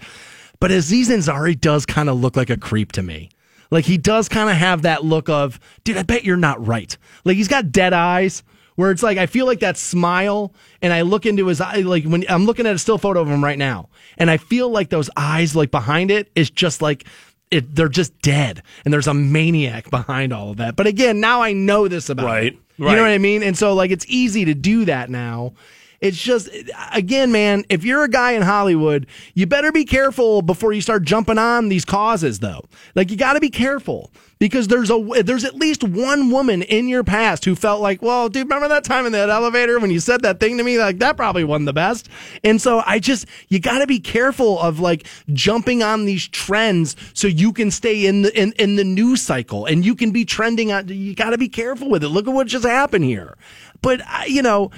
But 0.59 0.71
Aziz 0.71 1.09
Ansari 1.09 1.59
does 1.59 1.85
kind 1.85 2.09
of 2.09 2.19
look 2.19 2.35
like 2.35 2.49
a 2.49 2.57
creep 2.57 2.91
to 2.93 3.03
me. 3.03 3.29
Like 3.71 3.85
he 3.85 3.97
does 3.97 4.29
kind 4.29 4.49
of 4.49 4.55
have 4.55 4.83
that 4.83 5.03
look 5.03 5.29
of, 5.29 5.59
dude, 5.83 5.97
I 5.97 6.03
bet 6.03 6.23
you're 6.23 6.37
not 6.37 6.65
right. 6.65 6.95
Like 7.23 7.37
he's 7.37 7.47
got 7.47 7.71
dead 7.71 7.93
eyes 7.93 8.43
where 8.75 8.91
it's 8.91 9.03
like 9.03 9.17
I 9.17 9.25
feel 9.25 9.45
like 9.45 9.61
that 9.61 9.77
smile 9.77 10.53
and 10.81 10.91
I 10.93 11.01
look 11.01 11.25
into 11.25 11.47
his 11.47 11.61
eye 11.61 11.77
like 11.77 12.03
when 12.03 12.25
I'm 12.29 12.45
looking 12.45 12.67
at 12.67 12.75
a 12.75 12.79
still 12.79 12.97
photo 12.97 13.21
of 13.21 13.27
him 13.27 13.43
right 13.43 13.57
now 13.57 13.89
and 14.17 14.29
I 14.29 14.37
feel 14.37 14.69
like 14.69 14.89
those 14.89 15.09
eyes 15.15 15.55
like 15.55 15.71
behind 15.71 16.11
it 16.11 16.29
is 16.35 16.49
just 16.49 16.81
like 16.81 17.05
it 17.51 17.73
they're 17.75 17.87
just 17.87 18.19
dead 18.21 18.61
and 18.83 18.93
there's 18.93 19.07
a 19.07 19.13
maniac 19.13 19.89
behind 19.89 20.33
all 20.33 20.51
of 20.51 20.57
that. 20.57 20.75
But 20.75 20.87
again, 20.87 21.19
now 21.19 21.41
I 21.41 21.53
know 21.53 21.87
this 21.87 22.09
about 22.09 22.25
Right, 22.25 22.53
him. 22.53 22.61
You 22.77 22.95
know 22.95 23.01
what 23.01 23.11
I 23.11 23.17
mean? 23.17 23.43
And 23.43 23.57
so 23.57 23.73
like 23.73 23.91
it's 23.91 24.05
easy 24.07 24.45
to 24.45 24.53
do 24.53 24.85
that 24.85 25.09
now. 25.09 25.53
It's 26.01 26.17
just 26.17 26.49
again, 26.93 27.31
man, 27.31 27.65
if 27.69 27.83
you're 27.83 28.03
a 28.03 28.09
guy 28.09 28.31
in 28.31 28.41
Hollywood, 28.41 29.07
you 29.33 29.45
better 29.45 29.71
be 29.71 29.85
careful 29.85 30.41
before 30.41 30.73
you 30.73 30.81
start 30.81 31.03
jumping 31.03 31.37
on 31.37 31.69
these 31.69 31.85
causes 31.85 32.39
though. 32.39 32.65
Like 32.95 33.11
you 33.11 33.17
got 33.17 33.33
to 33.33 33.39
be 33.39 33.49
careful 33.49 34.11
because 34.39 34.67
there's 34.67 34.91
a 34.91 35.23
there's 35.23 35.45
at 35.45 35.55
least 35.55 35.83
one 35.83 36.29
woman 36.29 36.61
in 36.61 36.87
your 36.87 37.03
past 37.03 37.45
who 37.45 37.55
felt 37.55 37.81
like, 37.81 38.01
"Well, 38.01 38.29
dude, 38.29 38.43
remember 38.43 38.67
that 38.67 38.83
time 38.83 39.05
in 39.05 39.11
that 39.13 39.29
elevator 39.29 39.79
when 39.79 39.91
you 39.91 39.99
said 39.99 40.21
that 40.23 40.39
thing 40.39 40.57
to 40.57 40.63
me? 40.63 40.77
Like 40.77 40.99
that 40.99 41.15
probably 41.15 41.43
wasn't 41.43 41.67
the 41.67 41.73
best." 41.73 42.09
And 42.43 42.61
so 42.61 42.83
I 42.85 42.99
just 42.99 43.25
you 43.47 43.59
got 43.59 43.79
to 43.79 43.87
be 43.87 43.99
careful 43.99 44.59
of 44.59 44.79
like 44.79 45.07
jumping 45.33 45.83
on 45.83 46.05
these 46.05 46.27
trends 46.27 46.95
so 47.13 47.27
you 47.27 47.53
can 47.53 47.71
stay 47.71 48.05
in 48.05 48.23
the 48.23 48.39
in, 48.39 48.51
in 48.53 48.75
the 48.75 48.83
news 48.83 49.21
cycle 49.21 49.65
and 49.65 49.85
you 49.85 49.95
can 49.95 50.11
be 50.11 50.25
trending 50.25 50.71
on 50.71 50.87
you 50.89 51.15
got 51.15 51.29
to 51.29 51.37
be 51.37 51.49
careful 51.49 51.89
with 51.89 52.03
it. 52.03 52.09
Look 52.09 52.27
at 52.27 52.33
what 52.33 52.47
just 52.47 52.65
happened 52.65 53.05
here. 53.05 53.35
But 53.81 54.01
you 54.27 54.41
know, 54.41 54.71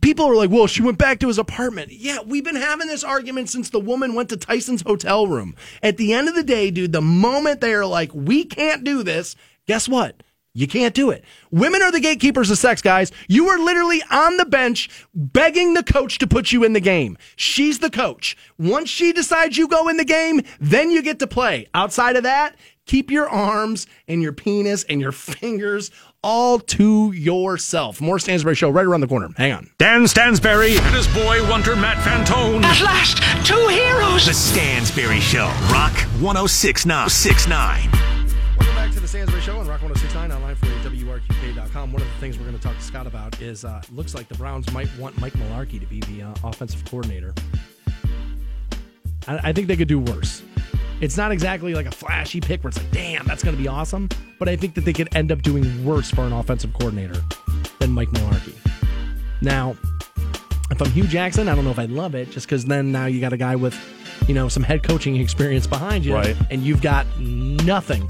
people 0.00 0.26
are 0.26 0.36
like, 0.36 0.50
"Well, 0.50 0.66
she 0.66 0.82
went 0.82 0.98
back 0.98 1.20
to 1.20 1.28
his 1.28 1.38
apartment." 1.38 1.92
Yeah, 1.92 2.18
we've 2.24 2.44
been 2.44 2.56
having 2.56 2.88
this 2.88 3.04
argument 3.04 3.50
since 3.50 3.70
the 3.70 3.80
woman 3.80 4.14
went 4.14 4.28
to 4.30 4.36
Tyson's 4.36 4.82
hotel 4.82 5.26
room. 5.26 5.54
At 5.82 5.96
the 5.96 6.12
end 6.12 6.28
of 6.28 6.34
the 6.34 6.42
day, 6.42 6.70
dude, 6.70 6.92
the 6.92 7.00
moment 7.00 7.60
they 7.60 7.74
are 7.74 7.86
like, 7.86 8.10
"We 8.14 8.44
can't 8.44 8.84
do 8.84 9.02
this," 9.02 9.36
guess 9.66 9.88
what? 9.88 10.22
You 10.54 10.66
can't 10.66 10.94
do 10.94 11.10
it. 11.10 11.24
Women 11.50 11.80
are 11.80 11.90
the 11.90 12.00
gatekeepers 12.00 12.50
of 12.50 12.58
sex, 12.58 12.82
guys. 12.82 13.10
You 13.26 13.48
are 13.48 13.58
literally 13.58 14.02
on 14.10 14.36
the 14.36 14.44
bench 14.44 14.90
begging 15.14 15.72
the 15.72 15.82
coach 15.82 16.18
to 16.18 16.26
put 16.26 16.52
you 16.52 16.62
in 16.62 16.74
the 16.74 16.80
game. 16.80 17.16
She's 17.36 17.78
the 17.78 17.88
coach. 17.88 18.36
Once 18.58 18.90
she 18.90 19.12
decides 19.12 19.56
you 19.56 19.66
go 19.66 19.88
in 19.88 19.96
the 19.96 20.04
game, 20.04 20.42
then 20.60 20.90
you 20.90 21.00
get 21.00 21.18
to 21.20 21.26
play. 21.26 21.68
Outside 21.72 22.16
of 22.16 22.24
that, 22.24 22.56
keep 22.84 23.10
your 23.10 23.30
arms 23.30 23.86
and 24.06 24.20
your 24.20 24.32
penis 24.34 24.84
and 24.84 25.00
your 25.00 25.12
fingers 25.12 25.90
all 26.22 26.58
to 26.60 27.12
yourself. 27.12 28.00
More 28.00 28.18
Stansbury 28.18 28.54
Show 28.54 28.70
right 28.70 28.86
around 28.86 29.00
the 29.00 29.08
corner. 29.08 29.30
Hang 29.36 29.52
on. 29.52 29.70
Dan 29.78 30.06
Stansbury 30.06 30.76
and 30.76 30.94
his 30.94 31.08
boy 31.08 31.48
wonder 31.48 31.74
Matt 31.74 31.98
Fantone. 31.98 32.62
At 32.62 32.80
last, 32.80 33.18
two 33.46 33.68
heroes. 33.68 34.26
The 34.26 34.34
Stansbury 34.34 35.20
Show. 35.20 35.46
Rock 35.70 35.92
1069. 36.20 37.08
69. 37.08 37.90
Welcome 37.90 38.74
back 38.76 38.92
to 38.92 39.00
the 39.00 39.08
Stansbury 39.08 39.42
Show 39.42 39.58
on 39.58 39.66
Rock 39.66 39.82
1069 39.82 40.32
online 40.32 40.54
for 40.54 40.66
WRQK.com. 40.66 41.92
One 41.92 42.02
of 42.02 42.08
the 42.08 42.14
things 42.14 42.38
we're 42.38 42.44
going 42.44 42.58
to 42.58 42.62
talk 42.62 42.76
to 42.76 42.82
Scott 42.82 43.06
about 43.06 43.40
is 43.40 43.64
uh, 43.64 43.82
looks 43.92 44.14
like 44.14 44.28
the 44.28 44.36
Browns 44.36 44.72
might 44.72 44.88
want 44.98 45.18
Mike 45.20 45.32
Mularkey 45.34 45.80
to 45.80 45.86
be 45.86 46.00
the 46.00 46.22
uh, 46.22 46.34
offensive 46.44 46.84
coordinator. 46.84 47.34
I, 49.26 49.48
I 49.48 49.52
think 49.52 49.66
they 49.66 49.76
could 49.76 49.88
do 49.88 49.98
worse. 49.98 50.42
It's 51.02 51.16
not 51.16 51.32
exactly 51.32 51.74
like 51.74 51.86
a 51.86 51.90
flashy 51.90 52.40
pick 52.40 52.62
where 52.62 52.68
it's 52.68 52.78
like, 52.78 52.92
damn, 52.92 53.26
that's 53.26 53.42
going 53.42 53.56
to 53.56 53.60
be 53.60 53.66
awesome. 53.66 54.08
But 54.38 54.48
I 54.48 54.54
think 54.54 54.74
that 54.74 54.84
they 54.84 54.92
could 54.92 55.14
end 55.16 55.32
up 55.32 55.42
doing 55.42 55.84
worse 55.84 56.08
for 56.08 56.22
an 56.22 56.32
offensive 56.32 56.72
coordinator 56.74 57.20
than 57.80 57.90
Mike 57.90 58.08
Mularkey. 58.10 58.54
Now, 59.40 59.76
if 60.70 60.80
I'm 60.80 60.90
Hue 60.92 61.08
Jackson, 61.08 61.48
I 61.48 61.56
don't 61.56 61.64
know 61.64 61.72
if 61.72 61.78
I'd 61.80 61.90
love 61.90 62.14
it 62.14 62.30
just 62.30 62.46
because 62.46 62.66
then 62.66 62.92
now 62.92 63.06
you 63.06 63.20
got 63.20 63.32
a 63.32 63.36
guy 63.36 63.56
with, 63.56 63.76
you 64.28 64.34
know, 64.34 64.48
some 64.48 64.62
head 64.62 64.84
coaching 64.84 65.16
experience 65.16 65.66
behind 65.66 66.04
you. 66.04 66.14
Right. 66.14 66.36
And 66.52 66.62
you've 66.62 66.82
got 66.82 67.04
nothing 67.18 68.08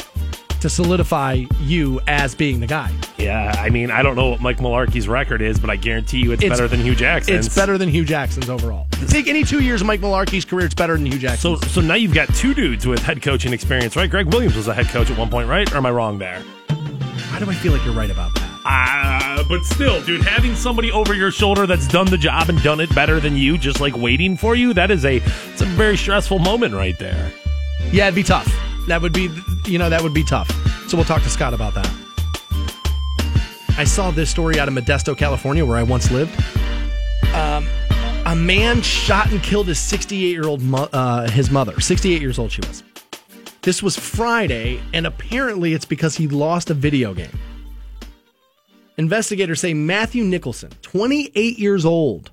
to 0.63 0.71
solidify 0.71 1.45
you 1.61 2.01
as 2.07 2.35
being 2.35 2.61
the 2.61 2.67
guy. 2.67 2.91
Yeah, 3.19 3.55
I 3.59 3.69
mean, 3.71 3.91
I 3.91 4.03
don't 4.03 4.17
know 4.17 4.31
what 4.31 4.41
Mike 4.41 4.59
Mularkey's 4.59 5.07
record 5.09 5.43
is, 5.43 5.59
but 5.61 5.71
I 5.71 5.77
guarantee 5.77 6.19
you 6.19 6.33
it's, 6.33 6.43
It's- 6.43 6.59
better 6.59 6.69
than 6.69 6.81
Hue 6.81 6.95
Jackson's. 6.95 7.47
It's 7.47 7.55
better 7.55 7.77
than 7.79 7.89
Hue 7.89 8.05
Jackson's 8.05 8.49
overall. 8.49 8.87
Take 9.09 9.27
any 9.29 9.45
two 9.45 9.61
years 9.61 9.81
of 9.81 9.87
Mike 9.87 10.01
Mularkey's 10.01 10.45
career, 10.45 10.65
it's 10.67 10.75
better 10.75 10.95
than 10.97 11.05
Hue 11.07 11.15
So, 11.15 11.19
Jackson's. 11.19 11.71
so 11.71 11.81
now 11.81 11.95
you've 11.95 12.15
got 12.15 12.33
two 12.35 12.55
dudes 12.55 12.87
with 12.87 13.01
head 13.01 13.21
coaching 13.23 13.53
experience, 13.53 13.97
right? 13.97 14.09
Gregg 14.11 14.27
Williams 14.33 14.57
was 14.57 14.69
a 14.69 14.75
head 14.75 14.87
coach 14.87 15.11
at 15.11 15.19
one 15.19 15.29
point, 15.29 15.49
right? 15.49 15.71
Or 15.73 15.77
am 15.77 15.87
I 15.87 15.91
wrong 15.91 16.19
there? 16.19 16.41
Why 16.41 17.39
do 17.39 17.51
I 17.51 17.55
feel 17.55 17.73
like 17.73 17.85
you're 17.85 17.95
right 17.95 18.11
about 18.11 18.35
that? 18.37 18.49
Uh, 18.65 19.43
but 19.49 19.65
still, 19.65 20.01
dude, 20.03 20.23
having 20.25 20.55
somebody 20.55 20.93
over 20.93 21.15
your 21.15 21.33
shoulder 21.33 21.67
that's 21.67 21.89
done 21.89 22.07
the 22.07 22.17
job 22.19 22.49
and 22.49 22.63
done 22.63 22.79
it 22.81 22.95
better 22.95 23.19
than 23.19 23.37
you, 23.37 23.59
just 23.59 23.81
like 23.81 23.97
waiting 23.97 24.37
for 24.37 24.55
you, 24.55 24.73
that 24.75 24.91
is 24.93 25.05
a 25.05 25.17
it's 25.17 25.61
a 25.63 25.67
very 25.67 25.97
stressful 25.97 26.39
moment 26.39 26.73
right 26.75 26.97
there. 27.01 27.33
Yeah, 27.91 28.05
it'd 28.07 28.15
be 28.15 28.23
tough. 28.23 28.49
That 28.89 29.01
would 29.01 29.12
be, 29.12 29.30
you 29.66 29.78
know, 29.78 29.89
that 29.91 30.03
would 30.03 30.14
be 30.14 30.24
tough. 30.24 30.51
So 30.89 30.97
we'll 30.97 31.07
talk 31.07 31.22
to 31.22 31.30
Scott 31.30 31.55
about 31.55 31.74
that. 31.74 31.91
I 33.78 33.85
saw 33.85 34.11
this 34.11 34.30
story 34.30 34.59
out 34.59 34.68
of 34.68 34.74
Modesto, 34.74 35.16
California, 35.16 35.64
where 35.64 35.78
I 35.78 35.83
once 35.83 36.11
lived. 36.11 36.39
Um, 37.35 37.66
a 38.26 38.37
man 38.37 38.83
shot 38.83 39.30
and 39.33 39.43
killed 39.43 39.66
his 39.68 39.78
68 39.78 40.28
year 40.30 40.45
old 40.45 40.62
mo- 40.62 40.89
uh, 40.93 41.28
his 41.30 41.51
mother. 41.51 41.80
68 41.80 42.20
years 42.20 42.39
old 42.39 42.53
she 42.53 42.61
was. 42.66 42.83
This 43.62 43.83
was 43.83 43.97
Friday, 43.97 44.80
and 44.93 45.07
apparently 45.07 45.72
it's 45.72 45.85
because 45.85 46.16
he 46.16 46.28
lost 46.28 46.68
a 46.70 46.74
video 46.74 47.14
game. 47.14 47.30
Investigators 48.99 49.61
say 49.61 49.72
Matthew 49.72 50.24
Nicholson, 50.24 50.70
28 50.83 51.59
years 51.59 51.85
old, 51.85 52.30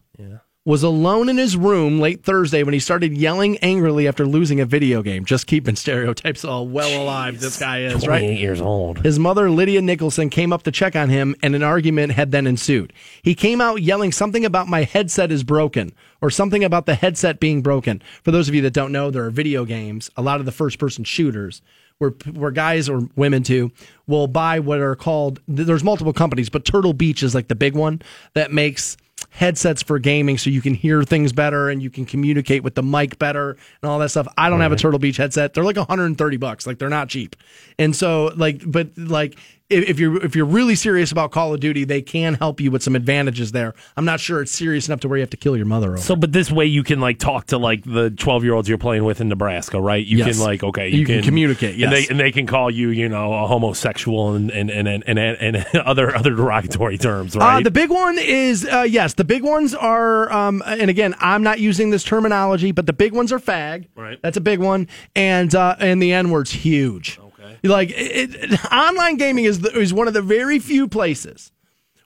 was 0.70 0.84
alone 0.84 1.30
in 1.30 1.38
his 1.40 1.58
room 1.58 2.00
late 2.00 2.24
Thursday 2.24 2.62
when 2.62 2.76
he 2.76 2.80
started 2.80 3.18
yelling 3.18 3.58
angrily 3.58 4.08
after 4.08 4.24
losing 4.24 4.60
a 4.60 4.66
video 4.68 5.02
game. 5.02 5.26
Just 5.26 5.48
keeping 5.48 5.76
stereotypes 5.76 6.46
all 6.46 6.68
well 6.68 7.02
alive. 7.02 7.40
This 7.40 7.58
guy 7.58 7.80
is 7.86 8.08
right. 8.08 8.20
28 8.20 8.40
years 8.40 8.62
old. 8.62 9.00
His 9.00 9.18
mother, 9.18 9.50
Lydia 9.50 9.82
Nicholson, 9.82 10.30
came 10.30 10.54
up 10.54 10.62
to 10.62 10.72
check 10.72 10.96
on 10.96 11.10
him, 11.10 11.36
and 11.42 11.56
an 11.56 11.64
argument 11.64 12.12
had 12.12 12.30
then 12.30 12.46
ensued. 12.46 12.94
He 13.24 13.34
came 13.34 13.62
out 13.62 13.82
yelling 13.82 14.12
something 14.12 14.46
about 14.46 14.68
my 14.68 14.84
headset 14.84 15.32
is 15.32 15.44
broken, 15.44 15.92
or 16.22 16.30
something 16.30 16.64
about 16.64 16.86
the 16.86 16.94
headset 16.94 17.40
being 17.40 17.64
broken. 17.64 18.00
For 18.22 18.30
those 18.30 18.48
of 18.48 18.54
you 18.54 18.62
that 18.62 18.74
don't 18.74 18.92
know, 18.92 19.10
there 19.10 19.26
are 19.26 19.32
video 19.32 19.66
games, 19.66 20.12
a 20.16 20.22
lot 20.22 20.40
of 20.40 20.46
the 20.46 20.52
first 20.52 20.78
person 20.78 21.04
shooters, 21.04 21.64
where, 21.98 22.12
where 22.32 22.52
guys 22.52 22.88
or 22.88 23.10
women 23.16 23.42
too 23.42 23.72
will 24.06 24.28
buy 24.28 24.60
what 24.60 24.80
are 24.80 24.96
called, 24.96 25.42
there's 25.48 25.84
multiple 25.84 26.14
companies, 26.14 26.48
but 26.48 26.64
Turtle 26.64 26.94
Beach 26.94 27.24
is 27.24 27.34
like 27.34 27.48
the 27.48 27.56
big 27.56 27.74
one 27.74 28.04
that 28.36 28.52
makes 28.52 28.98
headsets 29.30 29.84
for 29.84 30.00
gaming 30.00 30.38
so 30.38 30.50
you 30.50 30.62
can 30.62 30.74
hear 30.74 31.04
things 31.04 31.34
better 31.34 31.70
and 31.70 31.82
you 31.82 31.90
can 31.90 32.06
communicate 32.06 32.64
with 32.64 32.76
the 32.76 32.84
mic 32.84 33.20
better 33.20 33.58
and 33.82 33.90
all 33.90 34.00
that 34.00 34.10
stuff. 34.10 34.28
I 34.38 34.50
don't 34.50 34.62
have 34.62 34.72
a 34.72 34.76
Turtle 34.76 35.00
Beach 35.00 35.18
headset. 35.18 35.54
They're 35.54 35.64
like 35.64 35.78
130 35.78 36.38
bucks. 36.38 36.68
Like 36.68 36.80
they're 36.80 36.90
not 36.90 37.10
cheap. 37.10 37.36
And 37.78 37.96
so 37.96 38.32
like 38.36 38.62
but 38.66 38.90
like 38.98 39.38
if, 39.70 39.90
if 39.90 40.00
you're 40.00 40.24
if 40.24 40.36
you're 40.36 40.46
really 40.46 40.76
serious 40.76 41.12
about 41.12 41.32
Call 41.32 41.54
of 41.54 41.60
Duty, 41.60 41.84
they 41.84 42.02
can 42.02 42.34
help 42.36 42.60
you 42.60 42.72
with 42.72 42.82
some 42.84 42.96
advantages 42.96 43.52
there. 43.52 43.74
I'm 43.96 44.06
not 44.06 44.20
sure 44.20 44.42
it's 44.42 44.52
serious 44.52 44.88
enough 44.88 45.00
to 45.02 45.08
where 45.08 45.18
you 45.18 45.22
have 45.22 45.30
to 45.32 45.38
kill 45.38 45.56
your 45.56 45.66
mother 45.66 45.90
over. 45.90 45.98
So, 45.98 46.16
but 46.16 46.32
this 46.32 46.52
way 46.52 46.66
you 46.66 46.84
can 46.84 47.00
like 47.00 47.20
talk 47.20 47.48
to 47.48 47.58
like 47.58 47.84
the 47.84 48.10
twelve 48.10 48.44
year 48.44 48.54
olds 48.54 48.68
you're 48.68 48.78
playing 48.78 49.04
with 49.04 49.22
in 49.22 49.30
Nebraska, 49.30 49.80
right? 49.80 50.06
You 50.06 50.18
Yes. 50.20 50.38
can 50.38 50.46
like 50.46 50.64
okay, 50.64 50.90
You 50.90 51.06
can 51.06 51.22
communicate, 51.24 51.80
and 51.82 51.92
they 51.92 52.08
and 52.08 52.20
they 52.20 52.32
can 52.32 52.48
call 52.48 52.72
you, 52.72 52.90
you 52.90 53.08
know, 53.10 53.32
a 53.34 53.48
homosexual 53.48 54.34
and 54.34 54.50
and 54.52 54.70
and 54.72 54.88
and, 54.88 55.04
and, 55.20 55.20
and 55.20 55.58
other 55.76 56.16
other 56.16 56.32
derogatory 56.36 56.98
terms, 56.98 57.36
right? 57.36 57.58
Uh, 57.58 57.62
the 57.62 57.72
big 57.72 57.90
one 57.90 58.18
is 58.18 58.66
uh, 58.66 58.82
yes, 58.90 59.14
the 59.14 59.24
big 59.24 59.44
ones 59.44 59.76
are, 59.76 60.32
um, 60.34 60.64
and 60.66 60.90
again, 60.90 61.14
I'm 61.20 61.44
not 61.44 61.60
using 61.60 61.90
this 61.92 62.04
terminology, 62.04 62.72
but 62.72 62.86
the 62.86 62.94
big 62.94 63.14
ones 63.14 63.32
are 63.32 63.40
fag. 63.40 63.88
Right. 63.96 64.20
That's 64.22 64.38
a 64.38 64.42
big 64.42 64.60
one, 64.60 64.88
and 65.16 65.54
uh, 65.54 65.76
and 65.80 66.02
the 66.02 66.12
N 66.14 66.32
word's 66.32 66.52
huge. 66.52 67.20
Okay. 67.20 67.29
Like 67.64 67.90
it, 67.92 68.36
it- 68.36 68.66
online 68.74 69.18
gaming 69.18 69.46
is 69.46 69.60
the, 69.62 69.78
is 69.78 69.94
one 69.94 70.08
of 70.08 70.14
the 70.14 70.22
very 70.22 70.60
few 70.60 70.88
places 70.88 71.52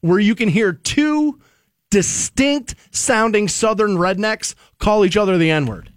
where 0.02 0.20
you 0.20 0.36
can 0.36 0.50
hear 0.50 0.74
two 0.74 1.40
distinct 1.92 2.76
sounding 2.92 3.48
Southern 3.48 3.98
rednecks 3.98 4.56
call 4.80 5.06
each 5.06 5.16
other 5.18 5.38
the 5.38 5.52
N 5.52 5.66
word. 5.66 5.92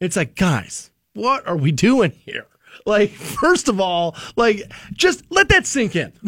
It's 0.00 0.16
like, 0.16 0.34
guys, 0.34 0.90
what 1.14 1.46
are 1.48 1.56
we 1.56 1.72
doing 1.72 2.12
here? 2.12 2.46
Like, 2.86 3.10
first 3.40 3.68
of 3.68 3.80
all, 3.80 4.14
like, 4.36 4.70
just 4.92 5.24
let 5.30 5.48
that 5.48 5.66
sink 5.66 5.96
in. 5.96 6.12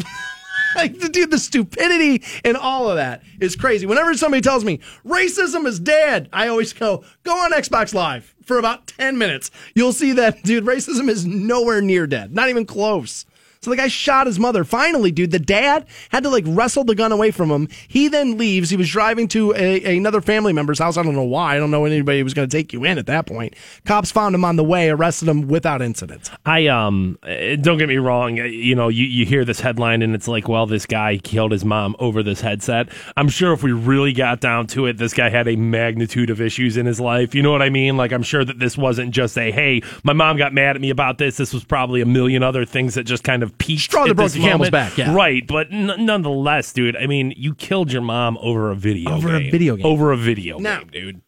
like, 0.75 0.97
dude, 1.11 1.31
the 1.31 1.39
stupidity 1.39 2.23
and 2.43 2.57
all 2.57 2.89
of 2.89 2.95
that 2.97 3.23
is 3.39 3.55
crazy. 3.55 3.85
Whenever 3.85 4.13
somebody 4.15 4.41
tells 4.41 4.63
me 4.63 4.79
racism 5.05 5.65
is 5.65 5.79
dead, 5.79 6.29
I 6.31 6.47
always 6.47 6.73
go, 6.73 7.03
go 7.23 7.31
on 7.31 7.51
Xbox 7.51 7.93
Live 7.93 8.33
for 8.45 8.57
about 8.57 8.87
10 8.87 9.17
minutes. 9.17 9.51
You'll 9.75 9.93
see 9.93 10.13
that, 10.13 10.43
dude, 10.43 10.65
racism 10.65 11.09
is 11.09 11.25
nowhere 11.25 11.81
near 11.81 12.07
dead, 12.07 12.33
not 12.33 12.49
even 12.49 12.65
close. 12.65 13.25
So 13.63 13.69
the 13.69 13.77
guy 13.77 13.89
shot 13.89 14.25
his 14.25 14.39
mother. 14.39 14.63
Finally, 14.63 15.11
dude, 15.11 15.29
the 15.29 15.37
dad 15.37 15.85
had 16.09 16.23
to 16.23 16.29
like 16.29 16.45
wrestle 16.47 16.83
the 16.83 16.95
gun 16.95 17.11
away 17.11 17.29
from 17.29 17.51
him. 17.51 17.67
He 17.87 18.07
then 18.07 18.39
leaves. 18.39 18.71
He 18.71 18.75
was 18.75 18.89
driving 18.89 19.27
to 19.27 19.53
a, 19.53 19.97
another 19.97 20.19
family 20.19 20.51
member's 20.51 20.79
house. 20.79 20.97
I 20.97 21.03
don't 21.03 21.13
know 21.13 21.21
why. 21.21 21.57
I 21.57 21.59
don't 21.59 21.69
know 21.69 21.85
anybody 21.85 22.23
was 22.23 22.33
going 22.33 22.49
to 22.49 22.57
take 22.57 22.73
you 22.73 22.83
in 22.85 22.97
at 22.97 23.05
that 23.05 23.27
point. 23.27 23.55
Cops 23.85 24.09
found 24.09 24.33
him 24.33 24.43
on 24.43 24.55
the 24.55 24.63
way, 24.63 24.89
arrested 24.89 25.27
him 25.27 25.47
without 25.47 25.79
incident. 25.83 26.31
I 26.43 26.65
um 26.69 27.19
eh, 27.21 27.55
don't 27.55 27.77
get 27.77 27.87
me 27.87 27.97
wrong, 27.97 28.39
eh, 28.39 28.45
you 28.45 28.73
know, 28.73 28.87
you, 28.87 29.05
you 29.05 29.27
hear 29.27 29.45
this 29.45 29.59
headline 29.59 30.01
and 30.01 30.15
it's 30.15 30.27
like, 30.27 30.47
well, 30.47 30.65
this 30.65 30.87
guy 30.87 31.17
killed 31.17 31.51
his 31.51 31.63
mom 31.63 31.95
over 31.99 32.23
this 32.23 32.41
headset. 32.41 32.89
I'm 33.15 33.29
sure 33.29 33.53
if 33.53 33.61
we 33.61 33.73
really 33.73 34.11
got 34.11 34.39
down 34.39 34.65
to 34.67 34.87
it, 34.87 34.97
this 34.97 35.13
guy 35.13 35.29
had 35.29 35.47
a 35.47 35.55
magnitude 35.55 36.31
of 36.31 36.41
issues 36.41 36.77
in 36.77 36.87
his 36.87 36.99
life. 36.99 37.35
You 37.35 37.43
know 37.43 37.51
what 37.51 37.61
I 37.61 37.69
mean? 37.69 37.95
Like 37.95 38.11
I'm 38.11 38.23
sure 38.23 38.43
that 38.43 38.57
this 38.57 38.75
wasn't 38.75 39.11
just 39.11 39.37
a 39.37 39.51
hey, 39.51 39.83
my 40.03 40.13
mom 40.13 40.37
got 40.37 40.51
mad 40.51 40.75
at 40.75 40.81
me 40.81 40.89
about 40.89 41.19
this. 41.19 41.37
This 41.37 41.53
was 41.53 41.63
probably 41.63 42.01
a 42.01 42.07
million 42.07 42.41
other 42.41 42.65
things 42.65 42.95
that 42.95 43.03
just 43.03 43.23
kind 43.23 43.43
of 43.43 43.50
peaked. 43.57 43.81
Straw 43.83 44.03
that 44.03 44.11
at 44.11 44.15
broke 44.15 44.25
this 44.27 44.33
the 44.33 44.39
camel's 44.39 44.71
moment. 44.71 44.71
back, 44.71 44.97
yeah. 44.97 45.13
Right, 45.13 45.45
but 45.45 45.67
n- 45.71 45.93
nonetheless, 46.05 46.73
dude, 46.73 46.95
I 46.95 47.07
mean, 47.07 47.33
you 47.37 47.53
killed 47.55 47.91
your 47.91 48.01
mom 48.01 48.37
over 48.41 48.71
a 48.71 48.75
video 48.75 49.11
Over 49.11 49.35
a 49.35 49.49
video 49.49 49.75
game. 49.75 49.85
Over 49.85 50.11
a 50.11 50.17
video 50.17 50.57
Now- 50.59 50.79
game, 50.79 50.89
dude. 50.91 51.21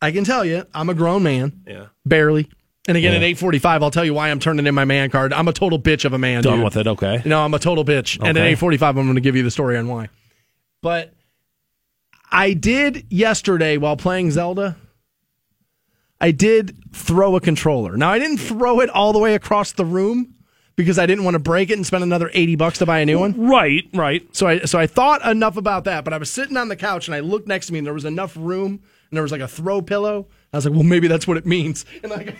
I 0.00 0.12
can 0.12 0.24
tell 0.24 0.44
you, 0.44 0.64
I'm 0.74 0.88
a 0.88 0.94
grown 0.94 1.22
man. 1.24 1.60
Yeah. 1.66 1.86
Barely. 2.06 2.48
And 2.86 2.96
again, 2.96 3.12
Yeah. 3.12 3.18
at 3.18 3.22
845, 3.24 3.82
I'll 3.82 3.90
tell 3.90 4.04
you 4.04 4.14
why 4.14 4.30
I'm 4.30 4.38
turning 4.38 4.66
in 4.66 4.74
my 4.74 4.84
man 4.84 5.10
card. 5.10 5.32
I'm 5.32 5.48
a 5.48 5.52
total 5.52 5.78
bitch 5.78 6.04
of 6.04 6.12
a 6.12 6.18
man. 6.18 6.42
Done 6.42 6.56
dude. 6.58 6.64
with 6.64 6.76
it, 6.76 6.86
okay. 6.86 7.20
No, 7.24 7.44
I'm 7.44 7.52
a 7.52 7.58
total 7.58 7.84
bitch. 7.84 8.16
And 8.18 8.38
at 8.38 8.44
845, 8.44 8.96
I'm 8.96 9.04
going 9.06 9.14
to 9.16 9.20
give 9.20 9.34
you 9.36 9.42
the 9.42 9.50
story 9.50 9.76
on 9.76 9.88
why. 9.88 10.08
But 10.80 11.12
I 12.30 12.52
did 12.54 13.06
yesterday 13.10 13.76
while 13.76 13.96
playing 13.96 14.30
Zelda, 14.30 14.76
I 16.20 16.30
did 16.30 16.76
throw 16.92 17.36
a 17.36 17.40
controller. 17.40 17.96
Now, 17.96 18.10
I 18.10 18.18
didn't 18.18 18.38
throw 18.38 18.80
it 18.80 18.90
all 18.90 19.12
the 19.12 19.18
way 19.18 19.34
across 19.34 19.72
the 19.72 19.84
room 19.84 20.34
because 20.78 20.96
I 20.96 21.06
didn't 21.06 21.24
want 21.24 21.34
to 21.34 21.40
break 21.40 21.70
it 21.70 21.72
and 21.74 21.84
spend 21.84 22.04
another 22.04 22.30
80 22.32 22.54
bucks 22.54 22.78
to 22.78 22.86
buy 22.86 23.00
a 23.00 23.04
new 23.04 23.18
one. 23.18 23.48
Right, 23.48 23.88
right. 23.92 24.24
So 24.34 24.46
I 24.46 24.60
so 24.60 24.78
I 24.78 24.86
thought 24.86 25.26
enough 25.28 25.56
about 25.56 25.82
that, 25.84 26.04
but 26.04 26.12
I 26.12 26.18
was 26.18 26.30
sitting 26.30 26.56
on 26.56 26.68
the 26.68 26.76
couch 26.76 27.08
and 27.08 27.16
I 27.16 27.20
looked 27.20 27.48
next 27.48 27.66
to 27.66 27.72
me 27.72 27.80
and 27.80 27.86
there 27.86 27.92
was 27.92 28.04
enough 28.04 28.36
room 28.36 28.80
and 29.10 29.16
there 29.16 29.22
was 29.22 29.32
like 29.32 29.40
a 29.40 29.48
throw 29.48 29.82
pillow. 29.82 30.28
I 30.52 30.56
was 30.56 30.66
like, 30.66 30.74
well, 30.74 30.84
maybe 30.84 31.08
that's 31.08 31.26
what 31.26 31.36
it 31.36 31.44
means. 31.44 31.84
And 32.04 32.12
I 32.12 32.32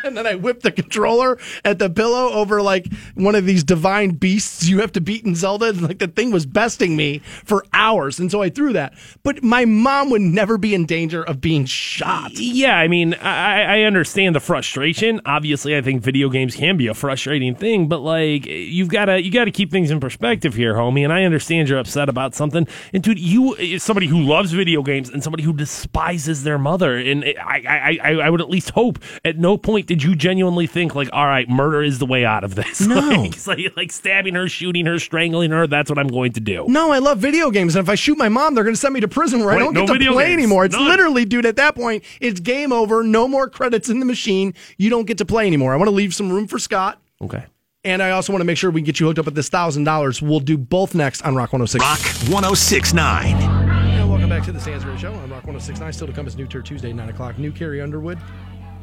and 0.04 0.16
then 0.16 0.26
I 0.26 0.34
whipped 0.34 0.62
the 0.62 0.72
controller 0.72 1.38
at 1.64 1.78
the 1.78 1.90
pillow 1.90 2.32
over 2.32 2.62
like 2.62 2.86
one 3.14 3.34
of 3.34 3.46
these 3.46 3.64
divine 3.64 4.10
beasts 4.10 4.68
you 4.68 4.80
have 4.80 4.92
to 4.92 5.00
beat 5.00 5.24
in 5.24 5.34
Zelda. 5.34 5.66
And 5.66 5.82
like 5.82 5.98
the 5.98 6.08
thing 6.08 6.30
was 6.30 6.46
besting 6.46 6.96
me 6.96 7.18
for 7.44 7.64
hours. 7.72 8.18
And 8.18 8.30
so 8.30 8.42
I 8.42 8.50
threw 8.50 8.72
that. 8.72 8.94
But 9.22 9.42
my 9.42 9.64
mom 9.64 10.10
would 10.10 10.22
never 10.22 10.58
be 10.58 10.74
in 10.74 10.86
danger 10.86 11.22
of 11.22 11.40
being 11.40 11.64
shot. 11.64 12.32
Yeah, 12.34 12.76
I 12.76 12.88
mean, 12.88 13.14
I, 13.14 13.80
I 13.80 13.82
understand 13.82 14.34
the 14.34 14.40
frustration. 14.40 15.20
Obviously, 15.24 15.76
I 15.76 15.82
think 15.82 16.02
video 16.02 16.28
games 16.28 16.56
can 16.56 16.76
be 16.76 16.86
a 16.86 16.94
frustrating 16.94 17.54
thing, 17.54 17.88
but 17.88 18.00
like 18.00 18.46
you've 18.46 18.88
got 18.88 19.06
to 19.06 19.22
you 19.22 19.30
got 19.30 19.44
to 19.44 19.50
keep 19.50 19.70
things 19.70 19.90
in 19.90 20.00
perspective 20.00 20.54
here, 20.54 20.74
homie. 20.74 21.04
And 21.04 21.12
I 21.12 21.24
understand 21.24 21.68
you're 21.68 21.78
upset 21.78 22.08
about 22.08 22.34
something. 22.34 22.66
And 22.92 23.02
dude, 23.02 23.18
you 23.18 23.78
somebody 23.78 24.06
who 24.06 24.20
loves 24.20 24.52
video 24.52 24.82
games 24.82 25.10
and 25.10 25.22
somebody 25.22 25.42
who 25.42 25.52
despises 25.52 26.42
their 26.44 26.58
mother. 26.58 26.96
And 26.96 27.24
I 27.24 27.62
I, 27.66 27.98
I, 28.02 28.12
I 28.26 28.30
would 28.30 28.40
at 28.40 28.48
least 28.48 28.70
hope 28.70 28.98
at 29.24 29.36
no 29.36 29.56
point 29.56 29.89
did 29.90 30.04
you 30.04 30.14
genuinely 30.14 30.68
think 30.68 30.94
like, 30.94 31.08
all 31.12 31.26
right, 31.26 31.48
murder 31.48 31.82
is 31.82 31.98
the 31.98 32.06
way 32.06 32.24
out 32.24 32.44
of 32.44 32.54
this. 32.54 32.80
No. 32.86 32.94
like, 33.00 33.32
it's 33.34 33.46
like, 33.48 33.76
like 33.76 33.90
stabbing 33.90 34.36
her, 34.36 34.48
shooting 34.48 34.86
her, 34.86 35.00
strangling 35.00 35.50
her. 35.50 35.66
That's 35.66 35.90
what 35.90 35.98
I'm 35.98 36.06
going 36.06 36.32
to 36.34 36.40
do. 36.40 36.64
No, 36.68 36.92
I 36.92 36.98
love 37.00 37.18
video 37.18 37.50
games, 37.50 37.74
and 37.74 37.84
if 37.84 37.90
I 37.90 37.96
shoot 37.96 38.16
my 38.16 38.28
mom, 38.28 38.54
they're 38.54 38.62
going 38.62 38.74
to 38.76 38.80
send 38.80 38.94
me 38.94 39.00
to 39.00 39.08
prison 39.08 39.40
where 39.40 39.50
I 39.52 39.58
don't 39.58 39.74
no 39.74 39.80
get 39.80 39.86
to 39.88 39.92
video 39.94 40.12
play 40.12 40.28
games. 40.28 40.38
anymore. 40.38 40.64
It's 40.64 40.76
None. 40.76 40.86
literally, 40.86 41.24
dude. 41.24 41.44
At 41.44 41.56
that 41.56 41.74
point, 41.74 42.04
it's 42.20 42.38
game 42.38 42.72
over. 42.72 43.02
No 43.02 43.26
more 43.26 43.50
credits 43.50 43.88
in 43.88 43.98
the 43.98 44.06
machine. 44.06 44.54
You 44.78 44.90
don't 44.90 45.06
get 45.08 45.18
to 45.18 45.24
play 45.24 45.48
anymore. 45.48 45.72
I 45.74 45.76
want 45.76 45.88
to 45.88 45.94
leave 45.94 46.14
some 46.14 46.30
room 46.30 46.46
for 46.46 46.60
Scott, 46.60 47.00
Okay. 47.20 47.44
and 47.82 48.00
I 48.00 48.12
also 48.12 48.32
want 48.32 48.42
to 48.42 48.46
make 48.46 48.58
sure 48.58 48.70
we 48.70 48.82
get 48.82 49.00
you 49.00 49.06
hooked 49.06 49.18
up 49.18 49.24
with 49.24 49.34
this 49.34 49.48
thousand 49.48 49.82
dollars. 49.82 50.22
We'll 50.22 50.38
do 50.38 50.56
both 50.56 50.94
next 50.94 51.22
on 51.22 51.34
Rock 51.34 51.52
106. 51.52 51.82
Rock 51.82 51.98
1069. 52.32 53.34
And 53.34 54.08
welcome 54.08 54.28
back 54.28 54.44
to 54.44 54.52
the 54.52 54.60
Stansbury 54.60 54.98
Show 54.98 55.12
on 55.14 55.22
Rock 55.30 55.44
1069. 55.48 55.92
Still 55.92 56.06
to 56.06 56.12
come 56.12 56.28
is 56.28 56.36
New 56.36 56.46
Turd 56.46 56.64
Tuesday, 56.64 56.92
9 56.92 57.08
o'clock. 57.08 57.38
New 57.40 57.50
Carrie 57.50 57.80
Underwood 57.80 58.18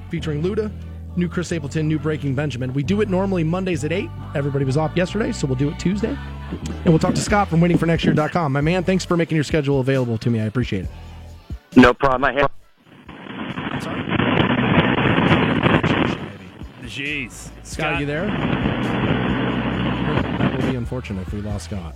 featuring 0.10 0.42
Luda. 0.42 0.72
New 1.18 1.28
Chris 1.28 1.48
Stapleton, 1.48 1.88
new 1.88 1.98
Breaking 1.98 2.36
Benjamin. 2.36 2.72
We 2.74 2.84
do 2.84 3.02
it 3.02 3.10
normally 3.10 3.44
Mondays 3.44 3.84
at 3.84 3.92
8. 3.92 4.08
Everybody 4.36 4.66
was 4.66 4.78
off 4.78 4.96
yesterday, 4.96 5.32
so 5.32 5.48
we'll 5.48 5.56
do 5.56 5.70
it 5.70 5.80
Tuesday. 5.80 6.16
And 6.86 6.86
we'll 6.86 7.00
talk 7.00 7.16
to 7.16 7.22
Scott 7.22 7.48
from 7.48 7.60
waitingfornextyear.com. 7.60 8.54
My 8.54 8.62
man, 8.62 8.84
thanks 8.84 9.04
for 9.04 9.18
making 9.18 9.36
your 9.36 9.44
schedule 9.44 9.80
available 9.80 10.20
to 10.20 10.30
me. 10.30 10.40
I 10.40 10.46
appreciate 10.46 10.86
it. 10.86 10.92
No 11.76 11.92
problem. 11.92 12.24
I 12.24 12.34
have. 12.34 12.52
I'm 13.08 13.82
sorry? 13.82 14.02
Jeez. 16.84 17.50
Scott, 17.66 18.00
you 18.00 18.06
there? 18.06 18.28
That 20.38 20.62
will 20.62 20.70
be 20.72 20.78
unfortunate 20.78 21.28
if 21.28 21.34
we 21.34 21.42
lost 21.42 21.66
Scott. 21.66 21.96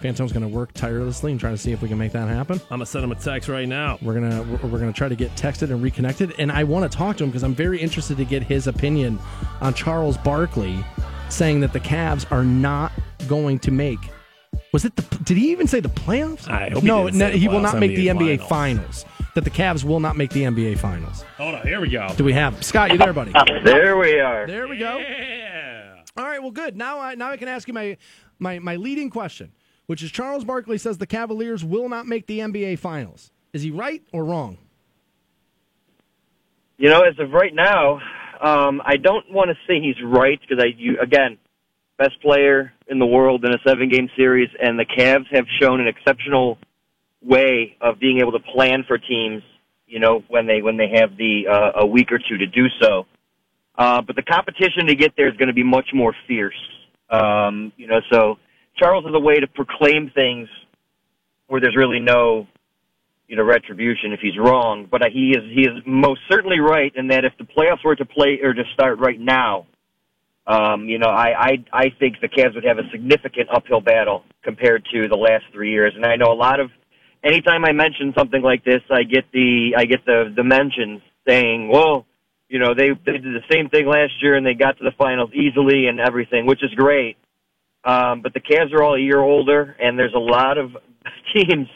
Fantone's 0.00 0.32
going 0.32 0.42
to 0.42 0.54
work 0.54 0.72
tirelessly 0.74 1.30
and 1.30 1.40
try 1.40 1.50
to 1.50 1.58
see 1.58 1.72
if 1.72 1.82
we 1.82 1.88
can 1.88 1.98
make 1.98 2.12
that 2.12 2.28
happen. 2.28 2.60
I'm 2.64 2.78
gonna 2.78 2.86
send 2.86 3.04
him 3.04 3.12
a 3.12 3.16
text 3.16 3.48
right 3.48 3.66
now. 3.66 3.98
We're 4.02 4.14
gonna 4.14 4.42
we're 4.42 4.68
we're 4.68 4.78
gonna 4.78 4.92
try 4.92 5.08
to 5.08 5.16
get 5.16 5.34
texted 5.36 5.70
and 5.70 5.82
reconnected, 5.82 6.34
and 6.38 6.52
I 6.52 6.64
want 6.64 6.90
to 6.90 6.96
talk 6.96 7.16
to 7.18 7.24
him 7.24 7.30
because 7.30 7.42
I'm 7.42 7.54
very 7.54 7.80
interested 7.80 8.16
to 8.18 8.24
get 8.24 8.42
his 8.42 8.66
opinion 8.66 9.18
on 9.60 9.74
Charles 9.74 10.16
Barkley 10.18 10.84
saying 11.28 11.60
that 11.60 11.72
the 11.72 11.80
Cavs 11.80 12.30
are 12.30 12.44
not 12.44 12.92
going 13.28 13.58
to 13.60 13.70
make. 13.70 13.98
Was 14.72 14.84
it 14.84 14.96
the? 14.96 15.02
Did 15.24 15.36
he 15.36 15.50
even 15.52 15.66
say 15.66 15.80
the 15.80 15.88
playoffs? 15.88 16.48
I 16.48 16.70
hope 16.70 16.82
he 16.82 16.88
no, 16.88 17.06
didn't 17.06 17.18
no, 17.18 17.26
say 17.26 17.32
the 17.32 17.38
he 17.38 17.48
will 17.48 17.60
not 17.60 17.78
make 17.78 17.96
the 17.96 18.08
NBA 18.08 18.38
NBA 18.38 18.48
finals. 18.48 19.04
That 19.34 19.44
the 19.44 19.50
Cavs 19.50 19.84
will 19.84 20.00
not 20.00 20.16
make 20.16 20.30
the 20.30 20.42
NBA 20.42 20.78
finals. 20.78 21.22
Hold 21.36 21.56
on, 21.56 21.66
here 21.66 21.80
we 21.80 21.90
go. 21.90 22.08
Do 22.16 22.24
we 22.24 22.32
have 22.32 22.62
Scott? 22.64 22.90
You 22.90 22.98
there, 22.98 23.12
buddy? 23.12 23.32
There 23.64 23.96
we 23.96 24.18
are. 24.18 24.46
There 24.46 24.66
we 24.66 24.78
go. 24.78 24.98
Yeah. 24.98 26.02
All 26.16 26.24
right, 26.24 26.40
well, 26.40 26.50
good. 26.50 26.76
Now 26.76 27.00
I 27.00 27.14
now 27.14 27.30
I 27.30 27.36
can 27.36 27.48
ask 27.48 27.68
you 27.68 27.74
my 27.74 27.96
my 28.38 28.58
my 28.58 28.76
leading 28.76 29.10
question, 29.10 29.52
which 29.86 30.02
is 30.02 30.10
Charles 30.10 30.44
Barkley 30.44 30.78
says 30.78 30.98
the 30.98 31.06
Cavaliers 31.06 31.64
will 31.64 31.88
not 31.88 32.06
make 32.06 32.26
the 32.26 32.40
NBA 32.40 32.78
finals. 32.78 33.30
Is 33.52 33.62
he 33.62 33.70
right 33.70 34.02
or 34.12 34.24
wrong? 34.24 34.58
You 36.76 36.90
know, 36.90 37.02
as 37.02 37.18
of 37.18 37.32
right 37.32 37.54
now, 37.54 38.00
um, 38.40 38.82
I 38.84 38.96
don't 38.96 39.32
want 39.32 39.50
to 39.50 39.56
say 39.66 39.80
he's 39.80 39.96
right 40.04 40.38
because 40.40 40.62
I, 40.62 40.74
you, 40.76 40.98
again, 41.00 41.38
best 41.96 42.20
player 42.20 42.72
in 42.88 42.98
the 42.98 43.06
world 43.06 43.44
in 43.44 43.52
a 43.52 43.58
seven-game 43.66 44.10
series, 44.16 44.50
and 44.60 44.78
the 44.78 44.84
Cavs 44.84 45.26
have 45.32 45.46
shown 45.60 45.80
an 45.80 45.88
exceptional 45.88 46.58
way 47.22 47.76
of 47.80 47.98
being 47.98 48.18
able 48.20 48.32
to 48.32 48.40
plan 48.40 48.84
for 48.86 48.98
teams. 48.98 49.42
You 49.86 50.00
know, 50.00 50.22
when 50.28 50.46
they 50.46 50.62
when 50.62 50.76
they 50.76 50.88
have 50.96 51.16
the 51.16 51.46
uh, 51.48 51.80
a 51.82 51.86
week 51.86 52.10
or 52.10 52.18
two 52.18 52.38
to 52.38 52.46
do 52.46 52.66
so. 52.82 53.06
Uh, 53.78 54.02
but 54.02 54.16
the 54.16 54.22
competition 54.22 54.86
to 54.88 54.94
get 54.94 55.12
there 55.16 55.28
is 55.28 55.36
going 55.36 55.48
to 55.48 55.54
be 55.54 55.62
much 55.62 55.90
more 55.94 56.14
fierce. 56.26 56.58
Um, 57.08 57.72
you 57.76 57.86
know, 57.86 58.00
so 58.10 58.36
Charles 58.76 59.04
is 59.06 59.12
a 59.14 59.20
way 59.20 59.36
to 59.40 59.46
proclaim 59.46 60.10
things 60.14 60.48
where 61.46 61.60
there's 61.60 61.76
really 61.76 62.00
no 62.00 62.46
you 63.28 63.36
know 63.36 63.44
retribution 63.44 64.12
if 64.12 64.20
he's 64.20 64.38
wrong. 64.38 64.86
But 64.90 65.02
he 65.12 65.30
is 65.30 65.42
he 65.52 65.62
is 65.62 65.82
most 65.86 66.20
certainly 66.30 66.60
right 66.60 66.92
in 66.94 67.08
that 67.08 67.24
if 67.24 67.32
the 67.38 67.44
playoffs 67.44 67.84
were 67.84 67.96
to 67.96 68.04
play 68.04 68.40
or 68.42 68.54
to 68.54 68.62
start 68.74 68.98
right 68.98 69.18
now, 69.18 69.66
um, 70.46 70.84
you 70.86 70.98
know 70.98 71.08
I, 71.08 71.34
I 71.38 71.64
I 71.72 71.84
think 71.98 72.20
the 72.20 72.28
Cavs 72.28 72.54
would 72.54 72.64
have 72.64 72.78
a 72.78 72.88
significant 72.90 73.48
uphill 73.52 73.80
battle 73.80 74.24
compared 74.42 74.86
to 74.92 75.08
the 75.08 75.16
last 75.16 75.44
three 75.52 75.70
years. 75.70 75.92
And 75.96 76.04
I 76.04 76.16
know 76.16 76.32
a 76.32 76.34
lot 76.34 76.60
of 76.60 76.70
anytime 77.24 77.64
I 77.64 77.72
mention 77.72 78.12
something 78.16 78.42
like 78.42 78.64
this, 78.64 78.82
I 78.90 79.02
get 79.02 79.24
the 79.32 79.74
I 79.76 79.84
get 79.86 80.04
the 80.04 80.32
the 80.34 80.44
mentions 80.44 81.02
saying, 81.26 81.68
well. 81.68 82.06
You 82.48 82.60
know 82.60 82.74
they 82.74 82.90
they 82.90 83.18
did 83.18 83.24
the 83.24 83.42
same 83.50 83.68
thing 83.70 83.88
last 83.88 84.22
year 84.22 84.36
and 84.36 84.46
they 84.46 84.54
got 84.54 84.78
to 84.78 84.84
the 84.84 84.92
finals 84.96 85.30
easily 85.34 85.88
and 85.88 85.98
everything, 85.98 86.46
which 86.46 86.62
is 86.62 86.72
great. 86.76 87.16
Um, 87.86 88.20
but 88.20 88.34
the 88.34 88.40
Cavs 88.40 88.74
are 88.74 88.82
all 88.82 88.96
a 88.96 89.00
year 89.00 89.20
older, 89.20 89.76
and 89.80 89.96
there's 89.96 90.14
a 90.14 90.18
lot 90.18 90.58
of 90.58 90.76
teams 91.32 91.68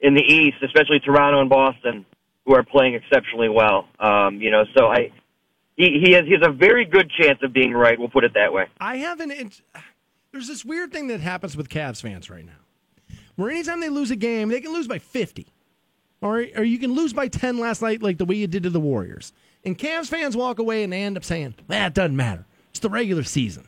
in 0.00 0.14
the 0.14 0.22
East, 0.22 0.56
especially 0.64 1.00
Toronto 1.00 1.40
and 1.40 1.50
Boston, 1.50 2.06
who 2.46 2.54
are 2.54 2.64
playing 2.64 2.94
exceptionally 2.94 3.50
well. 3.50 3.86
Um, 4.00 4.40
you 4.40 4.50
know, 4.50 4.64
so 4.76 4.86
I 4.86 5.12
he 5.76 6.00
he 6.04 6.12
has 6.12 6.24
he 6.24 6.32
has 6.32 6.42
a 6.42 6.52
very 6.52 6.84
good 6.86 7.10
chance 7.20 7.38
of 7.42 7.52
being 7.52 7.72
right. 7.72 7.98
We'll 7.98 8.08
put 8.08 8.24
it 8.24 8.32
that 8.34 8.52
way. 8.52 8.66
I 8.80 8.96
haven't. 8.96 9.30
It, 9.30 9.60
there's 10.32 10.48
this 10.48 10.64
weird 10.64 10.92
thing 10.92 11.08
that 11.08 11.20
happens 11.20 11.56
with 11.56 11.68
Cavs 11.68 12.00
fans 12.00 12.30
right 12.30 12.44
now, 12.44 13.16
where 13.36 13.50
anytime 13.50 13.80
they 13.80 13.88
lose 13.88 14.10
a 14.10 14.16
game, 14.16 14.48
they 14.48 14.60
can 14.60 14.72
lose 14.72 14.88
by 14.88 14.98
50, 14.98 15.46
or 16.22 16.46
or 16.56 16.64
you 16.64 16.78
can 16.78 16.92
lose 16.92 17.12
by 17.12 17.28
10 17.28 17.58
last 17.58 17.82
night, 17.82 18.02
like 18.02 18.18
the 18.18 18.24
way 18.24 18.36
you 18.36 18.46
did 18.46 18.62
to 18.62 18.70
the 18.70 18.80
Warriors. 18.80 19.32
And 19.64 19.76
Cavs 19.76 20.08
fans 20.08 20.36
walk 20.36 20.58
away 20.58 20.84
and 20.84 20.92
they 20.92 21.02
end 21.02 21.16
up 21.18 21.24
saying, 21.24 21.54
"That 21.68 21.92
doesn't 21.92 22.16
matter. 22.16 22.46
It's 22.70 22.80
the 22.80 22.88
regular 22.88 23.24
season, 23.24 23.66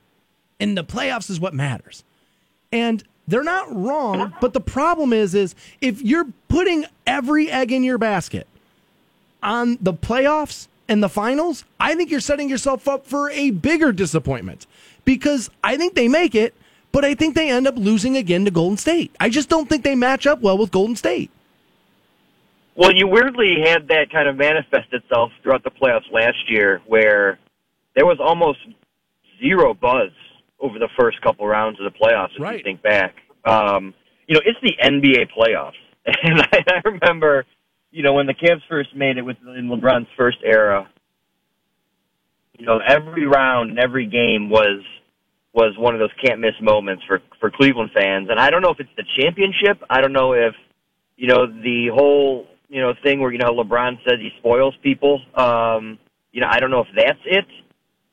and 0.60 0.76
the 0.76 0.84
playoffs 0.84 1.30
is 1.30 1.40
what 1.40 1.54
matters." 1.54 2.04
And 2.70 3.04
They're 3.28 3.44
not 3.44 3.74
wrong, 3.74 4.34
but 4.40 4.52
the 4.52 4.60
problem 4.60 5.12
is 5.12 5.34
is 5.34 5.54
if 5.80 6.02
you're 6.02 6.26
putting 6.48 6.86
every 7.06 7.50
egg 7.50 7.70
in 7.72 7.84
your 7.84 7.98
basket 7.98 8.46
on 9.42 9.78
the 9.80 9.94
playoffs 9.94 10.66
and 10.88 11.02
the 11.02 11.08
finals, 11.08 11.64
I 11.78 11.94
think 11.94 12.10
you're 12.10 12.20
setting 12.20 12.48
yourself 12.48 12.88
up 12.88 13.06
for 13.06 13.30
a 13.30 13.50
bigger 13.50 13.92
disappointment 13.92 14.66
because 15.04 15.50
I 15.62 15.76
think 15.76 15.94
they 15.94 16.08
make 16.08 16.34
it, 16.34 16.52
but 16.90 17.04
I 17.04 17.14
think 17.14 17.34
they 17.34 17.48
end 17.48 17.66
up 17.66 17.76
losing 17.76 18.16
again 18.16 18.44
to 18.44 18.50
Golden 18.50 18.76
State. 18.76 19.14
I 19.20 19.28
just 19.28 19.48
don't 19.48 19.68
think 19.68 19.84
they 19.84 19.94
match 19.94 20.26
up 20.26 20.40
well 20.40 20.58
with 20.58 20.72
Golden 20.72 20.96
State. 20.96 21.30
Well, 22.74 22.92
you 22.92 23.06
weirdly 23.06 23.60
had 23.64 23.88
that 23.88 24.10
kind 24.10 24.28
of 24.28 24.36
manifest 24.36 24.92
itself 24.92 25.30
throughout 25.42 25.62
the 25.62 25.70
playoffs 25.70 26.10
last 26.10 26.50
year, 26.50 26.80
where 26.86 27.38
there 27.94 28.06
was 28.06 28.18
almost 28.18 28.58
zero 29.40 29.74
buzz 29.74 30.10
over 30.62 30.78
the 30.78 30.88
first 30.98 31.20
couple 31.20 31.46
rounds 31.46 31.78
of 31.80 31.92
the 31.92 31.98
playoffs. 31.98 32.30
If 32.36 32.40
Right. 32.42 32.58
you 32.58 32.64
think 32.64 32.80
back, 32.82 33.16
um, 33.44 33.92
you 34.26 34.34
know, 34.34 34.40
it's 34.46 34.58
the 34.62 34.74
NBA 34.82 35.28
playoffs, 35.36 35.72
and 36.06 36.40
I, 36.40 36.64
I 36.68 36.80
remember, 36.84 37.44
you 37.90 38.02
know, 38.02 38.14
when 38.14 38.26
the 38.26 38.34
Cavs 38.34 38.62
first 38.68 38.94
made 38.96 39.18
it 39.18 39.22
with 39.22 39.36
in 39.42 39.68
LeBron's 39.68 40.08
first 40.16 40.38
era. 40.44 40.88
You 42.58 42.66
know, 42.66 42.78
every 42.86 43.26
round 43.26 43.70
and 43.70 43.78
every 43.78 44.06
game 44.06 44.48
was 44.48 44.82
was 45.52 45.76
one 45.76 45.94
of 45.94 46.00
those 46.00 46.12
can't 46.24 46.40
miss 46.40 46.54
moments 46.60 47.02
for 47.06 47.20
for 47.40 47.50
Cleveland 47.50 47.90
fans, 47.92 48.28
and 48.30 48.38
I 48.38 48.50
don't 48.50 48.62
know 48.62 48.70
if 48.70 48.78
it's 48.78 48.90
the 48.96 49.04
championship. 49.18 49.82
I 49.90 50.00
don't 50.00 50.12
know 50.12 50.32
if 50.32 50.54
you 51.16 51.26
know 51.26 51.46
the 51.46 51.88
whole 51.92 52.46
you 52.68 52.80
know 52.80 52.94
thing 53.02 53.20
where 53.20 53.32
you 53.32 53.38
know 53.38 53.50
LeBron 53.50 53.98
says 54.04 54.18
he 54.20 54.30
spoils 54.38 54.74
people. 54.82 55.20
Um, 55.34 55.98
you 56.30 56.40
know, 56.40 56.46
I 56.50 56.60
don't 56.60 56.70
know 56.70 56.80
if 56.80 56.88
that's 56.96 57.18
it, 57.26 57.46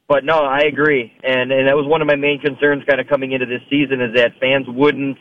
but 0.09 0.25
no, 0.25 0.39
I 0.39 0.61
agree, 0.61 1.13
and 1.23 1.51
and 1.51 1.67
that 1.67 1.77
was 1.77 1.85
one 1.85 2.01
of 2.01 2.07
my 2.07 2.15
main 2.15 2.39
concerns 2.39 2.83
kind 2.85 2.99
of 2.99 3.07
coming 3.07 3.31
into 3.31 3.45
this 3.45 3.61
season 3.69 4.01
is 4.01 4.15
that 4.15 4.31
fans 4.39 4.65
wouldn't 4.67 5.19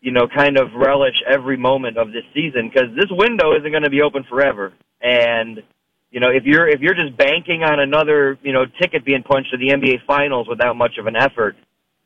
you 0.00 0.10
know 0.10 0.26
kind 0.26 0.58
of 0.58 0.74
relish 0.74 1.22
every 1.24 1.56
moment 1.56 1.96
of 1.96 2.08
this 2.08 2.24
season 2.34 2.68
because 2.68 2.88
this 2.96 3.06
window 3.10 3.56
isn't 3.56 3.70
going 3.70 3.84
to 3.84 3.90
be 3.90 4.02
open 4.02 4.24
forever, 4.28 4.72
and 5.00 5.62
you 6.10 6.18
know 6.18 6.30
if 6.30 6.42
you're 6.44 6.66
if 6.68 6.80
you're 6.80 6.94
just 6.94 7.16
banking 7.16 7.62
on 7.62 7.78
another 7.78 8.36
you 8.42 8.52
know 8.52 8.66
ticket 8.82 9.04
being 9.04 9.22
punched 9.22 9.52
to 9.52 9.56
the 9.56 9.68
NBA 9.68 10.04
Finals 10.04 10.48
without 10.48 10.76
much 10.76 10.98
of 10.98 11.06
an 11.06 11.14
effort. 11.14 11.56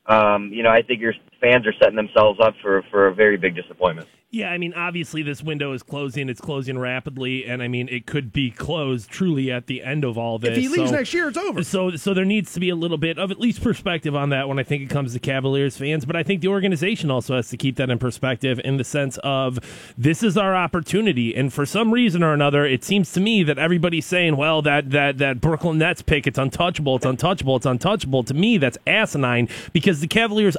Um, 0.05 0.51
you 0.51 0.63
know, 0.63 0.69
I 0.69 0.81
think 0.81 0.99
your 0.99 1.13
fans 1.43 1.67
are 1.67 1.73
setting 1.73 1.97
themselves 1.97 2.39
up 2.41 2.55
for 2.61 2.83
for 2.89 3.07
a 3.07 3.13
very 3.13 3.37
big 3.37 3.55
disappointment. 3.55 4.07
Yeah, 4.33 4.49
I 4.49 4.57
mean, 4.57 4.73
obviously 4.73 5.21
this 5.21 5.43
window 5.43 5.73
is 5.73 5.83
closing. 5.83 6.27
It's 6.27 6.41
closing 6.41 6.79
rapidly, 6.79 7.45
and 7.45 7.61
I 7.61 7.67
mean, 7.67 7.87
it 7.87 8.07
could 8.07 8.33
be 8.33 8.49
closed 8.49 9.11
truly 9.11 9.51
at 9.51 9.67
the 9.67 9.83
end 9.83 10.03
of 10.03 10.17
all 10.17 10.39
this. 10.39 10.57
If 10.57 10.57
he 10.57 10.67
leaves 10.69 10.89
so, 10.89 10.95
next 10.95 11.13
year, 11.13 11.27
it's 11.27 11.37
over. 11.37 11.63
So, 11.63 11.95
so 11.97 12.15
there 12.15 12.25
needs 12.25 12.51
to 12.53 12.59
be 12.59 12.71
a 12.71 12.75
little 12.75 12.97
bit 12.97 13.19
of 13.19 13.29
at 13.29 13.39
least 13.39 13.61
perspective 13.61 14.15
on 14.15 14.29
that 14.29 14.49
when 14.49 14.57
I 14.57 14.63
think 14.63 14.81
it 14.81 14.89
comes 14.89 15.13
to 15.13 15.19
Cavaliers 15.19 15.77
fans. 15.77 16.03
But 16.05 16.15
I 16.15 16.23
think 16.23 16.41
the 16.41 16.47
organization 16.47 17.11
also 17.11 17.35
has 17.35 17.49
to 17.49 17.57
keep 17.57 17.75
that 17.75 17.91
in 17.91 17.99
perspective 17.99 18.59
in 18.63 18.77
the 18.77 18.83
sense 18.83 19.19
of 19.23 19.59
this 19.99 20.23
is 20.23 20.35
our 20.35 20.55
opportunity, 20.55 21.35
and 21.35 21.53
for 21.53 21.63
some 21.63 21.91
reason 21.91 22.23
or 22.23 22.33
another, 22.33 22.65
it 22.65 22.83
seems 22.83 23.11
to 23.11 23.19
me 23.19 23.43
that 23.43 23.59
everybody's 23.59 24.07
saying, 24.07 24.35
"Well, 24.35 24.63
that 24.63 24.89
that 24.89 25.19
that 25.19 25.41
Brooklyn 25.41 25.77
Nets 25.77 26.01
pick, 26.01 26.25
it's 26.25 26.39
untouchable, 26.39 26.95
it's 26.95 27.05
untouchable, 27.05 27.57
it's 27.57 27.67
untouchable." 27.67 28.23
To 28.23 28.33
me, 28.33 28.57
that's 28.57 28.79
asinine 28.87 29.47
because 29.73 30.01
the 30.01 30.07
Cavaliers 30.07 30.57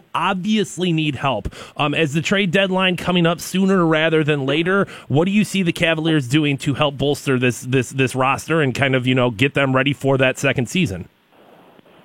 obviously 0.75 0.93
need 0.93 1.15
help. 1.17 1.55
Um, 1.77 1.95
as 1.95 2.15
the 2.15 2.21
trade 2.21 2.51
deadline 2.51 2.97
coming 2.97 3.27
up 3.27 3.41
sooner 3.41 3.87
rather 3.87 4.25
than 4.25 4.45
later, 4.45 4.87
what 5.09 5.27
do 5.27 5.31
you 5.31 5.45
see 5.45 5.63
the 5.63 5.73
Cavaliers 5.73 6.27
doing 6.29 6.59
to 6.59 6.75
help 6.75 6.99
bolster 6.99 7.39
this 7.39 7.61
this 7.61 7.91
this 7.91 8.15
roster 8.15 8.61
and 8.61 8.75
kind 8.75 8.95
of 8.95 9.07
you 9.07 9.15
know 9.15 9.31
get 9.31 9.55
them 9.55 9.75
ready 9.75 9.93
for 9.93 10.19
that 10.19 10.39
second 10.39 10.69
season? 10.69 11.09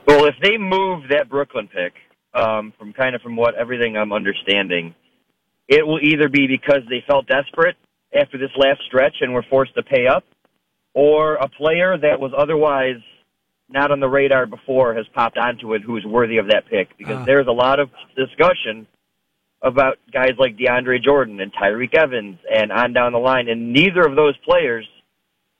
Well, 0.07 0.25
if 0.25 0.35
they 0.41 0.57
move 0.57 1.09
that 1.09 1.29
Brooklyn 1.29 1.67
pick, 1.67 1.93
um, 2.33 2.73
from 2.77 2.93
kind 2.93 3.15
of 3.15 3.21
from 3.21 3.35
what 3.35 3.55
everything 3.55 3.97
I'm 3.97 4.13
understanding, 4.13 4.93
it 5.67 5.85
will 5.85 5.99
either 6.01 6.29
be 6.29 6.47
because 6.47 6.81
they 6.89 7.03
felt 7.07 7.27
desperate 7.27 7.75
after 8.13 8.37
this 8.37 8.51
last 8.55 8.81
stretch 8.87 9.15
and 9.21 9.33
were 9.33 9.45
forced 9.49 9.73
to 9.75 9.83
pay 9.83 10.05
up, 10.07 10.23
or 10.93 11.35
a 11.35 11.49
player 11.49 11.97
that 11.97 12.19
was 12.19 12.31
otherwise 12.37 13.01
not 13.71 13.91
on 13.91 13.99
the 13.99 14.07
radar 14.09 14.45
before 14.45 14.93
has 14.95 15.05
popped 15.13 15.37
onto 15.37 15.73
it 15.73 15.81
who 15.81 15.95
is 15.97 16.05
worthy 16.05 16.37
of 16.37 16.47
that 16.47 16.65
pick. 16.69 16.97
Because 16.97 17.17
Ah. 17.19 17.25
there's 17.25 17.47
a 17.47 17.51
lot 17.51 17.79
of 17.79 17.89
discussion 18.15 18.87
about 19.61 19.97
guys 20.11 20.33
like 20.37 20.57
DeAndre 20.57 21.03
Jordan 21.03 21.39
and 21.41 21.53
Tyreke 21.53 21.93
Evans 21.95 22.37
and 22.53 22.71
on 22.71 22.93
down 22.93 23.11
the 23.11 23.19
line, 23.19 23.47
and 23.49 23.73
neither 23.73 24.01
of 24.01 24.15
those 24.15 24.35
players 24.37 24.87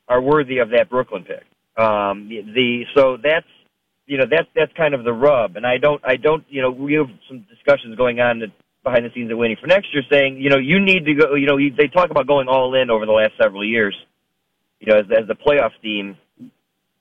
are 0.08 0.22
worthy 0.22 0.60
of 0.60 0.70
that 0.72 0.90
Brooklyn 0.90 1.24
pick. 1.24 1.44
Um, 1.78 2.30
the, 2.30 2.86
so 2.96 3.18
that's 3.22 3.46
you 4.08 4.18
know 4.18 4.26
that's 4.30 4.48
that's 4.56 4.72
kind 4.74 4.94
of 4.94 5.04
the 5.04 5.14
rub, 5.14 5.56
and 5.56 5.66
I 5.68 5.78
don't 5.78 6.02
I 6.04 6.16
don't 6.16 6.44
you 6.50 6.62
know 6.62 6.72
we 6.72 6.94
have 6.94 7.10
some 7.28 7.46
discussions 7.50 7.96
going 7.96 8.20
on 8.20 8.40
that- 8.40 8.52
behind 8.82 9.04
the 9.06 9.12
scenes 9.14 9.30
at 9.30 9.38
Waiting 9.38 9.58
for 9.60 9.68
Next 9.68 9.94
Year, 9.94 10.04
saying 10.10 10.38
you 10.38 10.50
know 10.50 10.58
you 10.58 10.80
need 10.80 11.06
to 11.06 11.14
go 11.14 11.36
you 11.36 11.46
know 11.46 11.58
they 11.58 11.88
talk 11.88 12.10
about 12.10 12.26
going 12.28 12.48
all 12.48 12.74
in 12.76 12.90
over 12.90 13.06
the 13.06 13.12
last 13.12 13.34
several 13.40 13.64
years, 13.64 13.96
you 14.80 14.88
know 14.92 15.00
as, 15.00 15.06
as 15.12 15.28
the 15.28 15.36
playoff 15.36 15.72
team, 15.84 16.18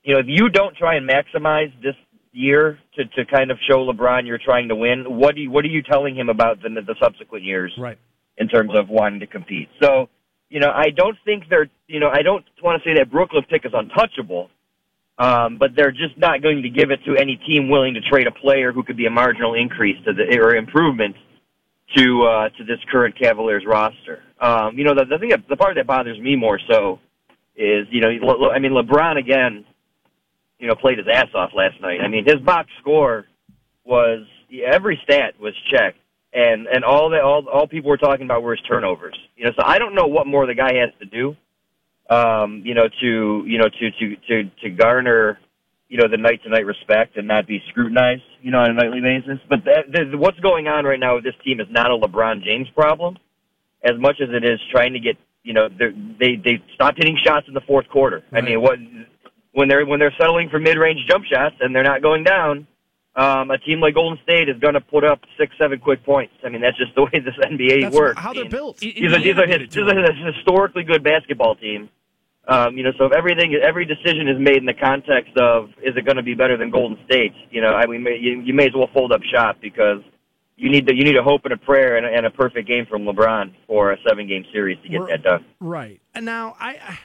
you 0.03 0.13
know 0.13 0.19
if 0.19 0.27
you 0.27 0.49
don't 0.49 0.75
try 0.75 0.95
and 0.95 1.09
maximize 1.09 1.71
this 1.81 1.95
year 2.31 2.79
to 2.95 3.05
to 3.05 3.25
kind 3.25 3.51
of 3.51 3.57
show 3.69 3.85
LeBron 3.85 4.25
you're 4.27 4.39
trying 4.43 4.69
to 4.69 4.75
win, 4.75 5.17
what 5.17 5.35
do 5.35 5.41
you 5.41 5.51
what 5.51 5.65
are 5.65 5.69
you 5.69 5.81
telling 5.81 6.15
him 6.15 6.29
about 6.29 6.61
the 6.61 6.69
the 6.69 6.95
subsequent 7.01 7.43
years? 7.43 7.73
Right. 7.77 7.97
in 8.37 8.47
terms 8.47 8.71
of 8.73 8.89
wanting 8.89 9.19
to 9.19 9.27
compete. 9.27 9.67
So, 9.81 10.09
you 10.49 10.59
know, 10.59 10.71
I 10.73 10.89
don't 10.95 11.17
think 11.25 11.43
they're, 11.49 11.69
you 11.87 11.99
know, 11.99 12.09
I 12.09 12.21
don't 12.23 12.43
want 12.63 12.81
to 12.81 12.89
say 12.89 12.97
that 12.97 13.11
Brooklyn 13.11 13.43
pick 13.49 13.65
is 13.65 13.73
untouchable, 13.73 14.49
um, 15.17 15.57
but 15.57 15.71
they're 15.75 15.91
just 15.91 16.17
not 16.17 16.41
going 16.41 16.63
to 16.63 16.69
give 16.69 16.89
it 16.89 17.01
to 17.05 17.17
any 17.17 17.35
team 17.45 17.69
willing 17.69 17.93
to 17.95 18.01
trade 18.01 18.27
a 18.27 18.31
player 18.31 18.71
who 18.71 18.83
could 18.83 18.97
be 18.97 19.05
a 19.05 19.09
marginal 19.11 19.53
increase 19.53 19.97
to 20.05 20.13
the 20.13 20.39
or 20.39 20.55
improvement 20.55 21.15
to 21.97 22.23
uh, 22.23 22.49
to 22.57 22.63
this 22.63 22.79
current 22.91 23.15
Cavaliers 23.19 23.63
roster. 23.67 24.23
Um, 24.39 24.77
you 24.77 24.85
know, 24.85 24.95
the, 24.95 25.05
the 25.05 25.17
thing, 25.19 25.29
that, 25.29 25.43
the 25.49 25.57
part 25.57 25.75
that 25.75 25.85
bothers 25.85 26.19
me 26.19 26.35
more 26.35 26.59
so 26.69 26.99
is, 27.55 27.87
you 27.91 27.99
know, 27.99 28.09
I 28.49 28.59
mean, 28.59 28.71
LeBron 28.71 29.17
again, 29.17 29.65
you 30.59 30.67
know, 30.67 30.75
played 30.75 30.97
his 30.97 31.07
ass 31.11 31.27
off 31.33 31.51
last 31.55 31.81
night. 31.81 32.01
I 32.01 32.07
mean, 32.07 32.25
his 32.25 32.39
box 32.41 32.69
score 32.81 33.25
was 33.85 34.25
every 34.63 34.99
stat 35.03 35.39
was 35.39 35.53
checked, 35.71 35.97
and 36.33 36.67
and 36.67 36.83
all 36.83 37.09
that 37.11 37.21
all 37.21 37.47
all 37.47 37.67
people 37.67 37.89
were 37.89 37.97
talking 37.97 38.25
about 38.25 38.43
were 38.43 38.55
his 38.55 38.65
turnovers. 38.65 39.17
You 39.35 39.45
know, 39.45 39.51
so 39.55 39.63
I 39.65 39.79
don't 39.79 39.95
know 39.95 40.07
what 40.07 40.27
more 40.27 40.45
the 40.45 40.55
guy 40.55 40.75
has 40.75 40.89
to 40.99 41.05
do, 41.05 41.35
um, 42.09 42.61
you 42.65 42.73
know, 42.73 42.87
to 43.01 43.43
you 43.47 43.57
know 43.57 43.69
to 43.69 43.91
to 43.91 44.15
to 44.27 44.51
to 44.61 44.69
garner, 44.69 45.39
you 45.87 45.97
know, 45.97 46.07
the 46.07 46.17
night 46.17 46.43
to 46.43 46.49
night 46.49 46.65
respect 46.65 47.17
and 47.17 47.27
not 47.27 47.47
be 47.47 47.61
scrutinized, 47.69 48.23
you 48.41 48.51
know, 48.51 48.59
on 48.59 48.71
a 48.71 48.73
nightly 48.73 49.01
basis. 49.01 49.39
But 49.49 49.65
that, 49.65 49.91
the, 49.91 50.17
what's 50.17 50.39
going 50.39 50.67
on 50.67 50.85
right 50.85 50.99
now 50.99 51.15
with 51.15 51.23
this 51.23 51.35
team 51.43 51.59
is 51.59 51.67
not 51.69 51.89
a 51.89 51.97
LeBron 51.97 52.43
James 52.43 52.67
problem, 52.75 53.17
as 53.83 53.97
much 53.97 54.17
as 54.21 54.29
it 54.29 54.43
is 54.43 54.59
trying 54.71 54.93
to 54.93 54.99
get, 54.99 55.17
you 55.43 55.53
know, 55.53 55.67
they're, 55.67 55.93
they 56.19 56.35
they 56.35 56.61
stopped 56.75 56.97
hitting 56.97 57.17
shots 57.23 57.47
in 57.47 57.53
the 57.53 57.61
fourth 57.61 57.87
quarter. 57.89 58.23
I 58.31 58.41
mean, 58.41 58.61
what 58.61 58.77
when 59.53 59.67
they're 59.67 59.85
when 59.85 59.99
they're 59.99 60.13
settling 60.19 60.49
for 60.49 60.59
mid 60.59 60.77
range 60.77 60.99
jump 61.07 61.25
shots 61.25 61.55
and 61.59 61.75
they're 61.75 61.83
not 61.83 62.01
going 62.01 62.23
down 62.23 62.67
um, 63.15 63.51
a 63.51 63.57
team 63.57 63.81
like 63.81 63.95
Golden 63.95 64.17
State 64.23 64.47
is 64.47 64.57
going 64.59 64.75
to 64.75 64.81
put 64.81 65.03
up 65.03 65.19
six, 65.37 65.53
seven 65.57 65.79
quick 65.79 66.05
points. 66.05 66.33
I 66.45 66.49
mean, 66.49 66.61
that's 66.61 66.77
just 66.77 66.93
the 66.95 67.01
way 67.03 67.09
this 67.13 67.33
NBA 67.43 67.81
That's 67.81 67.95
works. 67.95 68.19
how 68.21 68.31
they're 68.33 68.47
built. 68.47 68.81
It- 68.81 68.95
These 68.95 69.11
are, 69.13 69.19
these 69.19 69.37
are, 69.37 69.47
his, 69.47 69.67
these 69.69 69.77
are 69.83 69.99
a 69.99 70.33
historically 70.33 70.83
good 70.83 71.03
basketball 71.03 71.55
team. 71.55 71.89
Um, 72.47 72.77
you 72.77 72.83
know, 72.83 72.91
so 72.97 73.05
if 73.05 73.11
everything, 73.11 73.53
every 73.55 73.83
decision 73.85 74.27
is 74.29 74.39
made 74.39 74.57
in 74.57 74.65
the 74.65 74.73
context 74.75 75.35
of 75.37 75.69
is 75.83 75.97
it 75.97 76.05
going 76.05 76.15
to 76.17 76.23
be 76.23 76.33
better 76.33 76.55
than 76.55 76.69
Golden 76.69 76.97
State? 77.05 77.33
You 77.51 77.61
know, 77.61 77.73
I 77.73 77.85
mean, 77.87 78.05
you, 78.05 78.41
you 78.41 78.53
may 78.53 78.67
as 78.67 78.73
well 78.73 78.89
fold 78.93 79.11
up 79.11 79.21
shop 79.23 79.57
because 79.61 80.01
you 80.55 80.69
need 80.69 80.87
to, 80.87 80.95
you 80.95 81.03
need 81.03 81.17
a 81.17 81.23
hope 81.23 81.41
and 81.43 81.53
a 81.53 81.57
prayer 81.57 81.97
and 81.97 82.05
a, 82.05 82.09
and 82.09 82.25
a 82.25 82.31
perfect 82.31 82.67
game 82.69 82.85
from 82.85 83.03
LeBron 83.03 83.53
for 83.67 83.91
a 83.91 83.97
seven 84.07 84.27
game 84.27 84.45
series 84.53 84.77
to 84.83 84.87
get 84.89 84.99
We're- 85.01 85.11
that 85.11 85.23
done. 85.23 85.45
Right. 85.59 85.99
And 86.15 86.25
now 86.25 86.55
I 86.59 86.69
I- 86.75 86.99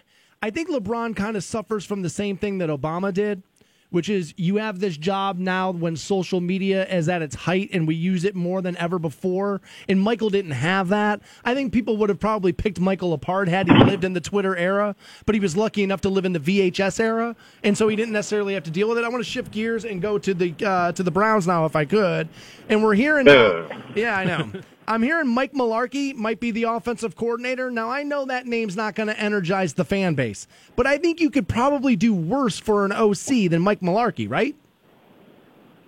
I 0.45 0.51
think 0.51 0.69
LeBron 0.69 1.17
kind 1.17 1.39
of 1.39 1.43
suffers 1.43 1.87
from 1.87 2.03
the 2.03 2.11
same 2.11 2.37
thing 2.37 2.59
that 2.59 2.69
Obama 2.69 3.15
did, 3.15 3.43
which 3.89 4.11
is 4.11 4.35
you 4.37 4.57
have 4.57 4.79
this 4.79 4.95
job 4.99 5.39
now 5.39 5.71
when 5.71 5.97
social 5.97 6.39
media 6.39 6.87
is 6.87 7.09
at 7.09 7.23
its 7.23 7.35
height 7.35 7.71
and 7.73 7.89
we 7.89 7.95
use 7.95 8.25
it 8.25 8.35
more 8.35 8.61
than 8.61 8.77
ever 8.77 8.99
before. 8.99 9.63
And 9.89 9.99
Michael 9.99 10.29
didn't 10.29 10.51
have 10.51 10.89
that. 10.89 11.23
I 11.47 11.55
think 11.55 11.73
people 11.73 11.97
would 11.97 12.11
have 12.11 12.21
probably 12.21 12.53
picked 12.53 12.79
Michael 12.79 13.15
apart 13.15 13.49
had 13.49 13.69
he 13.69 13.85
lived 13.85 14.05
in 14.05 14.13
the 14.13 14.21
Twitter 14.21 14.55
era, 14.55 14.95
but 15.25 15.35
he 15.35 15.41
was 15.41 15.57
lucky 15.57 15.83
enough 15.83 16.03
to 16.03 16.11
live 16.11 16.27
in 16.27 16.35
the 16.35 16.41
VHS 16.41 17.01
era, 17.01 17.35
and 17.63 17.79
so 17.79 17.89
he 17.89 17.97
didn't 17.97 18.13
necessarily 18.13 18.53
have 18.53 18.65
to 18.65 18.71
deal 18.71 18.87
with 18.87 18.99
it. 18.99 19.05
I 19.05 19.09
want 19.09 19.25
to 19.25 19.31
shift 19.31 19.51
gears 19.51 19.87
and 19.87 20.03
go 20.03 20.19
to 20.19 20.35
the 20.35 20.55
uh, 20.63 20.93
to 20.93 21.03
the 21.03 21.11
Browns 21.11 21.47
now 21.47 21.65
if 21.65 21.75
I 21.75 21.87
could. 21.87 22.29
And 22.69 22.85
we're 22.85 22.97
hearing 22.97 23.27
Ugh. 23.29 23.73
yeah, 23.95 24.15
I 24.15 24.25
know. 24.25 24.51
I'm 24.87 25.03
hearing 25.03 25.29
Mike 25.29 25.53
Mularkey 25.53 26.15
might 26.15 26.41
be 26.41 26.51
the 26.51 26.65
offensive 26.65 27.17
coordinator. 27.17 27.71
Now, 27.71 27.91
I 27.91 28.03
know 28.03 28.27
that 28.27 28.47
name's 28.47 28.77
not 28.77 28.95
going 28.95 29.07
to 29.07 29.19
energize 29.19 29.75
the 29.75 29.85
fan 29.85 30.15
base, 30.15 30.47
but 30.77 30.87
I 30.87 30.99
think 30.99 31.21
you 31.21 31.31
could 31.31 31.49
probably 31.49 31.97
do 31.97 32.15
worse 32.15 32.59
for 32.59 32.85
an 32.85 32.93
OC 32.93 33.51
than 33.51 33.63
Mike 33.63 33.81
Mularkey, 33.81 34.31
right? 34.31 34.55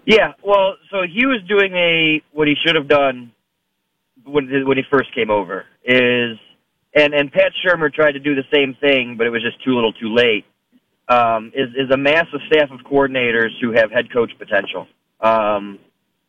Yeah, 0.06 0.32
well, 0.42 0.76
so 0.90 1.02
he 1.02 1.26
was 1.26 1.42
doing 1.48 1.74
a 1.74 2.22
what 2.32 2.46
he 2.46 2.54
should 2.64 2.76
have 2.76 2.88
done 2.88 3.32
when 4.24 4.48
when 4.66 4.76
he 4.76 4.84
first 4.90 5.12
came 5.14 5.30
over 5.30 5.64
is, 5.84 6.38
and 6.94 7.12
and 7.12 7.32
Pat 7.32 7.52
Shurmur 7.64 7.92
tried 7.92 8.12
to 8.12 8.20
do 8.20 8.34
the 8.34 8.44
same 8.54 8.76
thing, 8.80 9.16
but 9.18 9.26
it 9.26 9.30
was 9.30 9.42
just 9.42 9.62
too 9.64 9.74
little, 9.74 9.92
too 9.92 10.14
late. 10.14 10.44
Um, 11.08 11.52
is 11.54 11.70
is 11.76 11.90
a 11.92 11.96
massive 11.96 12.40
staff 12.46 12.70
of 12.70 12.80
coordinators 12.80 13.50
who 13.60 13.72
have 13.72 13.90
head 13.90 14.12
coach 14.12 14.30
potential. 14.38 14.86
Um, 15.20 15.80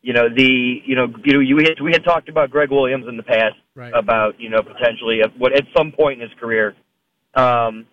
you 0.01 0.13
know 0.13 0.29
the 0.29 0.81
you 0.85 0.95
know 0.95 1.07
you 1.23 1.33
know 1.33 1.39
you 1.39 1.57
had, 1.57 1.81
we 1.81 1.91
had 1.91 2.03
talked 2.03 2.29
about 2.29 2.49
Gregg 2.49 2.71
Williams 2.71 3.05
in 3.07 3.17
the 3.17 3.23
past 3.23 3.55
Right. 3.75 3.93
about 3.93 4.39
you 4.39 4.49
know 4.49 4.61
potentially 4.61 5.21
at 5.23 5.37
what 5.37 5.53
at 5.53 5.65
some 5.75 5.91
point 5.91 6.21
in 6.21 6.29
his 6.29 6.39
career. 6.39 6.75
Um, 7.35 7.85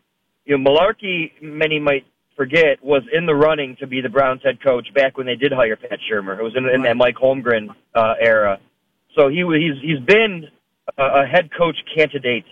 you 0.46 0.56
know, 0.56 0.70
Mularkey, 0.70 1.32
many 1.42 1.78
might 1.78 2.04
forget, 2.36 2.82
was 2.82 3.02
in 3.12 3.26
the 3.26 3.34
running 3.34 3.76
to 3.80 3.86
be 3.86 4.00
the 4.00 4.08
Browns 4.08 4.42
head 4.42 4.62
coach 4.62 4.86
back 4.94 5.16
when 5.16 5.26
they 5.26 5.36
did 5.36 5.52
hire 5.52 5.76
Pat 5.76 5.98
Shurmur. 6.10 6.38
It 6.38 6.42
was 6.42 6.54
in, 6.56 6.66
in 6.68 6.82
that 6.82 6.96
Mike 6.96 7.16
Holmgren 7.16 7.68
uh, 7.94 8.14
era. 8.20 8.58
So 9.16 9.28
he 9.28 9.44
he's 9.58 9.82
he's 9.82 10.00
been 10.06 10.48
a, 10.98 11.02
a 11.22 11.26
head 11.26 11.50
coach 11.56 11.76
candidate 11.96 12.44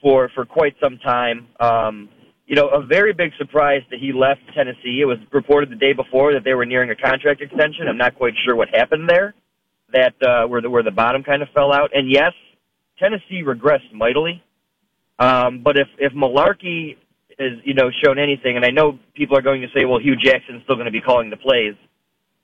for 0.00 0.28
for 0.34 0.44
quite 0.44 0.74
some 0.82 0.98
time. 0.98 1.48
Um, 1.58 2.08
you 2.50 2.56
know, 2.56 2.66
a 2.66 2.82
very 2.82 3.12
big 3.12 3.30
surprise 3.38 3.82
that 3.92 4.00
he 4.00 4.12
left 4.12 4.40
Tennessee. 4.56 4.98
It 5.00 5.04
was 5.04 5.18
reported 5.30 5.70
the 5.70 5.76
day 5.76 5.92
before 5.92 6.32
that 6.32 6.42
they 6.42 6.52
were 6.52 6.66
nearing 6.66 6.90
a 6.90 6.96
contract 6.96 7.40
extension. 7.40 7.86
I'm 7.86 7.96
not 7.96 8.16
quite 8.16 8.34
sure 8.44 8.56
what 8.56 8.68
happened 8.74 9.08
there. 9.08 9.34
That 9.92 10.20
uh, 10.20 10.48
where 10.48 10.60
the 10.60 10.68
where 10.68 10.82
the 10.82 10.90
bottom 10.90 11.22
kind 11.22 11.42
of 11.42 11.48
fell 11.54 11.72
out. 11.72 11.92
And 11.94 12.10
yes, 12.10 12.32
Tennessee 12.98 13.44
regressed 13.44 13.92
mightily. 13.92 14.42
Um, 15.20 15.62
but 15.62 15.78
if 15.78 15.86
if 15.98 16.12
Mularkey 16.12 16.96
is 17.38 17.60
you 17.62 17.74
know 17.74 17.88
shown 18.02 18.18
anything, 18.18 18.56
and 18.56 18.64
I 18.64 18.70
know 18.70 18.98
people 19.14 19.38
are 19.38 19.42
going 19.42 19.60
to 19.62 19.68
say, 19.72 19.84
well, 19.84 20.00
Hue 20.00 20.16
Jackson's 20.16 20.64
still 20.64 20.74
going 20.74 20.86
to 20.86 20.92
be 20.92 21.00
calling 21.00 21.30
the 21.30 21.36
plays. 21.36 21.76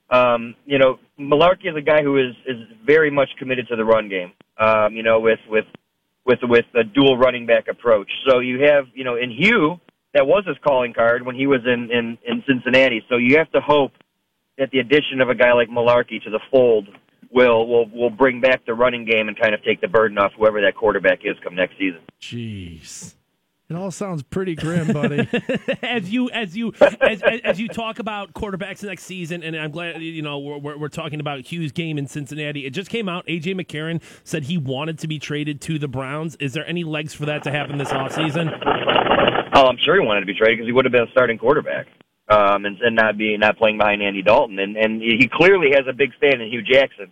Um, 0.09 0.55
you 0.67 0.79
know, 0.79 1.01
Mularkey 1.19 1.69
is 1.69 1.75
a 1.77 1.83
guy 1.83 2.05
who 2.05 2.17
is 2.19 2.37
is 2.47 2.59
very 2.85 3.11
much 3.11 3.31
committed 3.41 3.67
to 3.71 3.77
the 3.77 3.85
run 3.85 4.09
game. 4.09 4.31
Um, 4.57 4.95
you 4.95 5.03
know, 5.03 5.19
with 5.19 5.41
with 5.49 5.67
with 6.25 6.39
with 6.45 6.67
a 6.77 6.85
dual 6.85 7.19
running 7.19 7.45
back 7.45 7.67
approach. 7.67 8.13
So 8.29 8.39
you 8.39 8.61
have 8.67 8.85
you 8.95 9.03
know 9.03 9.17
in 9.17 9.33
Hue 9.33 9.81
that 10.17 10.27
was 10.27 10.45
his 10.47 10.57
calling 10.67 10.95
card 10.95 11.27
when 11.27 11.37
he 11.37 11.47
was 11.47 11.61
in 11.67 11.91
in 11.91 12.19
in 12.27 12.43
Cincinnati. 12.49 13.05
So 13.09 13.17
you 13.19 13.37
have 13.37 13.53
to 13.53 13.61
hope 13.61 13.93
that 14.57 14.71
the 14.71 14.79
addition 14.79 15.21
of 15.21 15.29
a 15.29 15.35
guy 15.35 15.53
like 15.53 15.69
Mularkey 15.69 16.23
to 16.25 16.31
the 16.31 16.41
fold 16.51 16.89
will 17.31 17.69
will 17.69 17.89
will 17.91 18.11
bring 18.11 18.41
back 18.41 18.65
the 18.65 18.73
running 18.73 19.05
game 19.05 19.29
and 19.29 19.39
kind 19.39 19.55
of 19.55 19.63
take 19.63 19.83
the 19.83 19.89
burden 19.89 20.17
off 20.17 20.33
whoever 20.39 20.63
that 20.63 20.75
quarterback 20.75 21.21
is 21.25 21.37
come 21.45 21.55
next 21.55 21.75
season. 21.79 22.01
Jeez. 22.21 23.15
It 23.69 23.75
all 23.75 23.91
sounds 23.91 24.23
pretty 24.23 24.55
grim, 24.55 24.93
buddy. 24.93 25.29
as 25.83 26.09
you 26.09 26.31
as 26.31 26.57
you 26.57 26.73
as, 26.81 26.97
as, 27.01 27.41
as 27.45 27.61
you 27.61 27.67
talk 27.69 27.99
about 27.99 28.33
quarterbacks 28.33 28.83
next 28.85 29.03
season, 29.03 29.43
and 29.43 29.57
I'm 29.57 29.73
glad 29.73 30.01
you 30.01 30.23
know 30.23 30.39
we're, 30.39 30.59
we're, 30.59 30.79
we're 30.79 30.89
talking 30.89 31.19
about 31.19 31.41
Hue's 31.41 31.73
game 31.73 31.99
in 31.99 32.07
Cincinnati. 32.07 32.65
It 32.65 32.71
just 32.71 32.89
came 32.89 33.09
out. 33.09 33.27
AJ 33.27 33.61
McCarron 33.61 34.01
said 34.23 34.45
he 34.45 34.57
wanted 34.57 35.01
to 35.01 35.09
be 35.09 35.19
traded 35.19 35.61
to 35.63 35.81
the 35.81 35.89
Browns. 35.89 36.37
Is 36.37 36.53
there 36.53 36.67
any 36.67 36.85
legs 36.85 37.13
for 37.13 37.27
that 37.27 37.43
to 37.43 37.51
happen 37.51 37.77
this 37.77 37.91
offseason? 37.91 39.36
Oh, 39.57 39.69
I'm 39.69 39.79
sure 39.79 39.99
he 39.99 40.07
wanted 40.07 40.21
to 40.21 40.27
be 40.27 40.35
traded 40.35 40.59
because 40.59 40.69
he 40.69 40.73
would 40.73 40.85
have 40.85 40.93
been 40.93 41.09
a 41.09 41.11
starting 41.13 41.39
quarterback, 41.39 41.87
um, 42.29 42.67
and, 42.67 42.79
and 42.83 42.95
not 42.95 43.17
be 43.17 43.39
not 43.39 43.57
playing 43.57 43.79
behind 43.79 44.03
Andy 44.03 44.21
Dalton. 44.21 44.59
And 44.59 44.77
and 44.77 45.01
he 45.01 45.31
clearly 45.33 45.71
has 45.71 45.87
a 45.89 45.95
big 45.95 46.11
fan 46.21 46.43
in 46.43 46.51
Hue 46.51 46.61
Jackson. 46.61 47.11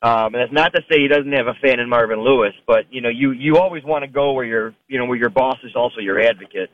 Um, 0.00 0.34
and 0.34 0.36
that's 0.36 0.52
not 0.52 0.72
to 0.74 0.80
say 0.88 1.00
he 1.00 1.08
doesn't 1.08 1.32
have 1.32 1.46
a 1.46 1.54
fan 1.60 1.78
in 1.78 1.88
Marvin 1.88 2.20
Lewis, 2.20 2.54
but 2.66 2.90
you 2.90 3.02
know, 3.02 3.10
you 3.10 3.32
you 3.32 3.58
always 3.58 3.84
want 3.84 4.02
to 4.02 4.08
go 4.08 4.32
where 4.32 4.46
your 4.46 4.74
you 4.86 4.98
know 4.98 5.04
where 5.04 5.18
your 5.18 5.28
boss 5.28 5.58
is 5.62 5.76
also 5.76 6.00
your 6.00 6.18
advocate. 6.18 6.70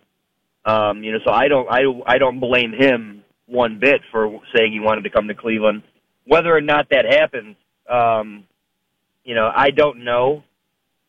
Um, 0.65 1.03
you 1.03 1.11
know, 1.11 1.19
so 1.25 1.33
I 1.33 1.49
don't 1.49 1.69
I 1.69 1.83
I 2.07 2.19
don't 2.19 2.39
blame 2.39 2.73
him 2.73 3.25
one 3.47 3.81
bit 3.81 4.01
for 4.13 4.41
saying 4.55 4.73
he 4.73 4.79
wanted 4.79 5.03
to 5.05 5.11
come 5.11 5.27
to 5.27 5.35
Cleveland. 5.35 5.83
Whether 6.25 6.55
or 6.55 6.61
not 6.61 6.91
that 6.91 7.05
happens, 7.05 7.57
um, 7.91 8.45
you 9.25 9.35
know, 9.35 9.51
I 9.53 9.71
don't 9.71 10.05
know. 10.05 10.45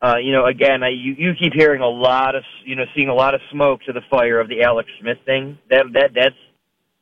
Uh, 0.05 0.17
you 0.17 0.31
know, 0.31 0.45
again, 0.45 0.83
I, 0.83 0.89
you 0.89 1.15
you 1.17 1.33
keep 1.33 1.53
hearing 1.53 1.81
a 1.81 1.89
lot 1.89 2.35
of 2.35 2.43
you 2.63 2.75
know 2.75 2.83
seeing 2.95 3.09
a 3.09 3.13
lot 3.13 3.33
of 3.33 3.41
smoke 3.51 3.81
to 3.87 3.93
the 3.93 4.01
fire 4.07 4.39
of 4.39 4.47
the 4.47 4.61
Alex 4.61 4.87
Smith 4.99 5.17
thing. 5.25 5.57
That 5.71 5.85
that 5.93 6.11
that's 6.13 6.35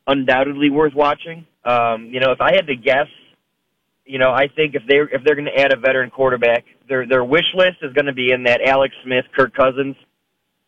undoubtedly 0.08 0.70
worth 0.70 0.94
watching. 0.94 1.46
Um, 1.66 2.06
you 2.14 2.22
know, 2.22 2.32
if 2.32 2.40
I 2.40 2.54
had 2.56 2.68
to 2.68 2.78
guess, 2.78 3.08
you 4.06 4.20
know, 4.20 4.32
I 4.32 4.48
think 4.48 4.76
if 4.76 4.84
they 4.88 5.00
are 5.00 5.10
if 5.10 5.22
they're 5.26 5.36
going 5.36 5.52
to 5.54 5.60
add 5.60 5.74
a 5.74 5.76
veteran 5.76 6.12
quarterback, 6.12 6.64
their 6.88 7.06
their 7.06 7.26
wish 7.26 7.54
list 7.54 7.80
is 7.82 7.92
going 7.92 8.06
to 8.06 8.14
be 8.14 8.32
in 8.32 8.44
that 8.44 8.62
Alex 8.66 8.96
Smith, 9.04 9.26
Kirk 9.36 9.54
Cousins, 9.54 9.98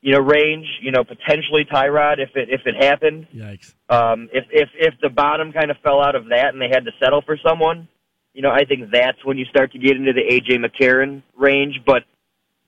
you 0.01 0.11
know, 0.11 0.19
range. 0.19 0.67
You 0.81 0.91
know, 0.91 1.05
potentially 1.05 1.63
Tyrod 1.63 2.19
if 2.19 2.35
it 2.35 2.49
if 2.49 2.61
it 2.65 2.75
happened. 2.83 3.27
Yikes. 3.33 3.73
Um, 3.87 4.27
if 4.33 4.43
if 4.51 4.69
if 4.77 4.93
the 5.01 5.09
bottom 5.09 5.53
kind 5.53 5.71
of 5.71 5.77
fell 5.81 6.03
out 6.03 6.15
of 6.15 6.25
that 6.31 6.49
and 6.49 6.61
they 6.61 6.69
had 6.69 6.83
to 6.83 6.91
settle 6.99 7.21
for 7.21 7.37
someone, 7.47 7.87
you 8.33 8.41
know, 8.41 8.51
I 8.51 8.65
think 8.65 8.91
that's 8.91 9.23
when 9.23 9.37
you 9.37 9.45
start 9.45 9.71
to 9.71 9.79
get 9.79 9.95
into 9.95 10.11
the 10.11 10.21
AJ 10.21 10.59
McCarron 10.59 11.23
range. 11.37 11.79
But 11.85 12.03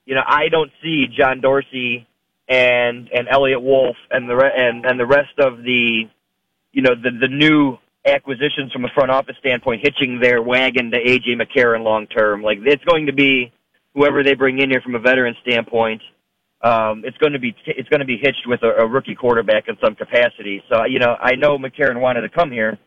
you 0.07 0.15
know, 0.15 0.23
I 0.25 0.47
don't 0.47 0.71
see 0.81 1.05
John 1.07 1.41
Dorsey 1.41 2.07
and 2.47 3.09
and 3.13 3.27
Eliot 3.29 3.61
Wolf 3.61 3.97
and 4.09 4.27
the 4.29 4.37
re- 4.37 4.53
and 4.55 4.85
and 4.85 4.97
the 4.97 5.05
rest 5.05 5.37
of 5.37 5.57
the 5.63 6.03
you 6.71 6.81
know 6.81 6.95
the 6.95 7.11
the 7.11 7.27
new 7.27 7.77
acquisitions 8.05 8.71
from 8.71 8.85
a 8.85 8.89
front 8.95 9.11
office 9.11 9.35
standpoint 9.39 9.81
hitching 9.83 10.21
their 10.21 10.41
wagon 10.41 10.91
to 10.91 10.97
AJ 10.97 11.35
McCarron 11.41 11.83
long 11.83 12.07
term. 12.07 12.41
Like 12.41 12.59
it's 12.63 12.83
going 12.85 13.07
to 13.07 13.13
be 13.13 13.51
whoever 13.93 14.23
they 14.23 14.33
bring 14.33 14.59
in 14.59 14.69
here 14.69 14.79
from 14.79 14.95
a 14.95 14.99
veteran 14.99 15.35
standpoint. 15.41 16.01
Um, 16.61 17.03
it's 17.05 17.17
going 17.17 17.33
to 17.33 17.39
be 17.39 17.53
it's 17.65 17.89
going 17.89 17.99
to 17.99 18.05
be 18.05 18.17
hitched 18.17 18.47
with 18.47 18.63
a, 18.63 18.83
a 18.83 18.87
rookie 18.87 19.13
quarterback 19.13 19.67
in 19.67 19.77
some 19.83 19.93
capacity. 19.95 20.63
So 20.71 20.85
you 20.85 20.99
know, 20.99 21.17
I 21.19 21.35
know 21.35 21.57
McCarron 21.57 21.99
wanted 21.99 22.21
to 22.21 22.29
come 22.29 22.49
here, 22.49 22.79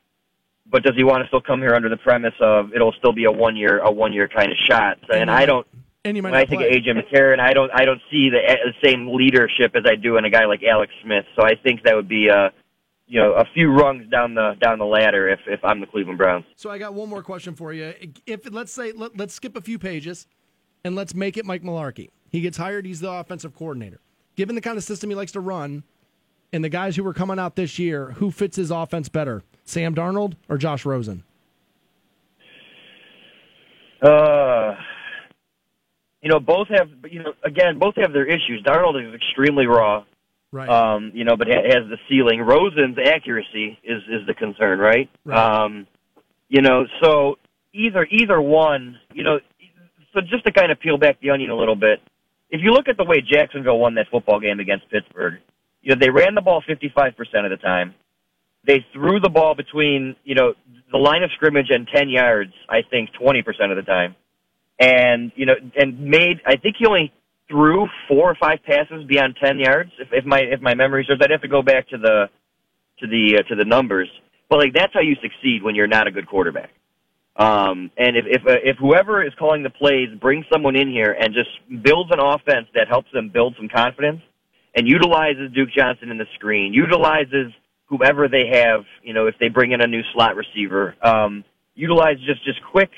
but 0.71 0.83
does 0.85 0.95
he 0.97 1.05
want 1.05 1.23
to 1.23 1.29
still 1.29 1.43
come 1.43 1.61
here 1.61 1.75
under 1.75 1.91
the 1.91 1.99
premise 1.99 2.35
of 2.41 2.73
it'll 2.75 2.93
still 2.93 3.13
be 3.13 3.25
a 3.25 3.31
one 3.31 3.57
year 3.57 3.81
a 3.81 3.93
one 3.93 4.15
year 4.15 4.27
kind 4.27 4.51
of 4.51 4.57
shot? 4.71 4.99
And 5.13 5.31
I 5.31 5.45
don't. 5.45 5.67
And 6.05 6.17
you 6.17 6.23
might 6.23 6.33
When 6.33 6.41
I 6.41 6.47
think 6.47 6.63
play. 6.63 6.69
of 6.71 6.83
AJ 6.83 7.05
McCarron, 7.13 7.41
I 7.41 7.53
don't 7.53 7.71
I 7.75 7.85
don't 7.85 8.01
see 8.11 8.31
the, 8.31 8.41
the 8.65 8.89
same 8.89 9.15
leadership 9.15 9.73
as 9.75 9.83
I 9.87 9.97
do 9.97 10.17
in 10.17 10.25
a 10.25 10.31
guy 10.31 10.47
like 10.47 10.63
Alex 10.63 10.93
Smith. 11.03 11.27
So 11.37 11.45
I 11.45 11.55
think 11.63 11.83
that 11.85 11.95
would 11.95 12.09
be 12.09 12.29
a 12.29 12.53
you 13.07 13.21
know 13.21 13.35
a 13.35 13.45
few 13.53 13.71
rungs 13.71 14.09
down 14.11 14.35
the 14.35 14.55
down 14.63 14.79
the 14.79 14.87
ladder 14.87 15.29
if 15.29 15.41
if 15.47 15.63
I'm 15.63 15.81
the 15.81 15.87
Cleveland 15.87 16.17
Browns. 16.17 16.47
So 16.57 16.71
I 16.71 16.79
got 16.79 16.95
one 16.95 17.09
more 17.11 17.23
question 17.23 17.55
for 17.55 17.73
you. 17.75 17.93
If 18.27 18.51
let's 18.51 18.73
say 18.73 18.93
let, 18.93 19.17
let's 19.17 19.35
skip 19.35 19.57
a 19.57 19.61
few 19.61 19.79
pages, 19.79 20.27
and 20.85 20.97
let's 20.97 21.15
make 21.15 21.37
it 21.37 21.45
Mike 21.45 21.63
Mularkey. 21.63 22.09
He 22.31 22.41
gets 22.41 22.57
hired. 22.57 22.87
He's 22.87 23.01
the 23.01 23.11
offensive 23.11 23.55
coordinator. 23.55 24.01
Given 24.37 24.55
the 24.55 24.63
kind 24.63 24.79
of 24.79 24.85
system 24.85 25.11
he 25.11 25.17
likes 25.17 25.33
to 25.33 25.41
run, 25.41 25.83
and 26.51 26.65
the 26.65 26.69
guys 26.71 26.97
who 26.97 27.05
were 27.05 27.13
coming 27.13 27.39
out 27.39 27.57
this 27.57 27.79
year, 27.79 28.13
who 28.13 28.31
fits 28.31 28.57
his 28.57 28.71
offense 28.71 29.11
better, 29.11 29.43
Sam 29.65 29.95
Darnold 29.95 30.35
or 30.49 30.57
Josh 30.57 30.87
Rosen? 30.87 31.25
Uh, 34.01 34.75
you 36.23 36.31
know, 36.31 36.41
both 36.41 36.69
have 36.69 36.89
you 37.11 37.23
know 37.23 37.33
again 37.45 37.79
both 37.79 37.95
have 37.97 38.13
their 38.13 38.27
issues. 38.27 38.63
Darnold 38.65 39.07
is 39.07 39.15
extremely 39.15 39.67
raw. 39.67 40.05
Right. 40.53 40.69
um, 40.69 41.13
you 41.15 41.25
know, 41.25 41.37
but 41.37 41.47
ha- 41.47 41.63
has 41.63 41.89
the 41.89 41.97
ceiling. 42.09 42.41
Rosen's 42.41 42.99
accuracy 42.99 43.79
is 43.85 44.03
is 44.09 44.27
the 44.27 44.35
concern, 44.35 44.81
right? 44.81 45.09
Right. 45.25 45.39
Um, 45.39 45.87
you 46.49 46.61
know, 46.61 46.87
so 47.03 47.39
either 47.73 48.07
either 48.11 48.41
one, 48.41 48.99
you 49.13 49.23
know, 49.23 49.39
so 50.13 50.21
just 50.21 50.45
to 50.45 50.53
kind 50.53 50.73
of 50.73 50.81
peel 50.81 50.99
back 50.99 51.21
the 51.21 51.31
onion 51.31 51.51
a 51.51 51.57
little 51.57 51.77
bit, 51.77 52.01
if 52.51 52.61
you 52.63 52.73
look 52.73 52.89
at 52.89 52.97
the 52.97 53.05
way 53.05 53.21
Jacksonville 53.21 53.79
won 53.79 53.95
that 53.95 54.09
football 54.11 54.41
game 54.41 54.61
against 54.61 54.91
Pittsburgh, 54.91 55.35
you 55.83 55.95
know, 55.95 55.99
they 56.01 56.11
ran 56.11 56.35
the 56.35 56.43
ball 56.43 56.63
55% 56.69 57.15
of 57.45 57.51
the 57.51 57.57
time. 57.57 57.95
They 58.67 58.85
threw 58.93 59.21
the 59.21 59.31
ball 59.31 59.55
between, 59.55 60.17
you 60.25 60.35
know, 60.35 60.55
the 60.93 60.99
line 60.99 61.23
of 61.23 61.31
scrimmage 61.33 61.69
and 61.71 61.89
10 61.95 62.09
yards, 62.11 62.53
I 62.69 62.83
think 62.83 63.11
20% 63.21 63.41
of 63.71 63.77
the 63.77 63.83
time. 63.83 64.17
And, 64.81 65.31
you 65.37 65.47
know, 65.47 65.55
and 65.77 66.01
made, 66.01 66.41
I 66.47 66.57
think 66.57 66.77
he 66.79 66.87
only 66.87 67.13
threw 67.49 67.87
four 68.09 68.31
or 68.31 68.37
five 68.41 68.61
passes 68.65 69.05
beyond 69.07 69.37
10 69.43 69.59
yards. 69.59 69.91
If, 69.99 70.09
if 70.13 70.25
my, 70.25 70.41
if 70.41 70.61
my 70.61 70.75
memory 70.75 71.05
serves, 71.07 71.21
I'd 71.23 71.31
have 71.31 71.43
to 71.43 71.49
go 71.49 71.63
back 71.63 71.89
to 71.91 71.99
the, 71.99 72.31
to 73.01 73.07
the, 73.07 73.39
uh, 73.39 73.49
to 73.49 73.57
the 73.57 73.65
numbers. 73.65 74.09
But 74.49 74.59
like, 74.59 74.73
that's 74.75 74.95
how 74.95 75.01
you 75.01 75.17
succeed 75.23 75.63
when 75.63 75.75
you're 75.75 75.87
not 75.87 76.07
a 76.07 76.11
good 76.11 76.27
quarterback. 76.27 76.71
Um, 77.37 77.91
and 77.97 78.17
if 78.17 78.27
if, 78.27 78.43
uh, 78.47 78.61
if 78.63 78.77
whoever 78.77 79.25
is 79.25 79.33
calling 79.39 79.63
the 79.63 79.71
plays 79.71 80.09
brings 80.21 80.45
someone 80.53 80.77
in 80.77 80.91
here 80.91 81.17
and 81.19 81.33
just 81.33 81.49
builds 81.83 82.11
an 82.13 82.19
offense 82.21 82.67
that 82.75 82.89
helps 82.89 83.11
them 83.13 83.31
build 83.31 83.55
some 83.57 83.69
confidence 83.69 84.21
and 84.75 84.87
utilizes 84.87 85.51
Duke 85.55 85.71
Johnson 85.75 86.11
in 86.11 86.19
the 86.19 86.27
screen, 86.35 86.75
utilizes 86.75 87.53
whoever 87.87 88.29
they 88.29 88.49
have, 88.53 88.85
you 89.03 89.15
know, 89.15 89.27
if 89.27 89.37
they 89.41 89.49
bring 89.49 89.73
in 89.73 89.81
a 89.81 89.87
new 89.87 90.03
slot 90.13 90.37
receiver, 90.37 90.95
um, 91.03 91.45
utilize 91.75 92.19
just 92.27 92.45
just 92.45 92.61
quick, 92.71 92.91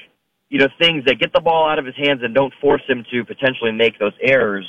you 0.53 0.59
know, 0.59 0.68
things 0.78 1.03
that 1.07 1.18
get 1.18 1.32
the 1.32 1.40
ball 1.40 1.66
out 1.66 1.78
of 1.78 1.86
his 1.86 1.94
hands 1.96 2.20
and 2.22 2.34
don't 2.34 2.53
force 2.61 2.82
him 2.86 3.07
to 3.11 3.24
potentially 3.24 3.72
make 3.72 3.98
those 3.98 4.12
errors. 4.20 4.68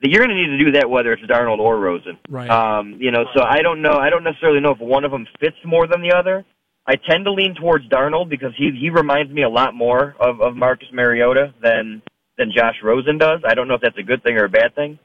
That 0.00 0.10
you're 0.10 0.18
going 0.18 0.36
to 0.36 0.42
need 0.42 0.58
to 0.58 0.64
do 0.64 0.72
that 0.72 0.90
whether 0.90 1.12
it's 1.12 1.22
Darnold 1.22 1.60
or 1.60 1.78
Rosen. 1.78 2.18
Right. 2.28 2.50
Um, 2.50 2.96
you 2.98 3.12
know, 3.12 3.24
so 3.32 3.44
I 3.44 3.62
don't 3.62 3.82
know. 3.82 3.92
I 3.92 4.10
don't 4.10 4.24
necessarily 4.24 4.58
know 4.58 4.72
if 4.72 4.80
one 4.80 5.04
of 5.04 5.12
them 5.12 5.28
fits 5.38 5.54
more 5.64 5.86
than 5.86 6.02
the 6.02 6.12
other. 6.12 6.44
I 6.88 6.96
tend 6.96 7.26
to 7.26 7.32
lean 7.32 7.54
towards 7.54 7.88
Darnold 7.88 8.30
because 8.30 8.50
he 8.58 8.72
he 8.76 8.90
reminds 8.90 9.32
me 9.32 9.44
a 9.44 9.48
lot 9.48 9.76
more 9.76 10.16
of, 10.18 10.40
of 10.40 10.56
Marcus 10.56 10.88
Mariota 10.92 11.54
than 11.62 12.02
than 12.36 12.50
Josh 12.50 12.74
Rosen 12.82 13.16
does. 13.16 13.42
I 13.46 13.54
don't 13.54 13.68
know 13.68 13.74
if 13.74 13.80
that's 13.80 13.98
a 13.98 14.02
good 14.02 14.24
thing 14.24 14.36
or 14.38 14.46
a 14.46 14.48
bad 14.48 14.74
thing. 14.74 14.98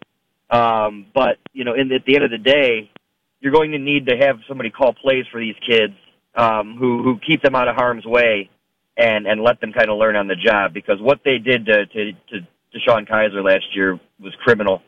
Um, 0.50 1.06
but 1.14 1.38
you 1.54 1.64
know, 1.64 1.76
in, 1.76 1.92
at 1.92 2.06
the 2.08 2.16
end 2.16 2.26
of 2.26 2.32
the 2.32 2.40
day, 2.40 2.90
you're 3.40 3.54
going 3.54 3.70
to 3.74 3.78
need 3.78 4.08
to 4.08 4.18
have 4.18 4.38
somebody 4.48 4.72
call 4.72 4.96
plays 4.96 5.26
for 5.32 5.40
these 5.40 5.56
kids 5.62 5.94
um, 6.34 6.76
who 6.80 7.04
who 7.04 7.20
keep 7.20 7.44
them 7.44 7.54
out 7.54 7.68
of 7.68 7.76
harm's 7.76 8.06
way 8.06 8.50
and 8.98 9.28
and 9.28 9.42
let 9.42 9.62
them 9.62 9.72
kind 9.74 9.90
of 9.90 9.98
learn 9.98 10.16
on 10.16 10.28
the 10.28 10.36
job 10.36 10.74
because 10.74 11.00
what 11.00 11.20
they 11.24 11.38
did 11.38 11.66
to 11.66 11.86
to 11.86 12.12
to, 12.12 12.40
to 12.42 12.80
Sean 12.86 13.06
Kizer 13.06 13.44
last 13.44 13.66
year 13.76 14.00
was 14.20 14.34
criminal 14.44 14.82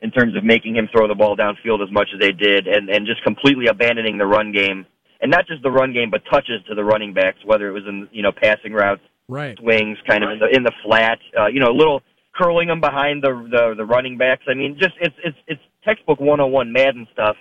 in 0.00 0.10
terms 0.10 0.36
of 0.36 0.44
making 0.44 0.76
him 0.76 0.88
throw 0.90 1.06
the 1.06 1.14
ball 1.14 1.36
downfield 1.36 1.82
as 1.82 1.92
much 1.92 2.08
as 2.14 2.20
they 2.20 2.32
did 2.32 2.66
and 2.66 2.88
and 2.88 3.06
just 3.06 3.22
completely 3.22 3.66
abandoning 3.66 4.18
the 4.18 4.26
run 4.26 4.52
game 4.52 4.86
and 5.20 5.30
not 5.30 5.46
just 5.46 5.62
the 5.62 5.70
run 5.70 5.92
game, 5.92 6.10
but 6.10 6.22
touches 6.30 6.62
to 6.68 6.74
the 6.74 6.84
running 6.84 7.12
backs, 7.12 7.38
whether 7.44 7.68
it 7.68 7.72
was 7.72 7.84
in 7.86 8.08
you 8.12 8.22
know 8.22 8.32
passing 8.32 8.72
routes, 8.72 9.02
Right. 9.28 9.56
swings, 9.58 9.98
kind 10.08 10.24
of 10.24 10.30
in 10.30 10.38
the 10.38 10.48
in 10.48 10.62
the 10.64 10.72
flat, 10.84 11.18
uh, 11.38 11.46
you 11.46 11.60
know, 11.60 11.70
a 11.70 11.76
little 11.76 12.02
curling 12.34 12.68
them 12.68 12.80
behind 12.80 13.22
the, 13.22 13.30
the 13.50 13.74
the 13.76 13.84
running 13.84 14.16
backs. 14.16 14.44
I 14.48 14.54
mean, 14.54 14.76
just 14.78 14.94
it's 15.00 15.14
it's 15.22 15.36
it's 15.46 15.60
textbook 15.84 16.20
101 16.20 16.72
Madden 16.72 17.06
stuff 17.12 17.36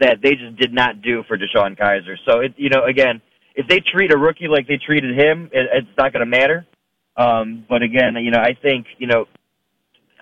that 0.00 0.18
they 0.22 0.34
just 0.34 0.56
did 0.56 0.72
not 0.72 1.02
do 1.02 1.22
for 1.28 1.38
DeShone 1.38 1.78
Kizer. 1.78 2.16
So 2.26 2.40
it 2.40 2.54
you 2.56 2.68
know 2.68 2.84
again, 2.84 3.22
if 3.54 3.68
they 3.68 3.80
treat 3.80 4.12
a 4.12 4.18
rookie 4.18 4.48
like 4.48 4.66
they 4.66 4.78
treated 4.78 5.18
him, 5.18 5.50
it, 5.52 5.68
it's 5.72 5.96
not 5.96 6.12
going 6.12 6.20
to 6.20 6.26
matter. 6.26 6.66
Um, 7.16 7.64
but 7.68 7.82
again, 7.82 8.16
you 8.16 8.30
know, 8.30 8.40
I 8.40 8.56
think 8.60 8.86
you 8.98 9.06
know. 9.06 9.26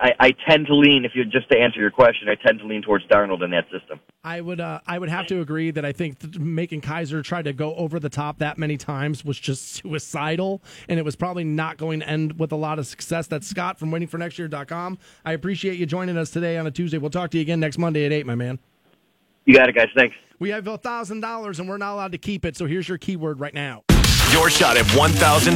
I, 0.00 0.12
I 0.18 0.30
tend 0.48 0.66
to 0.66 0.74
lean, 0.74 1.04
if 1.04 1.12
you 1.14 1.24
just 1.24 1.48
to 1.50 1.58
answer 1.58 1.78
your 1.78 1.92
question, 1.92 2.28
I 2.28 2.34
tend 2.34 2.58
to 2.58 2.66
lean 2.66 2.82
towards 2.82 3.06
Darnold 3.06 3.44
in 3.44 3.50
that 3.52 3.66
system. 3.70 4.00
I 4.24 4.40
would 4.40 4.58
uh, 4.58 4.80
I 4.84 4.98
would 4.98 5.10
have 5.10 5.26
to 5.28 5.40
agree 5.40 5.70
that 5.70 5.84
I 5.84 5.92
think 5.92 6.18
th- 6.18 6.38
making 6.38 6.80
Kizer 6.80 7.22
try 7.22 7.40
to 7.42 7.52
go 7.52 7.74
over 7.76 8.00
the 8.00 8.08
top 8.08 8.38
that 8.38 8.58
many 8.58 8.76
times 8.76 9.24
was 9.24 9.38
just 9.38 9.68
suicidal, 9.74 10.60
and 10.88 10.98
it 10.98 11.04
was 11.04 11.14
probably 11.14 11.44
not 11.44 11.76
going 11.76 12.00
to 12.00 12.08
end 12.08 12.40
with 12.40 12.50
a 12.50 12.56
lot 12.56 12.80
of 12.80 12.86
success. 12.86 13.28
That's 13.28 13.46
Scott 13.46 13.78
from 13.78 13.92
waitingfornextyear.com. 13.92 14.98
I 15.24 15.32
appreciate 15.32 15.78
you 15.78 15.86
joining 15.86 16.16
us 16.16 16.30
today 16.30 16.56
on 16.56 16.66
a 16.66 16.72
Tuesday. 16.72 16.98
We'll 16.98 17.10
talk 17.10 17.30
to 17.32 17.38
you 17.38 17.42
again 17.42 17.60
next 17.60 17.78
Monday 17.78 18.04
at 18.04 18.12
eight, 18.12 18.26
my 18.26 18.34
man. 18.34 18.58
You 19.44 19.54
got 19.54 19.68
it, 19.68 19.76
guys. 19.76 19.88
Thanks. 19.94 20.16
We 20.42 20.50
have 20.50 20.66
a 20.66 20.76
thousand 20.76 21.20
dollars, 21.20 21.60
and 21.60 21.68
we're 21.68 21.76
not 21.76 21.92
allowed 21.92 22.10
to 22.10 22.18
keep 22.18 22.44
it. 22.44 22.56
So 22.56 22.66
here's 22.66 22.88
your 22.88 22.98
keyword 22.98 23.38
right 23.38 23.54
now. 23.54 23.84
Your 24.32 24.50
shot 24.50 24.76
at 24.76 24.84
$1,000. 24.86 25.54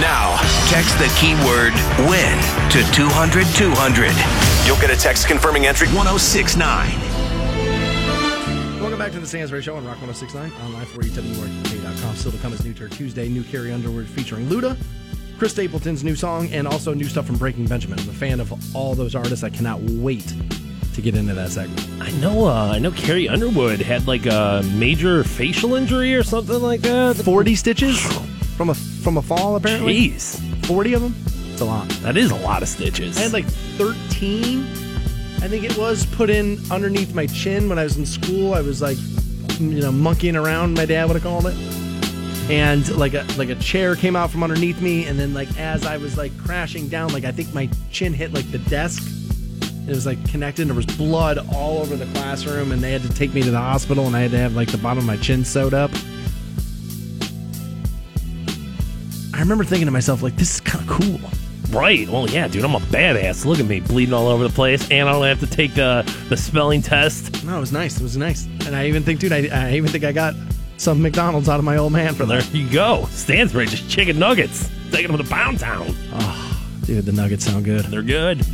Now, 0.00 0.36
text 0.66 0.98
the 0.98 1.06
keyword 1.14 1.72
WIN 2.10 2.34
to 2.72 2.82
200 2.92 3.46
200. 3.54 4.66
You'll 4.66 4.80
get 4.80 4.90
a 4.90 5.00
text 5.00 5.28
confirming 5.28 5.66
entry 5.66 5.86
1069. 5.94 6.90
Welcome 8.80 8.98
back 8.98 9.12
to 9.12 9.20
the 9.20 9.28
Stansbury 9.28 9.62
Show 9.62 9.76
on 9.76 9.84
Rock 9.84 10.02
1069 10.02 10.50
online 10.66 10.86
for 10.86 11.00
WRQK.com. 11.00 12.16
Still 12.16 12.32
to 12.32 12.38
come 12.38 12.52
is 12.52 12.64
New 12.64 12.74
Turd 12.74 12.90
Tuesday, 12.90 13.28
new 13.28 13.44
Carrie 13.44 13.72
Underwood 13.72 14.08
featuring 14.08 14.46
Luda, 14.46 14.76
Chris 15.38 15.52
Stapleton's 15.52 16.02
new 16.02 16.16
song, 16.16 16.52
and 16.52 16.66
also 16.66 16.94
new 16.94 17.06
stuff 17.06 17.26
from 17.26 17.36
Breaking 17.36 17.68
Benjamin. 17.68 18.00
I'm 18.00 18.08
a 18.08 18.12
fan 18.12 18.40
of 18.40 18.74
all 18.74 18.96
those 18.96 19.14
artists. 19.14 19.44
I 19.44 19.50
cannot 19.50 19.80
wait 19.82 20.34
to 20.94 21.02
get 21.02 21.14
into 21.14 21.34
that 21.34 21.50
segment. 21.50 21.86
I 22.00 22.10
know. 22.12 22.46
Uh, 22.46 22.72
I 22.72 22.78
know. 22.78 22.90
Carrie 22.92 23.28
Underwood 23.28 23.80
had 23.80 24.06
like 24.06 24.26
a 24.26 24.62
major 24.74 25.24
facial 25.24 25.74
injury 25.74 26.14
or 26.14 26.22
something 26.22 26.60
like 26.60 26.80
that. 26.82 27.16
40 27.16 27.54
stitches 27.54 28.00
from 28.56 28.70
a 28.70 28.74
from 28.74 29.16
a 29.18 29.22
fall, 29.22 29.56
apparently. 29.56 30.10
Jeez, 30.10 30.66
40 30.66 30.94
of 30.94 31.02
them? 31.02 31.14
It's 31.52 31.60
a 31.60 31.64
lot. 31.64 31.88
that 32.02 32.16
is 32.16 32.30
a 32.30 32.36
lot 32.36 32.62
of 32.62 32.68
stitches. 32.68 33.16
I 33.16 33.20
had 33.20 33.32
like 33.32 33.44
13, 33.44 34.62
I 34.64 35.46
think 35.46 35.62
it 35.62 35.76
was, 35.76 36.04
put 36.06 36.28
in 36.30 36.58
underneath 36.70 37.14
my 37.14 37.26
chin 37.26 37.68
when 37.68 37.78
I 37.78 37.84
was 37.84 37.96
in 37.96 38.04
school. 38.04 38.54
I 38.54 38.60
was 38.60 38.82
like, 38.82 38.98
you 39.60 39.80
know, 39.80 39.92
monkeying 39.92 40.34
around, 40.36 40.74
my 40.74 40.84
dad 40.84 41.04
would 41.04 41.14
have 41.14 41.22
called 41.22 41.46
it. 41.46 41.54
And 42.50 42.86
like 42.96 43.14
a 43.14 43.24
like 43.38 43.48
a 43.48 43.54
chair 43.54 43.94
came 43.96 44.16
out 44.16 44.30
from 44.30 44.42
underneath 44.42 44.82
me, 44.82 45.06
and 45.06 45.18
then 45.18 45.32
like 45.32 45.48
as 45.58 45.86
I 45.86 45.96
was 45.96 46.18
like 46.18 46.36
crashing 46.38 46.88
down, 46.88 47.12
like 47.12 47.24
I 47.24 47.32
think 47.32 47.54
my 47.54 47.70
chin 47.90 48.12
hit 48.12 48.34
like 48.34 48.50
the 48.50 48.58
desk. 48.58 49.02
It 49.86 49.90
was 49.90 50.06
like 50.06 50.26
connected, 50.30 50.62
and 50.62 50.70
there 50.70 50.76
was 50.76 50.86
blood 50.86 51.38
all 51.54 51.78
over 51.78 51.94
the 51.96 52.06
classroom, 52.18 52.72
and 52.72 52.80
they 52.82 52.90
had 52.92 53.02
to 53.02 53.12
take 53.12 53.34
me 53.34 53.42
to 53.42 53.50
the 53.50 53.58
hospital, 53.58 54.06
and 54.06 54.16
I 54.16 54.20
had 54.20 54.30
to 54.30 54.38
have 54.38 54.54
like 54.56 54.70
the 54.70 54.78
bottom 54.78 54.98
of 54.98 55.04
my 55.04 55.16
chin 55.18 55.44
sewed 55.44 55.74
up. 55.74 55.90
I 59.34 59.40
remember 59.40 59.64
thinking 59.64 59.86
to 59.86 59.90
myself, 59.92 60.22
like, 60.22 60.36
this 60.36 60.54
is 60.54 60.60
kind 60.60 60.88
of 60.88 60.96
cool. 61.00 61.20
Right. 61.70 62.08
Well, 62.08 62.28
yeah, 62.30 62.46
dude, 62.46 62.64
I'm 62.64 62.74
a 62.76 62.78
badass. 62.78 63.44
Look 63.44 63.58
at 63.58 63.66
me, 63.66 63.80
bleeding 63.80 64.14
all 64.14 64.28
over 64.28 64.46
the 64.46 64.54
place, 64.54 64.88
and 64.90 65.08
I 65.08 65.12
don't 65.12 65.24
have 65.24 65.40
to 65.40 65.46
take 65.46 65.74
the 65.74 66.02
the 66.28 66.36
spelling 66.36 66.82
test. 66.82 67.44
No, 67.44 67.56
it 67.56 67.60
was 67.60 67.72
nice. 67.72 67.96
It 67.98 68.02
was 68.02 68.16
nice. 68.16 68.46
And 68.66 68.76
I 68.76 68.86
even 68.86 69.02
think, 69.02 69.18
dude, 69.20 69.32
I, 69.32 69.48
I 69.52 69.72
even 69.74 69.90
think 69.90 70.04
I 70.04 70.12
got 70.12 70.34
some 70.76 71.02
McDonald's 71.02 71.48
out 71.48 71.58
of 71.58 71.64
my 71.64 71.76
old 71.78 71.92
man 71.92 72.14
for 72.14 72.26
There 72.26 72.40
that. 72.40 72.54
you 72.54 72.70
go. 72.70 73.06
Stansbury, 73.10 73.66
just 73.66 73.88
chicken 73.90 74.18
nuggets. 74.18 74.70
Taking 74.92 75.10
them 75.16 75.22
to 75.22 75.28
Pound 75.28 75.58
Town. 75.58 75.86
Oh, 76.12 76.60
dude, 76.84 77.04
the 77.06 77.12
nuggets 77.12 77.44
sound 77.44 77.64
good. 77.64 77.84
They're 77.86 78.02
good. 78.02 78.44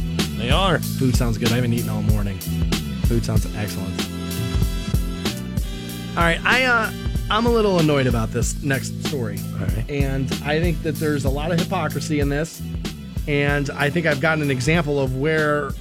They 0.40 0.50
are. 0.50 0.78
Food 0.78 1.14
sounds 1.14 1.36
good. 1.36 1.52
I 1.52 1.56
haven't 1.56 1.74
eaten 1.74 1.90
all 1.90 2.00
morning. 2.00 2.38
Food 3.04 3.26
sounds 3.26 3.44
excellent. 3.56 4.00
All 6.16 6.24
right, 6.24 6.40
I 6.42 6.64
uh, 6.64 6.90
I'm 7.30 7.44
a 7.44 7.50
little 7.50 7.78
annoyed 7.78 8.06
about 8.06 8.30
this 8.30 8.62
next 8.62 9.04
story, 9.04 9.38
right. 9.58 9.90
and 9.90 10.32
I 10.42 10.58
think 10.58 10.82
that 10.82 10.94
there's 10.94 11.26
a 11.26 11.28
lot 11.28 11.52
of 11.52 11.60
hypocrisy 11.60 12.20
in 12.20 12.30
this, 12.30 12.62
and 13.28 13.68
I 13.72 13.90
think 13.90 14.06
I've 14.06 14.22
gotten 14.22 14.42
an 14.42 14.50
example 14.50 14.98
of 14.98 15.18
where 15.18 15.72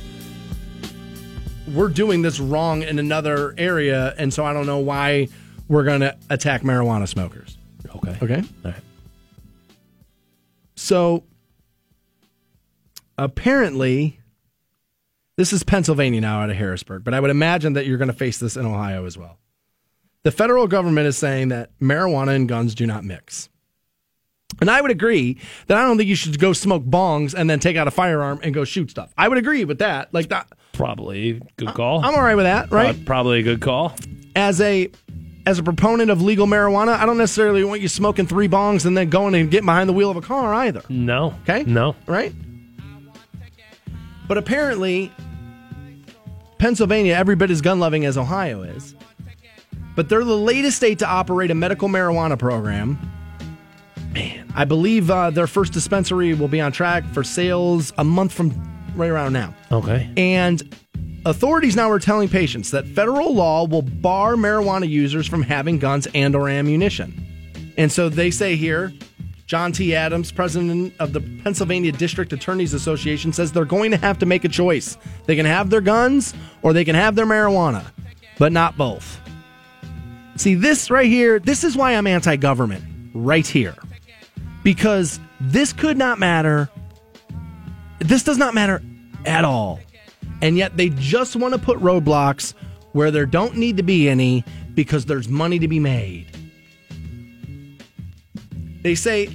we're 1.73 1.87
doing 1.87 2.21
this 2.21 2.41
wrong 2.41 2.81
in 2.83 2.99
another 2.99 3.55
area, 3.57 4.13
and 4.17 4.33
so 4.33 4.43
I 4.43 4.51
don't 4.51 4.65
know 4.65 4.79
why 4.79 5.29
we're 5.69 5.85
going 5.85 6.01
to 6.01 6.17
attack 6.29 6.63
marijuana 6.63 7.07
smokers. 7.07 7.57
Okay. 7.95 8.17
Okay. 8.21 8.43
All 8.65 8.71
right. 8.71 8.83
So 10.75 11.23
apparently, 13.17 14.18
this 15.39 15.53
is 15.53 15.63
Pennsylvania 15.63 16.19
now 16.19 16.41
out 16.41 16.49
of 16.49 16.57
Harrisburg, 16.57 17.05
but 17.05 17.13
I 17.13 17.19
would 17.21 17.29
imagine 17.31 17.71
that 17.73 17.87
you're 17.87 17.97
going 17.97 18.09
to 18.09 18.13
face 18.13 18.39
this 18.39 18.57
in 18.57 18.65
Ohio 18.65 19.05
as 19.05 19.17
well. 19.17 19.37
The 20.23 20.31
federal 20.31 20.67
government 20.67 21.07
is 21.07 21.17
saying 21.17 21.47
that 21.47 21.69
marijuana 21.79 22.35
and 22.35 22.45
guns 22.45 22.75
do 22.75 22.85
not 22.85 23.05
mix. 23.05 23.47
And 24.59 24.69
I 24.69 24.81
would 24.81 24.91
agree 24.91 25.37
that 25.67 25.77
I 25.77 25.85
don't 25.85 25.95
think 25.95 26.09
you 26.09 26.15
should 26.17 26.37
go 26.39 26.51
smoke 26.51 26.83
bongs 26.83 27.33
and 27.33 27.49
then 27.49 27.61
take 27.61 27.77
out 27.77 27.87
a 27.87 27.91
firearm 27.91 28.41
and 28.43 28.53
go 28.53 28.65
shoot 28.65 28.91
stuff. 28.91 29.13
I 29.17 29.29
would 29.29 29.37
agree 29.37 29.63
with 29.63 29.79
that. 29.79 30.13
Like 30.13 30.27
that, 30.27 30.51
Probably 30.73 31.41
good 31.55 31.73
call. 31.73 32.03
I'm 32.03 32.15
all 32.15 32.21
right 32.21 32.35
with 32.35 32.43
that, 32.43 32.69
right? 32.69 32.93
Uh, 32.93 32.99
probably 33.05 33.39
a 33.39 33.43
good 33.43 33.61
call. 33.61 33.95
as 34.35 34.59
a 34.59 34.91
as 35.45 35.57
a 35.57 35.63
proponent 35.63 36.11
of 36.11 36.21
legal 36.21 36.47
marijuana, 36.47 36.97
I 36.97 37.05
don't 37.05 37.17
necessarily 37.17 37.63
want 37.63 37.79
you 37.79 37.87
smoking 37.87 38.27
three 38.27 38.49
bongs 38.49 38.85
and 38.85 38.97
then 38.97 39.09
going 39.09 39.35
and 39.35 39.49
getting 39.49 39.67
behind 39.67 39.87
the 39.87 39.93
wheel 39.93 40.11
of 40.11 40.17
a 40.17 40.21
car 40.21 40.53
either. 40.53 40.83
No. 40.89 41.33
Okay? 41.43 41.63
No. 41.63 41.95
Right? 42.07 42.33
But 44.27 44.37
apparently, 44.37 45.11
Pennsylvania, 46.59 47.15
every 47.15 47.35
bit 47.35 47.49
as 47.49 47.61
gun 47.61 47.79
loving 47.79 48.05
as 48.05 48.17
Ohio 48.17 48.61
is. 48.61 48.93
But 49.95 50.09
they're 50.09 50.23
the 50.23 50.37
latest 50.37 50.77
state 50.77 50.99
to 50.99 51.07
operate 51.07 51.51
a 51.51 51.55
medical 51.55 51.89
marijuana 51.89 52.37
program. 52.37 52.99
Man, 54.13 54.51
I 54.55 54.65
believe 54.65 55.09
uh, 55.09 55.29
their 55.29 55.47
first 55.47 55.73
dispensary 55.73 56.33
will 56.33 56.47
be 56.47 56.61
on 56.61 56.71
track 56.71 57.05
for 57.13 57.23
sales 57.23 57.91
a 57.97 58.03
month 58.03 58.33
from 58.33 58.51
right 58.95 59.09
around 59.09 59.33
now. 59.33 59.53
Okay. 59.71 60.11
And 60.17 60.75
authorities 61.25 61.75
now 61.75 61.89
are 61.89 61.99
telling 61.99 62.27
patients 62.27 62.71
that 62.71 62.85
federal 62.87 63.33
law 63.33 63.65
will 63.65 63.81
bar 63.81 64.35
marijuana 64.35 64.87
users 64.87 65.27
from 65.27 65.43
having 65.43 65.79
guns 65.79 66.07
and 66.13 66.35
or 66.35 66.49
ammunition. 66.49 67.73
And 67.77 67.91
so 67.91 68.09
they 68.09 68.31
say 68.31 68.55
here, 68.55 68.91
John 69.49 69.71
T. 69.71 69.95
Adams, 69.95 70.31
president 70.31 70.93
of 70.99 71.11
the 71.11 71.21
Pennsylvania 71.43 71.91
District 71.91 72.31
Attorneys 72.31 72.75
Association, 72.75 73.33
says 73.33 73.51
they're 73.51 73.65
going 73.65 73.89
to 73.89 73.97
have 73.97 74.19
to 74.19 74.27
make 74.27 74.43
a 74.43 74.47
choice. 74.47 74.95
They 75.25 75.35
can 75.35 75.47
have 75.47 75.71
their 75.71 75.81
guns 75.81 76.35
or 76.61 76.71
they 76.71 76.85
can 76.85 76.93
have 76.93 77.15
their 77.15 77.25
marijuana, 77.25 77.83
but 78.37 78.51
not 78.51 78.77
both. 78.77 79.19
See, 80.35 80.53
this 80.53 80.91
right 80.91 81.07
here, 81.07 81.39
this 81.39 81.63
is 81.63 81.75
why 81.75 81.95
I'm 81.95 82.05
anti 82.05 82.35
government, 82.35 82.83
right 83.15 83.45
here. 83.45 83.73
Because 84.61 85.19
this 85.41 85.73
could 85.73 85.97
not 85.97 86.19
matter. 86.19 86.69
This 87.97 88.21
does 88.21 88.37
not 88.37 88.53
matter 88.53 88.83
at 89.25 89.45
all. 89.45 89.79
And 90.43 90.57
yet 90.57 90.77
they 90.77 90.89
just 90.89 91.35
want 91.35 91.55
to 91.55 91.59
put 91.59 91.79
roadblocks 91.79 92.53
where 92.91 93.09
there 93.09 93.25
don't 93.25 93.57
need 93.57 93.77
to 93.77 93.83
be 93.83 94.09
any 94.09 94.45
because 94.75 95.05
there's 95.05 95.27
money 95.27 95.57
to 95.57 95.67
be 95.67 95.79
made. 95.79 96.38
They 98.89 98.95
say 98.95 99.29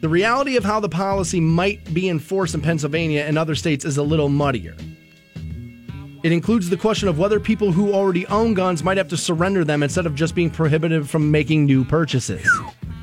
the 0.00 0.08
reality 0.08 0.56
of 0.56 0.64
how 0.64 0.80
the 0.80 0.88
policy 0.88 1.40
might 1.40 1.92
be 1.92 2.08
enforced 2.08 2.54
in 2.54 2.62
Pennsylvania 2.62 3.20
and 3.20 3.36
other 3.36 3.54
states 3.54 3.84
is 3.84 3.98
a 3.98 4.02
little 4.02 4.30
muddier. 4.30 4.74
It 6.22 6.32
includes 6.32 6.70
the 6.70 6.78
question 6.78 7.06
of 7.06 7.18
whether 7.18 7.38
people 7.38 7.70
who 7.70 7.92
already 7.92 8.26
own 8.28 8.54
guns 8.54 8.82
might 8.82 8.96
have 8.96 9.08
to 9.08 9.16
surrender 9.18 9.62
them 9.62 9.82
instead 9.82 10.06
of 10.06 10.14
just 10.14 10.34
being 10.34 10.48
prohibited 10.48 11.06
from 11.06 11.30
making 11.30 11.66
new 11.66 11.84
purchases. 11.84 12.48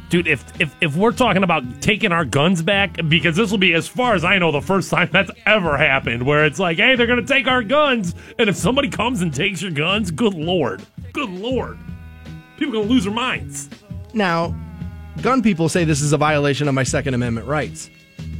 Dude, 0.09 0.25
if, 0.25 0.43
if 0.59 0.75
if 0.81 0.95
we're 0.95 1.11
talking 1.11 1.43
about 1.43 1.83
taking 1.83 2.11
our 2.11 2.25
guns 2.25 2.63
back, 2.63 2.97
because 3.07 3.35
this 3.35 3.51
will 3.51 3.59
be, 3.59 3.75
as 3.75 3.87
far 3.87 4.15
as 4.15 4.25
I 4.25 4.39
know, 4.39 4.51
the 4.51 4.59
first 4.59 4.89
time 4.89 5.09
that's 5.11 5.29
ever 5.45 5.77
happened, 5.77 6.25
where 6.25 6.45
it's 6.45 6.57
like, 6.57 6.77
hey, 6.77 6.95
they're 6.95 7.05
gonna 7.05 7.27
take 7.27 7.45
our 7.45 7.61
guns, 7.61 8.15
and 8.39 8.49
if 8.49 8.55
somebody 8.55 8.89
comes 8.89 9.21
and 9.21 9.31
takes 9.31 9.61
your 9.61 9.69
guns, 9.69 10.09
good 10.09 10.33
lord, 10.33 10.81
good 11.11 11.29
lord, 11.29 11.77
people 12.57 12.73
gonna 12.73 12.87
lose 12.91 13.03
their 13.03 13.13
minds. 13.13 13.69
Now, 14.15 14.55
gun 15.21 15.41
people 15.41 15.69
say 15.69 15.83
this 15.83 16.01
is 16.01 16.13
a 16.13 16.17
violation 16.17 16.67
of 16.67 16.73
my 16.73 16.83
Second 16.83 17.13
Amendment 17.13 17.47
rights. 17.47 17.89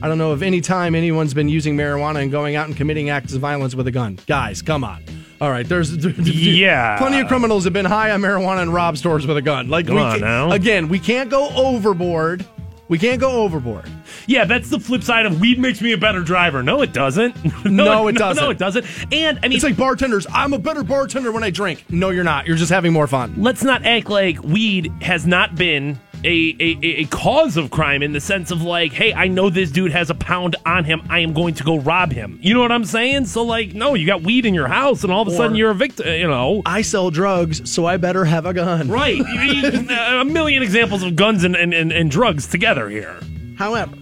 I 0.02 0.08
don't 0.08 0.18
know 0.18 0.34
if 0.34 0.42
any 0.42 0.62
time 0.62 0.96
anyone's 0.96 1.34
been 1.34 1.48
using 1.50 1.76
marijuana 1.78 2.22
and 2.22 2.32
going 2.32 2.56
out 2.56 2.68
and 2.68 2.76
committing 2.76 3.10
acts 3.10 3.34
of 3.34 3.42
violence 3.42 3.74
with 3.76 3.88
a 3.88 3.92
gun. 3.92 4.20
Guys, 4.28 4.62
come 4.62 4.84
on. 4.84 5.04
All 5.42 5.50
right, 5.50 5.68
there's 5.68 5.94
Yeah. 6.20 6.98
plenty 6.98 7.20
of 7.20 7.28
criminals 7.28 7.64
have 7.66 7.74
been 7.74 7.86
high 7.86 8.12
on 8.12 8.22
marijuana 8.22 8.62
and 8.62 8.74
robbed 8.74 8.98
stores 8.98 9.26
with 9.28 9.38
a 9.38 9.42
gun. 9.42 9.70
Like 9.70 9.88
Come 9.88 9.96
we 9.96 10.02
on 10.02 10.22
now. 10.22 10.52
again, 10.52 10.88
we 10.90 11.00
can't 11.00 11.30
go 11.30 11.50
overboard. 11.56 12.46
We 12.90 13.00
can't 13.00 13.20
go 13.20 13.42
overboard. 13.44 13.90
Yeah, 14.28 14.46
that's 14.46 14.70
the 14.70 14.80
flip 14.80 15.04
side 15.04 15.26
of 15.26 15.40
weed 15.42 15.58
makes 15.58 15.82
me 15.82 15.94
a 15.94 15.98
better 15.98 16.22
driver. 16.22 16.62
No, 16.62 16.82
it 16.82 16.94
doesn't. 16.94 17.36
No, 17.66 18.08
it 18.08 18.16
doesn't. 18.18 18.44
No, 18.44 18.50
it 18.52 18.58
doesn't. 18.58 18.86
And 19.12 19.40
I 19.42 19.48
mean, 19.48 19.54
It's 19.54 19.64
like 19.64 19.78
bartenders. 19.78 20.28
I'm 20.32 20.54
a 20.54 20.60
better 20.60 20.84
bartender 20.84 21.32
when 21.32 21.44
I 21.44 21.50
drink. 21.50 21.86
No, 21.90 22.10
you're 22.10 22.26
not. 22.26 22.46
You're 22.46 22.58
just 22.58 22.72
having 22.72 22.92
more 22.94 23.08
fun. 23.08 23.34
let's 23.38 23.64
not 23.64 23.86
act 23.86 24.10
like 24.10 24.42
weed 24.44 24.92
has 25.02 25.26
not 25.26 25.56
been 25.56 26.00
a, 26.24 26.56
a, 26.60 26.78
a 27.02 27.06
cause 27.06 27.58
of 27.58 27.70
crime 27.72 28.02
in 28.02 28.14
the 28.14 28.22
sense 28.22 28.50
of 28.52 28.62
like, 28.62 28.94
hey, 28.94 29.14
I 29.14 29.28
know 29.28 29.50
this 29.50 29.72
dude 29.72 29.92
has 29.92 30.10
a 30.10 30.16
pound 30.16 30.56
on 30.66 30.86
him. 30.86 31.02
I 31.10 31.20
am 31.20 31.34
going 31.34 31.54
to 31.56 31.64
go 31.64 31.78
rob 31.80 32.12
him. 32.12 32.40
You 32.42 32.54
know 32.54 32.62
what 32.62 32.72
I'm 32.72 32.86
saying? 32.86 33.26
So 33.26 33.44
like, 33.44 33.74
no, 33.74 33.94
you 33.94 34.06
got 34.06 34.22
weed 34.22 34.46
in 34.46 34.54
your 34.54 34.68
house, 34.68 35.04
and 35.04 35.12
all 35.12 35.22
of 35.24 35.28
a 35.28 35.32
Or- 35.32 35.36
sudden 35.36 35.56
you're 35.56 35.72
a 35.72 35.76
victim. 35.76 36.08
Uh, 36.08 36.12
you 36.12 36.28
know. 36.28 36.62
I 36.66 36.82
sell 36.82 37.10
drugs, 37.12 37.70
so 37.70 37.86
I 37.86 37.98
better 37.98 38.26
have 38.26 38.46
a 38.46 38.54
gun. 38.54 38.88
Right. 38.90 39.18
You- 39.18 39.88
uh, 39.90 40.22
a 40.22 40.26
million 40.26 40.64
examples 40.64 41.04
of 41.04 41.16
guns 41.16 41.44
and, 41.44 41.56
and, 41.56 41.74
and, 41.74 41.92
and 41.92 42.10
drugs 42.10 42.48
together 42.48 42.90
here. 42.90 43.20
However, 43.58 43.96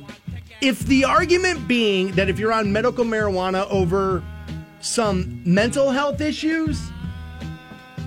if 0.61 0.79
the 0.81 1.05
argument 1.05 1.67
being 1.67 2.11
that 2.11 2.29
if 2.29 2.37
you're 2.37 2.53
on 2.53 2.71
medical 2.71 3.03
marijuana 3.03 3.67
over 3.71 4.23
some 4.79 5.41
mental 5.45 5.89
health 5.91 6.21
issues, 6.21 6.79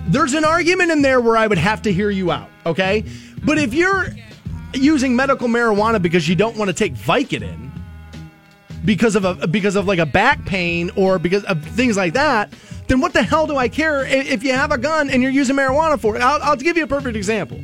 there's 0.07 0.33
an 0.33 0.45
argument 0.45 0.91
in 0.91 1.01
there 1.01 1.19
where 1.19 1.35
I 1.35 1.47
would 1.47 1.57
have 1.57 1.81
to 1.83 1.91
hear 1.93 2.09
you 2.09 2.31
out, 2.31 2.49
okay? 2.65 3.03
But 3.45 3.57
if 3.57 3.73
you're 3.73 4.07
using 4.73 5.15
medical 5.15 5.47
marijuana 5.47 6.01
because 6.01 6.27
you 6.27 6.35
don't 6.35 6.57
want 6.57 6.69
to 6.69 6.73
take 6.73 6.93
Vicodin 6.93 7.71
because 8.83 9.15
of 9.15 9.25
a 9.25 9.47
because 9.47 9.75
of 9.75 9.87
like 9.87 9.99
a 9.99 10.05
back 10.05 10.45
pain 10.45 10.91
or 10.95 11.17
because 11.19 11.43
of 11.45 11.63
things 11.63 11.97
like 11.97 12.13
that, 12.13 12.53
then 12.87 12.99
what 13.01 13.13
the 13.13 13.23
hell 13.23 13.47
do 13.47 13.55
I 13.57 13.67
care 13.69 14.05
if 14.05 14.43
you 14.43 14.51
have 14.53 14.71
a 14.71 14.77
gun 14.77 15.09
and 15.09 15.21
you're 15.21 15.31
using 15.31 15.55
marijuana 15.55 15.99
for 15.99 16.15
it? 16.15 16.21
I'll, 16.21 16.41
I'll 16.41 16.55
give 16.55 16.77
you 16.77 16.83
a 16.83 16.87
perfect 16.87 17.15
example. 17.15 17.59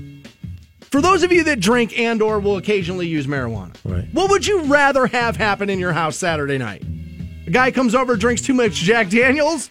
For 0.81 1.01
those 1.01 1.23
of 1.23 1.31
you 1.31 1.43
that 1.45 1.59
drink 1.61 1.97
and 1.97 2.21
or 2.21 2.39
will 2.39 2.57
occasionally 2.57 3.07
use 3.07 3.25
marijuana, 3.25 3.75
Right. 3.85 4.07
what 4.11 4.29
would 4.29 4.45
you 4.45 4.63
rather 4.63 5.07
have 5.07 5.37
happen 5.37 5.69
in 5.69 5.79
your 5.79 5.93
house 5.93 6.17
Saturday 6.17 6.57
night? 6.57 6.83
A 7.47 7.49
guy 7.51 7.71
comes 7.71 7.95
over, 7.95 8.15
drinks 8.17 8.41
too 8.41 8.53
much 8.53 8.73
Jack 8.73 9.09
Daniels. 9.09 9.69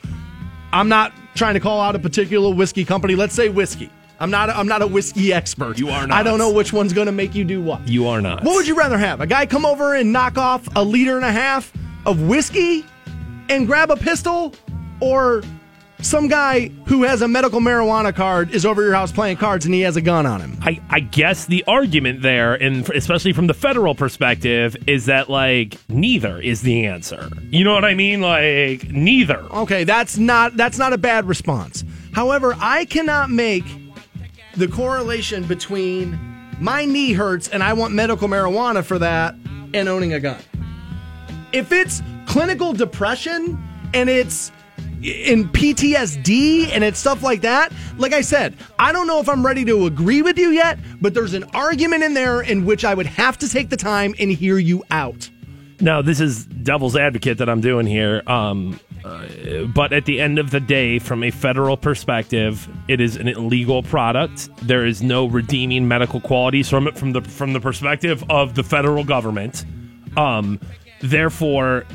I'm 0.72 0.88
not 0.88 1.12
trying 1.34 1.54
to 1.54 1.60
call 1.60 1.80
out 1.80 1.94
a 1.94 1.98
particular 1.98 2.54
whiskey 2.54 2.84
company. 2.84 3.16
Let's 3.16 3.34
say 3.34 3.48
whiskey. 3.48 3.90
I'm 4.20 4.30
not. 4.30 4.50
I'm 4.50 4.68
not 4.68 4.82
a 4.82 4.86
whiskey 4.86 5.32
expert. 5.32 5.78
You 5.78 5.88
are 5.88 6.06
not. 6.06 6.18
I 6.18 6.22
don't 6.22 6.38
know 6.38 6.52
which 6.52 6.72
one's 6.74 6.92
going 6.92 7.06
to 7.06 7.12
make 7.12 7.34
you 7.34 7.42
do 7.42 7.62
what. 7.62 7.88
You 7.88 8.06
are 8.06 8.20
not. 8.20 8.44
What 8.44 8.54
would 8.54 8.68
you 8.68 8.76
rather 8.76 8.98
have? 8.98 9.22
A 9.22 9.26
guy 9.26 9.46
come 9.46 9.64
over 9.64 9.94
and 9.94 10.12
knock 10.12 10.36
off 10.36 10.68
a 10.76 10.84
liter 10.84 11.16
and 11.16 11.24
a 11.24 11.32
half 11.32 11.72
of 12.04 12.22
whiskey 12.28 12.84
and 13.48 13.66
grab 13.66 13.90
a 13.90 13.96
pistol, 13.96 14.54
or 15.00 15.42
some 16.02 16.28
guy 16.28 16.68
who 16.86 17.02
has 17.02 17.22
a 17.22 17.28
medical 17.28 17.60
marijuana 17.60 18.14
card 18.14 18.50
is 18.50 18.64
over 18.64 18.82
your 18.82 18.94
house 18.94 19.12
playing 19.12 19.36
cards 19.36 19.66
and 19.66 19.74
he 19.74 19.80
has 19.82 19.96
a 19.96 20.00
gun 20.00 20.26
on 20.26 20.40
him? 20.40 20.58
I, 20.62 20.80
I 20.90 21.00
guess 21.00 21.46
the 21.46 21.64
argument 21.66 22.22
there, 22.22 22.54
and 22.54 22.88
especially 22.90 23.32
from 23.32 23.46
the 23.46 23.54
federal 23.54 23.94
perspective, 23.94 24.76
is 24.86 25.06
that 25.06 25.30
like 25.30 25.76
neither 25.88 26.38
is 26.38 26.62
the 26.62 26.86
answer. 26.86 27.28
You 27.50 27.64
know 27.64 27.74
what 27.74 27.84
I 27.84 27.94
mean? 27.94 28.20
Like 28.20 28.90
neither. 28.90 29.40
Okay, 29.50 29.84
that's 29.84 30.18
not 30.18 30.56
that's 30.56 30.78
not 30.78 30.92
a 30.92 30.98
bad 30.98 31.26
response. 31.26 31.84
However, 32.12 32.54
I 32.58 32.84
cannot 32.86 33.30
make 33.30 33.64
the 34.56 34.68
correlation 34.68 35.44
between 35.44 36.18
my 36.58 36.84
knee 36.84 37.12
hurts 37.12 37.48
and 37.48 37.62
I 37.62 37.72
want 37.72 37.94
medical 37.94 38.28
marijuana 38.28 38.84
for 38.84 38.98
that 38.98 39.34
and 39.72 39.88
owning 39.88 40.12
a 40.12 40.20
gun. 40.20 40.40
If 41.52 41.72
it's 41.72 42.02
clinical 42.26 42.72
depression 42.72 43.58
and 43.94 44.08
it's 44.08 44.52
in 45.02 45.48
PTSD 45.48 46.68
and 46.72 46.84
it's 46.84 46.98
stuff 46.98 47.22
like 47.22 47.40
that, 47.40 47.72
like 47.96 48.12
I 48.12 48.20
said, 48.20 48.54
I 48.78 48.92
don't 48.92 49.06
know 49.06 49.20
if 49.20 49.28
I'm 49.28 49.44
ready 49.44 49.64
to 49.64 49.86
agree 49.86 50.22
with 50.22 50.38
you 50.38 50.50
yet, 50.50 50.78
but 51.00 51.14
there's 51.14 51.34
an 51.34 51.44
argument 51.54 52.02
in 52.02 52.14
there 52.14 52.42
in 52.42 52.66
which 52.66 52.84
I 52.84 52.94
would 52.94 53.06
have 53.06 53.38
to 53.38 53.48
take 53.48 53.70
the 53.70 53.76
time 53.76 54.14
and 54.18 54.30
hear 54.30 54.58
you 54.58 54.84
out. 54.90 55.30
Now, 55.80 56.02
this 56.02 56.20
is 56.20 56.44
devil's 56.44 56.94
advocate 56.94 57.38
that 57.38 57.48
I'm 57.48 57.62
doing 57.62 57.86
here. 57.86 58.22
Um, 58.26 58.78
uh, 59.04 59.64
but 59.74 59.92
at 59.92 60.04
the 60.04 60.20
end 60.20 60.38
of 60.38 60.50
the 60.50 60.60
day, 60.60 60.98
from 60.98 61.22
a 61.22 61.30
federal 61.30 61.76
perspective, 61.76 62.68
it 62.88 63.00
is 63.00 63.16
an 63.16 63.28
illegal 63.28 63.82
product. 63.82 64.50
There 64.66 64.84
is 64.86 65.02
no 65.02 65.26
redeeming 65.26 65.88
medical 65.88 66.20
qualities 66.20 66.68
from 66.68 66.86
it 66.86 66.96
from 66.96 67.12
the 67.12 67.22
from 67.22 67.52
the 67.52 67.60
perspective 67.60 68.24
of 68.30 68.54
the 68.54 68.62
federal 68.62 69.04
government. 69.04 69.64
Um, 70.16 70.60
therefore, 71.00 71.86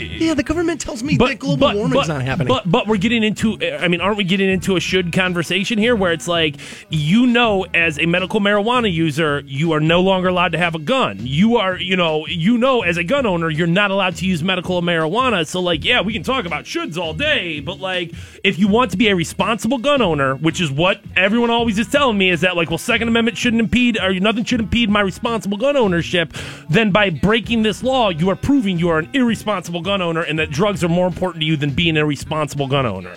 Yeah, 0.00 0.34
the 0.34 0.42
government 0.42 0.80
tells 0.80 1.02
me 1.02 1.16
that 1.16 1.38
global 1.38 1.72
warming's 1.74 2.08
not 2.08 2.22
happening. 2.22 2.48
But 2.48 2.70
but 2.70 2.86
we're 2.86 2.96
getting 2.96 3.22
into 3.22 3.58
I 3.62 3.88
mean, 3.88 4.00
aren't 4.00 4.16
we 4.16 4.24
getting 4.24 4.50
into 4.50 4.76
a 4.76 4.80
should 4.80 5.12
conversation 5.12 5.78
here 5.78 5.94
where 5.96 6.12
it's 6.12 6.28
like 6.28 6.56
you 6.88 7.26
know 7.26 7.66
as 7.74 7.98
a 7.98 8.06
medical 8.06 8.40
marijuana 8.40 8.92
user, 8.92 9.42
you 9.46 9.72
are 9.72 9.80
no 9.80 10.00
longer 10.00 10.28
allowed 10.28 10.52
to 10.52 10.58
have 10.58 10.74
a 10.74 10.78
gun. 10.78 11.18
You 11.20 11.56
are, 11.56 11.76
you 11.76 11.96
know, 11.96 12.26
you 12.26 12.58
know 12.58 12.82
as 12.82 12.96
a 12.96 13.04
gun 13.04 13.26
owner, 13.26 13.50
you're 13.50 13.66
not 13.66 13.90
allowed 13.90 14.16
to 14.16 14.26
use 14.26 14.42
medical 14.42 14.80
marijuana. 14.82 15.46
So 15.46 15.60
like, 15.60 15.84
yeah, 15.84 16.00
we 16.00 16.12
can 16.12 16.22
talk 16.22 16.46
about 16.46 16.64
shoulds 16.64 16.96
all 16.96 17.14
day, 17.14 17.60
but 17.60 17.80
like 17.80 18.12
if 18.44 18.58
you 18.58 18.68
want 18.68 18.90
to 18.92 18.96
be 18.96 19.08
a 19.08 19.16
responsible 19.16 19.78
gun 19.78 20.02
owner, 20.02 20.36
which 20.36 20.60
is 20.60 20.70
what 20.70 21.00
everyone 21.16 21.50
always 21.50 21.78
is 21.78 21.88
telling 21.88 22.16
me 22.16 22.30
is 22.30 22.40
that 22.42 22.56
like, 22.56 22.70
well, 22.70 22.78
second 22.78 23.08
amendment 23.08 23.36
shouldn't 23.36 23.60
impede 23.60 23.98
or 23.98 24.14
nothing 24.14 24.44
should 24.44 24.60
impede 24.60 24.88
my 24.88 25.00
responsible 25.00 25.58
gun 25.58 25.76
ownership, 25.76 26.32
then 26.68 26.90
by 26.90 27.10
breaking 27.10 27.62
this 27.62 27.82
law, 27.82 28.10
you 28.10 28.30
are 28.30 28.36
proving 28.36 28.78
you 28.78 28.88
are 28.88 28.98
an 28.98 29.10
irresponsible 29.12 29.80
gun 29.80 29.89
owner 30.00 30.22
and 30.22 30.38
that 30.38 30.50
drugs 30.50 30.84
are 30.84 30.88
more 30.88 31.06
important 31.06 31.42
to 31.42 31.46
you 31.46 31.56
than 31.56 31.70
being 31.70 31.96
a 31.96 32.06
responsible 32.06 32.66
gun 32.66 32.86
owner. 32.86 33.16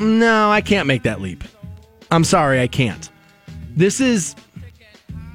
No, 0.00 0.50
I 0.50 0.60
can't 0.60 0.86
make 0.86 1.02
that 1.02 1.20
leap. 1.20 1.44
I'm 2.10 2.24
sorry, 2.24 2.60
I 2.60 2.66
can't. 2.66 3.10
This 3.76 4.00
is 4.00 4.34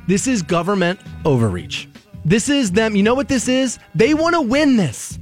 this 0.08 0.26
is 0.26 0.42
government 0.42 1.00
overreach. 1.24 1.88
This 2.26 2.50
is 2.50 2.72
them. 2.72 2.96
You 2.96 3.04
know 3.04 3.14
what 3.14 3.28
this 3.28 3.48
is? 3.48 3.78
They 3.94 4.14
want 4.14 4.34
to 4.34 4.42
win 4.42 4.76
this. 4.76 5.20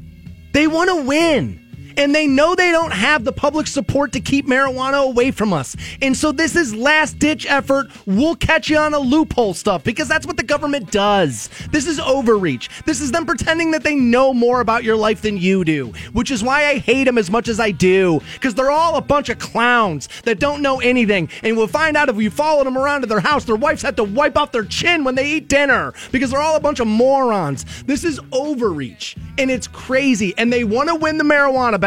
They 0.53 0.67
want 0.67 0.89
to 0.89 1.03
win. 1.03 1.66
And 1.97 2.13
they 2.13 2.27
know 2.27 2.53
they 2.53 2.71
don't 2.71 2.93
have 2.93 3.23
the 3.25 3.31
public 3.31 3.65
support 3.65 4.11
to 4.11 4.19
keep 4.19 4.45
marijuana 4.45 5.03
away 5.03 5.31
from 5.31 5.51
us. 5.51 5.75
And 5.99 6.15
so 6.15 6.31
this 6.31 6.55
is 6.55 6.75
last 6.75 7.17
ditch 7.17 7.47
effort. 7.49 7.87
We'll 8.05 8.35
catch 8.35 8.69
you 8.69 8.77
on 8.77 8.93
a 8.93 8.99
loophole 8.99 9.55
stuff 9.55 9.83
because 9.83 10.07
that's 10.07 10.27
what 10.27 10.37
the 10.37 10.43
government 10.43 10.91
does. 10.91 11.49
This 11.71 11.87
is 11.87 11.99
overreach. 11.99 12.69
This 12.85 13.01
is 13.01 13.11
them 13.11 13.25
pretending 13.25 13.71
that 13.71 13.83
they 13.83 13.95
know 13.95 14.31
more 14.31 14.61
about 14.61 14.83
your 14.83 14.95
life 14.95 15.23
than 15.23 15.37
you 15.37 15.65
do, 15.65 15.87
which 16.13 16.29
is 16.29 16.43
why 16.43 16.67
I 16.67 16.77
hate 16.77 17.05
them 17.05 17.17
as 17.17 17.31
much 17.31 17.47
as 17.47 17.59
I 17.59 17.71
do 17.71 18.21
because 18.35 18.53
they're 18.53 18.69
all 18.69 18.97
a 18.97 19.01
bunch 19.01 19.29
of 19.29 19.39
clowns 19.39 20.07
that 20.23 20.39
don't 20.39 20.61
know 20.61 20.79
anything. 20.79 21.29
And 21.41 21.57
we'll 21.57 21.65
find 21.65 21.97
out 21.97 22.09
if 22.09 22.17
you 22.17 22.29
follow 22.29 22.63
them 22.63 22.77
around 22.77 23.01
to 23.01 23.07
their 23.07 23.19
house, 23.19 23.45
their 23.45 23.55
wives 23.55 23.81
have 23.81 23.95
to 23.95 24.03
wipe 24.03 24.37
off 24.37 24.51
their 24.51 24.65
chin 24.65 25.03
when 25.03 25.15
they 25.15 25.31
eat 25.31 25.47
dinner 25.47 25.95
because 26.11 26.29
they're 26.29 26.41
all 26.41 26.57
a 26.57 26.59
bunch 26.59 26.79
of 26.79 26.85
morons. 26.85 27.65
This 27.85 28.03
is 28.03 28.19
overreach 28.31 29.15
and 29.39 29.49
it's 29.49 29.67
crazy. 29.67 30.35
And 30.37 30.53
they 30.53 30.63
want 30.63 30.89
to 30.89 30.95
win 30.95 31.17
the 31.17 31.23
marijuana 31.23 31.79
battle 31.79 31.86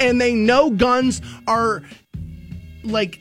and 0.00 0.20
they 0.20 0.34
know 0.34 0.70
guns 0.70 1.20
are 1.46 1.82
like. 2.82 3.20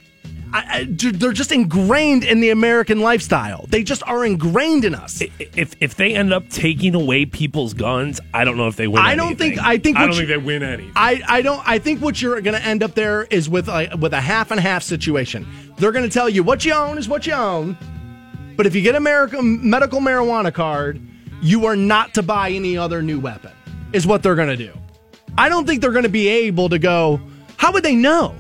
I, 0.54 0.60
I- 0.80 0.88
they're 0.90 1.34
just 1.34 1.52
ingrained 1.52 2.24
in 2.24 2.40
the 2.40 2.52
American 2.52 3.02
lifestyle. 3.02 3.66
They 3.68 3.84
just 3.84 4.02
are 4.08 4.24
ingrained 4.24 4.86
in 4.86 4.96
us. 4.96 5.22
If 5.40 5.76
if 5.82 5.96
they 5.96 6.16
end 6.16 6.32
up 6.32 6.48
taking 6.48 6.96
away 6.96 7.26
people's 7.26 7.74
guns, 7.74 8.22
I 8.34 8.46
don't 8.46 8.56
know 8.56 8.70
if 8.70 8.78
they 8.78 8.88
win. 8.88 9.04
I 9.04 9.16
don't 9.16 9.28
anything. 9.28 9.56
think- 9.56 9.68
I 9.68 9.78
think 9.78 9.98
I 9.98 10.02
don't 10.04 10.12
you- 10.12 10.16
think 10.20 10.30
they 10.30 10.38
win 10.38 10.64
any. 10.64 10.90
I, 10.96 11.22
I 11.28 11.42
don't 11.42 11.62
I 11.68 11.80
think 11.80 12.02
what 12.02 12.22
you're 12.22 12.40
going 12.40 12.58
to 12.58 12.66
end 12.66 12.82
up 12.82 12.96
there 12.96 13.24
is 13.26 13.50
with 13.50 13.68
a, 13.68 13.90
with 14.00 14.14
a 14.14 14.22
half 14.22 14.50
and 14.52 14.58
half 14.58 14.84
situation. 14.84 15.46
They're 15.80 15.92
going 15.92 16.06
to 16.06 16.10
tell 16.14 16.30
you 16.30 16.44
what 16.44 16.64
you 16.64 16.72
own 16.74 16.98
is 16.98 17.10
what 17.10 17.28
you 17.28 17.34
own, 17.34 17.78
but 18.56 18.66
if 18.66 18.74
you 18.74 18.82
get 18.82 18.96
a 18.96 19.00
American 19.00 19.70
medical 19.70 20.00
marijuana 20.00 20.54
card, 20.54 21.02
you 21.42 21.66
are 21.66 21.76
not 21.76 22.14
to 22.14 22.24
buy 22.24 22.52
any 22.52 22.78
other 22.78 23.02
new 23.02 23.20
weapon. 23.20 23.52
Is 23.92 24.08
what 24.08 24.24
they're 24.24 24.36
going 24.36 24.48
to 24.48 24.56
do. 24.56 24.72
I 25.38 25.50
don't 25.50 25.68
think 25.68 25.82
they're 25.82 25.92
going 25.92 26.04
to 26.04 26.10
be 26.10 26.28
able 26.28 26.70
to 26.70 26.80
go. 26.80 27.22
How 27.58 27.72
would 27.72 27.84
they 27.84 27.96
know? 27.96 28.36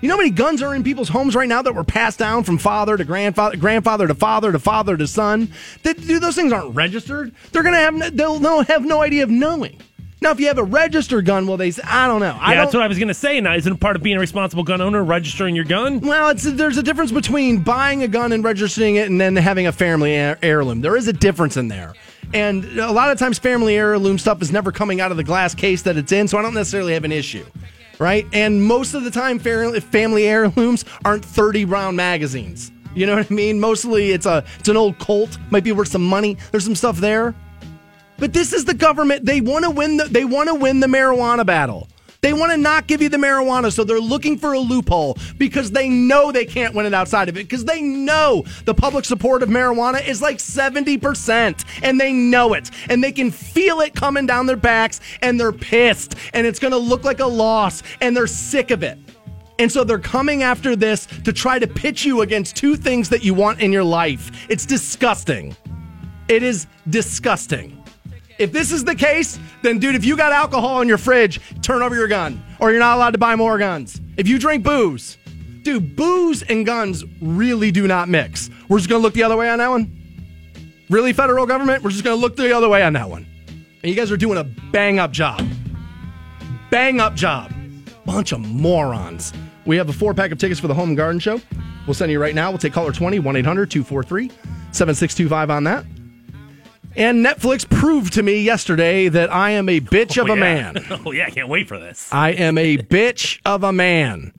You 0.00 0.08
know 0.08 0.14
how 0.14 0.18
many 0.18 0.30
guns 0.30 0.62
are 0.62 0.74
in 0.74 0.84
people's 0.84 1.08
homes 1.08 1.34
right 1.34 1.48
now 1.48 1.62
that 1.62 1.74
were 1.74 1.82
passed 1.82 2.18
down 2.18 2.44
from 2.44 2.58
father 2.58 2.96
to 2.96 3.04
grandfather, 3.04 3.56
grandfather 3.56 4.06
to 4.06 4.14
father 4.14 4.52
to 4.52 4.58
father 4.58 4.96
to 4.96 5.06
son? 5.06 5.52
That 5.82 6.00
dude, 6.00 6.22
those 6.22 6.36
things 6.36 6.52
aren't 6.52 6.74
registered. 6.74 7.34
They're 7.50 7.62
gonna 7.62 7.78
have 7.78 7.94
no, 7.94 8.10
they'll, 8.10 8.38
they'll 8.38 8.62
have 8.64 8.84
no 8.84 9.02
idea 9.02 9.24
of 9.24 9.30
knowing. 9.30 9.80
Now, 10.20 10.30
if 10.30 10.40
you 10.40 10.46
have 10.46 10.58
a 10.58 10.64
registered 10.64 11.26
gun, 11.26 11.46
well, 11.46 11.56
they 11.56 11.70
say, 11.70 11.82
I 11.84 12.06
don't 12.06 12.20
know. 12.20 12.38
I 12.40 12.50
yeah, 12.50 12.54
don't, 12.54 12.64
that's 12.64 12.74
what 12.74 12.82
I 12.82 12.88
was 12.88 12.98
going 12.98 13.08
to 13.08 13.14
say. 13.14 13.38
Now, 13.38 13.54
isn't 13.54 13.76
part 13.76 13.96
of 13.96 14.02
being 14.02 14.16
a 14.16 14.20
responsible 14.20 14.64
gun 14.64 14.80
owner 14.80 15.04
registering 15.04 15.54
your 15.54 15.66
gun? 15.66 16.00
Well, 16.00 16.30
it's 16.30 16.44
there's 16.44 16.78
a 16.78 16.82
difference 16.82 17.12
between 17.12 17.62
buying 17.62 18.02
a 18.02 18.08
gun 18.08 18.32
and 18.32 18.42
registering 18.42 18.96
it, 18.96 19.10
and 19.10 19.20
then 19.20 19.36
having 19.36 19.66
a 19.66 19.72
family 19.72 20.14
heirloom. 20.14 20.80
There 20.80 20.96
is 20.96 21.06
a 21.06 21.12
difference 21.12 21.58
in 21.58 21.68
there, 21.68 21.94
and 22.32 22.64
a 22.78 22.90
lot 22.90 23.10
of 23.10 23.18
times, 23.18 23.38
family 23.38 23.76
heirloom 23.76 24.18
stuff 24.18 24.42
is 24.42 24.52
never 24.52 24.72
coming 24.72 25.00
out 25.00 25.10
of 25.10 25.16
the 25.16 25.24
glass 25.24 25.54
case 25.54 25.82
that 25.82 25.96
it's 25.96 26.12
in, 26.12 26.28
so 26.28 26.38
I 26.38 26.42
don't 26.42 26.54
necessarily 26.54 26.94
have 26.94 27.04
an 27.04 27.12
issue, 27.12 27.44
right? 27.98 28.26
And 28.32 28.62
most 28.62 28.94
of 28.94 29.04
the 29.04 29.10
time, 29.10 29.38
family 29.38 30.26
heirlooms 30.26 30.84
aren't 31.04 31.24
thirty 31.24 31.64
round 31.64 31.96
magazines. 31.96 32.72
You 32.94 33.06
know 33.06 33.16
what 33.16 33.30
I 33.30 33.34
mean? 33.34 33.60
Mostly, 33.60 34.12
it's 34.12 34.26
a 34.26 34.44
it's 34.58 34.68
an 34.68 34.76
old 34.76 34.98
Colt, 34.98 35.38
might 35.50 35.64
be 35.64 35.72
worth 35.72 35.88
some 35.88 36.04
money. 36.04 36.36
There's 36.50 36.64
some 36.64 36.74
stuff 36.74 36.98
there. 36.98 37.34
But 38.18 38.32
this 38.32 38.54
is 38.54 38.64
the 38.64 38.74
government. 38.74 39.26
They 39.26 39.42
want 39.42 39.64
to 39.64 39.70
win 39.70 39.98
the 39.98 40.04
they 40.04 40.24
want 40.24 40.48
to 40.48 40.54
win 40.54 40.80
the 40.80 40.86
marijuana 40.86 41.44
battle. 41.44 41.88
They 42.20 42.32
want 42.32 42.52
to 42.52 42.56
not 42.56 42.86
give 42.86 43.02
you 43.02 43.08
the 43.08 43.16
marijuana, 43.16 43.72
so 43.72 43.84
they're 43.84 44.00
looking 44.00 44.38
for 44.38 44.52
a 44.52 44.58
loophole 44.58 45.16
because 45.38 45.70
they 45.70 45.88
know 45.88 46.32
they 46.32 46.44
can't 46.44 46.74
win 46.74 46.86
it 46.86 46.94
outside 46.94 47.28
of 47.28 47.36
it 47.36 47.44
because 47.44 47.64
they 47.64 47.82
know 47.82 48.44
the 48.64 48.74
public 48.74 49.04
support 49.04 49.42
of 49.42 49.48
marijuana 49.48 50.06
is 50.06 50.22
like 50.22 50.38
70% 50.38 51.64
and 51.82 52.00
they 52.00 52.12
know 52.12 52.54
it 52.54 52.70
and 52.88 53.02
they 53.02 53.12
can 53.12 53.30
feel 53.30 53.80
it 53.80 53.94
coming 53.94 54.26
down 54.26 54.46
their 54.46 54.56
backs 54.56 55.00
and 55.22 55.38
they're 55.38 55.52
pissed 55.52 56.14
and 56.32 56.46
it's 56.46 56.58
going 56.58 56.72
to 56.72 56.78
look 56.78 57.04
like 57.04 57.20
a 57.20 57.26
loss 57.26 57.82
and 58.00 58.16
they're 58.16 58.26
sick 58.26 58.70
of 58.70 58.82
it. 58.82 58.98
And 59.58 59.72
so 59.72 59.84
they're 59.84 59.98
coming 59.98 60.42
after 60.42 60.76
this 60.76 61.06
to 61.24 61.32
try 61.32 61.58
to 61.58 61.66
pitch 61.66 62.04
you 62.04 62.20
against 62.20 62.56
two 62.56 62.76
things 62.76 63.08
that 63.08 63.24
you 63.24 63.32
want 63.32 63.60
in 63.60 63.72
your 63.72 63.84
life. 63.84 64.46
It's 64.50 64.66
disgusting. 64.66 65.56
It 66.28 66.42
is 66.42 66.66
disgusting. 66.90 67.75
If 68.38 68.52
this 68.52 68.70
is 68.70 68.84
the 68.84 68.94
case, 68.94 69.38
then 69.62 69.78
dude, 69.78 69.94
if 69.94 70.04
you 70.04 70.16
got 70.16 70.32
alcohol 70.32 70.80
in 70.82 70.88
your 70.88 70.98
fridge, 70.98 71.40
turn 71.62 71.82
over 71.82 71.94
your 71.94 72.08
gun, 72.08 72.42
or 72.60 72.70
you're 72.70 72.80
not 72.80 72.96
allowed 72.96 73.12
to 73.12 73.18
buy 73.18 73.34
more 73.34 73.58
guns. 73.58 74.00
If 74.16 74.28
you 74.28 74.38
drink 74.38 74.62
booze, 74.62 75.16
dude, 75.62 75.96
booze 75.96 76.42
and 76.42 76.66
guns 76.66 77.04
really 77.20 77.70
do 77.70 77.86
not 77.86 78.08
mix. 78.08 78.50
We're 78.68 78.78
just 78.78 78.90
gonna 78.90 79.02
look 79.02 79.14
the 79.14 79.22
other 79.22 79.36
way 79.36 79.48
on 79.48 79.58
that 79.58 79.68
one. 79.68 79.92
Really, 80.90 81.12
federal 81.12 81.46
government? 81.46 81.82
We're 81.82 81.90
just 81.90 82.04
gonna 82.04 82.16
look 82.16 82.36
the 82.36 82.54
other 82.54 82.68
way 82.68 82.82
on 82.82 82.92
that 82.92 83.08
one. 83.08 83.26
And 83.82 83.90
you 83.90 83.94
guys 83.94 84.12
are 84.12 84.16
doing 84.16 84.38
a 84.38 84.44
bang 84.44 84.98
up 84.98 85.12
job. 85.12 85.46
Bang 86.70 87.00
up 87.00 87.14
job. 87.14 87.52
Bunch 88.04 88.32
of 88.32 88.40
morons. 88.40 89.32
We 89.64 89.76
have 89.76 89.88
a 89.88 89.92
four 89.92 90.14
pack 90.14 90.30
of 90.30 90.38
tickets 90.38 90.60
for 90.60 90.68
the 90.68 90.74
Home 90.74 90.90
and 90.90 90.96
Garden 90.96 91.18
Show. 91.18 91.40
We'll 91.86 91.94
send 91.94 92.12
you 92.12 92.20
right 92.20 92.34
now. 92.34 92.50
We'll 92.50 92.58
take 92.58 92.72
caller 92.72 92.92
20, 92.92 93.18
1 93.18 93.36
800 93.36 93.70
243 93.70 94.28
7625 94.72 95.50
on 95.50 95.64
that. 95.64 95.84
And 96.96 97.24
Netflix 97.24 97.68
proved 97.68 98.14
to 98.14 98.22
me 98.22 98.40
yesterday 98.42 99.08
that 99.08 99.32
I 99.32 99.50
am 99.50 99.68
a 99.68 99.80
bitch 99.80 100.20
of 100.20 100.30
Oh, 100.30 100.32
a 100.32 100.36
yeah. 100.36 100.72
man. 100.72 100.86
oh 101.06 101.10
yeah, 101.12 101.26
I 101.26 101.30
can't 101.30 101.48
wait 101.48 101.68
for 101.68 101.78
this. 101.78 102.08
I 102.12 102.30
am 102.30 102.56
a 102.56 102.78
bitch 102.78 103.38
of 103.44 103.62
a 103.62 103.72
man. 103.72 104.32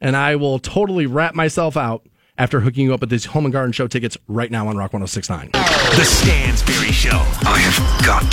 And 0.00 0.16
I 0.16 0.36
will 0.36 0.58
totally 0.58 1.06
wrap 1.06 1.34
myself 1.34 1.76
out 1.76 2.06
after 2.38 2.60
hooking 2.60 2.86
you 2.86 2.94
up 2.94 3.00
with 3.00 3.10
these 3.10 3.26
Home 3.26 3.44
and 3.44 3.52
Garden 3.52 3.72
Show 3.72 3.86
tickets 3.86 4.16
right 4.26 4.50
now 4.50 4.66
on 4.66 4.76
Rock 4.76 4.92
1069. 4.92 5.50
The 5.52 6.04
Stansbury 6.04 6.90
Show. 6.90 7.10
I 7.46 7.58
have 7.58 8.04
got 8.06 8.32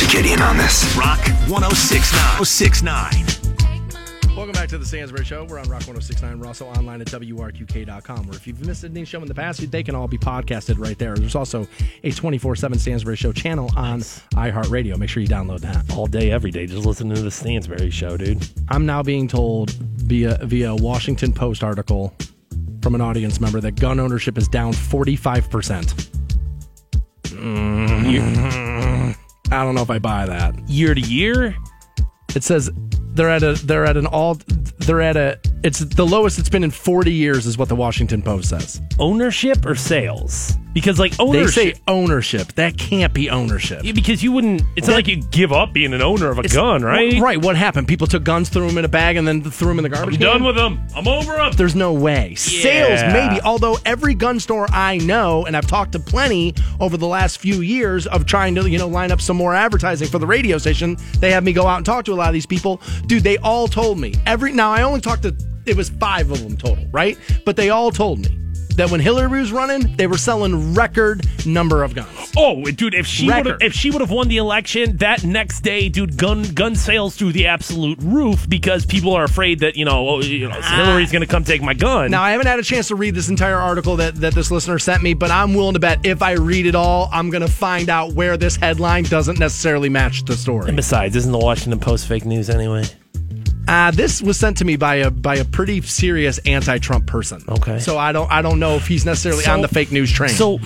to 0.00 0.06
get 0.06 0.24
in 0.24 0.40
on 0.40 0.56
this. 0.56 0.84
Rock 0.96 1.18
1069. 1.48 2.44
069. 2.44 3.51
Welcome 4.42 4.60
back 4.60 4.70
to 4.70 4.78
the 4.78 4.84
Stansbury 4.84 5.24
Show. 5.24 5.44
We're 5.44 5.60
on 5.60 5.68
Rock 5.68 5.86
1069. 5.86 6.40
We're 6.40 6.48
also 6.48 6.66
online 6.66 7.00
at 7.00 7.06
WRQK.com, 7.06 8.26
where 8.26 8.34
if 8.34 8.44
you've 8.44 8.66
missed 8.66 8.82
any 8.82 9.04
show 9.04 9.22
in 9.22 9.28
the 9.28 9.34
past, 9.36 9.70
they 9.70 9.84
can 9.84 9.94
all 9.94 10.08
be 10.08 10.18
podcasted 10.18 10.80
right 10.80 10.98
there. 10.98 11.14
There's 11.14 11.36
also 11.36 11.68
a 12.02 12.10
24 12.10 12.56
7 12.56 12.76
Stansbury 12.76 13.14
Show 13.14 13.30
channel 13.30 13.70
on 13.76 14.00
iHeartRadio. 14.00 14.98
Make 14.98 15.10
sure 15.10 15.22
you 15.22 15.28
download 15.28 15.60
that. 15.60 15.88
All 15.92 16.08
day, 16.08 16.32
every 16.32 16.50
day, 16.50 16.66
just 16.66 16.84
listen 16.84 17.08
to 17.10 17.22
the 17.22 17.30
Stansbury 17.30 17.90
show, 17.90 18.16
dude. 18.16 18.44
I'm 18.68 18.84
now 18.84 19.00
being 19.00 19.28
told 19.28 19.70
via 19.70 20.36
via 20.42 20.72
a 20.72 20.76
Washington 20.76 21.32
Post 21.32 21.62
article 21.62 22.12
from 22.82 22.96
an 22.96 23.00
audience 23.00 23.40
member 23.40 23.60
that 23.60 23.76
gun 23.76 24.00
ownership 24.00 24.36
is 24.36 24.48
down 24.48 24.72
45%. 24.72 26.10
Mm, 27.26 29.16
I 29.52 29.62
don't 29.62 29.76
know 29.76 29.82
if 29.82 29.90
I 29.90 30.00
buy 30.00 30.26
that. 30.26 30.68
Year 30.68 30.94
to 30.94 31.00
year, 31.00 31.54
It 32.34 32.42
says 32.42 32.70
they're 33.14 33.30
at 33.30 33.42
a 33.42 33.52
they're 33.64 33.84
at 33.84 33.96
an 33.96 34.06
all 34.06 34.38
they're 34.78 35.00
at 35.02 35.16
a 35.16 35.38
it's 35.62 35.78
the 35.78 36.04
lowest 36.06 36.38
it's 36.40 36.48
been 36.48 36.64
in 36.64 36.70
40 36.72 37.12
years 37.12 37.46
is 37.46 37.56
what 37.56 37.68
the 37.68 37.76
Washington 37.76 38.20
Post 38.22 38.48
says. 38.48 38.80
ownership 38.98 39.64
or 39.64 39.76
sales? 39.76 40.56
Because 40.72 40.98
like 40.98 41.12
ownership 41.20 41.54
They 41.54 41.72
say 41.74 41.80
ownership. 41.86 42.54
That 42.54 42.78
can't 42.78 43.12
be 43.12 43.28
ownership. 43.30 43.82
Yeah, 43.84 43.92
because 43.92 44.22
you 44.22 44.32
wouldn't. 44.32 44.62
It's 44.74 44.88
not 44.88 44.94
like 44.94 45.06
you 45.06 45.16
give 45.16 45.52
up 45.52 45.74
being 45.74 45.92
an 45.92 46.00
owner 46.00 46.30
of 46.30 46.38
a 46.38 46.48
gun, 46.48 46.82
right? 46.82 47.20
Right. 47.20 47.40
What 47.40 47.56
happened? 47.56 47.86
People 47.88 48.06
took 48.06 48.24
guns, 48.24 48.48
threw 48.48 48.66
them 48.66 48.78
in 48.78 48.84
a 48.86 48.88
bag, 48.88 49.16
and 49.16 49.28
then 49.28 49.42
threw 49.42 49.68
them 49.68 49.78
in 49.78 49.82
the 49.82 49.90
garbage 49.90 50.14
I'm 50.14 50.20
can? 50.20 50.26
done 50.28 50.44
with 50.44 50.56
them. 50.56 50.80
I'm 50.96 51.06
over 51.06 51.34
them. 51.34 51.52
There's 51.52 51.74
no 51.74 51.92
way. 51.92 52.34
Sales, 52.36 53.02
maybe. 53.12 53.38
Although 53.42 53.76
every 53.84 54.14
gun 54.14 54.40
store 54.40 54.66
I 54.72 54.96
know, 54.96 55.44
and 55.44 55.56
I've 55.56 55.66
talked 55.66 55.92
to 55.92 55.98
plenty 56.00 56.54
over 56.80 56.96
the 56.96 57.06
last 57.06 57.36
few 57.38 57.60
years 57.60 58.06
of 58.06 58.24
trying 58.24 58.54
to, 58.54 58.68
you 58.68 58.78
know, 58.78 58.88
line 58.88 59.12
up 59.12 59.20
some 59.20 59.36
more 59.36 59.54
advertising 59.54 60.08
for 60.08 60.18
the 60.18 60.26
radio 60.26 60.56
station, 60.56 60.96
they 61.18 61.30
have 61.32 61.44
me 61.44 61.52
go 61.52 61.66
out 61.66 61.76
and 61.76 61.84
talk 61.86 62.06
to 62.06 62.12
a 62.12 62.16
lot 62.16 62.28
of 62.28 62.34
these 62.34 62.46
people. 62.46 62.80
Dude, 63.06 63.24
they 63.24 63.38
all 63.38 63.68
told 63.68 63.98
me. 63.98 64.14
Every 64.26 64.52
now 64.52 64.70
I 64.70 64.82
only 64.82 65.00
talked 65.00 65.22
to 65.22 65.36
it 65.66 65.76
was 65.76 65.90
five 65.90 66.30
of 66.30 66.42
them 66.42 66.56
total, 66.56 66.86
right? 66.90 67.16
But 67.44 67.56
they 67.56 67.70
all 67.70 67.90
told 67.90 68.18
me 68.20 68.38
that 68.76 68.90
when 68.90 69.00
Hillary 69.00 69.40
was 69.40 69.52
running, 69.52 69.96
they 69.96 70.06
were 70.06 70.16
selling 70.16 70.74
record 70.74 71.26
number 71.46 71.82
of 71.82 71.94
guns. 71.94 72.32
Oh, 72.36 72.64
dude! 72.64 72.94
If 72.94 73.06
she 73.06 73.26
would 73.26 73.46
have, 73.46 73.62
if 73.62 73.72
she 73.72 73.90
would 73.90 74.00
have 74.00 74.10
won 74.10 74.28
the 74.28 74.38
election 74.38 74.96
that 74.98 75.24
next 75.24 75.60
day, 75.60 75.88
dude, 75.88 76.16
gun 76.16 76.42
gun 76.54 76.74
sales 76.74 77.16
through 77.16 77.32
the 77.32 77.46
absolute 77.46 77.98
roof 78.02 78.48
because 78.48 78.86
people 78.86 79.12
are 79.14 79.24
afraid 79.24 79.60
that 79.60 79.76
you 79.76 79.84
know, 79.84 80.08
oh, 80.08 80.22
you 80.22 80.48
know 80.48 80.58
ah. 80.60 80.84
Hillary's 80.84 81.12
going 81.12 81.22
to 81.22 81.28
come 81.28 81.44
take 81.44 81.62
my 81.62 81.74
gun. 81.74 82.10
Now, 82.10 82.22
I 82.22 82.32
haven't 82.32 82.46
had 82.46 82.58
a 82.58 82.62
chance 82.62 82.88
to 82.88 82.94
read 82.94 83.14
this 83.14 83.28
entire 83.28 83.56
article 83.56 83.96
that, 83.96 84.14
that 84.16 84.34
this 84.34 84.50
listener 84.50 84.78
sent 84.78 85.02
me, 85.02 85.14
but 85.14 85.30
I'm 85.30 85.54
willing 85.54 85.74
to 85.74 85.80
bet 85.80 86.04
if 86.04 86.22
I 86.22 86.32
read 86.32 86.66
it 86.66 86.74
all, 86.74 87.08
I'm 87.12 87.30
going 87.30 87.42
to 87.42 87.52
find 87.52 87.88
out 87.88 88.12
where 88.12 88.36
this 88.36 88.56
headline 88.56 89.04
doesn't 89.04 89.38
necessarily 89.38 89.88
match 89.88 90.24
the 90.24 90.36
story. 90.36 90.68
and 90.68 90.76
besides, 90.76 91.16
isn't 91.16 91.32
the 91.32 91.38
Washington 91.38 91.80
Post 91.80 92.06
fake 92.06 92.24
news 92.24 92.48
anyway? 92.48 92.84
Uh, 93.68 93.90
this 93.92 94.20
was 94.20 94.38
sent 94.38 94.56
to 94.58 94.64
me 94.64 94.76
by 94.76 94.96
a 94.96 95.10
by 95.10 95.36
a 95.36 95.44
pretty 95.44 95.80
serious 95.82 96.38
anti-Trump 96.38 97.06
person. 97.06 97.42
Okay. 97.48 97.78
so 97.78 97.96
I 97.96 98.12
don't 98.12 98.30
I 98.30 98.42
don't 98.42 98.58
know 98.58 98.74
if 98.74 98.86
he's 98.88 99.04
necessarily 99.04 99.44
So- 99.44 99.52
on 99.52 99.60
the 99.62 99.68
fake 99.68 99.92
news 99.92 100.10
train. 100.12 100.30
So 100.30 100.58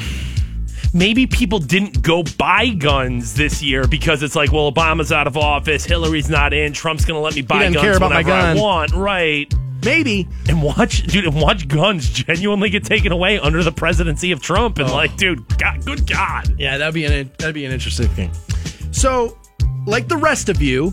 maybe 0.94 1.26
people 1.26 1.58
didn't 1.58 2.00
go 2.02 2.22
buy 2.38 2.68
guns 2.70 3.34
this 3.34 3.62
year 3.62 3.86
because 3.86 4.22
it's 4.22 4.34
like, 4.34 4.50
well, 4.52 4.70
Obama's 4.72 5.12
out 5.12 5.26
of 5.26 5.36
office, 5.36 5.84
Hillary's 5.84 6.30
not 6.30 6.52
in, 6.54 6.72
Trump's 6.72 7.04
going 7.04 7.18
to 7.18 7.22
let 7.22 7.34
me 7.34 7.42
buy 7.42 7.64
guns 7.64 7.76
care 7.76 7.96
about 7.96 8.10
my 8.12 8.22
whenever 8.22 8.58
I 8.58 8.62
want, 8.62 8.92
right? 8.92 9.52
maybe 9.84 10.26
And 10.48 10.62
watch, 10.62 11.02
dude, 11.02 11.26
and 11.26 11.40
watch 11.40 11.68
guns 11.68 12.08
genuinely 12.08 12.70
get 12.70 12.82
taken 12.84 13.12
away 13.12 13.38
under 13.38 13.62
the 13.62 13.70
presidency 13.70 14.32
of 14.32 14.40
Trump, 14.40 14.78
Oh. 14.80 14.84
and 14.84 14.90
like, 14.92 15.16
dude, 15.16 15.46
God, 15.58 15.84
good 15.84 16.06
God. 16.10 16.56
Yeah, 16.58 16.78
that'd 16.78 16.94
be 16.94 17.04
an 17.04 17.30
that'd 17.38 17.54
be 17.54 17.64
an 17.66 17.72
interesting 17.72 18.08
thing. 18.08 18.32
So, 18.90 19.36
like 19.86 20.08
the 20.08 20.16
rest 20.16 20.48
of 20.48 20.60
you, 20.60 20.92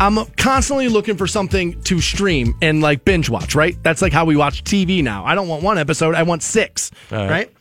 I'm 0.00 0.24
constantly 0.36 0.88
looking 0.88 1.16
for 1.18 1.26
something 1.26 1.80
to 1.82 2.00
stream 2.00 2.54
and 2.62 2.80
like 2.80 3.04
binge 3.04 3.28
watch. 3.28 3.54
Right? 3.54 3.76
That's 3.82 4.00
like 4.00 4.12
how 4.12 4.24
we 4.24 4.34
watch 4.34 4.64
TV 4.64 5.04
now. 5.04 5.24
I 5.26 5.34
don't 5.34 5.46
want 5.46 5.62
one 5.62 5.78
episode; 5.78 6.14
I 6.14 6.22
want 6.22 6.42
six. 6.42 6.90
right. 7.10 7.30
right? 7.30 7.52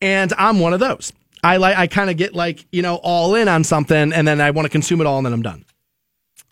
And 0.00 0.32
I'm 0.36 0.60
one 0.60 0.74
of 0.74 0.80
those. 0.80 1.12
I 1.42 1.56
like 1.56 1.76
I 1.76 1.86
kind 1.86 2.10
of 2.10 2.16
get 2.16 2.34
like 2.34 2.66
you 2.70 2.82
know 2.82 2.96
all 2.96 3.34
in 3.34 3.48
on 3.48 3.64
something, 3.64 4.12
and 4.12 4.28
then 4.28 4.40
I 4.40 4.50
want 4.50 4.66
to 4.66 4.70
consume 4.70 5.00
it 5.00 5.06
all, 5.06 5.16
and 5.16 5.26
then 5.26 5.32
I'm 5.32 5.42
done. 5.42 5.64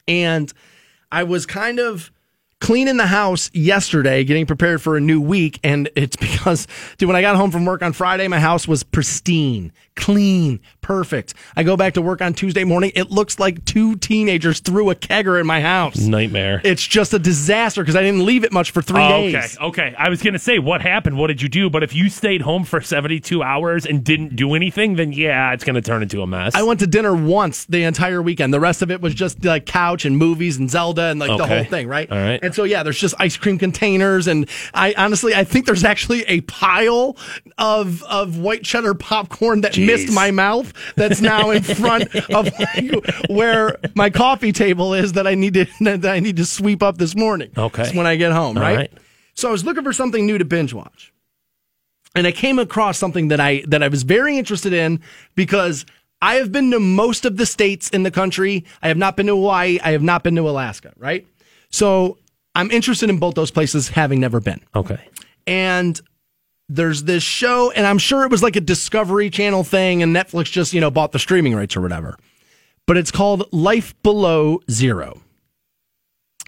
And 0.09 0.53
I 1.13 1.25
was 1.25 1.47
kind 1.47 1.79
of 1.79 2.11
cleaning 2.61 2.97
the 2.97 3.07
house 3.07 3.51
yesterday, 3.53 4.25
getting 4.25 4.47
prepared 4.47 4.81
for 4.81 4.97
a 4.97 5.01
new 5.01 5.21
week. 5.21 5.61
And 5.63 5.89
it's 5.95 6.17
because, 6.21 6.67
dude, 6.99 7.09
when 7.09 7.17
I 7.17 7.21
got 7.21 7.37
home 7.37 7.51
from 7.51 7.65
work 7.65 7.83
on 7.83 7.93
Friday, 7.93 8.29
my 8.29 8.41
house 8.41 8.67
was 8.67 8.83
pristine, 8.83 9.73
clean, 9.97 10.61
perfect. 10.83 11.35
I 11.57 11.63
go 11.63 11.77
back 11.77 11.95
to 11.95 12.03
work 12.03 12.21
on 12.23 12.35
Tuesday 12.35 12.65
morning. 12.65 12.93
It 12.95 13.11
looks 13.11 13.39
like 13.39 13.65
two 13.65 13.97
teenagers 13.97 14.61
threw 14.61 14.91
a 14.91 14.95
kegger 14.95 15.41
in 15.41 15.47
my 15.47 15.61
house. 15.61 15.97
Nightmare. 15.99 16.61
It's 16.65 16.87
just 16.87 17.13
a 17.15 17.19
disaster 17.19 17.83
because 17.83 17.97
I 17.97 18.03
didn't 18.03 18.25
leave 18.25 18.45
it 18.45 18.53
much 18.53 18.71
for 18.71 18.83
three 18.83 19.01
Oh, 19.03 19.15
okay, 19.15 19.33
days. 19.33 19.57
okay. 19.59 19.67
Okay. 19.67 19.95
I 19.99 20.09
was 20.09 20.23
gonna 20.23 20.39
say, 20.39 20.59
what 20.59 20.81
happened? 20.81 21.19
What 21.19 21.27
did 21.27 21.43
you 21.43 21.49
do? 21.49 21.69
But 21.69 21.83
if 21.83 21.95
you 21.95 22.09
stayed 22.09 22.41
home 22.43 22.65
for 22.65 22.81
seventy-two 22.81 23.43
hours 23.43 23.85
and 23.85 24.03
didn't 24.05 24.37
do 24.37 24.55
anything, 24.55 24.97
then 24.97 25.13
yeah, 25.13 25.53
it's 25.53 25.65
gonna 25.65 25.83
turn 25.83 26.03
into 26.03 26.23
a 26.23 26.27
mess. 26.27 26.55
I 26.55 26.63
went 26.63 26.81
to 26.81 26.87
dinner 26.87 27.15
once 27.15 27.65
the 27.67 27.83
entire 27.83 28.23
weekend. 28.23 28.55
The 28.55 28.61
rest 28.61 28.81
of 28.83 28.91
it 28.91 29.01
was 29.01 29.13
just 29.15 29.45
like 29.45 29.67
couch 29.67 30.05
and 30.05 30.17
movies 30.17 30.57
and 30.57 30.71
Zelda 30.71 31.03
and 31.07 31.21
like 31.21 31.37
the 31.37 31.47
whole 31.47 31.65
thing, 31.65 31.89
right? 31.89 32.11
All 32.11 32.17
right. 32.17 32.41
And 32.43 32.55
so 32.55 32.65
yeah, 32.65 32.83
there's 32.83 32.99
just 32.99 33.15
ice 33.19 33.37
cream 33.37 33.59
containers 33.59 34.27
and 34.29 34.49
I 34.73 34.95
honestly 34.97 35.35
I 35.35 35.45
think 35.45 35.67
there's 35.67 35.85
actually 35.85 36.23
a 36.25 36.41
pile 36.43 37.17
of 37.59 38.03
of 38.05 38.39
white 38.39 38.63
cheddar 38.63 38.95
popcorn 38.95 39.61
that 39.63 39.75
missed 39.87 40.13
my 40.13 40.31
mouth 40.31 40.73
that's 40.97 41.21
now 41.21 41.51
in 41.51 41.63
front 41.63 42.15
of 42.31 42.51
where 43.29 43.79
my 43.95 44.11
coffee 44.11 44.53
table 44.53 44.95
is 44.95 45.13
that 45.13 45.27
I 45.27 45.35
need 45.35 45.55
to 45.55 45.67
that 45.81 46.07
I 46.07 46.21
need 46.21 46.37
to 46.37 46.45
sweep 46.45 46.83
up 46.83 46.99
this 46.99 47.17
morning. 47.17 47.51
Okay. 47.57 47.85
Just 47.85 47.95
when 47.95 48.07
I 48.07 48.17
get 48.17 48.33
home, 48.33 48.57
right? 48.57 48.77
right. 48.77 48.93
So 49.35 49.49
I 49.49 49.53
was 49.53 49.65
looking 49.65 49.85
for 49.85 49.93
something 49.93 50.25
new 50.25 50.39
to 50.39 50.45
binge 50.45 50.73
watch 50.73 51.13
and 52.17 52.27
I 52.27 52.33
came 52.33 52.59
across 52.59 52.99
something 52.99 53.29
that 53.29 53.39
I 53.41 53.63
that 53.69 53.83
I 53.83 53.89
was 53.89 54.03
very 54.03 54.39
interested 54.39 54.73
in 54.73 55.01
because 55.37 55.85
I 56.23 56.37
have 56.37 56.51
been 56.51 56.71
to 56.71 56.81
most 56.81 57.27
of 57.27 57.37
the 57.37 57.47
states 57.47 57.91
in 57.91 58.03
the 58.03 58.11
country. 58.11 58.65
I 58.83 58.89
have 58.89 58.97
not 58.97 59.17
been 59.17 59.27
to 59.27 59.37
Hawaii. 59.37 59.79
I 59.85 59.93
have 59.93 60.03
not 60.03 60.25
been 60.25 60.35
to 60.37 60.49
Alaska. 60.49 60.93
Right. 60.97 61.27
So 61.71 62.19
I'm 62.55 62.71
interested 62.71 63.11
in 63.11 63.19
both 63.19 63.35
those 63.35 63.51
places, 63.51 63.89
having 63.89 64.19
never 64.19 64.41
been. 64.41 64.61
okay. 64.75 64.99
And 65.47 66.01
there's 66.69 67.05
this 67.05 67.23
show, 67.23 67.71
and 67.71 67.87
I'm 67.87 67.99
sure 67.99 68.25
it 68.25 68.31
was 68.31 68.43
like 68.43 68.57
a 68.57 68.61
Discovery 68.61 69.31
Channel 69.31 69.65
thing, 69.65 70.03
and 70.03 70.15
Netflix 70.15 70.51
just 70.51 70.73
you 70.73 70.81
know 70.81 70.91
bought 70.91 71.13
the 71.13 71.19
streaming 71.19 71.55
rights 71.55 71.77
or 71.77 71.81
whatever. 71.81 72.17
But 72.87 72.97
it's 72.97 73.11
called 73.11 73.53
Life 73.53 74.01
Below 74.03 74.61
Zero. 74.71 75.21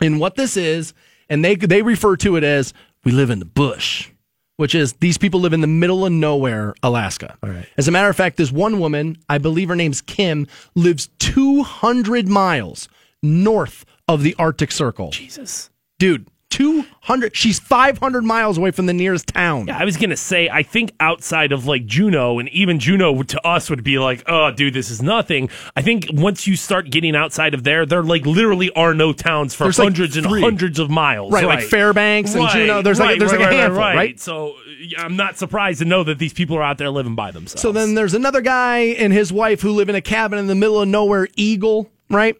And 0.00 0.20
what 0.20 0.36
this 0.36 0.56
is, 0.56 0.94
and 1.28 1.44
they 1.44 1.54
they 1.54 1.82
refer 1.82 2.16
to 2.16 2.36
it 2.36 2.44
as 2.44 2.72
we 3.04 3.12
live 3.12 3.30
in 3.30 3.38
the 3.38 3.44
bush, 3.44 4.10
which 4.56 4.74
is 4.74 4.94
these 4.94 5.18
people 5.18 5.40
live 5.40 5.52
in 5.52 5.60
the 5.60 5.66
middle 5.66 6.04
of 6.04 6.12
nowhere, 6.12 6.74
Alaska. 6.82 7.36
All 7.42 7.50
right. 7.50 7.66
As 7.76 7.88
a 7.88 7.90
matter 7.90 8.08
of 8.08 8.16
fact, 8.16 8.36
this 8.36 8.52
one 8.52 8.78
woman, 8.80 9.16
I 9.28 9.38
believe 9.38 9.68
her 9.68 9.76
name's 9.76 10.00
Kim, 10.00 10.46
lives 10.74 11.08
200 11.18 12.28
miles 12.28 12.88
north 13.22 13.84
of 14.06 14.22
the 14.22 14.34
Arctic 14.38 14.72
Circle. 14.72 15.10
Jesus. 15.10 15.70
Dude, 15.98 16.26
200. 16.50 17.36
She's 17.36 17.58
500 17.58 18.24
miles 18.24 18.58
away 18.58 18.70
from 18.70 18.86
the 18.86 18.92
nearest 18.92 19.28
town. 19.28 19.66
Yeah, 19.68 19.78
I 19.78 19.84
was 19.84 19.96
gonna 19.96 20.16
say, 20.16 20.48
I 20.48 20.62
think 20.62 20.92
outside 20.98 21.52
of 21.52 21.66
like 21.66 21.86
Juneau, 21.86 22.38
and 22.38 22.48
even 22.50 22.78
Juneau 22.78 23.22
to 23.22 23.46
us 23.46 23.68
would 23.70 23.84
be 23.84 23.98
like, 23.98 24.22
oh, 24.26 24.50
dude, 24.50 24.74
this 24.74 24.90
is 24.90 25.02
nothing. 25.02 25.50
I 25.76 25.82
think 25.82 26.06
once 26.12 26.46
you 26.46 26.56
start 26.56 26.90
getting 26.90 27.14
outside 27.14 27.54
of 27.54 27.64
there, 27.64 27.84
there 27.86 28.02
like 28.02 28.24
literally 28.26 28.70
are 28.74 28.94
no 28.94 29.12
towns 29.12 29.54
for 29.54 29.64
There's, 29.64 29.78
like, 29.78 29.86
hundreds 29.86 30.16
and 30.16 30.26
hundreds 30.26 30.78
of 30.78 30.90
miles. 30.90 31.32
Right, 31.32 31.44
like 31.44 31.64
Fairbanks 31.64 32.34
and 32.34 32.48
Juneau. 32.50 32.82
There's 32.82 32.98
like- 32.98 33.18
there's 33.18 33.32
like 33.32 33.40
a 33.40 33.52
handful, 33.52 33.80
right? 33.82 34.18
So 34.18 34.54
yeah, 34.80 35.02
I'm 35.02 35.16
not 35.16 35.36
surprised 35.38 35.80
to 35.80 35.84
know 35.84 36.02
that 36.04 36.18
these 36.18 36.32
people 36.32 36.56
are 36.56 36.62
out 36.62 36.78
there 36.78 36.90
living 36.90 37.14
by 37.14 37.30
themselves. 37.30 37.60
So 37.62 37.72
then 37.72 37.94
there's 37.94 38.14
another 38.14 38.40
guy 38.40 38.78
and 38.78 39.12
his 39.12 39.32
wife 39.32 39.60
who 39.60 39.72
live 39.72 39.88
in 39.88 39.94
a 39.94 40.00
cabin 40.00 40.38
in 40.38 40.46
the 40.46 40.54
middle 40.54 40.80
of 40.80 40.88
nowhere, 40.88 41.28
Eagle, 41.36 41.90
right? 42.10 42.36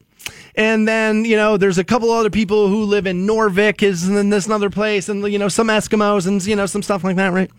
And 0.54 0.86
then, 0.86 1.24
you 1.24 1.36
know, 1.36 1.56
there's 1.56 1.78
a 1.78 1.84
couple 1.84 2.10
other 2.10 2.30
people 2.30 2.68
who 2.68 2.84
live 2.84 3.06
in 3.06 3.26
Noorvik, 3.26 3.82
is 3.82 4.08
in 4.08 4.30
this 4.30 4.46
another 4.46 4.70
place, 4.70 5.08
and, 5.08 5.26
you 5.30 5.38
know, 5.38 5.48
some 5.48 5.68
Eskimos 5.68 6.26
and, 6.26 6.44
you 6.44 6.56
know, 6.56 6.66
some 6.66 6.82
stuff 6.82 7.04
like 7.04 7.16
that, 7.16 7.32
right? 7.32 7.50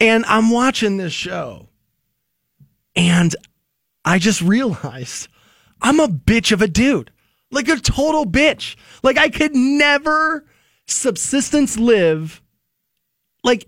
And 0.00 0.24
I'm 0.26 0.50
watching 0.50 0.96
this 0.96 1.12
show, 1.12 1.68
and 2.94 3.34
I 4.04 4.18
just 4.18 4.42
realized 4.42 5.28
I'm 5.80 6.00
a 6.00 6.08
bitch 6.08 6.52
of 6.52 6.62
a 6.62 6.68
dude. 6.68 7.10
Like 7.50 7.68
a 7.68 7.76
total 7.76 8.26
bitch. 8.26 8.76
Like 9.02 9.16
I 9.16 9.30
could 9.30 9.54
never 9.54 10.44
subsistence 10.86 11.78
live 11.78 12.42
like 13.42 13.66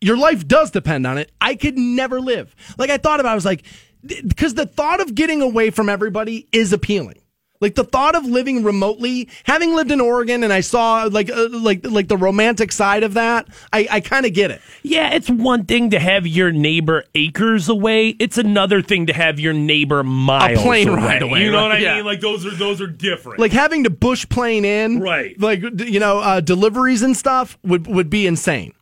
your 0.00 0.16
life 0.16 0.46
does 0.48 0.70
depend 0.70 1.06
on 1.06 1.18
it. 1.18 1.30
I 1.40 1.54
could 1.54 1.76
never 1.76 2.20
live. 2.20 2.54
Like 2.78 2.90
I 2.90 2.96
thought 2.96 3.20
about, 3.20 3.30
it, 3.30 3.32
I 3.32 3.34
was 3.34 3.44
like, 3.44 3.64
because 4.02 4.54
the 4.54 4.66
thought 4.66 5.00
of 5.00 5.14
getting 5.14 5.42
away 5.42 5.70
from 5.70 5.90
everybody 5.90 6.48
is 6.52 6.72
appealing. 6.72 7.19
Like 7.60 7.74
the 7.74 7.84
thought 7.84 8.14
of 8.14 8.24
living 8.24 8.64
remotely, 8.64 9.28
having 9.44 9.74
lived 9.74 9.90
in 9.90 10.00
Oregon, 10.00 10.42
and 10.44 10.50
I 10.52 10.60
saw 10.60 11.04
like 11.10 11.28
uh, 11.30 11.48
like 11.50 11.84
like 11.84 12.08
the 12.08 12.16
romantic 12.16 12.72
side 12.72 13.02
of 13.02 13.12
that. 13.14 13.48
I, 13.70 13.86
I 13.90 14.00
kind 14.00 14.24
of 14.24 14.32
get 14.32 14.50
it. 14.50 14.62
Yeah, 14.82 15.12
it's 15.12 15.28
one 15.28 15.66
thing 15.66 15.90
to 15.90 15.98
have 15.98 16.26
your 16.26 16.52
neighbor 16.52 17.04
acres 17.14 17.68
away. 17.68 18.16
It's 18.18 18.38
another 18.38 18.80
thing 18.80 19.06
to 19.08 19.12
have 19.12 19.38
your 19.38 19.52
neighbor 19.52 20.02
miles 20.02 20.58
a 20.58 20.62
plane 20.62 20.88
away. 20.88 20.96
ride 21.02 21.22
away, 21.22 21.44
You 21.44 21.50
know 21.50 21.58
right? 21.58 21.62
what 21.64 21.72
I 21.72 21.78
Yeah. 21.80 21.96
mean? 21.96 22.06
Like 22.06 22.20
those 22.20 22.46
are 22.46 22.50
those 22.50 22.80
are 22.80 22.86
different. 22.86 23.38
Like 23.40 23.52
having 23.52 23.84
to 23.84 23.90
bush 23.90 24.26
plane 24.30 24.64
in, 24.64 25.00
Right. 25.00 25.38
Like 25.38 25.60
you 25.80 26.00
know, 26.00 26.18
uh, 26.20 26.40
deliveries 26.40 27.02
and 27.02 27.14
stuff 27.14 27.58
would 27.62 27.86
would 27.86 28.08
be 28.08 28.26
insane, 28.26 28.72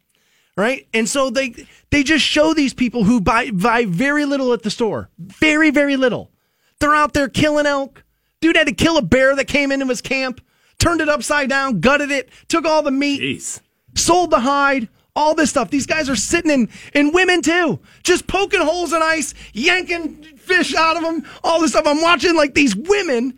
right? 0.56 0.86
And 0.94 1.08
so 1.08 1.30
they 1.30 1.52
they 1.90 2.04
just 2.04 2.24
show 2.24 2.54
these 2.54 2.74
people 2.74 3.02
who 3.02 3.20
buy 3.20 3.50
buy 3.50 3.86
very 3.86 4.24
little 4.24 4.52
at 4.52 4.62
the 4.62 4.70
store, 4.70 5.10
very 5.18 5.70
very 5.72 5.96
little. 5.96 6.30
They're 6.78 6.94
out 6.94 7.12
there 7.12 7.28
killing 7.28 7.66
elk. 7.66 8.04
Dude 8.40 8.56
had 8.56 8.66
to 8.66 8.72
kill 8.72 8.96
a 8.98 9.02
bear 9.02 9.34
that 9.36 9.46
came 9.46 9.72
into 9.72 9.86
his 9.86 10.00
camp, 10.00 10.40
turned 10.78 11.00
it 11.00 11.08
upside 11.08 11.48
down, 11.48 11.80
gutted 11.80 12.10
it, 12.10 12.28
took 12.48 12.64
all 12.64 12.82
the 12.82 12.90
meat, 12.90 13.20
Jeez. 13.20 13.60
sold 13.94 14.30
the 14.30 14.40
hide, 14.40 14.88
all 15.16 15.34
this 15.34 15.50
stuff. 15.50 15.70
These 15.70 15.86
guys 15.86 16.08
are 16.08 16.16
sitting 16.16 16.50
in, 16.50 16.68
and 16.94 17.12
women 17.12 17.42
too, 17.42 17.80
just 18.04 18.26
poking 18.26 18.60
holes 18.60 18.92
in 18.92 19.02
ice, 19.02 19.34
yanking 19.52 20.22
fish 20.36 20.74
out 20.74 20.96
of 20.96 21.02
them, 21.02 21.24
all 21.42 21.60
this 21.60 21.72
stuff. 21.72 21.86
I'm 21.86 22.00
watching 22.00 22.36
like 22.36 22.54
these 22.54 22.76
women 22.76 23.36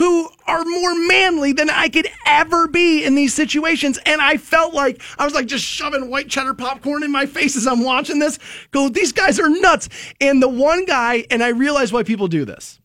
who 0.00 0.28
are 0.46 0.64
more 0.64 0.94
manly 1.06 1.52
than 1.52 1.68
I 1.68 1.90
could 1.90 2.08
ever 2.26 2.66
be 2.66 3.04
in 3.04 3.14
these 3.16 3.34
situations. 3.34 3.98
And 4.06 4.20
I 4.22 4.38
felt 4.38 4.72
like 4.72 5.02
I 5.18 5.26
was 5.26 5.34
like 5.34 5.46
just 5.46 5.64
shoving 5.64 6.08
white 6.08 6.28
cheddar 6.28 6.54
popcorn 6.54 7.02
in 7.02 7.12
my 7.12 7.26
face 7.26 7.54
as 7.54 7.66
I'm 7.66 7.84
watching 7.84 8.18
this. 8.18 8.38
Go, 8.70 8.88
these 8.88 9.12
guys 9.12 9.38
are 9.38 9.50
nuts. 9.50 9.90
And 10.18 10.42
the 10.42 10.48
one 10.48 10.86
guy, 10.86 11.26
and 11.30 11.44
I 11.44 11.48
realize 11.48 11.92
why 11.92 12.02
people 12.02 12.28
do 12.28 12.46
this. 12.46 12.79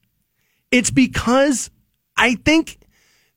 It's 0.76 0.91
because 0.91 1.69
I 2.18 2.35
think 2.35 2.80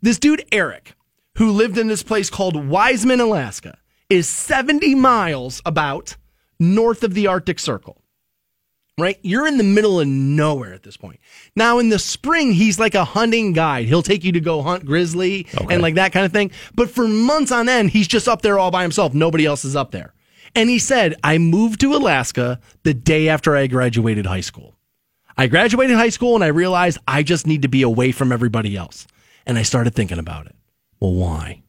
this 0.03 0.19
dude, 0.19 0.45
Eric, 0.51 0.97
who 1.37 1.53
lived 1.53 1.79
in 1.79 1.87
this 1.87 2.03
place 2.03 2.31
called 2.31 2.57
Wiseman, 2.69 3.21
Alaska, 3.21 3.79
is 4.11 4.29
70 4.29 4.97
miles 4.97 5.63
about 5.65 6.17
north 6.59 7.05
of 7.05 7.15
the 7.15 7.29
Arctic 7.29 7.61
Circle. 7.61 8.03
Right? 8.99 9.21
You're 9.23 9.47
in 9.47 9.57
the 9.57 9.63
middle 9.63 10.01
of 10.01 10.09
nowhere 10.09 10.75
at 10.75 10.83
this 10.83 10.97
point. 10.97 11.21
Now, 11.55 11.79
in 11.79 11.91
the 11.91 12.01
spring, 12.01 12.55
he's 12.55 12.81
like 12.81 12.97
a 12.97 13.05
hunting 13.05 13.53
guide. 13.53 13.87
He'll 13.87 14.03
take 14.03 14.25
you 14.25 14.33
to 14.33 14.41
go 14.41 14.61
hunt 14.61 14.85
grizzly 14.85 15.47
and 15.71 15.81
like 15.81 15.95
that 15.95 16.11
kind 16.11 16.27
of 16.27 16.33
thing. 16.33 16.51
But 16.75 16.91
for 16.91 17.07
months 17.07 17.53
on 17.53 17.69
end, 17.69 17.91
he's 17.91 18.09
just 18.09 18.27
up 18.27 18.43
there 18.43 18.59
all 18.59 18.73
by 18.73 18.83
himself. 18.83 19.15
Nobody 19.15 19.47
else 19.47 19.65
is 19.65 19.77
up 19.77 19.93
there. 19.93 20.13
And 20.57 20.69
he 20.69 20.81
said, 20.81 21.15
I 21.23 21.39
moved 21.39 21.81
to 21.83 21.95
Alaska 21.95 22.59
the 22.83 22.95
day 22.95 23.29
after 23.29 23.57
I 23.57 23.69
graduated 23.69 24.27
high 24.27 24.41
school. 24.41 24.78
I 25.41 25.47
graduated 25.47 25.97
high 25.97 26.09
school 26.09 26.35
and 26.35 26.43
I 26.43 26.49
realized 26.49 26.99
I 27.07 27.23
just 27.23 27.47
need 27.47 27.63
to 27.63 27.69
be 27.69 27.83
away 27.83 28.11
from 28.11 28.33
everybody 28.33 28.77
else. 28.77 29.07
And 29.47 29.57
I 29.57 29.63
started 29.63 29.95
thinking 29.95 30.19
about 30.19 30.47
it. 30.47 30.57
Well, 30.99 31.15
why? 31.15 31.63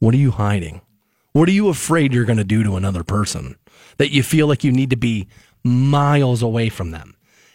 What 0.00 0.14
are 0.14 0.18
you 0.18 0.32
hiding? 0.32 0.80
What 1.32 1.48
are 1.48 1.52
you 1.52 1.68
afraid 1.68 2.12
you're 2.12 2.24
going 2.24 2.38
to 2.38 2.44
do 2.44 2.64
to 2.64 2.74
another 2.74 3.04
person 3.04 3.56
that 3.98 4.10
you 4.10 4.24
feel 4.24 4.48
like 4.48 4.64
you 4.64 4.72
need 4.72 4.90
to 4.90 4.96
be 4.96 5.28
miles 5.62 6.42
away 6.42 6.70
from 6.70 6.90
them? 6.90 7.14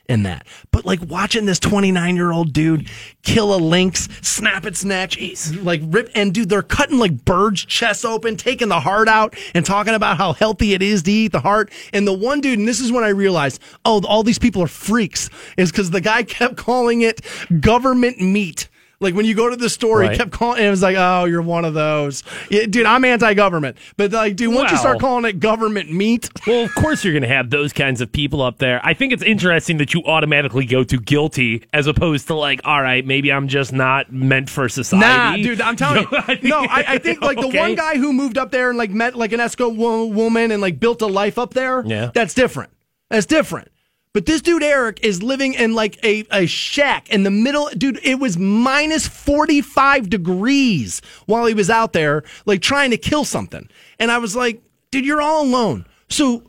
In 0.10 0.24
that, 0.24 0.46
but 0.72 0.86
like 0.86 1.00
watching 1.08 1.46
this 1.46 1.60
29 1.60 2.18
year 2.18 2.34
old 2.34 2.52
dude 2.52 2.90
kill 3.22 3.56
a 3.56 3.58
lynx, 3.58 4.10
snap 4.22 4.66
its 4.66 4.84
neck, 4.84 5.14
like 5.62 5.80
rip, 5.86 6.10
and 6.14 6.34
dude, 6.34 6.50
they're 6.50 6.62
cutting 6.62 7.00
like 7.00 7.24
birds' 7.24 7.64
chests 7.64 8.04
open, 8.04 8.36
taking 8.36 8.68
the 8.68 8.82
heart 8.82 9.08
out, 9.08 9.34
and 9.56 9.66
talking 9.66 9.94
about 9.94 10.18
how 10.18 10.34
healthy 10.34 10.74
it 10.74 10.82
is 10.82 11.04
to 11.04 11.12
eat 11.12 11.32
the 11.32 11.40
heart. 11.40 11.72
And 11.94 12.06
the 12.06 12.12
one 12.12 12.42
dude, 12.42 12.60
and 12.60 12.68
this 12.68 12.82
is 12.82 12.92
when 12.92 13.06
I 13.06 13.10
realized, 13.10 13.62
oh, 13.86 14.02
all 14.06 14.24
these 14.24 14.40
people 14.40 14.62
are 14.62 14.68
freaks, 14.68 15.30
is 15.56 15.72
because 15.72 15.92
the 15.92 16.02
guy 16.02 16.24
kept 16.24 16.58
calling 16.58 17.02
it 17.02 17.22
government 17.62 18.20
meat. 18.20 18.68
Like 19.04 19.14
when 19.16 19.26
you 19.26 19.36
go 19.36 19.50
to 19.50 19.56
the 19.56 19.70
store, 19.70 20.00
Right. 20.00 20.12
he 20.12 20.18
kept 20.18 20.32
calling, 20.32 20.58
and 20.60 20.68
it 20.68 20.70
was 20.72 20.82
like, 20.82 20.96
"Oh, 20.98 21.26
you're 21.26 21.42
one 21.42 21.66
of 21.66 21.74
those, 21.74 22.24
yeah, 22.50 22.66
dude." 22.66 22.86
I'm 22.86 23.04
anti-government, 23.06 23.78
but 23.98 24.12
like, 24.12 24.36
dude, 24.36 24.54
once 24.54 24.72
you 24.72 24.78
start 24.78 25.00
calling 25.00 25.26
it 25.26 25.40
government 25.40 25.92
meat, 25.92 26.30
Well, 26.48 26.64
of 26.66 26.74
course 26.76 27.04
you're 27.04 27.14
going 27.14 27.24
to 27.24 27.28
have 27.30 27.50
those 27.50 27.74
kinds 27.74 28.02
of 28.02 28.12
people 28.12 28.42
up 28.42 28.58
there. 28.60 28.80
I 28.84 28.94
think 28.94 29.14
it's 29.14 29.24
interesting 29.24 29.78
that 29.78 29.94
you 29.94 30.04
automatically 30.06 30.66
go 30.66 30.84
to 30.84 30.98
guilty 30.98 31.64
as 31.74 31.88
opposed 31.88 32.28
to 32.28 32.34
like, 32.36 32.62
all 32.64 32.82
right, 32.82 33.06
maybe 33.06 33.32
I'm 33.32 33.48
just 33.48 33.74
not 33.74 34.12
meant 34.12 34.50
for 34.50 34.68
society. 34.70 35.42
Nah, 35.42 35.48
dude, 35.50 35.62
I'm 35.62 35.76
telling 35.76 36.04
you. 36.12 36.18
I 36.18 36.40
no, 36.42 36.60
I, 36.60 36.84
I 36.88 36.98
think 36.98 37.22
like 37.22 37.38
the 37.40 37.48
Okay. 37.48 37.60
one 37.60 37.76
guy 37.76 37.98
who 37.98 38.14
moved 38.14 38.38
up 38.38 38.52
there 38.52 38.70
and 38.70 38.78
like 38.78 38.92
met 38.92 39.16
like 39.16 39.32
an 39.34 39.40
Esco 39.40 39.76
wo- 39.76 40.06
woman 40.06 40.52
and 40.52 40.62
like 40.62 40.80
built 40.80 41.02
a 41.02 41.08
life 41.08 41.38
up 41.38 41.54
there. 41.54 41.84
Yeah. 41.86 42.12
that's 42.14 42.34
different. 42.34 42.72
That's 43.10 43.26
different. 43.26 43.68
But 44.14 44.28
this 44.28 44.42
dude 44.42 44.62
Eric 44.62 45.00
is 45.02 45.24
living 45.24 45.56
in 45.56 45.74
like 45.74 45.98
a, 46.04 46.26
a 46.32 46.46
shack 46.46 47.10
in 47.10 47.24
the 47.24 47.32
middle. 47.32 47.70
Dude, 47.76 48.00
it 48.04 48.20
was 48.20 48.38
minus 48.38 49.08
45 49.08 50.08
degrees 50.08 51.02
while 51.26 51.48
he 51.48 51.56
was 51.56 51.72
out 51.72 51.94
there, 51.94 52.24
like 52.46 52.62
trying 52.62 52.92
to 52.92 52.98
kill 52.98 53.26
something. 53.26 53.68
And 53.98 54.12
I 54.12 54.20
was 54.20 54.36
like, 54.36 54.62
dude, 54.92 55.06
you're 55.06 55.22
all 55.22 55.44
alone. 55.44 55.88
So 56.10 56.44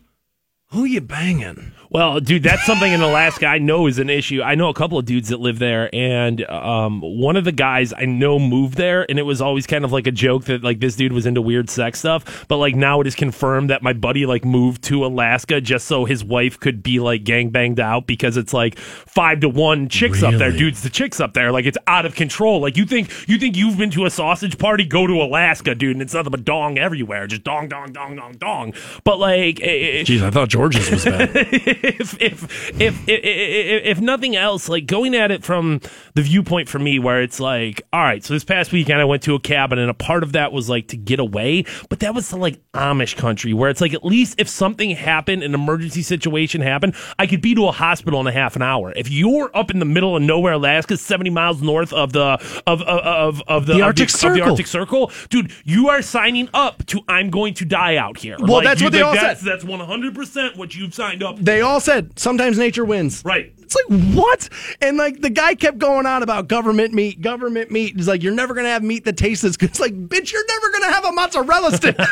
who 0.73 0.85
you 0.85 1.01
banging? 1.01 1.73
Well, 1.95 2.19
dude, 2.19 2.43
that's 2.43 2.67
something 2.67 2.93
in 2.93 3.03
Alaska 3.03 3.47
I 3.47 3.59
know 3.59 3.87
is 3.87 4.01
an 4.01 4.11
issue. 4.11 4.43
I 4.43 4.57
know 4.57 4.69
a 4.69 4.75
couple 4.75 4.99
of 4.99 5.05
dudes 5.05 5.29
that 5.29 5.39
live 5.39 5.61
there, 5.61 5.95
and 5.95 6.45
um, 6.51 7.01
one 7.01 7.37
of 7.37 7.45
the 7.45 7.53
guys 7.53 7.93
I 7.97 8.05
know 8.05 8.41
moved 8.41 8.75
there, 8.75 9.09
and 9.09 9.17
it 9.17 9.23
was 9.23 9.41
always 9.41 9.65
kind 9.65 9.85
of 9.85 9.93
like 9.93 10.09
a 10.09 10.11
joke 10.11 10.47
that 10.47 10.65
like 10.65 10.81
this 10.81 10.97
dude 10.97 11.13
was 11.13 11.25
into 11.25 11.41
weird 11.41 11.71
sex 11.71 12.01
stuff. 12.01 12.47
But 12.49 12.57
like 12.57 12.75
now 12.75 13.01
it 13.01 13.07
is 13.07 13.15
confirmed 13.15 13.71
that 13.71 13.81
my 13.85 13.93
buddy 13.93 14.27
like 14.27 14.45
moved 14.45 14.83
to 14.85 15.07
Alaska 15.07 15.61
just 15.61 15.87
so 15.87 16.05
his 16.05 16.25
wife 16.25 16.59
could 16.59 16.83
be 16.83 16.99
like 16.99 17.23
gang 17.23 17.51
banged 17.51 17.79
out 17.79 18.09
because 18.09 18.37
it's 18.37 18.53
like 18.53 18.77
five 18.77 19.39
to 19.43 19.49
one 19.49 19.89
chicks 19.89 20.25
up 20.25 20.35
there, 20.35 20.51
dudes. 20.51 20.83
The 20.83 20.91
chicks 20.91 21.21
up 21.21 21.33
there, 21.35 21.53
like 21.53 21.65
it's 21.65 21.79
out 21.87 22.07
of 22.07 22.17
control. 22.17 22.61
Like 22.61 22.77
you 22.77 22.87
think 22.87 23.09
you 23.29 23.39
think 23.39 23.57
you've 23.57 23.79
been 23.79 23.91
to 23.91 24.05
a 24.05 24.11
sausage 24.11 24.59
party? 24.59 24.85
Go 24.85 25.07
to 25.07 25.23
Alaska, 25.23 25.77
dude, 25.77 25.95
and 25.95 26.03
it's 26.03 26.15
nothing 26.15 26.33
but 26.33 26.45
dong 26.45 26.77
everywhere, 26.77 27.29
just 27.29 27.45
dong, 27.45 27.69
dong, 27.69 27.93
dong, 27.93 28.17
dong, 28.17 28.33
dong. 28.33 28.75
But 29.05 29.21
like, 29.21 29.61
eh, 29.63 30.03
Jeez, 30.03 30.23
I 30.25 30.33
thought 30.33 30.49
George's 30.49 30.91
was 30.91 31.05
bad. 31.05 31.83
if, 31.85 32.21
if 32.21 32.79
if 32.81 33.05
if 33.07 34.01
nothing 34.01 34.37
else, 34.37 34.69
like 34.69 34.87
going 34.87 35.15
at 35.15 35.31
it 35.31 35.45
from 35.45 35.81
the 36.15 36.23
viewpoint 36.23 36.69
for 36.69 36.79
me, 36.79 36.99
where 36.99 37.23
it's 37.23 37.39
like, 37.39 37.83
all 37.93 38.03
right, 38.03 38.25
so 38.25 38.35
this 38.35 38.45
past 38.45 38.73
weekend 38.73 39.01
I 39.01 39.05
went 39.05 39.23
to 39.25 39.35
a 39.35 39.41
cabin, 39.41 39.79
and 39.79 39.91
a 39.91 39.95
part 39.95 40.23
of 40.23 40.33
that 40.33 40.53
was 40.53 40.69
like 40.69 40.89
to 40.89 40.97
get 40.97 41.21
away, 41.21 41.65
but 41.89 42.01
that 42.01 42.15
was 42.15 42.29
to 42.31 42.37
like 42.37 42.61
Amish 42.73 43.17
country, 43.17 43.53
where 43.53 43.71
it's 43.71 43.81
like 43.81 43.95
at 43.95 44.05
least 44.05 44.37
if 44.39 44.49
something 44.49 44.91
happened, 44.91 45.43
an 45.43 45.55
emergency 45.55 46.03
situation 46.03 46.61
happened, 46.61 46.95
I 47.19 47.27
could 47.27 47.43
be 47.43 47.55
to 47.55 47.67
a 47.69 47.73
hospital 47.73 48.21
in 48.21 48.27
a 48.27 48.33
half 48.33 48.57
an 48.57 48.63
hour. 48.63 48.93
If 48.97 49.11
you're 49.11 49.51
up 49.55 49.71
in 49.71 49.79
the 49.79 49.85
middle 49.85 50.17
of 50.17 50.23
nowhere, 50.23 50.55
Alaska, 50.55 50.97
seventy 50.97 51.31
miles 51.31 51.61
north 51.63 51.93
of 51.93 52.13
the 52.13 52.41
of 52.67 52.83
of 52.83 53.01
of, 53.05 53.43
of 53.47 53.67
the, 53.67 53.75
The 53.75 53.81
of 53.81 53.87
Arctic 53.87 54.09
of 54.09 54.13
the 54.13 54.19
Circle. 54.19 54.43
Arctic 54.43 54.67
Circle, 54.67 55.13
dude, 55.29 55.53
you 55.65 55.89
are 55.89 56.03
signing 56.03 56.49
up 56.55 56.87
to 56.87 57.01
I'm 57.09 57.31
going 57.31 57.55
to 57.55 57.65
die 57.65 57.97
out 57.97 58.19
here. 58.19 58.37
Well, 58.39 58.63
that's 58.63 58.81
you 58.81 58.87
what 58.87 58.93
they 58.93 58.99
think 58.99 59.07
all 59.07 59.15
that's, 59.15 59.41
said. 59.41 59.53
That's 59.53 59.65
one 59.65 59.81
hundred 59.81 60.15
percent 60.15 60.57
what 60.57 60.75
you've 60.75 60.95
signed 60.95 61.23
up. 61.23 61.39
They 61.39 61.61
all 61.61 61.74
said 61.81 62.19
sometimes 62.19 62.59
nature 62.59 62.85
wins. 62.85 63.23
Right. 63.25 63.53
It's 63.59 63.75
like 63.77 64.15
what? 64.15 64.49
And 64.83 64.97
like 64.99 65.21
the 65.21 65.31
guy 65.31 65.55
kept 65.55 65.79
going 65.79 66.07
on 66.07 66.23
about 66.23 66.49
government 66.49 66.93
meat, 66.95 67.21
government 67.21 67.71
meat. 67.71 67.97
He's 67.97 68.07
like, 68.07 68.23
you're 68.23 68.35
never 68.35 68.55
gonna 68.55 68.69
have 68.69 68.83
meat 68.83 69.05
that 69.07 69.17
tastes 69.17 69.43
as 69.45 69.57
good. 69.57 69.71
It's 69.75 69.81
like, 69.81 69.95
bitch, 70.09 70.33
you're 70.33 70.47
never 70.47 70.71
gonna 70.71 70.93
have 70.93 71.05
a 71.05 71.13
mozzarella 71.13 71.73
stick. 71.77 71.97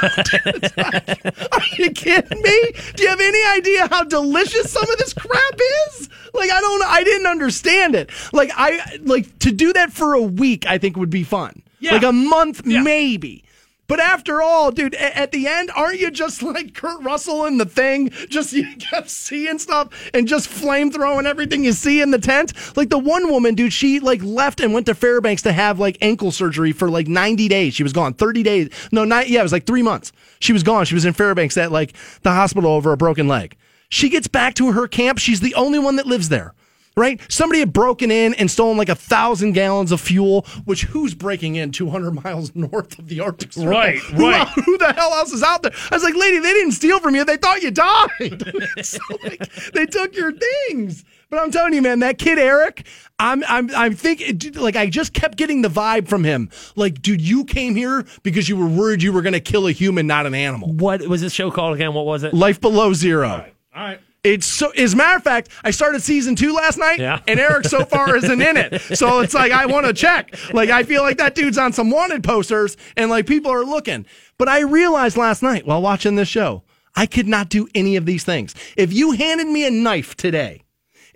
Like, 0.76 1.52
Are 1.52 1.62
you 1.76 1.90
kidding 1.90 2.43
me? 2.43 2.72
Do 2.97 3.02
you 3.02 3.09
have 3.09 3.20
any 3.20 3.44
idea 3.59 3.86
how 3.89 4.05
delicious 4.05 4.72
some 4.72 4.89
of 4.90 4.98
this 4.98 5.12
crap 5.14 5.55
is? 5.90 6.09
Like, 6.34 6.51
I 6.51 6.60
don't, 6.60 6.82
I 6.84 7.05
didn't 7.05 7.26
understand 7.26 7.94
it. 7.94 8.10
Like 8.32 8.51
I 8.56 8.80
like 9.02 9.39
to 9.40 9.52
do 9.52 9.72
that 9.74 9.93
for 9.93 10.14
a 10.14 10.22
week. 10.22 10.66
I 10.66 10.78
think 10.78 10.97
would 10.97 11.10
be 11.10 11.22
fun. 11.24 11.62
Yeah. 11.80 11.93
Like 11.93 12.02
a 12.05 12.12
month, 12.12 12.62
Yeah. 12.66 12.82
maybe. 12.82 13.44
But 13.88 14.00
after 14.00 14.40
all, 14.40 14.70
dude, 14.70 14.94
at 14.94 15.32
the 15.32 15.46
end, 15.46 15.70
aren't 15.74 16.00
you 16.00 16.10
just 16.10 16.42
like 16.42 16.74
Kurt 16.74 17.02
Russell 17.02 17.44
in 17.44 17.59
the 17.59 17.66
thing? 17.66 18.10
Just 18.28 18.52
you 18.52 18.76
kept 18.78 19.10
seeing 19.10 19.59
stuff 19.59 20.10
and 20.14 20.26
just 20.26 20.48
flame 20.48 20.90
throwing 20.90 21.26
everything 21.26 21.64
you 21.64 21.72
see 21.72 22.00
in 22.00 22.10
the 22.10 22.18
tent. 22.18 22.52
Like 22.76 22.88
the 22.88 22.98
one 22.98 23.28
woman, 23.28 23.54
dude, 23.54 23.72
she 23.72 24.00
like 24.00 24.22
left 24.22 24.60
and 24.60 24.72
went 24.72 24.86
to 24.86 24.94
Fairbanks 24.94 25.42
to 25.42 25.52
have 25.52 25.78
like 25.78 25.98
ankle 26.00 26.30
surgery 26.30 26.72
for 26.72 26.88
like 26.88 27.09
90 27.09 27.48
days. 27.48 27.74
She 27.74 27.82
was 27.82 27.92
gone 27.92 28.14
30 28.14 28.42
days. 28.42 28.68
No, 28.92 29.04
not, 29.04 29.28
yeah, 29.28 29.40
it 29.40 29.44
was 29.44 29.52
like 29.52 29.66
three 29.66 29.82
months. 29.82 30.12
She 30.40 30.52
was 30.52 30.62
gone. 30.62 30.84
She 30.84 30.94
was 30.94 31.04
in 31.04 31.12
Fairbanks 31.12 31.56
at 31.56 31.72
like 31.72 31.94
the 32.22 32.30
hospital 32.30 32.72
over 32.72 32.92
a 32.92 32.96
broken 32.96 33.28
leg. 33.28 33.56
She 33.88 34.09
gets 34.09 34.26
back 34.26 34.54
to 34.54 34.72
her 34.72 34.88
camp. 34.88 35.18
She's 35.18 35.40
the 35.40 35.54
only 35.54 35.78
one 35.78 35.96
that 35.96 36.06
lives 36.06 36.30
there 36.30 36.54
right? 36.97 37.20
Somebody 37.31 37.60
had 37.60 37.73
broken 37.73 38.10
in 38.10 38.35
and 38.35 38.51
stolen 38.51 38.77
like 38.77 38.89
a 38.89 38.94
thousand 38.94 39.52
gallons 39.52 39.93
of 39.93 40.01
fuel, 40.01 40.43
which 40.64 40.85
who's 40.85 41.14
breaking 41.14 41.56
in 41.56 41.70
200 41.73 42.10
miles 42.24 42.55
north 42.55 42.98
of 42.98 43.09
the 43.09 43.20
Arctic 43.20 43.52
Circle? 43.52 43.70
Right, 43.70 43.98
Who- 43.98 44.31
right. 44.31 44.48
Who, 44.64 44.78
the 44.78 44.93
hell 44.93 45.12
else 45.14 45.32
is 45.32 45.43
out 45.43 45.62
there? 45.62 45.73
I 45.90 45.94
was 45.97 46.02
like, 46.05 46.14
lady, 46.14 46.39
they 46.39 46.52
didn't 46.52 46.73
steal 46.73 47.01
from 47.01 47.14
you. 47.14 47.24
They 47.24 47.36
thought 47.36 47.62
you 47.62 47.70
died. 47.70 48.44
so, 48.82 48.98
like, 49.23 49.73
they 49.73 49.86
took 49.86 50.14
your 50.16 50.32
things. 50.32 51.05
But 51.31 51.40
I'm 51.40 51.51
telling 51.51 51.73
you, 51.73 51.81
man, 51.81 52.01
that 52.01 52.19
kid 52.19 52.39
Eric, 52.39 52.86
I'm, 53.19 53.43
I'm, 53.48 53.74
I'm 53.74 53.94
thinking, 53.94 54.39
like, 54.60 54.77
I 54.77 54.90
just 54.90 55.14
kept 55.14 55.39
getting 55.39 55.62
the 55.62 55.70
vibe 55.70 56.06
from 56.06 56.24
him. 56.24 56.51
Like, 56.77 57.01
dude, 57.01 57.23
you 57.23 57.47
came 57.47 57.74
here 57.74 58.05
because 58.23 58.51
you 58.51 58.56
were 58.59 58.66
worried 58.66 59.02
you 59.02 59.14
were 59.14 59.23
going 59.23 59.32
to 59.32 59.40
kill 59.40 59.66
a 59.66 59.73
human, 59.73 60.06
not 60.06 60.27
an 60.27 60.35
animal. 60.35 60.70
What 60.74 61.01
was 61.09 61.23
this 61.23 61.32
show 61.32 61.51
called 61.51 61.74
again? 61.74 61.94
What 61.94 62.05
was 62.05 62.23
it? 62.23 62.35
Life 62.35 62.60
below 62.60 62.93
zero. 62.93 63.31
All 63.74 63.82
right. 63.82 64.01
It's 64.24 64.47
so. 64.47 64.70
As 64.70 64.93
a 64.94 64.97
matter 64.97 65.16
of 65.16 65.24
fact, 65.24 65.49
I 65.65 65.73
started 65.73 66.01
season 66.03 66.36
two 66.36 66.55
last 66.55 66.78
night, 66.78 67.01
Yeah. 67.01 67.19
and 67.27 67.40
Eric 67.40 67.65
so 67.66 67.85
far 67.85 68.15
isn't 68.16 68.40
in 68.40 68.57
it. 68.57 68.81
So 68.97 69.20
it's 69.20 69.35
like 69.35 69.51
I 69.53 69.66
want 69.66 69.86
to 69.86 69.93
check. 69.93 70.35
Like 70.53 70.70
I 70.70 70.85
feel 70.85 71.03
like 71.03 71.19
that 71.19 71.35
dude's 71.35 71.59
on 71.59 71.73
some 71.73 71.90
wanted 71.90 72.23
posters, 72.23 72.77
and 72.97 73.11
like 73.11 73.27
people 73.27 73.51
are 73.51 73.65
looking. 73.65 74.07
But 74.39 74.49
I 74.49 74.61
realized 74.61 75.16
last 75.16 75.43
night 75.43 75.66
while 75.66 75.82
watching 75.82 76.15
this 76.15 76.28
show, 76.28 76.62
I 76.94 77.07
could 77.07 77.27
not 77.27 77.49
do 77.49 77.69
any 77.74 77.97
of 77.97 78.07
these 78.07 78.23
things. 78.23 78.55
If 78.77 78.93
you 78.93 79.12
handed 79.12 79.49
me 79.49 79.66
a 79.66 79.70
knife 79.70 80.15
today 80.16 80.62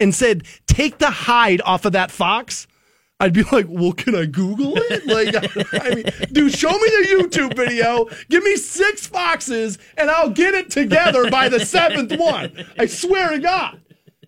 and 0.01 0.13
said, 0.15 0.43
"Take 0.67 0.99
the 0.99 1.11
hide 1.11 1.61
off 1.65 1.85
of 1.85 1.93
that 1.93 2.11
fox," 2.11 2.67
I'd 3.19 3.33
be 3.33 3.45
like, 3.45 3.67
well, 3.69 3.93
can 3.93 4.15
I 4.15 4.27
Google 4.27 4.75
it? 4.77 5.07
Like, 5.07 5.35
I 5.83 5.95
mean, 5.95 6.05
dude, 6.33 6.53
show 6.53 6.71
me 6.71 6.79
the 6.79 7.17
YouTube 7.19 7.57
video. 7.57 8.07
Give 8.29 8.43
me 8.43 8.57
six 8.57 9.07
foxes, 9.07 9.79
and 9.97 10.11
I'll 10.11 10.31
get 10.31 10.55
it 10.55 10.71
together 10.71 11.31
by 11.31 11.49
the 11.49 11.65
seventh 11.65 12.19
one. 12.19 12.53
I 12.79 12.87
swear 12.87 13.31
to 13.31 13.39
God. 13.39 13.81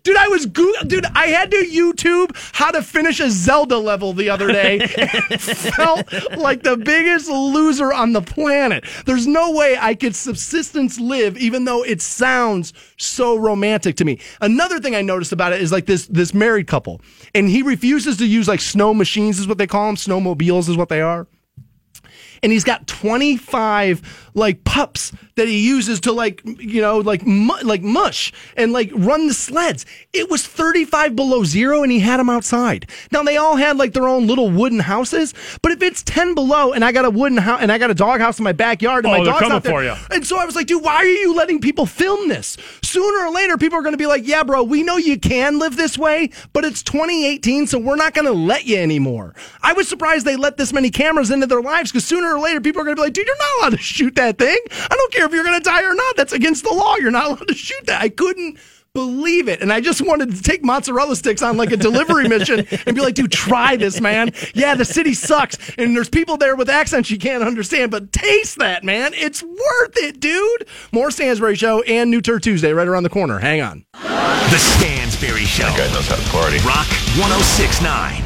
Dude, 0.03 0.17
I 0.17 0.27
was 0.27 0.45
Google. 0.45 0.85
Dude, 0.87 1.05
I 1.13 1.27
had 1.27 1.51
to 1.51 1.57
YouTube 1.57 2.31
how 2.53 2.71
to 2.71 2.81
finish 2.81 3.19
a 3.19 3.29
Zelda 3.29 3.77
level 3.77 4.13
the 4.13 4.29
other 4.29 4.47
day. 4.47 4.79
felt 5.37 6.11
like 6.37 6.63
the 6.63 6.77
biggest 6.77 7.29
loser 7.29 7.91
on 7.91 8.13
the 8.13 8.21
planet. 8.21 8.85
There's 9.05 9.27
no 9.27 9.51
way 9.51 9.77
I 9.79 9.95
could 9.95 10.15
subsistence 10.15 10.99
live, 10.99 11.37
even 11.37 11.65
though 11.65 11.83
it 11.83 12.01
sounds 12.01 12.73
so 12.97 13.37
romantic 13.37 13.95
to 13.97 14.05
me. 14.05 14.19
Another 14.41 14.79
thing 14.79 14.95
I 14.95 15.01
noticed 15.01 15.31
about 15.31 15.53
it 15.53 15.61
is 15.61 15.71
like 15.71 15.85
this 15.85 16.07
this 16.07 16.33
married 16.33 16.67
couple, 16.67 17.01
and 17.35 17.49
he 17.49 17.61
refuses 17.61 18.17
to 18.17 18.25
use 18.25 18.47
like 18.47 18.61
snow 18.61 18.93
machines, 18.93 19.39
is 19.39 19.47
what 19.47 19.57
they 19.57 19.67
call 19.67 19.87
them. 19.87 19.95
Snowmobiles 19.95 20.69
is 20.69 20.77
what 20.77 20.89
they 20.89 21.01
are 21.01 21.27
and 22.43 22.51
he's 22.51 22.63
got 22.63 22.87
25 22.87 24.28
like 24.33 24.63
pups 24.63 25.11
that 25.35 25.47
he 25.47 25.65
uses 25.67 25.99
to 26.01 26.11
like 26.11 26.41
you 26.45 26.81
know 26.81 26.97
like 26.99 27.25
mu- 27.25 27.61
like 27.63 27.81
mush 27.81 28.31
and 28.57 28.71
like 28.71 28.91
run 28.93 29.27
the 29.27 29.33
sleds. 29.33 29.85
It 30.13 30.29
was 30.29 30.45
35 30.45 31.15
below 31.15 31.43
zero 31.43 31.83
and 31.83 31.91
he 31.91 31.99
had 31.99 32.17
them 32.19 32.29
outside. 32.29 32.89
Now 33.11 33.23
they 33.23 33.37
all 33.37 33.55
had 33.55 33.77
like 33.77 33.93
their 33.93 34.07
own 34.07 34.27
little 34.27 34.49
wooden 34.49 34.79
houses 34.79 35.33
but 35.61 35.71
if 35.71 35.81
it's 35.81 36.03
10 36.03 36.35
below 36.35 36.73
and 36.73 36.83
i 36.85 36.91
got 36.91 37.05
a 37.05 37.09
wooden 37.09 37.37
house 37.37 37.59
and 37.61 37.71
i 37.71 37.77
got 37.77 37.89
a 37.89 37.93
dog 37.93 38.19
house 38.21 38.39
in 38.39 38.43
my 38.43 38.51
backyard 38.51 39.05
and 39.05 39.13
Oh, 39.13 39.17
my 39.19 39.23
dog's 39.23 39.39
coming 39.39 39.55
out 39.55 39.63
there 39.63 39.71
for 39.73 39.83
you. 39.83 39.93
and 40.11 40.25
so 40.25 40.37
i 40.37 40.45
was 40.45 40.55
like 40.55 40.67
dude 40.67 40.83
why 40.83 40.95
are 40.95 41.05
you 41.05 41.35
letting 41.35 41.59
people 41.61 41.85
film 41.85 42.27
this? 42.29 42.57
Sooner 42.83 43.25
or 43.27 43.31
later 43.33 43.57
people 43.57 43.77
are 43.77 43.81
going 43.81 43.93
to 43.93 43.97
be 43.97 44.05
like 44.07 44.27
yeah 44.27 44.43
bro 44.43 44.63
we 44.63 44.83
know 44.83 44.97
you 44.97 45.19
can 45.19 45.59
live 45.59 45.75
this 45.75 45.97
way 45.97 46.29
but 46.53 46.65
it's 46.65 46.81
2018 46.83 47.67
so 47.67 47.79
we're 47.79 47.95
not 47.95 48.13
going 48.13 48.25
to 48.25 48.33
let 48.33 48.65
you 48.65 48.77
anymore. 48.77 49.33
I 49.61 49.73
was 49.73 49.87
surprised 49.87 50.25
they 50.25 50.35
let 50.35 50.57
this 50.57 50.73
many 50.73 50.89
cameras 50.89 51.31
into 51.31 51.47
their 51.47 51.61
lives 51.61 51.91
because 51.91 52.05
sooner 52.05 52.35
or 52.35 52.39
later 52.39 52.61
people 52.61 52.81
are 52.81 52.85
going 52.85 52.95
to 52.95 53.01
be 53.01 53.05
like 53.05 53.13
dude 53.13 53.27
you're 53.27 53.37
not 53.37 53.59
allowed 53.59 53.77
to 53.77 53.77
shoot 53.77 54.15
that 54.19 54.37
thing? 54.37 54.57
I 54.71 54.95
don't 54.95 55.13
care 55.13 55.25
if 55.25 55.31
you're 55.31 55.43
going 55.43 55.59
to 55.59 55.63
die 55.63 55.83
or 55.83 55.95
not. 55.95 56.15
That's 56.17 56.33
against 56.33 56.63
the 56.63 56.73
law. 56.73 56.95
You're 56.97 57.11
not 57.11 57.25
allowed 57.25 57.47
to 57.47 57.53
shoot 57.53 57.85
that. 57.87 58.01
I 58.01 58.09
couldn't 58.09 58.59
believe 58.93 59.47
it. 59.47 59.61
And 59.61 59.71
i 59.71 59.79
just 59.79 60.01
wanted 60.01 60.33
to 60.35 60.41
take 60.41 60.63
mozzarella 60.63 61.15
sticks 61.15 61.41
on 61.41 61.57
like 61.57 61.71
a 61.71 61.77
delivery 61.77 62.27
mission 62.35 62.65
and 62.85 62.95
be 62.95 63.01
like 63.01 63.13
dude 63.13 63.31
try 63.31 63.75
this 63.75 64.01
man. 64.01 64.31
Yeah 64.53 64.75
the 64.75 64.85
city 64.85 65.13
sucks. 65.13 65.57
And 65.77 65.95
there's 65.95 66.09
people 66.09 66.37
there 66.37 66.55
with 66.55 66.69
accents 66.69 67.11
you 67.11 67.19
can't 67.19 67.43
understand 67.43 67.91
but 67.91 68.11
taste 68.11 68.57
that 68.57 68.83
man. 68.83 69.11
It's 69.13 69.43
worth 69.43 69.97
it 69.97 70.19
dude. 70.19 70.67
More 70.91 71.11
stansbury 71.11 71.55
show 71.55 71.81
and 71.83 72.09
new 72.09 72.21
turd 72.21 72.43
tuesday 72.43 72.73
right 72.73 72.87
around 72.87 73.03
the 73.03 73.09
corner. 73.09 73.39
Hang 73.39 73.61
on. 73.61 73.85
The 73.93 74.57
Stansbury 74.57 75.45
Show. 75.45 75.63
That 75.63 75.77
Guy 75.77 75.93
knows 75.93 76.07
how 76.07 76.15
to 76.15 76.29
party. 76.31 76.57
Rock 76.65 76.87
1069. 77.19 78.23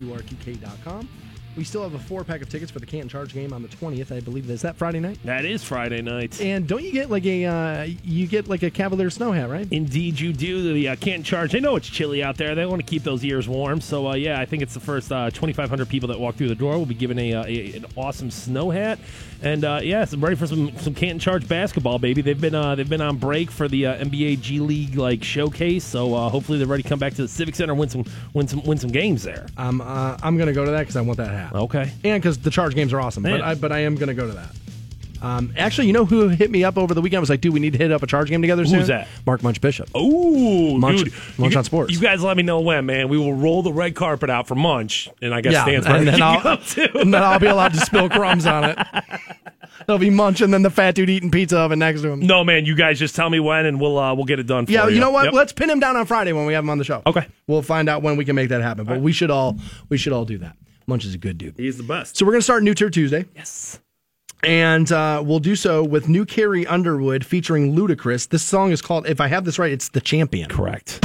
wrqk.com 0.00 1.19
we 1.60 1.64
still 1.64 1.82
have 1.82 1.92
a 1.92 1.98
four 1.98 2.24
pack 2.24 2.40
of 2.40 2.48
tickets 2.48 2.70
for 2.72 2.78
the 2.78 2.86
Canton 2.86 3.10
Charge 3.10 3.34
game 3.34 3.52
on 3.52 3.60
the 3.60 3.68
20th 3.68 4.16
i 4.16 4.18
believe 4.20 4.48
is 4.48 4.62
that 4.62 4.76
friday 4.76 4.98
night 4.98 5.18
That 5.26 5.44
is 5.44 5.62
Friday 5.62 6.00
night. 6.00 6.40
and 6.40 6.66
don't 6.66 6.82
you 6.82 6.90
get 6.90 7.10
like 7.10 7.26
a 7.26 7.44
uh, 7.44 7.82
you 8.02 8.26
get 8.26 8.48
like 8.48 8.62
a 8.62 8.70
cavalier 8.70 9.10
snow 9.10 9.30
hat 9.32 9.50
right 9.50 9.68
Indeed, 9.70 10.18
you 10.18 10.32
do. 10.32 10.72
The 10.72 10.88
uh, 10.88 10.96
Canton 10.96 11.22
Charge. 11.22 11.52
They 11.52 11.60
know 11.60 11.76
it's 11.76 11.86
chilly 11.88 12.22
out 12.22 12.38
there. 12.38 12.54
They 12.54 12.64
want 12.64 12.80
to 12.80 12.86
keep 12.86 13.02
those 13.02 13.22
ears 13.24 13.46
warm. 13.46 13.82
So 13.82 14.08
uh, 14.08 14.14
yeah, 14.14 14.40
I 14.40 14.46
think 14.46 14.62
it's 14.62 14.72
the 14.72 14.80
first 14.80 15.12
uh, 15.12 15.28
2,500 15.30 15.86
people 15.88 16.08
that 16.08 16.18
walk 16.18 16.36
through 16.36 16.48
the 16.48 16.54
door 16.54 16.78
will 16.78 16.86
be 16.86 16.94
given 16.94 17.18
a, 17.18 17.34
uh, 17.34 17.44
a 17.44 17.72
an 17.76 17.84
awesome 17.94 18.30
snow 18.30 18.70
hat. 18.70 18.98
And 19.42 19.64
uh, 19.64 19.80
yeah, 19.82 20.04
so 20.04 20.16
I'm 20.16 20.22
ready 20.24 20.36
for 20.36 20.46
some 20.46 20.76
some 20.78 20.94
Canton 20.94 21.18
Charge 21.18 21.48
basketball, 21.48 21.98
baby. 21.98 22.20
They've 22.20 22.40
been 22.40 22.54
uh, 22.54 22.74
they've 22.74 22.88
been 22.88 23.00
on 23.00 23.16
break 23.16 23.50
for 23.50 23.68
the 23.68 23.86
uh, 23.86 24.04
NBA 24.04 24.40
G 24.42 24.60
League 24.60 24.96
like 24.96 25.24
showcase. 25.24 25.82
So 25.84 26.14
uh, 26.14 26.28
hopefully 26.28 26.58
they're 26.58 26.66
ready 26.66 26.82
to 26.82 26.88
come 26.88 26.98
back 26.98 27.14
to 27.14 27.22
the 27.22 27.28
Civic 27.28 27.54
Center, 27.54 27.72
and 27.72 27.80
win 27.80 27.88
some 27.88 28.04
win 28.34 28.48
some 28.48 28.62
win 28.64 28.76
some 28.78 28.90
games 28.90 29.22
there. 29.22 29.46
i'm 29.56 29.80
uh, 29.80 30.16
i'm 30.22 30.36
gonna 30.36 30.52
go 30.52 30.64
to 30.64 30.70
that 30.72 30.80
because 30.80 30.96
i 30.96 31.00
want 31.00 31.16
that 31.16 31.28
hat 31.30 31.54
Okay. 31.54 31.90
and 32.04 32.22
because 32.22 32.36
the 32.38 32.50
charge 32.50 32.74
games 32.74 32.92
are 32.92 33.00
awesome. 33.00 33.22
But 33.22 33.40
I, 33.40 33.54
but 33.54 33.72
I 33.72 33.78
am 33.80 33.94
going 33.94 34.08
to 34.08 34.14
go 34.14 34.26
to 34.26 34.32
that. 34.34 34.50
Um, 35.22 35.52
actually, 35.56 35.86
you 35.86 35.92
know 35.92 36.04
who 36.04 36.28
hit 36.28 36.50
me 36.50 36.64
up 36.64 36.78
over 36.78 36.94
the 36.94 37.00
weekend? 37.02 37.18
I 37.18 37.20
was 37.20 37.30
like, 37.30 37.40
dude, 37.40 37.52
we 37.52 37.60
need 37.60 37.72
to 37.72 37.78
hit 37.78 37.92
up 37.92 38.02
a 38.02 38.06
charge 38.06 38.28
game 38.30 38.40
together. 38.40 38.64
Who's 38.64 38.86
that? 38.86 39.06
Mark 39.26 39.42
Munch 39.42 39.60
Bishop. 39.60 39.94
Ooh, 39.96 40.78
Munch- 40.78 41.04
dude. 41.04 41.12
Munch 41.38 41.52
you, 41.52 41.58
on 41.58 41.64
Sports. 41.64 41.92
You 41.92 42.00
guys 42.00 42.22
let 42.22 42.36
me 42.36 42.42
know 42.42 42.60
when, 42.60 42.86
man. 42.86 43.08
We 43.08 43.18
will 43.18 43.34
roll 43.34 43.62
the 43.62 43.72
red 43.72 43.94
carpet 43.94 44.30
out 44.30 44.48
for 44.48 44.54
Munch, 44.54 45.08
and 45.20 45.34
I 45.34 45.40
guess 45.40 45.52
yeah, 45.52 45.62
Stan's 45.64 45.86
and 45.86 46.08
then, 46.08 46.22
I'll, 46.22 46.56
too. 46.58 46.88
and 46.94 47.12
then 47.12 47.22
I'll 47.22 47.38
be 47.38 47.46
allowed 47.46 47.74
to 47.74 47.80
spill 47.80 48.08
crumbs 48.08 48.46
on 48.46 48.64
it. 48.64 48.78
There'll 49.86 49.98
be 49.98 50.10
Munch 50.10 50.40
and 50.40 50.52
then 50.52 50.62
the 50.62 50.70
fat 50.70 50.94
dude 50.94 51.10
eating 51.10 51.30
pizza 51.30 51.58
oven 51.58 51.78
next 51.78 52.02
to 52.02 52.10
him. 52.10 52.20
No, 52.20 52.44
man. 52.44 52.64
You 52.66 52.74
guys 52.76 52.98
just 52.98 53.16
tell 53.16 53.28
me 53.30 53.40
when, 53.40 53.66
and 53.66 53.80
we'll 53.80 53.98
uh, 53.98 54.14
we'll 54.14 54.24
get 54.26 54.38
it 54.38 54.46
done. 54.46 54.66
For 54.66 54.72
Yeah, 54.72 54.86
you. 54.88 54.94
you 54.94 55.00
know 55.00 55.10
what? 55.10 55.24
Yep. 55.24 55.32
Let's 55.34 55.52
pin 55.52 55.68
him 55.70 55.80
down 55.80 55.96
on 55.96 56.06
Friday 56.06 56.32
when 56.32 56.46
we 56.46 56.52
have 56.52 56.62
him 56.64 56.70
on 56.70 56.78
the 56.78 56.84
show. 56.84 57.02
Okay. 57.06 57.26
We'll 57.46 57.62
find 57.62 57.88
out 57.88 58.02
when 58.02 58.16
we 58.16 58.24
can 58.24 58.36
make 58.36 58.50
that 58.50 58.62
happen. 58.62 58.84
But 58.84 59.00
we 59.00 59.12
should 59.12 59.30
all 59.30 59.58
we 59.88 59.96
should 59.98 60.12
all 60.12 60.24
do 60.24 60.38
that. 60.38 60.56
Munch 60.86 61.04
is 61.04 61.14
a 61.14 61.18
good 61.18 61.38
dude. 61.38 61.54
He's 61.56 61.76
the 61.76 61.82
best. 61.82 62.16
So 62.16 62.24
we're 62.26 62.32
gonna 62.32 62.42
start 62.42 62.62
New 62.62 62.74
Turd 62.74 62.92
Tuesday. 62.92 63.26
yes. 63.34 63.78
And 64.42 64.90
uh, 64.92 65.22
we'll 65.24 65.38
do 65.38 65.54
so 65.56 65.82
with 65.84 66.08
new 66.08 66.24
Carrie 66.24 66.66
Underwood 66.66 67.24
featuring 67.24 67.74
Ludacris. 67.76 68.28
This 68.28 68.42
song 68.42 68.72
is 68.72 68.80
called, 68.82 69.06
if 69.06 69.20
I 69.20 69.26
have 69.28 69.44
this 69.44 69.58
right, 69.58 69.72
it's 69.72 69.88
The 69.88 70.00
Champion. 70.00 70.48
Correct. 70.48 71.00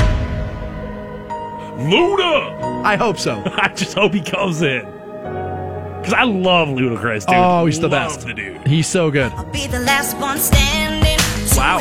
Luda. 1.78 2.84
I 2.86 2.96
hope 2.96 3.18
so. 3.18 3.42
I 3.46 3.70
just 3.76 3.94
hope 3.96 4.14
he 4.14 4.22
comes 4.22 4.62
in. 4.62 4.82
Because 4.86 6.14
I 6.14 6.24
love 6.24 6.70
Ludacris, 6.70 7.26
dude. 7.26 7.36
Oh, 7.36 7.66
he's 7.66 7.80
the 7.80 7.88
Love 7.90 8.10
best. 8.14 8.28
The 8.28 8.34
dude. 8.34 8.68
He's 8.68 8.88
so 8.88 9.10
good. 9.10 9.32
I'll 9.34 9.46
Be 9.52 9.68
the 9.68 9.80
last 9.80 10.18
one 10.18 10.38
standing. 10.38 11.18
Two 11.50 11.58
Wow. 11.58 11.80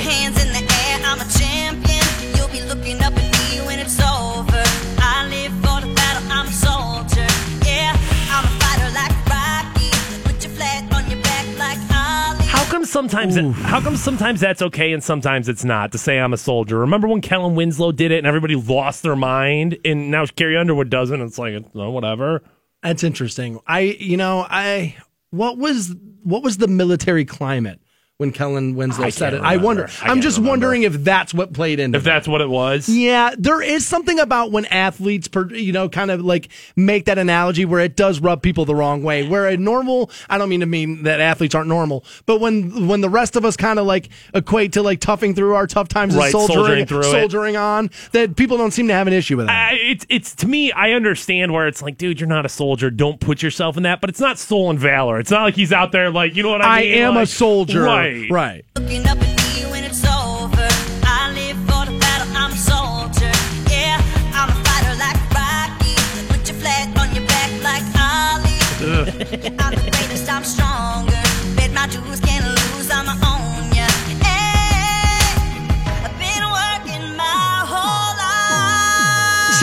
Come 12.75 12.85
sometimes 12.85 13.37
it, 13.37 13.45
how 13.53 13.81
come 13.81 13.97
sometimes 13.97 14.41
that's 14.41 14.61
okay 14.61 14.93
and 14.93 15.03
sometimes 15.03 15.49
it's 15.49 15.65
not 15.65 15.93
to 15.93 15.99
say 15.99 16.19
I'm 16.19 16.33
a 16.33 16.37
soldier? 16.37 16.79
Remember 16.81 17.07
when 17.07 17.21
Kellen 17.21 17.55
Winslow 17.55 17.93
did 17.93 18.11
it 18.11 18.19
and 18.19 18.27
everybody 18.27 18.57
lost 18.57 19.05
their 19.05 19.15
mind 19.15 19.79
and 19.85 20.11
now 20.11 20.27
Carrie 20.27 20.57
Underwood 20.57 20.91
doesn't? 20.91 21.21
It's 21.21 21.39
like 21.39 21.73
no, 21.73 21.91
whatever. 21.91 22.43
That's 22.83 23.05
interesting. 23.05 23.61
I, 23.67 23.81
you 23.81 24.17
know, 24.17 24.45
I, 24.51 24.97
what 25.31 25.57
was, 25.57 25.95
what 26.25 26.43
was 26.43 26.57
the 26.57 26.67
military 26.67 27.25
climate 27.25 27.81
when 28.19 28.31
Kellen 28.31 28.77
Winslow 28.77 29.07
I 29.07 29.09
said 29.11 29.35
it. 29.35 29.41
I 29.43 29.57
wonder. 29.57 29.89
I 30.01 30.09
I'm 30.11 30.21
just 30.21 30.37
remember. 30.39 30.51
wondering 30.51 30.83
if 30.85 30.93
that's 31.03 31.35
what 31.35 31.53
played 31.53 31.81
into. 31.81 31.99
If 31.99 32.05
that's 32.05 32.29
what 32.29 32.41
it 32.41 32.49
was. 32.49 32.89
Yeah, 32.89 33.35
there 33.37 33.61
is 33.61 33.85
something 33.85 34.21
about 34.21 34.53
when 34.53 34.67
athletes, 34.67 35.27
per, 35.27 35.51
you 35.53 35.73
know, 35.73 35.89
kind 35.89 36.13
of 36.13 36.21
like 36.21 36.49
make 36.77 37.07
that 37.07 37.19
analogy 37.19 37.65
where 37.65 37.81
it 37.81 37.97
does 37.97 38.21
rub 38.21 38.41
people 38.41 38.65
the 38.67 38.75
wrong 38.75 39.03
way. 39.03 39.27
Where 39.27 39.49
a 39.49 39.57
normal, 39.57 40.13
I 40.31 40.39
don't 40.39 40.49
mean 40.49 40.61
to 40.61 40.67
mean 40.67 41.03
that 41.03 41.21
athletes 41.21 41.57
aren't 41.57 41.69
normal, 41.69 42.05
but 42.25 42.41
when 42.41 42.87
when 42.87 43.01
the 43.01 43.09
rest 43.11 43.35
of 43.35 43.45
us 43.45 43.57
kind 43.57 43.81
of 43.81 43.87
like 43.87 44.09
equate 44.33 44.75
to 44.75 44.83
like 44.83 45.01
toughing 45.01 45.35
through 45.35 45.55
our 45.57 45.67
tough 45.67 45.89
times 45.89 46.15
Right, 46.15 46.27
and 46.27 46.33
soldiering, 46.33 46.57
soldiering 46.57 46.87
through 46.87 47.01
it. 47.01 47.05
soldiering 47.21 47.57
on, 47.57 47.91
that 48.13 48.37
people 48.37 48.57
don't 48.57 48.71
seem 48.71 48.87
to 48.87 48.95
have 48.95 49.09
an 49.09 49.13
issue 49.13 49.37
with 49.39 49.47
that. 49.47 49.73
I, 49.73 49.75
it's 49.75 50.07
it's 50.09 50.35
to 50.37 50.47
me. 50.47 50.71
I 50.71 50.93
understand 50.93 51.53
where 51.53 51.67
it's 51.67 51.83
like, 51.83 51.99
dude, 51.99 52.21
you're 52.21 52.29
not 52.29 52.47
a 52.47 52.49
soldier. 52.49 52.91
Don't 52.93 53.19
put 53.19 53.43
yourself 53.43 53.77
in 53.77 53.83
that. 53.83 54.01
But 54.01 54.09
it's 54.11 54.21
not 54.21 54.39
soul 54.39 54.71
and 54.71 54.79
valor. 54.79 55.19
It's 55.19 55.33
not 55.33 55.43
like 55.43 55.57
he's 55.57 55.73
out 55.73 55.91
there 55.91 56.11
like, 56.11 56.37
you 56.37 56.45
know 56.45 56.51
what 56.51 56.63
I 56.63 56.79
I 56.79 56.81
mean? 56.83 56.95
am 56.95 57.17
a 57.17 57.27
soldier, 57.27 57.83
right? 57.83 58.04
Right. 58.05 58.65
Looking 58.77 59.07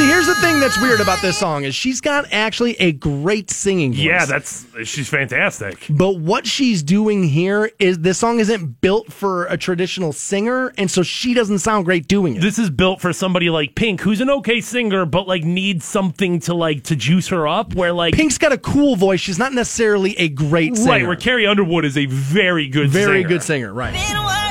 See, 0.02 0.08
here's 0.08 0.26
the 0.26 0.34
thing 0.36 0.60
that's 0.60 0.82
weird 0.82 1.00
about 1.00 1.22
this 1.22 1.38
song 1.38 1.64
is 1.64 1.76
she's 1.76 2.02
got 2.02 2.26
actually 2.32 2.74
a 2.80 2.92
great 2.92 3.52
singing 3.52 3.92
voice. 3.92 4.02
Yeah, 4.02 4.26
that's 4.26 4.66
she's 4.84 5.08
fantastic. 5.08 5.86
But 5.92 6.18
what 6.18 6.48
she's 6.48 6.82
doing 6.82 7.24
here 7.26 7.70
is 7.78 8.00
this 8.00 8.18
song 8.18 8.40
isn't 8.40 8.82
built 8.82 9.14
for 9.14 9.46
a 9.46 9.58
traditional 9.58 10.12
singer, 10.12 10.74
and 10.76 10.90
so 10.90 11.04
she 11.04 11.36
doesn't 11.36 11.60
sound 11.60 11.86
great 11.86 12.08
doing 12.08 12.36
it. 12.36 12.42
This 12.42 12.58
is 12.58 12.72
built 12.72 13.00
for 13.00 13.14
somebody 13.14 13.52
like 13.52 13.76
Pink, 13.76 14.02
who's 14.02 14.22
an 14.22 14.32
okay 14.32 14.60
singer, 14.60 15.06
but 15.06 15.28
like 15.28 15.44
needs 15.44 15.86
something 15.86 16.40
to 16.42 16.56
like 16.56 16.84
to 16.86 16.96
juice 16.96 17.28
her 17.28 17.48
up. 17.48 17.76
Where 17.76 17.94
like 17.94 18.16
Pink's 18.16 18.40
got 18.40 18.52
a 18.52 18.58
cool 18.58 18.96
voice. 18.96 19.20
She's 19.20 19.38
not 19.38 19.54
necessarily 19.54 20.18
a 20.18 20.30
great 20.30 20.78
singer. 20.78 20.90
right, 20.90 21.06
where 21.06 21.16
Carrie 21.16 21.46
Underwood 21.46 21.86
is 21.86 21.96
a 21.96 22.08
very 22.08 22.68
good, 22.68 22.92
singer. 22.92 23.06
Very 23.06 23.20
singer. 23.20 23.30
good 23.30 23.44
singer, 23.44 23.72
right. 23.72 24.51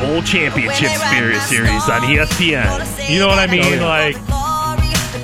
Bowl 0.00 0.22
Championship 0.22 0.90
Spirit 0.90 1.40
Series 1.42 1.88
on 1.88 2.02
ESPN. 2.02 3.08
You 3.10 3.18
know 3.20 3.28
what 3.28 3.38
I 3.38 3.46
mean? 3.46 3.64
Oh, 3.64 3.68
yeah. 3.70 3.86
Like 3.86 4.14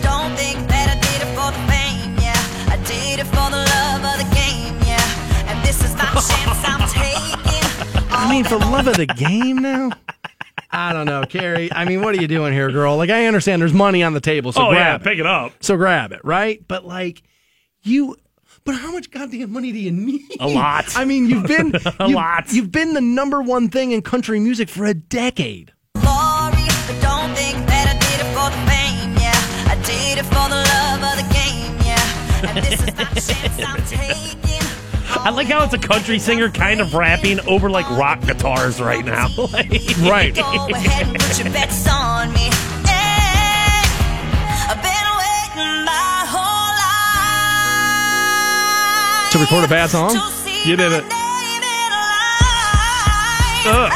Don't 0.03 0.37
think 0.37 0.69
that 0.69 0.89
I 0.89 1.01
did 1.01 1.23
it 1.23 1.31
for 1.35 1.51
the 1.51 1.63
fame, 1.71 2.17
yeah. 2.19 2.73
I 2.73 2.77
did 2.87 3.21
it 3.21 3.27
for 3.27 3.51
the 3.51 3.63
love 3.63 4.05
of 4.05 4.17
the 4.19 4.35
game, 4.35 4.77
yeah. 4.87 5.51
And 5.51 5.65
this 5.65 5.83
is 5.85 5.95
my 5.95 6.05
chance 6.13 6.63
I'm 6.65 6.89
taking. 6.89 8.11
I 8.13 8.29
mean, 8.31 8.45
for 8.45 8.59
love 8.59 8.87
of 8.87 8.97
the 8.97 9.07
game 9.07 9.59
now. 9.59 9.91
I 10.73 10.93
don't 10.93 11.07
know, 11.07 11.25
Carrie. 11.25 11.73
I 11.73 11.85
mean, 11.85 12.01
what 12.03 12.15
are 12.15 12.21
you 12.21 12.29
doing 12.29 12.53
here, 12.53 12.71
girl? 12.71 12.97
Like, 12.97 13.11
I 13.11 13.27
understand 13.27 13.61
there's 13.61 13.73
money 13.73 14.03
on 14.05 14.13
the 14.13 14.21
table, 14.21 14.53
so 14.53 14.69
oh 14.69 14.71
yeah, 14.71 14.77
grab 14.77 15.01
it. 15.01 15.05
pick 15.05 15.19
it 15.19 15.27
up. 15.27 15.53
So 15.61 15.77
grab 15.77 16.13
it, 16.13 16.21
right? 16.25 16.63
But 16.67 16.85
like, 16.87 17.23
you. 17.83 18.17
But 18.71 18.79
how 18.79 18.93
much 18.93 19.11
goddamn 19.11 19.53
money 19.53 19.73
do 19.73 19.79
you 19.81 19.91
need? 19.91 20.23
A 20.39 20.47
lot. 20.47 20.85
I 20.97 21.05
mean, 21.05 21.27
you've 21.29 21.49
been 21.49 21.75
A 21.99 22.05
you've- 22.07 22.15
lot. 22.15 22.53
You've 22.53 22.71
been 22.71 22.95
the 22.95 23.01
number 23.01 23.43
one 23.43 23.69
thing 23.69 23.91
in 23.91 24.01
country 24.01 24.39
music 24.39 24.69
for 24.69 24.85
a 24.85 24.95
decade. 24.95 25.73
glory, 25.95 26.69
but 26.87 27.01
don't 27.03 27.35
think 27.35 27.57
that 27.67 27.89
I 27.89 27.99
did 27.99 28.21
it 28.21 28.31
for 28.31 28.49
the 28.49 28.61
fame, 28.71 29.17
yeah. 29.19 29.73
I 29.73 29.75
did 29.85 30.19
it 30.19 30.27
for 30.27 30.47
the 30.49 30.63
love 30.71 31.03
of 31.03 31.17
the 31.19 31.35
game, 31.35 31.75
yeah. 31.85 32.49
And 32.49 32.65
this 32.65 32.81
is 32.81 32.97
my 32.97 33.05
chance 33.51 33.61
I'm 33.67 33.83
taking. 33.87 35.21
I 35.23 35.31
like 35.31 35.49
how 35.49 35.65
it's 35.65 35.75
a 35.75 35.79
country 35.79 36.21
singer 36.21 36.49
kind 36.49 36.81
of 36.81 36.95
rapping 36.95 37.41
over 37.49 37.69
like 37.71 37.91
rock 37.91 38.21
guitars 38.21 38.81
right 38.81 39.05
now. 39.05 39.27
Like- 39.53 39.73
Right. 39.99 40.37
To 49.31 49.39
record 49.39 49.65
a 49.65 49.69
bad 49.69 49.91
song? 49.91 50.11
You 50.65 50.75
did 50.75 50.91
it. 50.91 51.05
name 51.05 51.63
in 51.63 51.93
lights. 51.95 53.67
Ugh. 53.67 53.93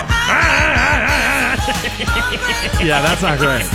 Yeah, 2.85 3.01
that's 3.03 3.23
not 3.23 3.39
great. 3.39 3.63
Unshakable, 3.63 3.73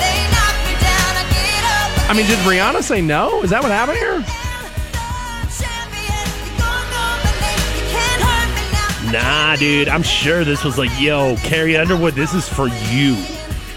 they 0.00 0.26
knock 0.32 0.56
me 0.66 0.74
down, 0.80 1.14
I 1.14 2.08
I 2.08 2.14
mean, 2.16 2.26
did 2.26 2.38
Rihanna 2.38 2.82
say 2.82 3.00
no? 3.02 3.42
Is 3.42 3.50
that 3.50 3.62
what 3.62 3.70
happened 3.70 3.98
here? 3.98 4.24
Nah, 9.12 9.56
dude, 9.56 9.88
I'm 9.88 10.02
sure 10.04 10.44
this 10.44 10.64
was 10.64 10.78
like, 10.78 10.90
yo, 11.00 11.36
Carrie 11.38 11.76
Underwood, 11.76 12.14
this 12.14 12.32
is 12.32 12.48
for 12.48 12.68
you. 12.68 13.16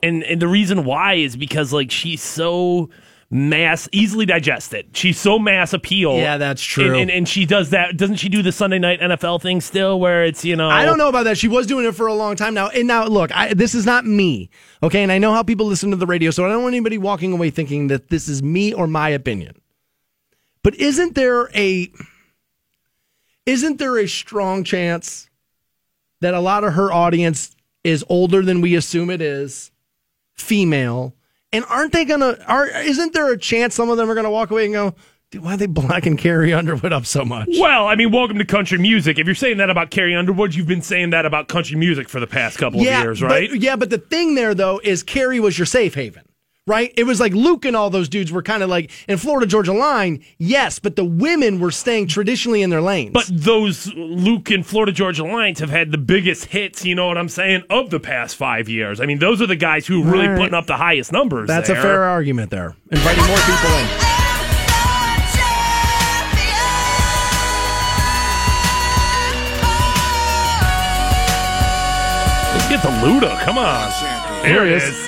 And 0.02 0.24
and 0.24 0.42
the 0.42 0.48
reason 0.48 0.84
why 0.84 1.14
is 1.16 1.36
because 1.36 1.74
like 1.74 1.92
she's 1.92 2.22
so 2.22 2.90
mass 3.34 3.90
easily 3.92 4.28
digested. 4.28 4.96
She's 4.96 5.20
so 5.20 5.40
mass 5.40 5.74
appeal. 5.74 6.16
Yeah, 6.16 6.38
that's 6.38 6.62
true. 6.62 6.86
And, 6.86 6.96
and 6.96 7.12
and 7.12 7.28
she 7.28 7.48
does 7.48 7.72
that. 7.72 7.98
Doesn't 7.98 8.18
she 8.18 8.30
do 8.30 8.44
the 8.44 8.52
Sunday 8.52 8.78
night 8.78 9.02
NFL 9.02 9.42
thing 9.42 9.60
still 9.60 10.00
where 10.00 10.24
it's, 10.24 10.46
you 10.46 10.56
know 10.56 10.70
I 10.70 10.86
don't 10.86 11.00
know 11.00 11.10
about 11.10 11.24
that. 11.24 11.38
She 11.38 11.48
was 11.48 11.66
doing 11.66 11.86
it 11.86 11.96
for 11.96 12.06
a 12.06 12.14
long 12.14 12.36
time 12.36 12.54
now. 12.54 12.70
And 12.70 12.88
now, 12.88 13.08
look, 13.08 13.36
I, 13.36 13.54
this 13.56 13.74
is 13.74 13.88
not 13.88 14.06
me, 14.06 14.52
okay? 14.84 15.02
And 15.02 15.12
I 15.12 15.18
know 15.18 15.34
how 15.34 15.42
people 15.42 15.66
listen 15.66 15.90
to 15.90 15.96
the 15.96 16.06
radio, 16.06 16.30
so 16.30 16.46
I 16.46 16.50
don't 16.50 16.62
want 16.62 16.74
anybody 16.76 17.00
walking 17.00 17.34
away 17.34 17.50
thinking 17.50 17.88
that 17.88 18.10
this 18.10 18.30
is 18.30 18.44
me 18.44 18.72
or 18.72 18.86
my 18.86 19.10
opinion. 19.10 19.56
But 20.62 20.76
isn't 20.76 21.16
there 21.16 21.50
a 21.56 21.92
isn't 23.48 23.80
there 23.80 23.98
a 23.98 24.08
strong 24.08 24.64
chance 24.64 25.30
that 26.22 26.36
a 26.36 26.40
lot 26.40 26.64
of 26.64 26.74
her 26.74 26.94
audience 26.94 27.56
is 27.84 28.06
older 28.08 28.44
than 28.44 28.62
we 28.62 28.76
assume 28.76 29.10
it 29.10 29.22
is, 29.22 29.72
female, 30.36 31.16
and 31.54 31.64
aren't 31.70 31.94
they 31.94 32.04
gonna? 32.04 32.38
Are 32.48 32.68
isn't 32.68 33.14
there 33.14 33.32
a 33.32 33.38
chance 33.38 33.76
some 33.76 33.90
of 33.90 33.98
them 33.98 34.10
are 34.10 34.16
gonna 34.16 34.32
walk 34.32 34.52
away 34.52 34.66
and 34.66 34.74
go, 34.74 34.96
"Dude, 35.32 35.44
why 35.44 35.54
are 35.54 35.58
they 35.58 35.68
blacking 35.68 36.18
Carrie 36.18 36.52
Underwood 36.54 36.92
up 36.92 37.06
so 37.06 37.24
much?" 37.24 37.48
Well, 37.58 37.88
I 37.88 37.96
mean, 37.96 38.12
welcome 38.12 38.38
to 38.40 38.46
country 38.46 38.78
music. 38.78 39.20
If 39.20 39.26
you're 39.26 39.36
saying 39.36 39.58
that 39.58 39.70
about 39.70 39.92
Carrie 39.92 40.16
Underwood, 40.16 40.56
you've 40.56 40.68
been 40.68 40.82
saying 40.82 41.12
that 41.12 41.26
about 41.26 41.48
country 41.48 41.78
music 41.78 42.10
for 42.10 42.20
the 42.20 42.28
past 42.28 42.58
couple 42.58 42.80
of 42.82 42.86
years, 42.86 43.22
right? 43.22 43.50
But, 43.50 43.62
yeah, 43.62 43.76
but 43.76 43.90
the 43.90 43.98
thing 44.00 44.36
there 44.36 44.54
though 44.54 44.82
is 44.84 45.04
Carrie 45.04 45.40
was 45.40 45.58
your 45.58 45.66
safe 45.66 45.94
haven. 45.94 46.24
Right? 46.66 46.94
It 46.96 47.04
was 47.04 47.20
like 47.20 47.34
Luke 47.34 47.66
and 47.66 47.76
all 47.76 47.90
those 47.90 48.08
dudes 48.08 48.32
were 48.32 48.42
kind 48.42 48.64
of 48.64 48.70
like 48.70 48.90
in 49.10 49.18
Florida 49.18 49.46
Georgia 49.46 49.74
line, 49.74 50.24
yes, 50.38 50.80
but 50.80 50.96
the 50.96 51.04
women 51.04 51.60
were 51.60 51.72
staying 51.72 52.08
traditionally 52.08 52.62
in 52.62 52.70
their 52.70 52.80
lanes. 52.82 53.12
But 53.12 53.26
those 53.30 53.92
Luke 53.94 54.50
and 54.50 54.66
Florida 54.66 54.94
Georgia 54.94 55.26
Lines 55.26 55.60
have 55.60 55.70
had 55.70 55.92
the 55.92 55.98
biggest 55.98 56.46
hits, 56.46 56.86
you 56.86 56.96
know 56.96 57.08
what 57.08 57.18
I'm 57.18 57.28
saying, 57.28 57.64
of 57.70 57.90
the 57.90 58.00
past 58.00 58.38
five 58.38 58.70
years. 58.70 59.02
I 59.02 59.06
mean, 59.06 59.20
those 59.20 59.42
are 59.42 59.46
the 59.48 59.58
guys 59.58 59.86
who 59.88 60.04
are 60.04 60.12
really 60.12 60.28
Right. 60.30 60.38
putting 60.38 60.54
up 60.54 60.66
the 60.68 60.78
highest 60.78 61.12
numbers. 61.12 61.50
that's 61.50 61.68
a 61.68 61.76
fair 61.76 62.04
argument 62.04 62.50
there. 62.50 62.76
Inviting 62.92 63.26
more 63.28 63.38
people 63.40 63.70
in. 63.80 63.88
Let's 72.54 72.70
get 72.70 72.82
the 72.84 72.90
Luda. 73.06 73.40
Come 73.46 73.58
on. 73.58 73.90
There 74.44 74.66
it 74.68 74.74
is. 74.74 75.08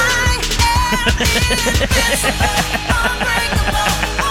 Unbreakable, 0.00 0.90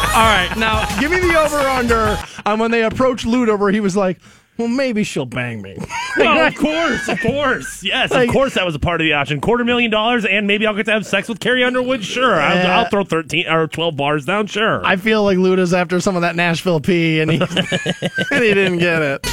All 0.10 0.26
right, 0.26 0.52
now 0.58 0.86
give 1.00 1.12
me 1.12 1.20
the 1.20 1.40
over 1.40 1.60
under 1.60 2.18
on 2.46 2.60
when 2.60 2.72
they 2.72 2.84
approached 2.84 3.26
Luda 3.26 3.58
where 3.58 3.72
he 3.72 3.80
was 3.80 3.96
like, 3.96 4.20
well, 4.58 4.68
maybe 4.68 5.06
she'll 5.06 5.26
bang 5.26 5.62
me. 5.62 5.78
Well, 6.18 6.40
oh, 6.44 6.48
of 6.48 6.56
course, 6.56 7.08
of 7.08 7.22
course. 7.22 7.82
Yes, 7.84 8.12
Like- 8.12 8.28
of 8.28 8.34
course 8.34 8.56
that 8.56 8.66
was 8.66 8.76
a 8.76 8.80
part 8.80 9.00
of 9.00 9.06
the 9.06 9.14
option. 9.14 9.40
Quarter 9.40 9.64
million 9.64 9.90
dollars, 9.92 10.26
and 10.26 10.46
maybe 10.48 10.68
I'll 10.68 10.76
get 10.76 10.88
to 10.88 10.92
have 10.92 11.06
sex 11.06 11.30
with 11.30 11.40
Carrie 11.40 11.64
Underwood. 11.64 12.04
Sure, 12.04 12.36
Yeah. 12.36 12.74
I'll, 12.76 12.80
I'll 12.84 12.90
throw 12.90 13.06
13 13.06 13.48
or 13.48 13.68
12 13.68 13.96
bars 13.96 14.26
down. 14.26 14.48
Sure. 14.48 14.86
I 14.86 14.98
feel 14.98 15.24
like 15.24 15.38
Luda's 15.38 15.74
after 15.74 16.02
some 16.02 16.18
of 16.18 16.24
that 16.24 16.36
Nashville 16.36 16.82
pee, 16.82 17.22
and 17.22 17.32
he, 17.32 17.38
and 17.40 18.44
he 18.44 18.54
didn't 18.54 18.80
get 18.80 19.02
it. 19.02 19.26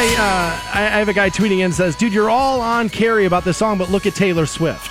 Guy, 0.00 0.14
uh, 0.14 0.60
I, 0.74 0.98
have 0.98 1.08
a 1.08 1.12
guy 1.12 1.28
tweeting 1.28 1.58
in 1.60 1.72
says, 1.72 1.94
"Dude, 1.94 2.12
you're 2.12 2.30
all 2.30 2.60
on 2.60 2.88
Carrie 2.88 3.26
about 3.26 3.44
this 3.44 3.58
song, 3.58 3.76
but 3.78 3.90
look 3.90 4.06
at 4.06 4.14
Taylor 4.14 4.46
Swift." 4.46 4.90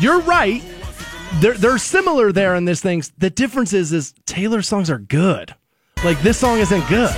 You're 0.00 0.20
right. 0.20 0.62
They're 1.34 1.54
they're 1.54 1.78
similar 1.78 2.32
there 2.32 2.54
in 2.54 2.64
this 2.64 2.80
things. 2.80 3.12
The 3.18 3.30
difference 3.30 3.72
is, 3.72 3.92
is 3.92 4.14
Taylor's 4.26 4.68
songs 4.68 4.90
are 4.90 4.98
good. 4.98 5.54
Like 6.04 6.20
this 6.20 6.38
song 6.38 6.58
isn't 6.58 6.88
good. 6.88 7.14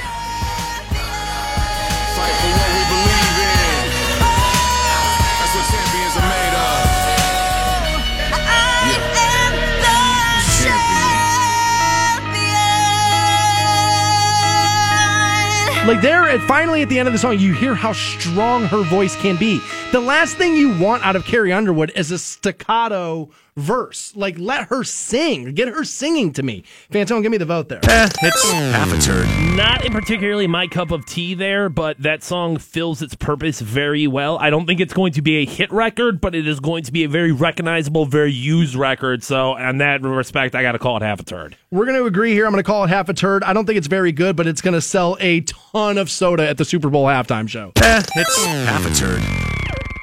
Like 15.87 16.01
there, 16.01 16.25
and 16.25 16.43
finally 16.45 16.81
at 16.81 16.89
the 16.89 16.99
end 16.99 17.09
of 17.09 17.13
the 17.13 17.19
song, 17.19 17.39
you 17.39 17.53
hear 17.53 17.75
how 17.75 17.93
strong 17.93 18.65
her 18.65 18.83
voice 18.85 19.15
can 19.17 19.37
be. 19.37 19.61
The 19.93 20.01
last 20.01 20.39
thing 20.39 20.55
you 20.55 20.79
want 20.79 21.05
out 21.05 21.15
of 21.15 21.27
Carrie 21.27 21.53
Underwood 21.53 21.93
is 21.95 22.11
a 22.11 22.19
staccato 22.19 23.29
verse. 23.57 24.15
Like 24.17 24.39
let 24.39 24.69
her 24.69 24.85
sing, 24.85 25.55
get 25.55 25.69
her 25.69 25.85
singing 25.85 26.33
to 26.35 26.43
me. 26.43 26.65
Fantone, 26.91 27.23
give 27.23 27.31
me 27.31 27.39
the 27.39 27.45
vote 27.45 27.69
there. 27.69 27.81
Eh, 27.85 28.09
it's 28.23 28.51
half 28.51 28.93
a 28.93 28.99
turn. 29.01 29.57
Not 29.57 29.85
in 29.85 29.93
particularly 29.93 30.47
my 30.47 30.67
cup 30.67 30.91
of 30.91 31.07
tea 31.07 31.35
there, 31.35 31.69
but 31.69 31.99
that 32.03 32.23
song 32.23 32.57
fills 32.57 33.03
its 33.03 33.15
purpose 33.15 33.61
very 33.61 34.07
well. 34.07 34.39
I 34.39 34.51
don't 34.51 34.67
think 34.67 34.81
it's 34.81 34.95
going 34.95 35.13
to 35.13 35.23
be 35.23 35.37
a 35.37 35.47
hit 35.47 35.73
record, 35.73 36.21
but 36.21 36.35
it 36.35 36.47
is 36.47 36.61
going 36.61 36.85
to 36.85 36.93
be 36.93 37.05
a 37.05 37.09
very 37.09 37.33
recognizable, 37.33 38.07
very 38.07 38.33
used 38.33 38.75
record. 38.75 39.23
So, 39.23 39.57
in 39.57 39.79
that 39.79 40.03
respect, 40.03 40.55
I 40.55 40.63
got 40.63 40.73
to 40.73 40.79
call 40.79 40.97
it 40.97 41.03
half 41.03 41.21
a 41.21 41.25
turn. 41.25 41.55
We're 41.71 41.87
going 41.87 41.99
to 41.99 42.07
agree 42.07 42.33
here. 42.33 42.47
I'm 42.47 42.53
going 42.53 42.63
to 42.63 42.67
call 42.67 42.85
it 42.85 42.89
half 42.89 43.09
a 43.09 43.15
turd. 43.15 43.45
I 43.45 43.53
don't 43.53 43.67
think 43.67 43.79
it's 43.79 43.87
very 43.87 44.13
good, 44.13 44.37
but 44.37 44.47
it's 44.47 44.61
going 44.61 44.75
to 44.75 44.81
sell 44.81 45.17
a 45.21 45.41
ton 45.43 45.99
of 45.99 46.11
soda 46.11 46.49
at 46.49 46.59
the 46.59 46.65
Super 46.65 46.91
Bowl 46.91 47.07
halftime 47.07 47.49
show. 47.49 47.73
Eh, 47.77 48.03
it's 48.17 48.45
half 48.45 48.85
a 48.87 48.95
turd. 48.95 49.23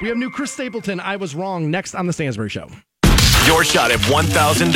We 0.00 0.08
have 0.08 0.16
new 0.16 0.30
Chris 0.30 0.50
Stapleton. 0.52 0.98
I 0.98 1.16
was 1.16 1.34
wrong. 1.34 1.70
Next 1.70 1.94
on 1.94 2.06
the 2.06 2.12
Stansbury 2.12 2.48
Show. 2.48 2.68
Your 3.52 3.64
shot 3.64 3.90
at 3.90 3.98
$1,000. 3.98 4.72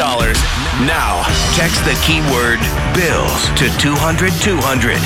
Now, 0.86 1.23
text 1.55 1.82
the 1.86 1.98
keyword 2.05 2.61
bills 2.93 3.48
to 3.59 3.70
200 3.81 4.31
200. 4.43 4.98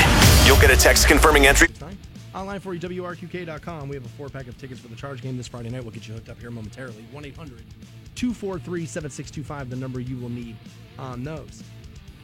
You'll 0.45 0.61
get 0.61 0.73
a 0.73 0.77
text 0.77 1.07
confirming 1.07 1.47
entry. 1.47 1.69
Online 2.35 2.59
for 2.59 2.75
you, 2.75 2.81
WRQK.com. 2.81 3.89
We 3.89 3.95
have 3.95 4.05
a 4.05 4.09
four 4.09 4.29
pack 4.29 4.49
of 4.49 4.59
tickets 4.59 4.81
for 4.81 4.89
the 4.89 4.97
charge 4.97 5.23
game 5.23 5.37
this 5.37 5.47
Friday 5.47 5.71
night. 5.71 5.85
We'll 5.85 5.93
get 5.93 6.09
you 6.09 6.15
hooked 6.15 6.29
up 6.29 6.41
here 6.41 6.51
momentarily. 6.51 7.07
1 7.13 7.25
800 7.25 7.63
243 8.17 8.87
7625, 8.87 9.71
the 9.71 9.77
number 9.77 10.01
you 10.01 10.17
will 10.17 10.29
need 10.29 10.57
on 10.99 11.23
those. 11.23 11.63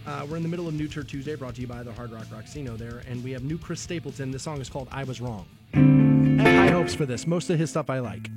Uh, 0.04 0.26
we're 0.28 0.38
in 0.38 0.42
the 0.42 0.48
middle 0.48 0.66
of 0.66 0.74
New 0.74 0.88
Turd 0.88 1.08
Tuesday, 1.08 1.36
brought 1.36 1.54
to 1.54 1.60
you 1.60 1.68
by 1.68 1.84
the 1.84 1.92
Hard 1.92 2.10
Rock 2.10 2.24
Rocksino 2.24 2.76
there, 2.76 3.02
and 3.08 3.22
we 3.22 3.30
have 3.30 3.44
new 3.44 3.56
Chris 3.56 3.80
Stapleton. 3.80 4.32
This 4.32 4.42
song 4.42 4.60
is 4.60 4.68
called 4.68 4.88
I 4.90 5.04
Was 5.04 5.20
Wrong. 5.20 5.46
I 5.72 5.78
have 5.78 6.68
high 6.68 6.70
hopes 6.72 6.96
for 6.96 7.06
this. 7.06 7.24
Most 7.24 7.50
of 7.50 7.58
his 7.60 7.70
stuff 7.70 7.88
I 7.88 8.00
like. 8.00 8.30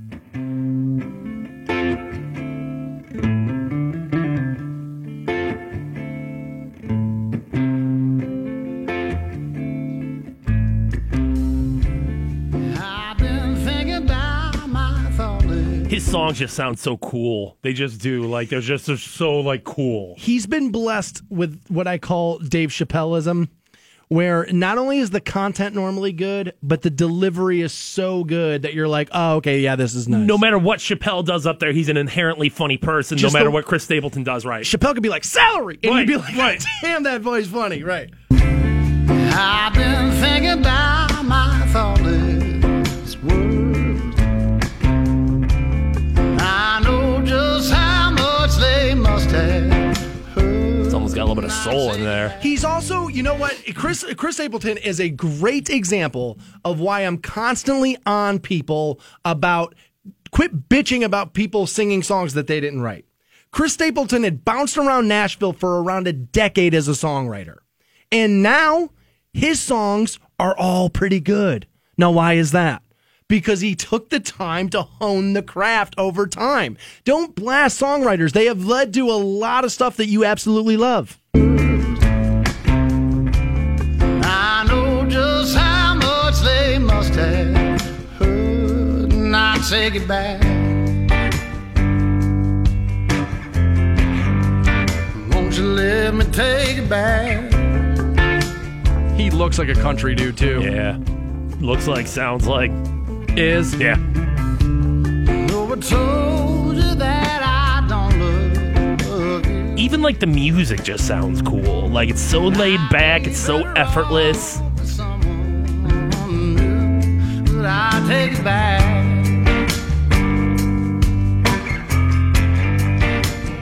Songs 16.10 16.40
just 16.40 16.56
sound 16.56 16.80
so 16.80 16.98
cool. 16.98 17.58
They 17.62 17.74
just 17.74 18.02
do. 18.02 18.24
Like, 18.24 18.50
they're 18.50 18.62
just 18.62 18.86
they're 18.88 18.98
so, 18.98 19.40
like, 19.40 19.64
cool. 19.64 20.16
He's 20.18 20.48
been 20.48 20.72
blessed 20.72 21.22
with 21.30 21.62
what 21.68 21.88
I 21.88 21.98
call 21.98 22.40
Dave 22.40 22.70
Chappelleism, 22.70 23.48
where 24.08 24.48
not 24.52 24.78
only 24.80 24.98
is 25.00 25.12
the 25.12 25.22
content 25.22 25.76
normally 25.76 26.12
good, 26.12 26.54
but 26.64 26.82
the 26.82 26.90
delivery 26.90 27.62
is 27.62 27.72
so 27.74 28.24
good 28.24 28.64
that 28.64 28.74
you're 28.74 28.88
like, 28.88 29.10
oh, 29.12 29.36
okay, 29.36 29.60
yeah, 29.60 29.76
this 29.76 29.94
is 29.94 30.08
nice. 30.08 30.26
No 30.26 30.38
matter 30.38 30.58
what 30.58 30.80
Chappelle 30.80 31.24
does 31.24 31.46
up 31.46 31.60
there, 31.60 31.72
he's 31.72 31.90
an 31.90 31.98
inherently 31.98 32.50
funny 32.50 32.78
person, 32.78 33.18
Just 33.18 33.34
no 33.34 33.38
matter 33.40 33.50
the- 33.50 33.52
what 33.52 33.66
Chris 33.66 33.84
Stapleton 33.84 34.24
does 34.24 34.46
right. 34.46 34.64
Chappelle 34.66 34.94
could 34.96 35.04
be 35.04 35.10
like, 35.10 35.24
celery! 35.24 35.78
And 35.84 35.92
Right, 35.94 36.00
you'd 36.00 36.08
be 36.08 36.16
like, 36.18 36.36
right. 36.36 36.64
damn, 36.82 37.04
that 37.04 37.22
voice 37.22 37.48
funny, 37.48 37.84
right? 37.84 38.10
I've 38.32 39.74
been 39.74 40.12
thinking 40.20 40.60
about 40.60 41.24
my 41.24 41.59
little 51.30 51.44
bit 51.44 51.52
of 51.52 51.58
soul 51.58 51.94
in 51.94 52.04
there. 52.04 52.30
He's 52.42 52.64
also, 52.64 53.08
you 53.08 53.24
know 53.24 53.36
what? 53.36 53.56
Chris 53.76 54.04
Chris 54.18 54.36
Stapleton 54.36 54.78
is 54.78 55.00
a 55.00 55.10
great 55.10 55.70
example 55.70 56.40
of 56.66 56.80
why 56.80 57.02
I'm 57.02 57.18
constantly 57.18 57.98
on 58.06 58.40
people 58.40 59.00
about 59.24 59.76
quit 60.32 60.70
bitching 60.70 61.04
about 61.04 61.34
people 61.34 61.68
singing 61.68 62.04
songs 62.04 62.34
that 62.34 62.48
they 62.48 62.60
didn't 62.60 62.82
write. 62.82 63.06
Chris 63.52 63.74
Stapleton 63.74 64.24
had 64.24 64.46
bounced 64.46 64.78
around 64.78 65.08
Nashville 65.08 65.54
for 65.54 65.82
around 65.82 66.08
a 66.08 66.14
decade 66.14 66.74
as 66.74 66.88
a 66.88 66.92
songwriter. 66.92 67.58
And 68.12 68.44
now 68.44 68.90
his 69.34 69.60
songs 69.60 70.20
are 70.40 70.56
all 70.58 70.90
pretty 70.90 71.20
good. 71.20 71.68
Now, 71.98 72.12
why 72.12 72.34
is 72.34 72.52
that? 72.52 72.82
Because 73.30 73.62
he 73.62 73.76
took 73.76 74.10
the 74.10 74.20
time 74.20 74.70
to 74.70 74.82
hone 74.82 75.34
the 75.34 75.44
craft 75.44 75.94
over 76.00 76.26
time. 76.26 76.78
Don't 77.06 77.36
blast 77.36 77.80
songwriters. 77.80 78.34
They 78.34 78.48
have 78.48 78.66
led 78.66 78.92
to 78.96 79.08
a 79.08 79.14
lot 79.14 79.64
of 79.64 79.72
stuff 79.72 79.98
that 79.98 80.08
you 80.08 80.26
absolutely 80.26 80.78
love. 80.78 81.20
I 84.26 84.66
know 84.68 85.06
just 85.08 85.56
how 85.56 85.94
much 85.94 86.40
they 86.40 86.80
must 86.80 87.14
have 87.14 87.80
heard, 88.18 89.14
and 89.14 89.36
I 89.36 89.60
take 89.70 89.94
it 89.94 90.08
back. 90.08 90.42
Won't 95.32 95.56
you 95.56 95.66
let 95.66 96.16
me 96.16 96.26
take 96.26 96.80
it 96.80 96.90
back? 96.90 97.54
He 99.16 99.30
looks 99.30 99.60
like 99.60 99.70
a 99.70 99.76
country 99.76 100.16
dude, 100.16 100.36
too. 100.36 100.62
Yeah. 100.64 100.98
Looks 101.60 101.88
like, 101.88 102.08
sounds 102.08 102.48
like. 102.48 102.72
Is. 103.38 103.76
Yeah. 103.76 103.96
No, 103.96 105.72
I 105.72 105.76
told 105.80 106.76
you 106.76 106.96
that 106.96 107.42
I 107.44 107.88
don't 107.88 108.20
love 109.08 109.46
you. 109.46 109.76
Even 109.78 110.02
like 110.02 110.20
the 110.20 110.28
music 110.28 110.84
just 110.84 111.08
sounds 111.08 111.42
cool. 111.42 111.88
Like 111.90 112.10
it's 112.10 112.22
so 112.22 112.48
laid 112.48 112.80
back, 112.90 113.28
it's 113.28 113.40
so 113.40 113.66
effortless. 113.74 114.60
Someone 114.84 116.10
new, 116.28 117.44
but 117.44 117.66
I 117.66 118.06
take 118.08 118.38
it 118.38 118.44
back. 118.44 118.84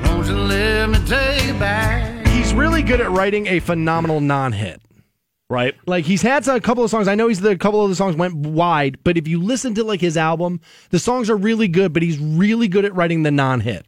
Won't 0.06 0.28
you 0.28 0.36
let 0.36 0.90
me 0.90 0.98
take 1.06 1.50
it 1.50 1.60
back? 1.60 2.28
He's 2.28 2.54
really 2.54 2.82
good 2.82 3.02
at 3.02 3.12
writing 3.12 3.48
a 3.48 3.60
phenomenal 3.60 4.22
non 4.22 4.54
hit. 4.54 4.82
Right? 5.50 5.76
Like 5.86 6.04
he's 6.06 6.22
had 6.22 6.46
a 6.48 6.60
couple 6.60 6.84
of 6.84 6.90
songs. 6.90 7.08
I 7.08 7.16
know 7.16 7.30
he's 7.30 7.40
the 7.40 7.52
a 7.52 7.58
couple 7.58 7.82
of 7.84 7.90
the 7.90 7.96
songs 7.96 8.18
went 8.18 8.36
wide, 8.36 8.98
but 9.04 9.18
if 9.18 9.28
you 9.28 9.42
listen 9.42 9.74
to 9.76 9.84
like 9.84 10.02
his 10.02 10.18
album, 10.18 10.60
the 10.90 11.00
songs 11.00 11.30
are 11.30 11.38
really 11.38 11.70
good. 11.70 11.94
But 11.94 12.04
he's 12.04 12.20
really 12.20 12.68
good 12.68 12.84
at 12.84 12.94
writing 12.94 13.24
the 13.24 13.32
non-hit. 13.32 13.86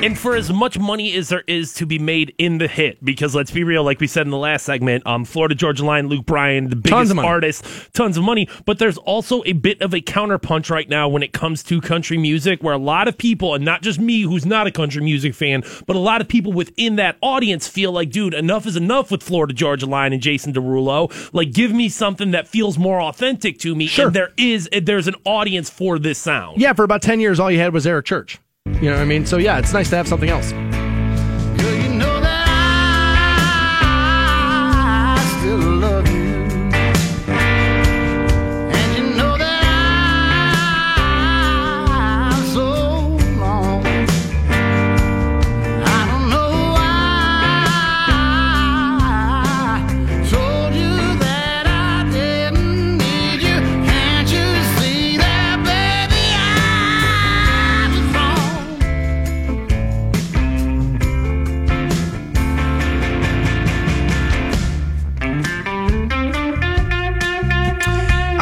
And 0.00 0.16
for 0.16 0.36
as 0.36 0.52
much 0.52 0.78
money 0.78 1.12
as 1.16 1.28
there 1.28 1.42
is 1.48 1.74
to 1.74 1.84
be 1.84 1.98
made 1.98 2.32
in 2.38 2.58
the 2.58 2.68
hit, 2.68 3.04
because 3.04 3.34
let's 3.34 3.50
be 3.50 3.64
real, 3.64 3.82
like 3.82 3.98
we 3.98 4.06
said 4.06 4.28
in 4.28 4.30
the 4.30 4.38
last 4.38 4.64
segment, 4.64 5.04
um, 5.08 5.24
Florida 5.24 5.56
Georgia 5.56 5.84
Line, 5.84 6.06
Luke 6.06 6.24
Bryan, 6.24 6.70
the 6.70 6.76
biggest 6.76 7.16
artist, 7.16 7.64
tons 7.94 8.16
of 8.16 8.22
money. 8.22 8.48
But 8.64 8.78
there's 8.78 8.96
also 8.96 9.42
a 9.44 9.54
bit 9.54 9.82
of 9.82 9.92
a 9.92 10.00
counterpunch 10.00 10.70
right 10.70 10.88
now 10.88 11.08
when 11.08 11.24
it 11.24 11.32
comes 11.32 11.64
to 11.64 11.80
country 11.80 12.16
music, 12.16 12.62
where 12.62 12.74
a 12.74 12.78
lot 12.78 13.08
of 13.08 13.18
people, 13.18 13.54
and 13.54 13.64
not 13.64 13.82
just 13.82 13.98
me, 13.98 14.22
who's 14.22 14.46
not 14.46 14.68
a 14.68 14.70
country 14.70 15.02
music 15.02 15.34
fan, 15.34 15.64
but 15.88 15.96
a 15.96 15.98
lot 15.98 16.20
of 16.20 16.28
people 16.28 16.52
within 16.52 16.94
that 16.94 17.16
audience 17.20 17.66
feel 17.66 17.90
like, 17.90 18.10
dude, 18.10 18.34
enough 18.34 18.68
is 18.68 18.76
enough 18.76 19.10
with 19.10 19.20
Florida 19.24 19.52
Georgia 19.52 19.86
Line 19.86 20.12
and 20.12 20.22
Jason 20.22 20.52
Derulo. 20.52 21.12
Like, 21.32 21.52
give 21.52 21.72
me 21.72 21.88
something 21.88 22.30
that 22.30 22.46
feels 22.46 22.78
more 22.78 23.02
authentic 23.02 23.58
to 23.58 23.74
me. 23.74 23.88
Sure. 23.88 24.06
And 24.06 24.14
there 24.14 24.30
is, 24.36 24.68
there's 24.80 25.08
an 25.08 25.16
audience 25.24 25.68
for 25.68 25.98
this 25.98 26.18
sound. 26.18 26.60
Yeah, 26.60 26.72
for 26.72 26.84
about 26.84 27.02
10 27.02 27.18
years, 27.18 27.40
all 27.40 27.50
you 27.50 27.58
had 27.58 27.72
was 27.72 27.84
Eric 27.84 28.06
Church. 28.06 28.38
You 28.80 28.90
know 28.90 28.96
what 28.96 29.02
I 29.02 29.06
mean? 29.06 29.26
So, 29.26 29.38
yeah, 29.38 29.58
it's 29.58 29.72
nice 29.72 29.90
to 29.90 29.96
have 29.96 30.06
something 30.06 30.30
else. 30.30 30.52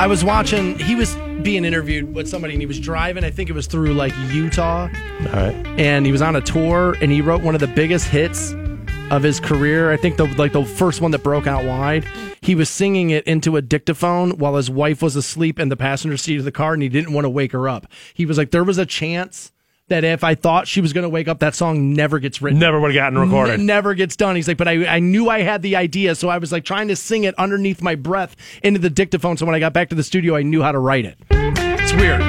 I 0.07 0.09
was 0.09 0.23
watching, 0.23 0.78
he 0.78 0.95
was 0.95 1.16
being 1.43 1.65
interviewed 1.65 2.15
with 2.15 2.28
somebody 2.28 2.53
and 2.53 2.62
he 2.62 2.66
was 2.66 2.78
driving, 2.78 3.24
I 3.24 3.31
think 3.33 3.51
it 3.51 3.55
was 3.55 3.66
through 3.66 3.93
like 3.95 4.15
Utah. 4.31 4.83
All 4.83 5.33
right. 5.33 5.66
and 5.81 6.07
he 6.07 6.12
was 6.12 6.23
on 6.23 6.37
a 6.37 6.41
tour 6.41 6.97
and 7.01 7.11
he 7.11 7.20
wrote 7.20 7.43
one 7.43 7.57
of 7.57 7.61
the 7.61 7.66
biggest 7.66 8.07
hits 8.07 8.55
of 9.11 9.24
his 9.24 9.41
career. 9.41 9.91
I 9.91 9.97
think 9.97 10.16
the 10.16 10.27
like 10.37 10.53
the 10.53 10.65
first 10.65 11.01
one 11.01 11.11
that 11.11 11.24
broke 11.24 11.49
out 11.49 11.65
wide. 11.65 12.05
He 12.41 12.55
was 12.55 12.70
singing 12.70 13.11
it 13.11 13.27
into 13.27 13.57
a 13.57 13.62
dictaphone 13.62 14.39
while 14.39 14.55
his 14.55 14.70
wife 14.70 15.03
was 15.03 15.16
asleep 15.16 15.59
in 15.59 15.70
the 15.70 15.77
passenger 15.77 16.16
seat 16.16 16.39
of 16.39 16.45
the 16.45 16.53
car 16.53 16.74
and 16.74 16.85
he 16.85 16.89
didn't 16.89 17.12
want 17.12 17.24
to 17.24 17.28
wake 17.31 17.51
her 17.51 17.69
up. 17.69 17.89
He 18.15 18.27
was 18.27 18.39
like 18.39 18.53
there 18.53 18.62
was 18.62 18.78
a 18.78 18.87
chance 18.87 19.51
that 19.89 20.03
if 20.05 20.25
I 20.25 20.35
thought 20.35 20.67
she 20.67 20.81
was 20.81 20.93
going 20.93 21.03
to 21.03 21.09
wake 21.09 21.29
up 21.29 21.39
that 21.41 21.55
song 21.55 21.93
never 21.95 22.19
gets 22.19 22.43
written. 22.43 22.59
Never 22.59 22.81
would 22.81 22.93
have 22.93 22.97
gotten 22.97 23.19
recorded. 23.19 23.61
N- 23.61 23.67
never 23.67 23.95
gets 23.95 24.17
done. 24.17 24.35
He's 24.35 24.49
like, 24.49 24.57
but 24.57 24.67
I, 24.67 24.87
I 24.87 24.99
knew 24.99 25.29
I 25.29 25.43
had 25.43 25.63
the 25.63 25.77
idea, 25.77 26.15
so 26.15 26.29
I 26.29 26.39
was 26.39 26.51
like 26.51 26.65
trying 26.65 26.89
to 26.89 26.97
sing 26.97 27.25
it 27.25 27.35
underneath 27.39 27.83
my 27.83 27.95
breath 27.95 28.35
into 28.63 28.81
the 28.81 28.91
dictaphone. 28.91 29.37
So 29.37 29.47
when 29.47 29.55
I 29.55 29.61
got 29.61 29.73
back 29.73 29.89
to 29.91 29.95
the 29.95 30.03
studio, 30.03 30.35
I 30.35 30.43
knew 30.43 30.63
how 30.63 30.73
to 30.73 30.79
write 30.79 31.05
it. 31.05 31.17
It's 31.31 31.93
weird. 31.93 32.21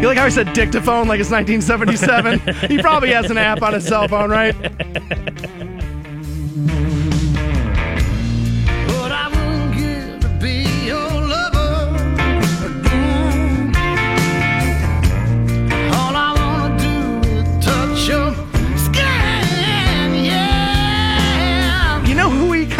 You 0.00 0.08
like 0.08 0.18
how 0.18 0.26
I 0.26 0.28
said 0.28 0.52
dictaphone 0.52 1.08
like 1.08 1.18
it's 1.18 1.30
1977? 1.30 2.68
he 2.68 2.78
probably 2.80 3.10
has 3.10 3.30
an 3.30 3.38
app 3.38 3.62
on 3.62 3.72
his 3.72 3.84
cell 3.84 4.06
phone, 4.06 4.30
right? 4.30 4.54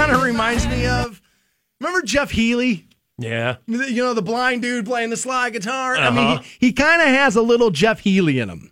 Kind 0.06 0.18
of 0.18 0.22
reminds 0.22 0.64
me 0.68 0.86
of? 0.86 1.20
Remember 1.80 2.00
Jeff 2.06 2.30
Healey? 2.30 2.86
Yeah. 3.18 3.56
You 3.66 4.04
know, 4.04 4.14
the 4.14 4.22
blind 4.22 4.62
dude 4.62 4.86
playing 4.86 5.10
the 5.10 5.16
slide 5.16 5.52
guitar? 5.52 5.96
I 5.96 6.10
mean, 6.10 6.18
Uh-huh. 6.26 6.42
he, 6.60 6.66
he 6.68 6.72
kind 6.72 7.02
of 7.02 7.08
has 7.08 7.34
a 7.34 7.42
little 7.42 7.70
Jeff 7.72 7.98
Healey 7.98 8.38
in 8.38 8.48
him. 8.48 8.70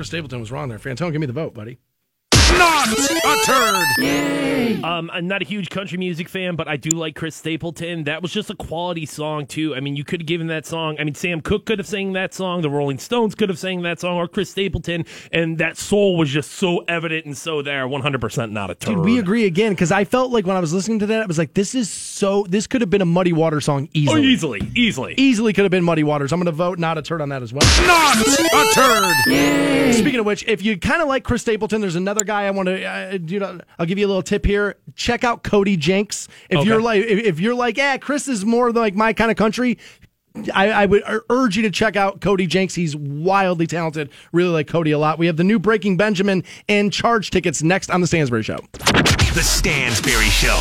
Chris 0.00 0.08
Stapleton 0.08 0.40
was 0.40 0.50
wrong 0.50 0.70
there. 0.70 0.78
Fantone, 0.78 1.12
give 1.12 1.20
me 1.20 1.26
the 1.26 1.32
vote, 1.34 1.52
buddy. 1.52 1.78
Not 2.64 2.88
a 2.88 3.44
turd. 3.46 4.84
Um, 4.84 5.10
I'm 5.12 5.26
not 5.26 5.42
a 5.42 5.44
huge 5.44 5.70
country 5.70 5.96
music 5.98 6.28
fan, 6.28 6.56
but 6.56 6.68
I 6.68 6.76
do 6.76 6.90
like 6.96 7.14
Chris 7.14 7.34
Stapleton. 7.34 8.04
That 8.04 8.22
was 8.22 8.32
just 8.32 8.50
a 8.50 8.54
quality 8.54 9.06
song 9.06 9.46
too. 9.46 9.74
I 9.74 9.80
mean, 9.80 9.96
you 9.96 10.04
could 10.04 10.20
have 10.22 10.26
given 10.26 10.46
that 10.48 10.66
song. 10.66 10.96
I 10.98 11.04
mean, 11.04 11.14
Sam 11.14 11.40
Cooke 11.40 11.64
could 11.66 11.78
have 11.78 11.86
sang 11.88 12.12
that 12.14 12.34
song. 12.34 12.60
The 12.62 12.70
Rolling 12.70 12.98
Stones 12.98 13.34
could 13.34 13.48
have 13.48 13.58
sang 13.58 13.82
that 13.82 14.00
song, 14.00 14.16
or 14.16 14.28
Chris 14.28 14.50
Stapleton, 14.50 15.04
and 15.32 15.58
that 15.58 15.76
soul 15.78 16.16
was 16.16 16.28
just 16.30 16.52
so 16.52 16.78
evident 16.88 17.26
and 17.26 17.36
so 17.36 17.62
there. 17.62 17.86
100 17.88 18.20
percent 18.20 18.52
not 18.52 18.70
a 18.70 18.74
turd. 18.74 18.96
Dude, 18.96 19.04
we 19.04 19.18
agree 19.18 19.46
again 19.46 19.72
because 19.72 19.90
I 19.92 20.04
felt 20.04 20.30
like 20.30 20.46
when 20.46 20.56
I 20.56 20.60
was 20.60 20.72
listening 20.72 20.98
to 21.00 21.06
that, 21.06 21.22
I 21.22 21.26
was 21.26 21.38
like, 21.38 21.54
this 21.54 21.74
is 21.74 21.90
so, 21.90 22.44
this 22.48 22.66
could 22.66 22.80
have 22.82 22.90
been 22.90 23.02
a 23.02 23.06
Muddy 23.06 23.32
Water 23.32 23.60
song 23.60 23.86
Oh, 23.88 23.90
easily. 23.94 24.22
easily, 24.26 24.60
easily. 24.74 25.14
Easily 25.16 25.52
could 25.52 25.64
have 25.64 25.70
been 25.72 25.84
Muddy 25.84 26.04
Waters. 26.04 26.32
I'm 26.32 26.38
going 26.38 26.46
to 26.46 26.52
vote 26.52 26.78
not 26.78 26.98
a 26.98 27.02
turd 27.02 27.20
on 27.22 27.28
that 27.30 27.42
as 27.42 27.52
well. 27.52 27.62
Not 27.86 28.16
a 28.16 28.74
turd. 28.74 29.94
Speaking 29.94 30.20
of 30.20 30.26
which, 30.26 30.44
if 30.46 30.62
you 30.62 30.78
kind 30.78 31.02
of 31.02 31.08
like 31.08 31.24
Chris 31.24 31.42
Stapleton, 31.42 31.80
there's 31.80 31.96
another 31.96 32.24
guy 32.24 32.46
I 32.50 32.52
want 32.52 32.66
to, 32.66 32.84
uh, 32.84 33.18
you 33.26 33.38
know, 33.38 33.60
I'll 33.78 33.86
give 33.86 33.98
you 33.98 34.06
a 34.06 34.08
little 34.08 34.22
tip 34.22 34.44
here. 34.44 34.76
Check 34.96 35.24
out 35.24 35.42
Cody 35.44 35.76
Jinks. 35.76 36.28
If 36.48 36.58
Okay. 36.58 36.68
you're 36.68 36.82
like, 36.82 37.02
if, 37.04 37.18
if 37.24 37.40
you're 37.40 37.54
like, 37.54 37.76
yeah, 37.76 37.96
Chris 37.96 38.26
is 38.28 38.44
more 38.44 38.72
like 38.72 38.94
my 38.94 39.12
kind 39.12 39.30
of 39.30 39.36
country. 39.36 39.78
I, 40.54 40.70
I 40.70 40.86
would 40.86 41.02
urge 41.28 41.56
you 41.56 41.62
to 41.64 41.70
check 41.70 41.96
out 41.96 42.20
Cody 42.20 42.46
Jinks. 42.46 42.74
He's 42.74 42.94
wildly 42.94 43.66
talented. 43.66 44.10
Really 44.32 44.50
like 44.50 44.68
Cody 44.68 44.92
a 44.92 44.98
lot. 44.98 45.18
We 45.18 45.26
have 45.26 45.36
the 45.36 45.44
new 45.44 45.58
Breaking 45.58 45.96
Benjamin 45.96 46.44
and 46.68 46.92
charge 46.92 47.30
tickets 47.30 47.62
next 47.62 47.90
on 47.90 48.00
the 48.00 48.06
Stansbury 48.06 48.42
Show. 48.44 48.58
The 48.74 49.42
Stansbury 49.42 50.26
Show. 50.26 50.60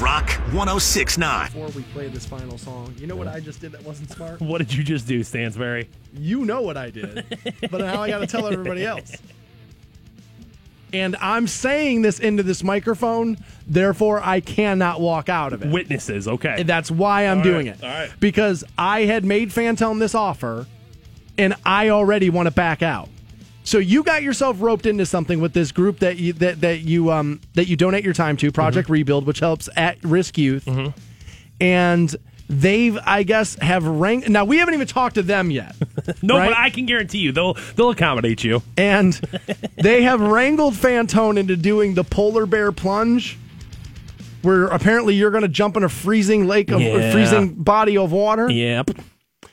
Rock 0.00 0.28
1069. 0.52 1.46
Before 1.52 1.68
we 1.68 1.82
play 1.94 2.08
this 2.08 2.26
final 2.26 2.58
song, 2.58 2.94
you 2.98 3.06
know 3.06 3.14
what 3.16 3.28
I 3.28 3.40
just 3.40 3.60
did 3.60 3.72
that 3.72 3.82
wasn't 3.84 4.10
smart? 4.10 4.40
What 4.40 4.58
did 4.58 4.74
you 4.74 4.82
just 4.82 5.06
do, 5.06 5.22
Stansbury? 5.22 5.88
You 6.12 6.44
know 6.44 6.60
what 6.62 6.76
I 6.76 6.90
did, 6.90 7.24
but 7.70 7.78
now 7.80 8.02
I 8.02 8.08
got 8.08 8.18
to 8.18 8.26
tell 8.26 8.46
everybody 8.46 8.84
else. 8.86 9.16
And 10.92 11.16
I'm 11.20 11.46
saying 11.46 12.02
this 12.02 12.18
into 12.20 12.42
this 12.42 12.62
microphone, 12.62 13.38
therefore 13.66 14.20
I 14.22 14.40
cannot 14.40 15.00
walk 15.00 15.28
out 15.28 15.52
of 15.52 15.62
it. 15.62 15.68
Witnesses, 15.70 16.28
okay. 16.28 16.56
And 16.58 16.68
That's 16.68 16.90
why 16.90 17.26
I'm 17.26 17.38
All 17.38 17.44
doing 17.44 17.66
right, 17.68 17.76
it. 17.76 17.82
all 17.84 17.88
right. 17.88 18.10
Because 18.20 18.62
I 18.76 19.02
had 19.02 19.24
made 19.24 19.50
Fantone 19.50 19.98
this 19.98 20.14
offer, 20.14 20.66
and 21.38 21.54
I 21.64 21.88
already 21.88 22.28
want 22.30 22.46
to 22.46 22.50
back 22.50 22.82
out. 22.82 23.08
So 23.64 23.78
you 23.78 24.02
got 24.02 24.22
yourself 24.22 24.56
roped 24.60 24.86
into 24.86 25.06
something 25.06 25.40
with 25.40 25.52
this 25.52 25.70
group 25.72 26.00
that 26.00 26.18
you 26.18 26.32
that, 26.34 26.60
that 26.62 26.80
you 26.80 27.10
um 27.12 27.40
that 27.54 27.68
you 27.68 27.76
donate 27.76 28.04
your 28.04 28.12
time 28.12 28.36
to, 28.38 28.50
Project 28.50 28.86
Mm-hmm. 28.86 28.92
Rebuild, 28.92 29.24
which 29.26 29.38
helps 29.38 29.68
at 29.76 30.02
risk 30.02 30.36
youth, 30.36 30.68
and 31.60 32.16
they've 32.48 32.98
I 33.04 33.22
guess 33.22 33.54
have 33.56 33.84
ranked. 33.86 34.28
Now 34.28 34.44
we 34.44 34.58
haven't 34.58 34.74
even 34.74 34.86
talked 34.86 35.14
to 35.16 35.22
them 35.22 35.50
yet. 35.50 35.74
no, 36.22 36.38
right? 36.38 36.48
but 36.50 36.56
I 36.58 36.70
can 36.70 36.86
guarantee 36.86 37.18
you 37.18 37.32
they'll 37.32 37.54
they'll 37.76 37.90
accommodate 37.90 38.44
you. 38.44 38.62
and 38.76 39.12
they 39.76 40.02
have 40.02 40.20
wrangled 40.20 40.74
Fantone 40.74 41.38
into 41.38 41.56
doing 41.56 41.94
the 41.94 42.04
polar 42.04 42.46
bear 42.46 42.72
plunge, 42.72 43.38
where 44.42 44.66
apparently 44.66 45.14
you're 45.14 45.30
going 45.30 45.42
to 45.42 45.48
jump 45.48 45.76
in 45.76 45.84
a 45.84 45.88
freezing 45.88 46.46
lake 46.46 46.70
of 46.70 46.80
a 46.80 46.84
Yeah. 46.84 47.12
freezing 47.12 47.54
body 47.54 47.96
of 47.96 48.12
water. 48.12 48.50
Yep. 48.50 48.90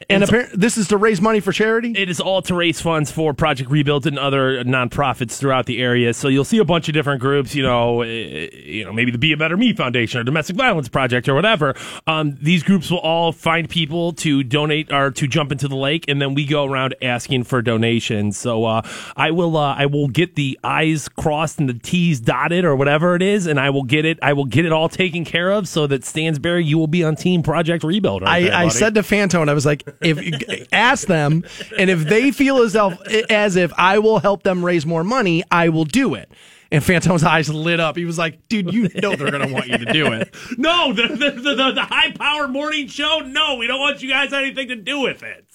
And 0.10 0.24
apparently, 0.24 0.58
this 0.58 0.78
is 0.78 0.88
to 0.90 0.98
raise 0.98 1.20
money 1.20 1.40
for 1.40 1.52
charity. 1.52 1.94
It 1.96 2.10
is 2.10 2.22
all 2.22 2.42
to 2.44 2.56
raise 2.56 2.80
funds 2.80 3.12
for 3.12 3.34
Project 3.34 3.70
Rebuild 3.70 4.08
and 4.08 4.18
other 4.18 4.64
nonprofits 4.64 5.38
throughout 5.38 5.66
the 5.66 5.82
area. 5.82 6.14
So 6.14 6.30
you'll 6.30 6.46
see 6.46 6.60
a 6.60 6.66
bunch 6.66 6.88
of 6.88 6.94
different 6.94 7.20
groups. 7.20 7.54
You 7.54 7.64
know, 7.64 8.02
eh, 8.02 8.50
you 8.54 8.86
know, 8.86 8.94
maybe 8.94 9.12
the 9.12 9.18
Be 9.18 9.34
a 9.34 9.38
Better 9.38 9.58
Me 9.58 9.74
Foundation 9.74 10.22
or 10.22 10.24
Domestic 10.24 10.56
Violence 10.56 10.88
Project 10.88 11.28
or 11.28 11.36
whatever. 11.36 11.76
Um, 12.08 12.38
these 12.42 12.64
groups 12.64 12.90
will 12.90 13.00
all 13.00 13.34
find 13.34 13.70
people 13.70 14.14
to 14.14 14.42
donate 14.44 14.92
or 14.92 15.12
to 15.12 15.28
jump 15.28 15.52
into 15.52 15.68
the 15.68 15.76
lake, 15.76 16.06
and 16.08 16.22
then 16.22 16.34
we 16.34 16.46
go 16.46 16.64
around 16.64 16.96
asking 17.02 17.44
for 17.44 17.62
donations. 17.62 18.38
So 18.38 18.64
uh, 18.64 18.88
I 19.18 19.32
will, 19.32 19.58
uh, 19.58 19.76
I 19.76 19.86
will 19.88 20.08
get 20.08 20.36
the 20.36 20.58
I's 20.64 21.10
crossed 21.10 21.60
and 21.60 21.68
the 21.68 21.74
T's 21.74 22.22
dotted 22.22 22.64
or 22.64 22.76
whatever 22.76 23.16
it 23.16 23.22
is, 23.22 23.48
and 23.48 23.60
I 23.60 23.70
will 23.70 23.84
get 23.84 24.06
it, 24.06 24.18
I 24.22 24.32
will 24.32 24.46
get 24.46 24.66
it 24.66 24.72
all 24.72 24.88
taken 24.88 25.26
care 25.26 25.52
of 25.52 25.68
so 25.68 25.88
that 25.88 26.06
Stansbury, 26.06 26.64
you 26.64 26.78
will 26.78 26.88
be 26.88 27.04
on 27.04 27.18
Team 27.18 27.44
Project 27.44 27.84
Rebuild. 27.84 28.22
right 28.22 28.44
there, 28.44 28.54
I, 28.54 28.66
I 28.66 28.68
said 28.70 28.96
to 28.96 29.02
Fantone, 29.02 29.50
I 29.50 29.54
was 29.54 29.66
like, 29.66 29.89
if 30.02 30.24
you 30.24 30.66
ask 30.72 31.08
them, 31.08 31.44
and 31.78 31.90
if 31.90 32.02
they 32.06 32.32
feel 32.32 32.62
as 32.62 32.76
if, 32.76 33.32
as 33.32 33.56
if 33.56 33.72
I 33.78 34.00
will 34.00 34.20
help 34.20 34.44
them 34.44 34.64
raise 34.64 34.86
more 34.86 35.04
money, 35.04 35.44
I 35.52 35.70
will 35.70 35.86
do 35.86 36.16
it. 36.16 36.32
And 36.72 36.84
Fantone's 36.84 37.24
eyes 37.24 37.50
lit 37.50 37.80
up. 37.80 37.98
He 37.98 38.06
was 38.06 38.18
like, 38.20 38.48
"Dude, 38.48 38.72
you 38.72 38.90
know 39.02 39.16
they're 39.16 39.32
gonna 39.32 39.52
want 39.52 39.68
you 39.68 39.80
to 39.80 39.92
do 39.92 40.14
it." 40.14 40.36
No, 40.58 40.94
the 40.94 41.08
the, 41.08 41.32
the, 41.32 41.56
the, 41.56 41.72
the 41.72 41.82
high 41.84 42.12
power 42.12 42.48
morning 42.48 42.88
show. 42.88 43.20
No, 43.20 43.56
we 43.56 43.66
don't 43.66 43.80
want 43.80 44.04
you 44.04 44.10
guys 44.10 44.32
anything 44.34 44.68
to 44.68 44.76
do 44.76 45.00
with 45.00 45.24
it. 45.24 45.46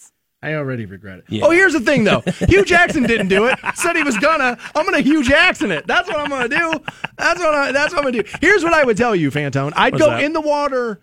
I 0.42 0.54
already 0.54 0.84
regret 0.84 1.22
it. 1.26 1.42
Oh, 1.42 1.50
here's 1.50 1.72
the 1.72 1.80
thing 1.80 2.04
though. 2.04 2.20
Hue 2.48 2.64
Jackson 2.64 3.04
didn't 3.04 3.28
do 3.28 3.46
it. 3.46 3.58
Said 3.76 3.96
he 3.96 4.02
was 4.02 4.18
gonna. 4.18 4.58
I'm 4.74 4.84
gonna 4.84 5.00
Hue 5.00 5.22
Jackson 5.24 5.70
it. 5.70 5.86
That's 5.86 6.06
what 6.08 6.18
I'm 6.18 6.28
gonna 6.28 6.48
do. 6.48 6.84
That's 7.16 7.40
what 7.40 7.54
I. 7.54 7.72
That's 7.72 7.94
what 7.94 8.04
I'm 8.04 8.10
gonna 8.12 8.22
do. 8.22 8.30
Here's 8.42 8.62
what 8.62 8.74
I 8.74 8.84
would 8.84 8.96
tell 8.96 9.16
you, 9.16 9.30
Fantone. 9.30 9.72
I'd 9.74 9.94
What's 9.94 10.04
go 10.04 10.10
that? 10.10 10.22
in 10.22 10.32
the 10.34 10.42
water. 10.42 11.00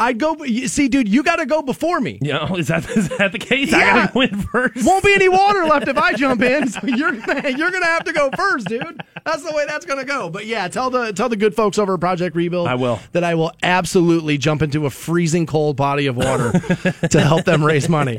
I'd 0.00 0.18
go. 0.18 0.36
you- 0.44 0.66
See, 0.68 0.88
dude, 0.88 1.08
you 1.08 1.22
got 1.22 1.36
to 1.36 1.46
go 1.46 1.62
before 1.62 2.00
me. 2.00 2.18
Yeah, 2.22 2.52
is 2.54 2.68
that 2.68 2.88
is 2.96 3.08
that 3.18 3.32
the 3.32 3.38
case? 3.38 3.72
I 3.72 3.78
Yeah. 3.78 3.94
gotta 4.06 4.12
go 4.12 4.20
in 4.22 4.40
first. 4.42 4.86
Won't 4.86 5.04
be 5.04 5.14
any 5.14 5.28
water 5.40 5.64
left 5.66 5.86
if 5.88 5.96
I 5.98 6.14
jump 6.14 6.42
in. 6.42 6.68
So 6.68 6.80
you're 6.86 7.12
gonna, 7.12 7.48
you're 7.56 7.70
gonna 7.70 7.86
have 7.86 8.04
to 8.04 8.12
go 8.12 8.30
first, 8.36 8.66
dude. 8.68 9.00
That's 9.24 9.42
the 9.42 9.52
way 9.54 9.64
that's 9.66 9.84
gonna 9.86 10.04
go. 10.04 10.30
But 10.30 10.46
yeah, 10.46 10.66
tell 10.68 10.90
the 10.90 11.12
tell 11.12 11.28
the 11.28 11.36
good 11.36 11.54
folks 11.54 11.78
over 11.78 11.94
at 11.94 12.00
Project 12.00 12.34
Rebuild. 12.34 12.66
I 12.66 12.74
will. 12.74 12.98
that 13.12 13.22
I 13.24 13.34
will 13.34 13.52
absolutely 13.62 14.38
jump 14.38 14.62
into 14.62 14.86
a 14.86 14.90
freezing 14.90 15.46
cold 15.46 15.76
body 15.76 16.06
of 16.06 16.16
water 16.16 16.52
to 17.10 17.20
help 17.20 17.44
them 17.44 17.62
raise 17.64 17.88
money. 17.88 18.18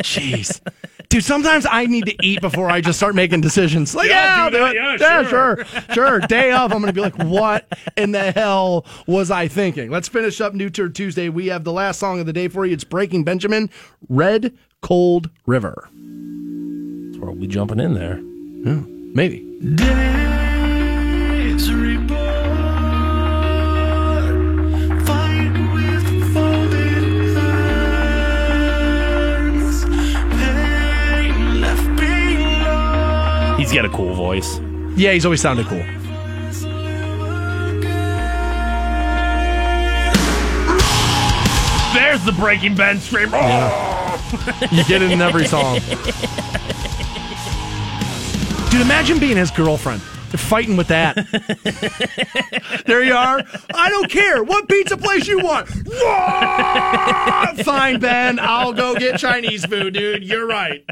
Jeez. 0.00 0.60
Dude, 1.08 1.24
sometimes 1.24 1.66
I 1.70 1.86
need 1.86 2.06
to 2.06 2.16
eat 2.22 2.40
before 2.40 2.68
I 2.68 2.80
just 2.80 2.98
start 2.98 3.14
making 3.14 3.40
decisions. 3.40 3.94
Like, 3.94 4.08
Yeah, 4.08 4.44
yeah, 4.44 4.50
do 4.50 4.56
do 4.58 4.66
it. 4.66 5.00
Yeah, 5.00 5.22
sure. 5.24 5.64
sure, 5.92 6.20
Day 6.20 6.52
of, 6.52 6.72
I'm 6.72 6.80
going 6.80 6.86
to 6.86 6.92
be 6.92 7.00
like, 7.00 7.16
what 7.18 7.66
in 7.96 8.12
the 8.12 8.32
hell 8.32 8.84
was 9.06 9.30
I 9.30 9.48
thinking? 9.48 9.90
Let's 9.90 10.08
finish 10.08 10.40
up 10.40 10.54
New 10.54 10.70
Turd 10.70 10.94
Tuesday. 10.94 11.28
We 11.28 11.46
have 11.46 11.64
the 11.64 11.72
last 11.72 11.98
song 12.00 12.20
of 12.20 12.26
the 12.26 12.32
day 12.32 12.48
for 12.48 12.66
you. 12.66 12.72
It's 12.72 12.84
Breaking 12.84 13.24
Benjamin, 13.24 13.70
Red 14.08 14.56
Cold 14.82 15.30
River. 15.46 15.88
That's 15.92 17.18
where 17.18 17.30
we'll 17.30 17.40
be 17.40 17.46
jumping 17.46 17.80
in 17.80 17.94
there. 17.94 18.18
Yeah, 18.18 18.82
Maybe. 19.14 20.45
He's 33.66 33.74
got 33.74 33.84
a 33.84 33.88
cool 33.88 34.14
voice. 34.14 34.60
Yeah, 34.94 35.10
he's 35.10 35.24
always 35.24 35.40
sounded 35.40 35.66
cool. 35.66 35.82
There's 41.92 42.24
the 42.24 42.32
Breaking 42.38 42.76
Ben 42.76 43.00
stream. 43.00 43.30
Oh! 43.32 44.68
You 44.70 44.84
get 44.84 45.02
it 45.02 45.10
in 45.10 45.20
every 45.20 45.46
song. 45.46 45.80
Dude, 48.70 48.80
imagine 48.82 49.18
being 49.18 49.36
his 49.36 49.50
girlfriend. 49.50 50.00
Fighting 50.00 50.76
with 50.76 50.86
that. 50.86 51.16
there 52.86 53.02
you 53.02 53.14
are. 53.14 53.42
I 53.74 53.90
don't 53.90 54.08
care. 54.08 54.44
What 54.44 54.68
pizza 54.68 54.96
place 54.96 55.26
you 55.26 55.40
want? 55.40 55.66
Fine, 57.64 57.98
Ben. 57.98 58.38
I'll 58.38 58.72
go 58.72 58.94
get 58.94 59.18
Chinese 59.18 59.64
food, 59.64 59.94
dude. 59.94 60.22
You're 60.22 60.46
right. 60.46 60.84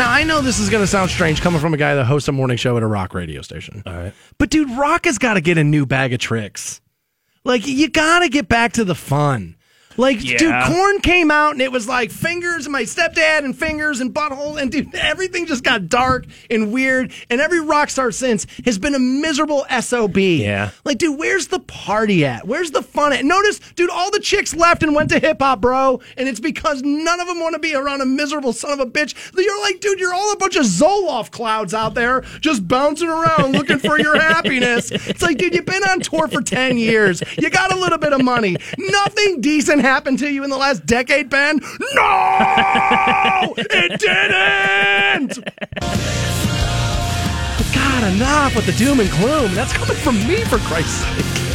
Now, 0.00 0.10
I 0.10 0.24
know 0.24 0.40
this 0.40 0.58
is 0.58 0.70
going 0.70 0.82
to 0.82 0.86
sound 0.86 1.10
strange 1.10 1.42
coming 1.42 1.60
from 1.60 1.74
a 1.74 1.76
guy 1.76 1.94
that 1.94 2.06
hosts 2.06 2.26
a 2.26 2.32
morning 2.32 2.56
show 2.56 2.74
at 2.78 2.82
a 2.82 2.86
rock 2.86 3.12
radio 3.12 3.42
station. 3.42 3.82
All 3.84 3.92
right. 3.92 4.14
But, 4.38 4.48
dude, 4.48 4.70
rock 4.70 5.04
has 5.04 5.18
got 5.18 5.34
to 5.34 5.42
get 5.42 5.58
a 5.58 5.62
new 5.62 5.84
bag 5.84 6.14
of 6.14 6.20
tricks. 6.20 6.80
Like, 7.44 7.66
you 7.66 7.90
got 7.90 8.20
to 8.20 8.30
get 8.30 8.48
back 8.48 8.72
to 8.72 8.84
the 8.84 8.94
fun. 8.94 9.56
Like, 9.96 10.20
dude, 10.20 10.64
Korn 10.64 11.00
came 11.00 11.30
out 11.30 11.52
and 11.52 11.60
it 11.60 11.72
was 11.72 11.88
like 11.88 12.10
fingers, 12.10 12.66
and 12.66 12.72
my 12.72 12.82
stepdad, 12.82 13.44
and 13.44 13.56
fingers, 13.56 14.00
and 14.00 14.14
butthole, 14.14 14.60
and 14.60 14.70
dude, 14.70 14.94
everything 14.94 15.46
just 15.46 15.64
got 15.64 15.88
dark 15.88 16.26
and 16.48 16.72
weird. 16.72 17.12
And 17.28 17.40
every 17.40 17.60
rock 17.60 17.90
star 17.90 18.10
since 18.12 18.46
has 18.64 18.78
been 18.78 18.94
a 18.94 18.98
miserable 18.98 19.66
SOB. 19.80 20.16
Yeah. 20.16 20.70
Like, 20.84 20.98
dude, 20.98 21.18
where's 21.18 21.48
the 21.48 21.60
party 21.60 22.24
at? 22.24 22.46
Where's 22.46 22.70
the 22.70 22.82
fun 22.82 23.12
at? 23.12 23.24
Notice, 23.24 23.58
dude, 23.74 23.90
all 23.90 24.10
the 24.10 24.20
chicks 24.20 24.54
left 24.54 24.82
and 24.82 24.94
went 24.94 25.10
to 25.10 25.18
hip 25.18 25.38
hop, 25.40 25.60
bro. 25.60 26.00
And 26.16 26.28
it's 26.28 26.40
because 26.40 26.82
none 26.82 27.20
of 27.20 27.26
them 27.26 27.40
want 27.40 27.54
to 27.54 27.58
be 27.58 27.74
around 27.74 28.00
a 28.00 28.06
miserable 28.06 28.52
son 28.52 28.72
of 28.72 28.80
a 28.80 28.86
bitch. 28.86 29.14
You're 29.36 29.60
like, 29.62 29.80
dude, 29.80 29.98
you're 29.98 30.14
all 30.14 30.32
a 30.32 30.36
bunch 30.36 30.56
of 30.56 30.64
Zoloft 30.64 31.30
clouds 31.30 31.74
out 31.74 31.94
there 31.94 32.20
just 32.40 32.66
bouncing 32.66 33.08
around 33.08 33.52
looking 33.52 33.78
for 33.78 33.98
your 33.98 34.18
happiness. 34.18 34.90
It's 34.92 35.22
like, 35.22 35.38
dude, 35.38 35.54
you've 35.54 35.66
been 35.66 35.82
on 35.82 36.00
tour 36.00 36.28
for 36.28 36.40
10 36.40 36.78
years. 36.78 37.22
You 37.38 37.50
got 37.50 37.72
a 37.72 37.76
little 37.76 37.98
bit 37.98 38.12
of 38.12 38.22
money. 38.22 38.56
Nothing 38.78 39.40
decent 39.40 39.79
happened 39.80 40.18
to 40.20 40.28
you 40.28 40.44
in 40.44 40.50
the 40.50 40.56
last 40.56 40.86
decade, 40.86 41.28
Ben? 41.30 41.60
No! 41.94 43.54
it 43.56 43.98
didn't! 44.00 45.44
God, 47.74 48.14
enough 48.14 48.56
with 48.56 48.66
the 48.66 48.72
doom 48.72 49.00
and 49.00 49.10
gloom. 49.10 49.54
That's 49.54 49.72
coming 49.72 49.96
from 49.96 50.16
me, 50.26 50.44
for 50.44 50.58
Christ's 50.58 51.04
sake. 51.04 51.49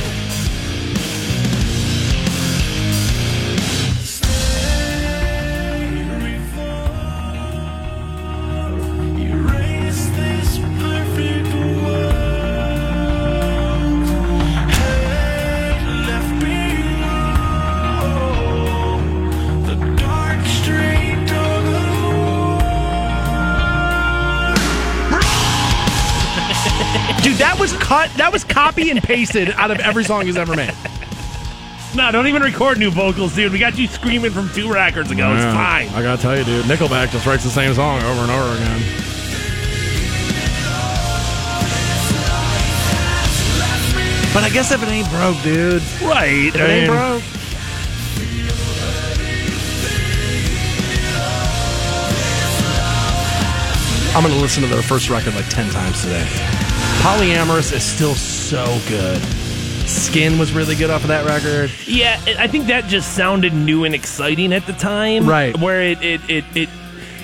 Cut. 27.85 28.09
That 28.17 28.33
was 28.33 28.43
copy 28.43 28.89
and 28.89 29.01
pasted 29.01 29.51
out 29.51 29.69
of 29.69 29.79
every 29.79 30.03
song 30.03 30.25
he's 30.25 30.37
ever 30.37 30.55
made. 30.55 30.73
No, 31.95 32.11
don't 32.11 32.27
even 32.27 32.41
record 32.41 32.79
new 32.79 32.89
vocals, 32.89 33.35
dude. 33.35 33.51
We 33.53 33.59
got 33.59 33.77
you 33.77 33.87
screaming 33.87 34.31
from 34.31 34.49
two 34.49 34.71
records 34.71 35.11
ago. 35.11 35.33
It's 35.33 35.45
fine. 35.45 35.87
I 35.89 36.01
gotta 36.01 36.21
tell 36.21 36.37
you, 36.37 36.43
dude, 36.43 36.65
Nickelback 36.65 37.11
just 37.11 37.25
writes 37.25 37.43
the 37.43 37.49
same 37.49 37.73
song 37.73 38.01
over 38.01 38.21
and 38.21 38.31
over 38.31 38.55
again. 38.55 38.81
But 44.33 44.43
I 44.43 44.49
guess 44.51 44.71
if 44.71 44.83
it 44.83 44.89
ain't 44.89 45.09
broke, 45.09 45.41
dude. 45.43 45.81
Right. 46.01 46.47
If 46.47 46.55
it 46.55 46.69
ain't 46.69 46.89
broke. 46.89 47.23
I'm 54.15 54.23
gonna 54.23 54.41
listen 54.41 54.63
to 54.63 54.69
their 54.69 54.81
first 54.81 55.09
record 55.09 55.35
like 55.35 55.47
10 55.49 55.69
times 55.69 56.01
today. 56.01 56.54
Polyamorous 57.05 57.71
is 57.71 57.83
still 57.83 58.15
so 58.15 58.65
good. 58.89 59.21
Skin 59.87 60.39
was 60.39 60.53
really 60.53 60.73
good 60.73 60.89
off 60.89 61.03
of 61.03 61.09
that 61.09 61.23
record. 61.23 61.69
Yeah, 61.85 62.19
I 62.39 62.47
think 62.47 62.65
that 62.65 62.85
just 62.85 63.15
sounded 63.15 63.53
new 63.53 63.83
and 63.83 63.93
exciting 63.93 64.51
at 64.51 64.65
the 64.65 64.73
time. 64.73 65.29
Right. 65.29 65.55
Where 65.55 65.83
it 65.83 66.01
it 66.01 66.21
it, 66.27 66.45
it 66.55 66.69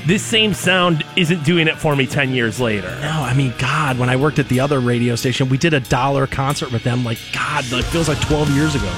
this 0.05 0.21
same 0.21 0.53
sound 0.53 1.03
isn't 1.15 1.43
doing 1.43 1.67
it 1.67 1.79
for 1.79 1.95
me 1.95 2.05
10 2.05 2.29
years 2.29 2.59
later. 2.59 2.95
No, 3.01 3.09
I 3.09 3.33
mean, 3.33 3.55
God, 3.57 3.97
when 3.97 4.07
I 4.07 4.17
worked 4.17 4.37
at 4.37 4.49
the 4.49 4.59
other 4.59 4.79
radio 4.79 5.15
station, 5.15 5.49
we 5.49 5.57
did 5.57 5.73
a 5.73 5.79
dollar 5.79 6.27
concert 6.27 6.71
with 6.71 6.83
them. 6.83 7.03
Like, 7.03 7.17
God, 7.33 7.65
it 7.71 7.83
feels 7.85 8.07
like 8.07 8.21
12 8.21 8.51
years 8.51 8.75
ago. 8.75 8.91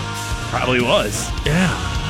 Probably 0.49 0.81
was. 0.81 1.30
Yeah. 1.45 2.02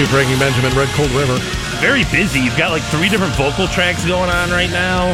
It's 0.00 0.08
new 0.08 0.16
Breaking 0.16 0.38
Benjamin, 0.38 0.72
Red 0.74 0.88
Cold 0.94 1.10
River. 1.10 1.36
Very 1.76 2.04
busy. 2.04 2.40
You've 2.40 2.56
got 2.56 2.70
like 2.70 2.82
three 2.84 3.10
different 3.10 3.34
vocal 3.34 3.66
tracks 3.68 4.02
going 4.06 4.30
on 4.30 4.48
right 4.50 4.70
now. 4.70 5.12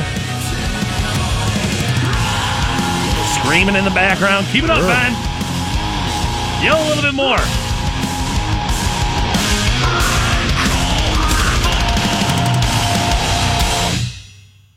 Screaming 3.42 3.74
in 3.74 3.84
the 3.84 3.90
background. 3.90 4.46
Keep 4.52 4.62
it 4.64 4.70
up, 4.70 4.78
Sure. 4.78 4.86
man. 4.86 5.10
Yell 6.62 6.78
a 6.78 6.86
little 6.86 7.02
bit 7.02 7.14
more. 7.14 7.38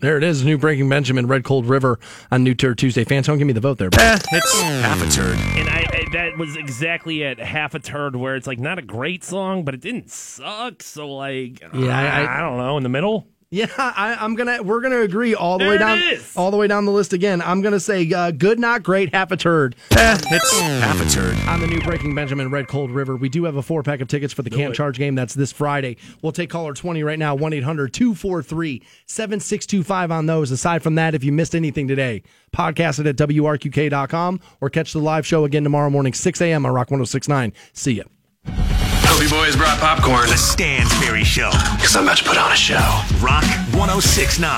There 0.01 0.15
it 0.17 0.23
is, 0.23 0.45
new 0.45 0.57
Breaking 0.57 0.87
Benjamin, 0.87 1.27
Red 1.27 1.43
Cold 1.43 1.65
River 1.65 1.99
on 2.31 2.41
New 2.45 2.55
Turd 2.55 2.77
Tuesday. 2.77 3.03
Fantone, 3.03 3.37
give 3.37 3.45
me 3.45 3.51
the 3.51 3.59
vote 3.59 3.77
there. 3.79 3.89
bro. 3.89 4.15
It's 4.31 4.61
Half 4.61 5.05
a 5.05 5.11
turd. 5.11 5.37
And 5.57 5.67
I, 5.67 5.85
I 5.88 5.88
that 6.13 6.37
was 6.37 6.55
exactly 6.55 7.23
at 7.23 7.39
half 7.39 7.73
a 7.75 7.79
turn 7.79 8.19
where 8.19 8.35
it's 8.35 8.47
like 8.47 8.59
not 8.59 8.79
a 8.79 8.81
great 8.81 9.23
song, 9.23 9.63
but 9.63 9.73
it 9.73 9.81
didn't 9.81 10.09
suck. 10.09 10.81
So 10.83 11.13
like, 11.13 11.61
Yeah, 11.73 11.97
I- 11.97 12.23
I, 12.23 12.39
I 12.39 12.41
don't 12.41 12.57
know, 12.57 12.77
in 12.77 12.83
the 12.83 12.89
middle. 12.89 13.27
Yeah, 13.51 13.65
I, 13.79 14.15
I'm 14.19 14.35
gonna. 14.35 14.61
We're 14.61 14.79
gonna 14.79 14.99
agree 15.01 15.33
all 15.33 15.57
the 15.57 15.63
There 15.63 15.71
way 15.73 15.77
down, 15.79 15.99
all 16.35 16.51
the 16.51 16.57
way 16.57 16.67
down 16.67 16.85
the 16.85 16.91
list 16.91 17.13
again. 17.13 17.41
I'm 17.41 17.63
gonna 17.63 17.79
say 17.79 18.11
uh, 18.13 18.29
good, 18.29 18.59
not 18.59 18.83
great, 18.83 19.11
half 19.11 19.31
a 19.31 19.37
turd 19.37 19.75
It's 19.89 20.59
half 20.59 21.01
a 21.01 21.09
turd. 21.09 21.35
on 21.47 21.59
the 21.59 21.65
new 21.65 21.81
Breaking 21.81 22.13
Benjamin 22.13 22.51
Red 22.51 22.67
Cold 22.67 22.91
River. 22.91 23.15
We 23.15 23.27
do 23.27 23.45
have 23.45 23.55
a 23.55 23.63
four 23.63 23.81
pack 23.81 24.01
of 24.01 24.07
tickets 24.07 24.33
for 24.33 24.43
the 24.43 24.51
Canton 24.51 24.73
Charge 24.73 24.99
game. 24.99 25.15
That's 25.15 25.33
this 25.33 25.51
Friday. 25.51 25.97
We'll 26.21 26.31
take 26.31 26.51
caller 26.51 26.75
20 26.75 27.01
right 27.01 27.17
now, 27.17 27.33
1 27.33 27.53
800 27.53 27.91
243 27.91 28.83
7625 29.07 30.11
on 30.11 30.27
those. 30.27 30.51
Aside 30.51 30.83
from 30.83 30.93
that, 30.95 31.15
if 31.15 31.23
you 31.23 31.31
missed 31.31 31.55
anything 31.55 31.87
today, 31.87 32.21
podcast 32.55 32.99
it 32.99 33.07
at 33.07 33.15
WRQK.com 33.15 34.41
or 34.61 34.69
catch 34.69 34.93
the 34.93 34.99
live 34.99 35.25
show 35.25 35.45
again 35.45 35.63
tomorrow 35.63 35.89
morning, 35.89 36.13
6 36.13 36.39
a.m. 36.41 36.67
on 36.67 36.71
Rock 36.71 36.91
1069. 36.91 37.53
See 37.73 37.93
ya. 37.93 38.78
Hope 39.19 39.31
boys 39.31 39.57
brought 39.57 39.77
popcorn. 39.79 40.29
The 40.29 40.37
Stansbury 40.37 41.25
Show. 41.25 41.49
Because 41.75 41.93
I'm 41.97 42.03
about 42.03 42.19
to 42.19 42.23
put 42.23 42.37
on 42.37 42.53
a 42.53 42.55
show. 42.55 43.03
Rock 43.19 43.43
1069. 43.75 44.47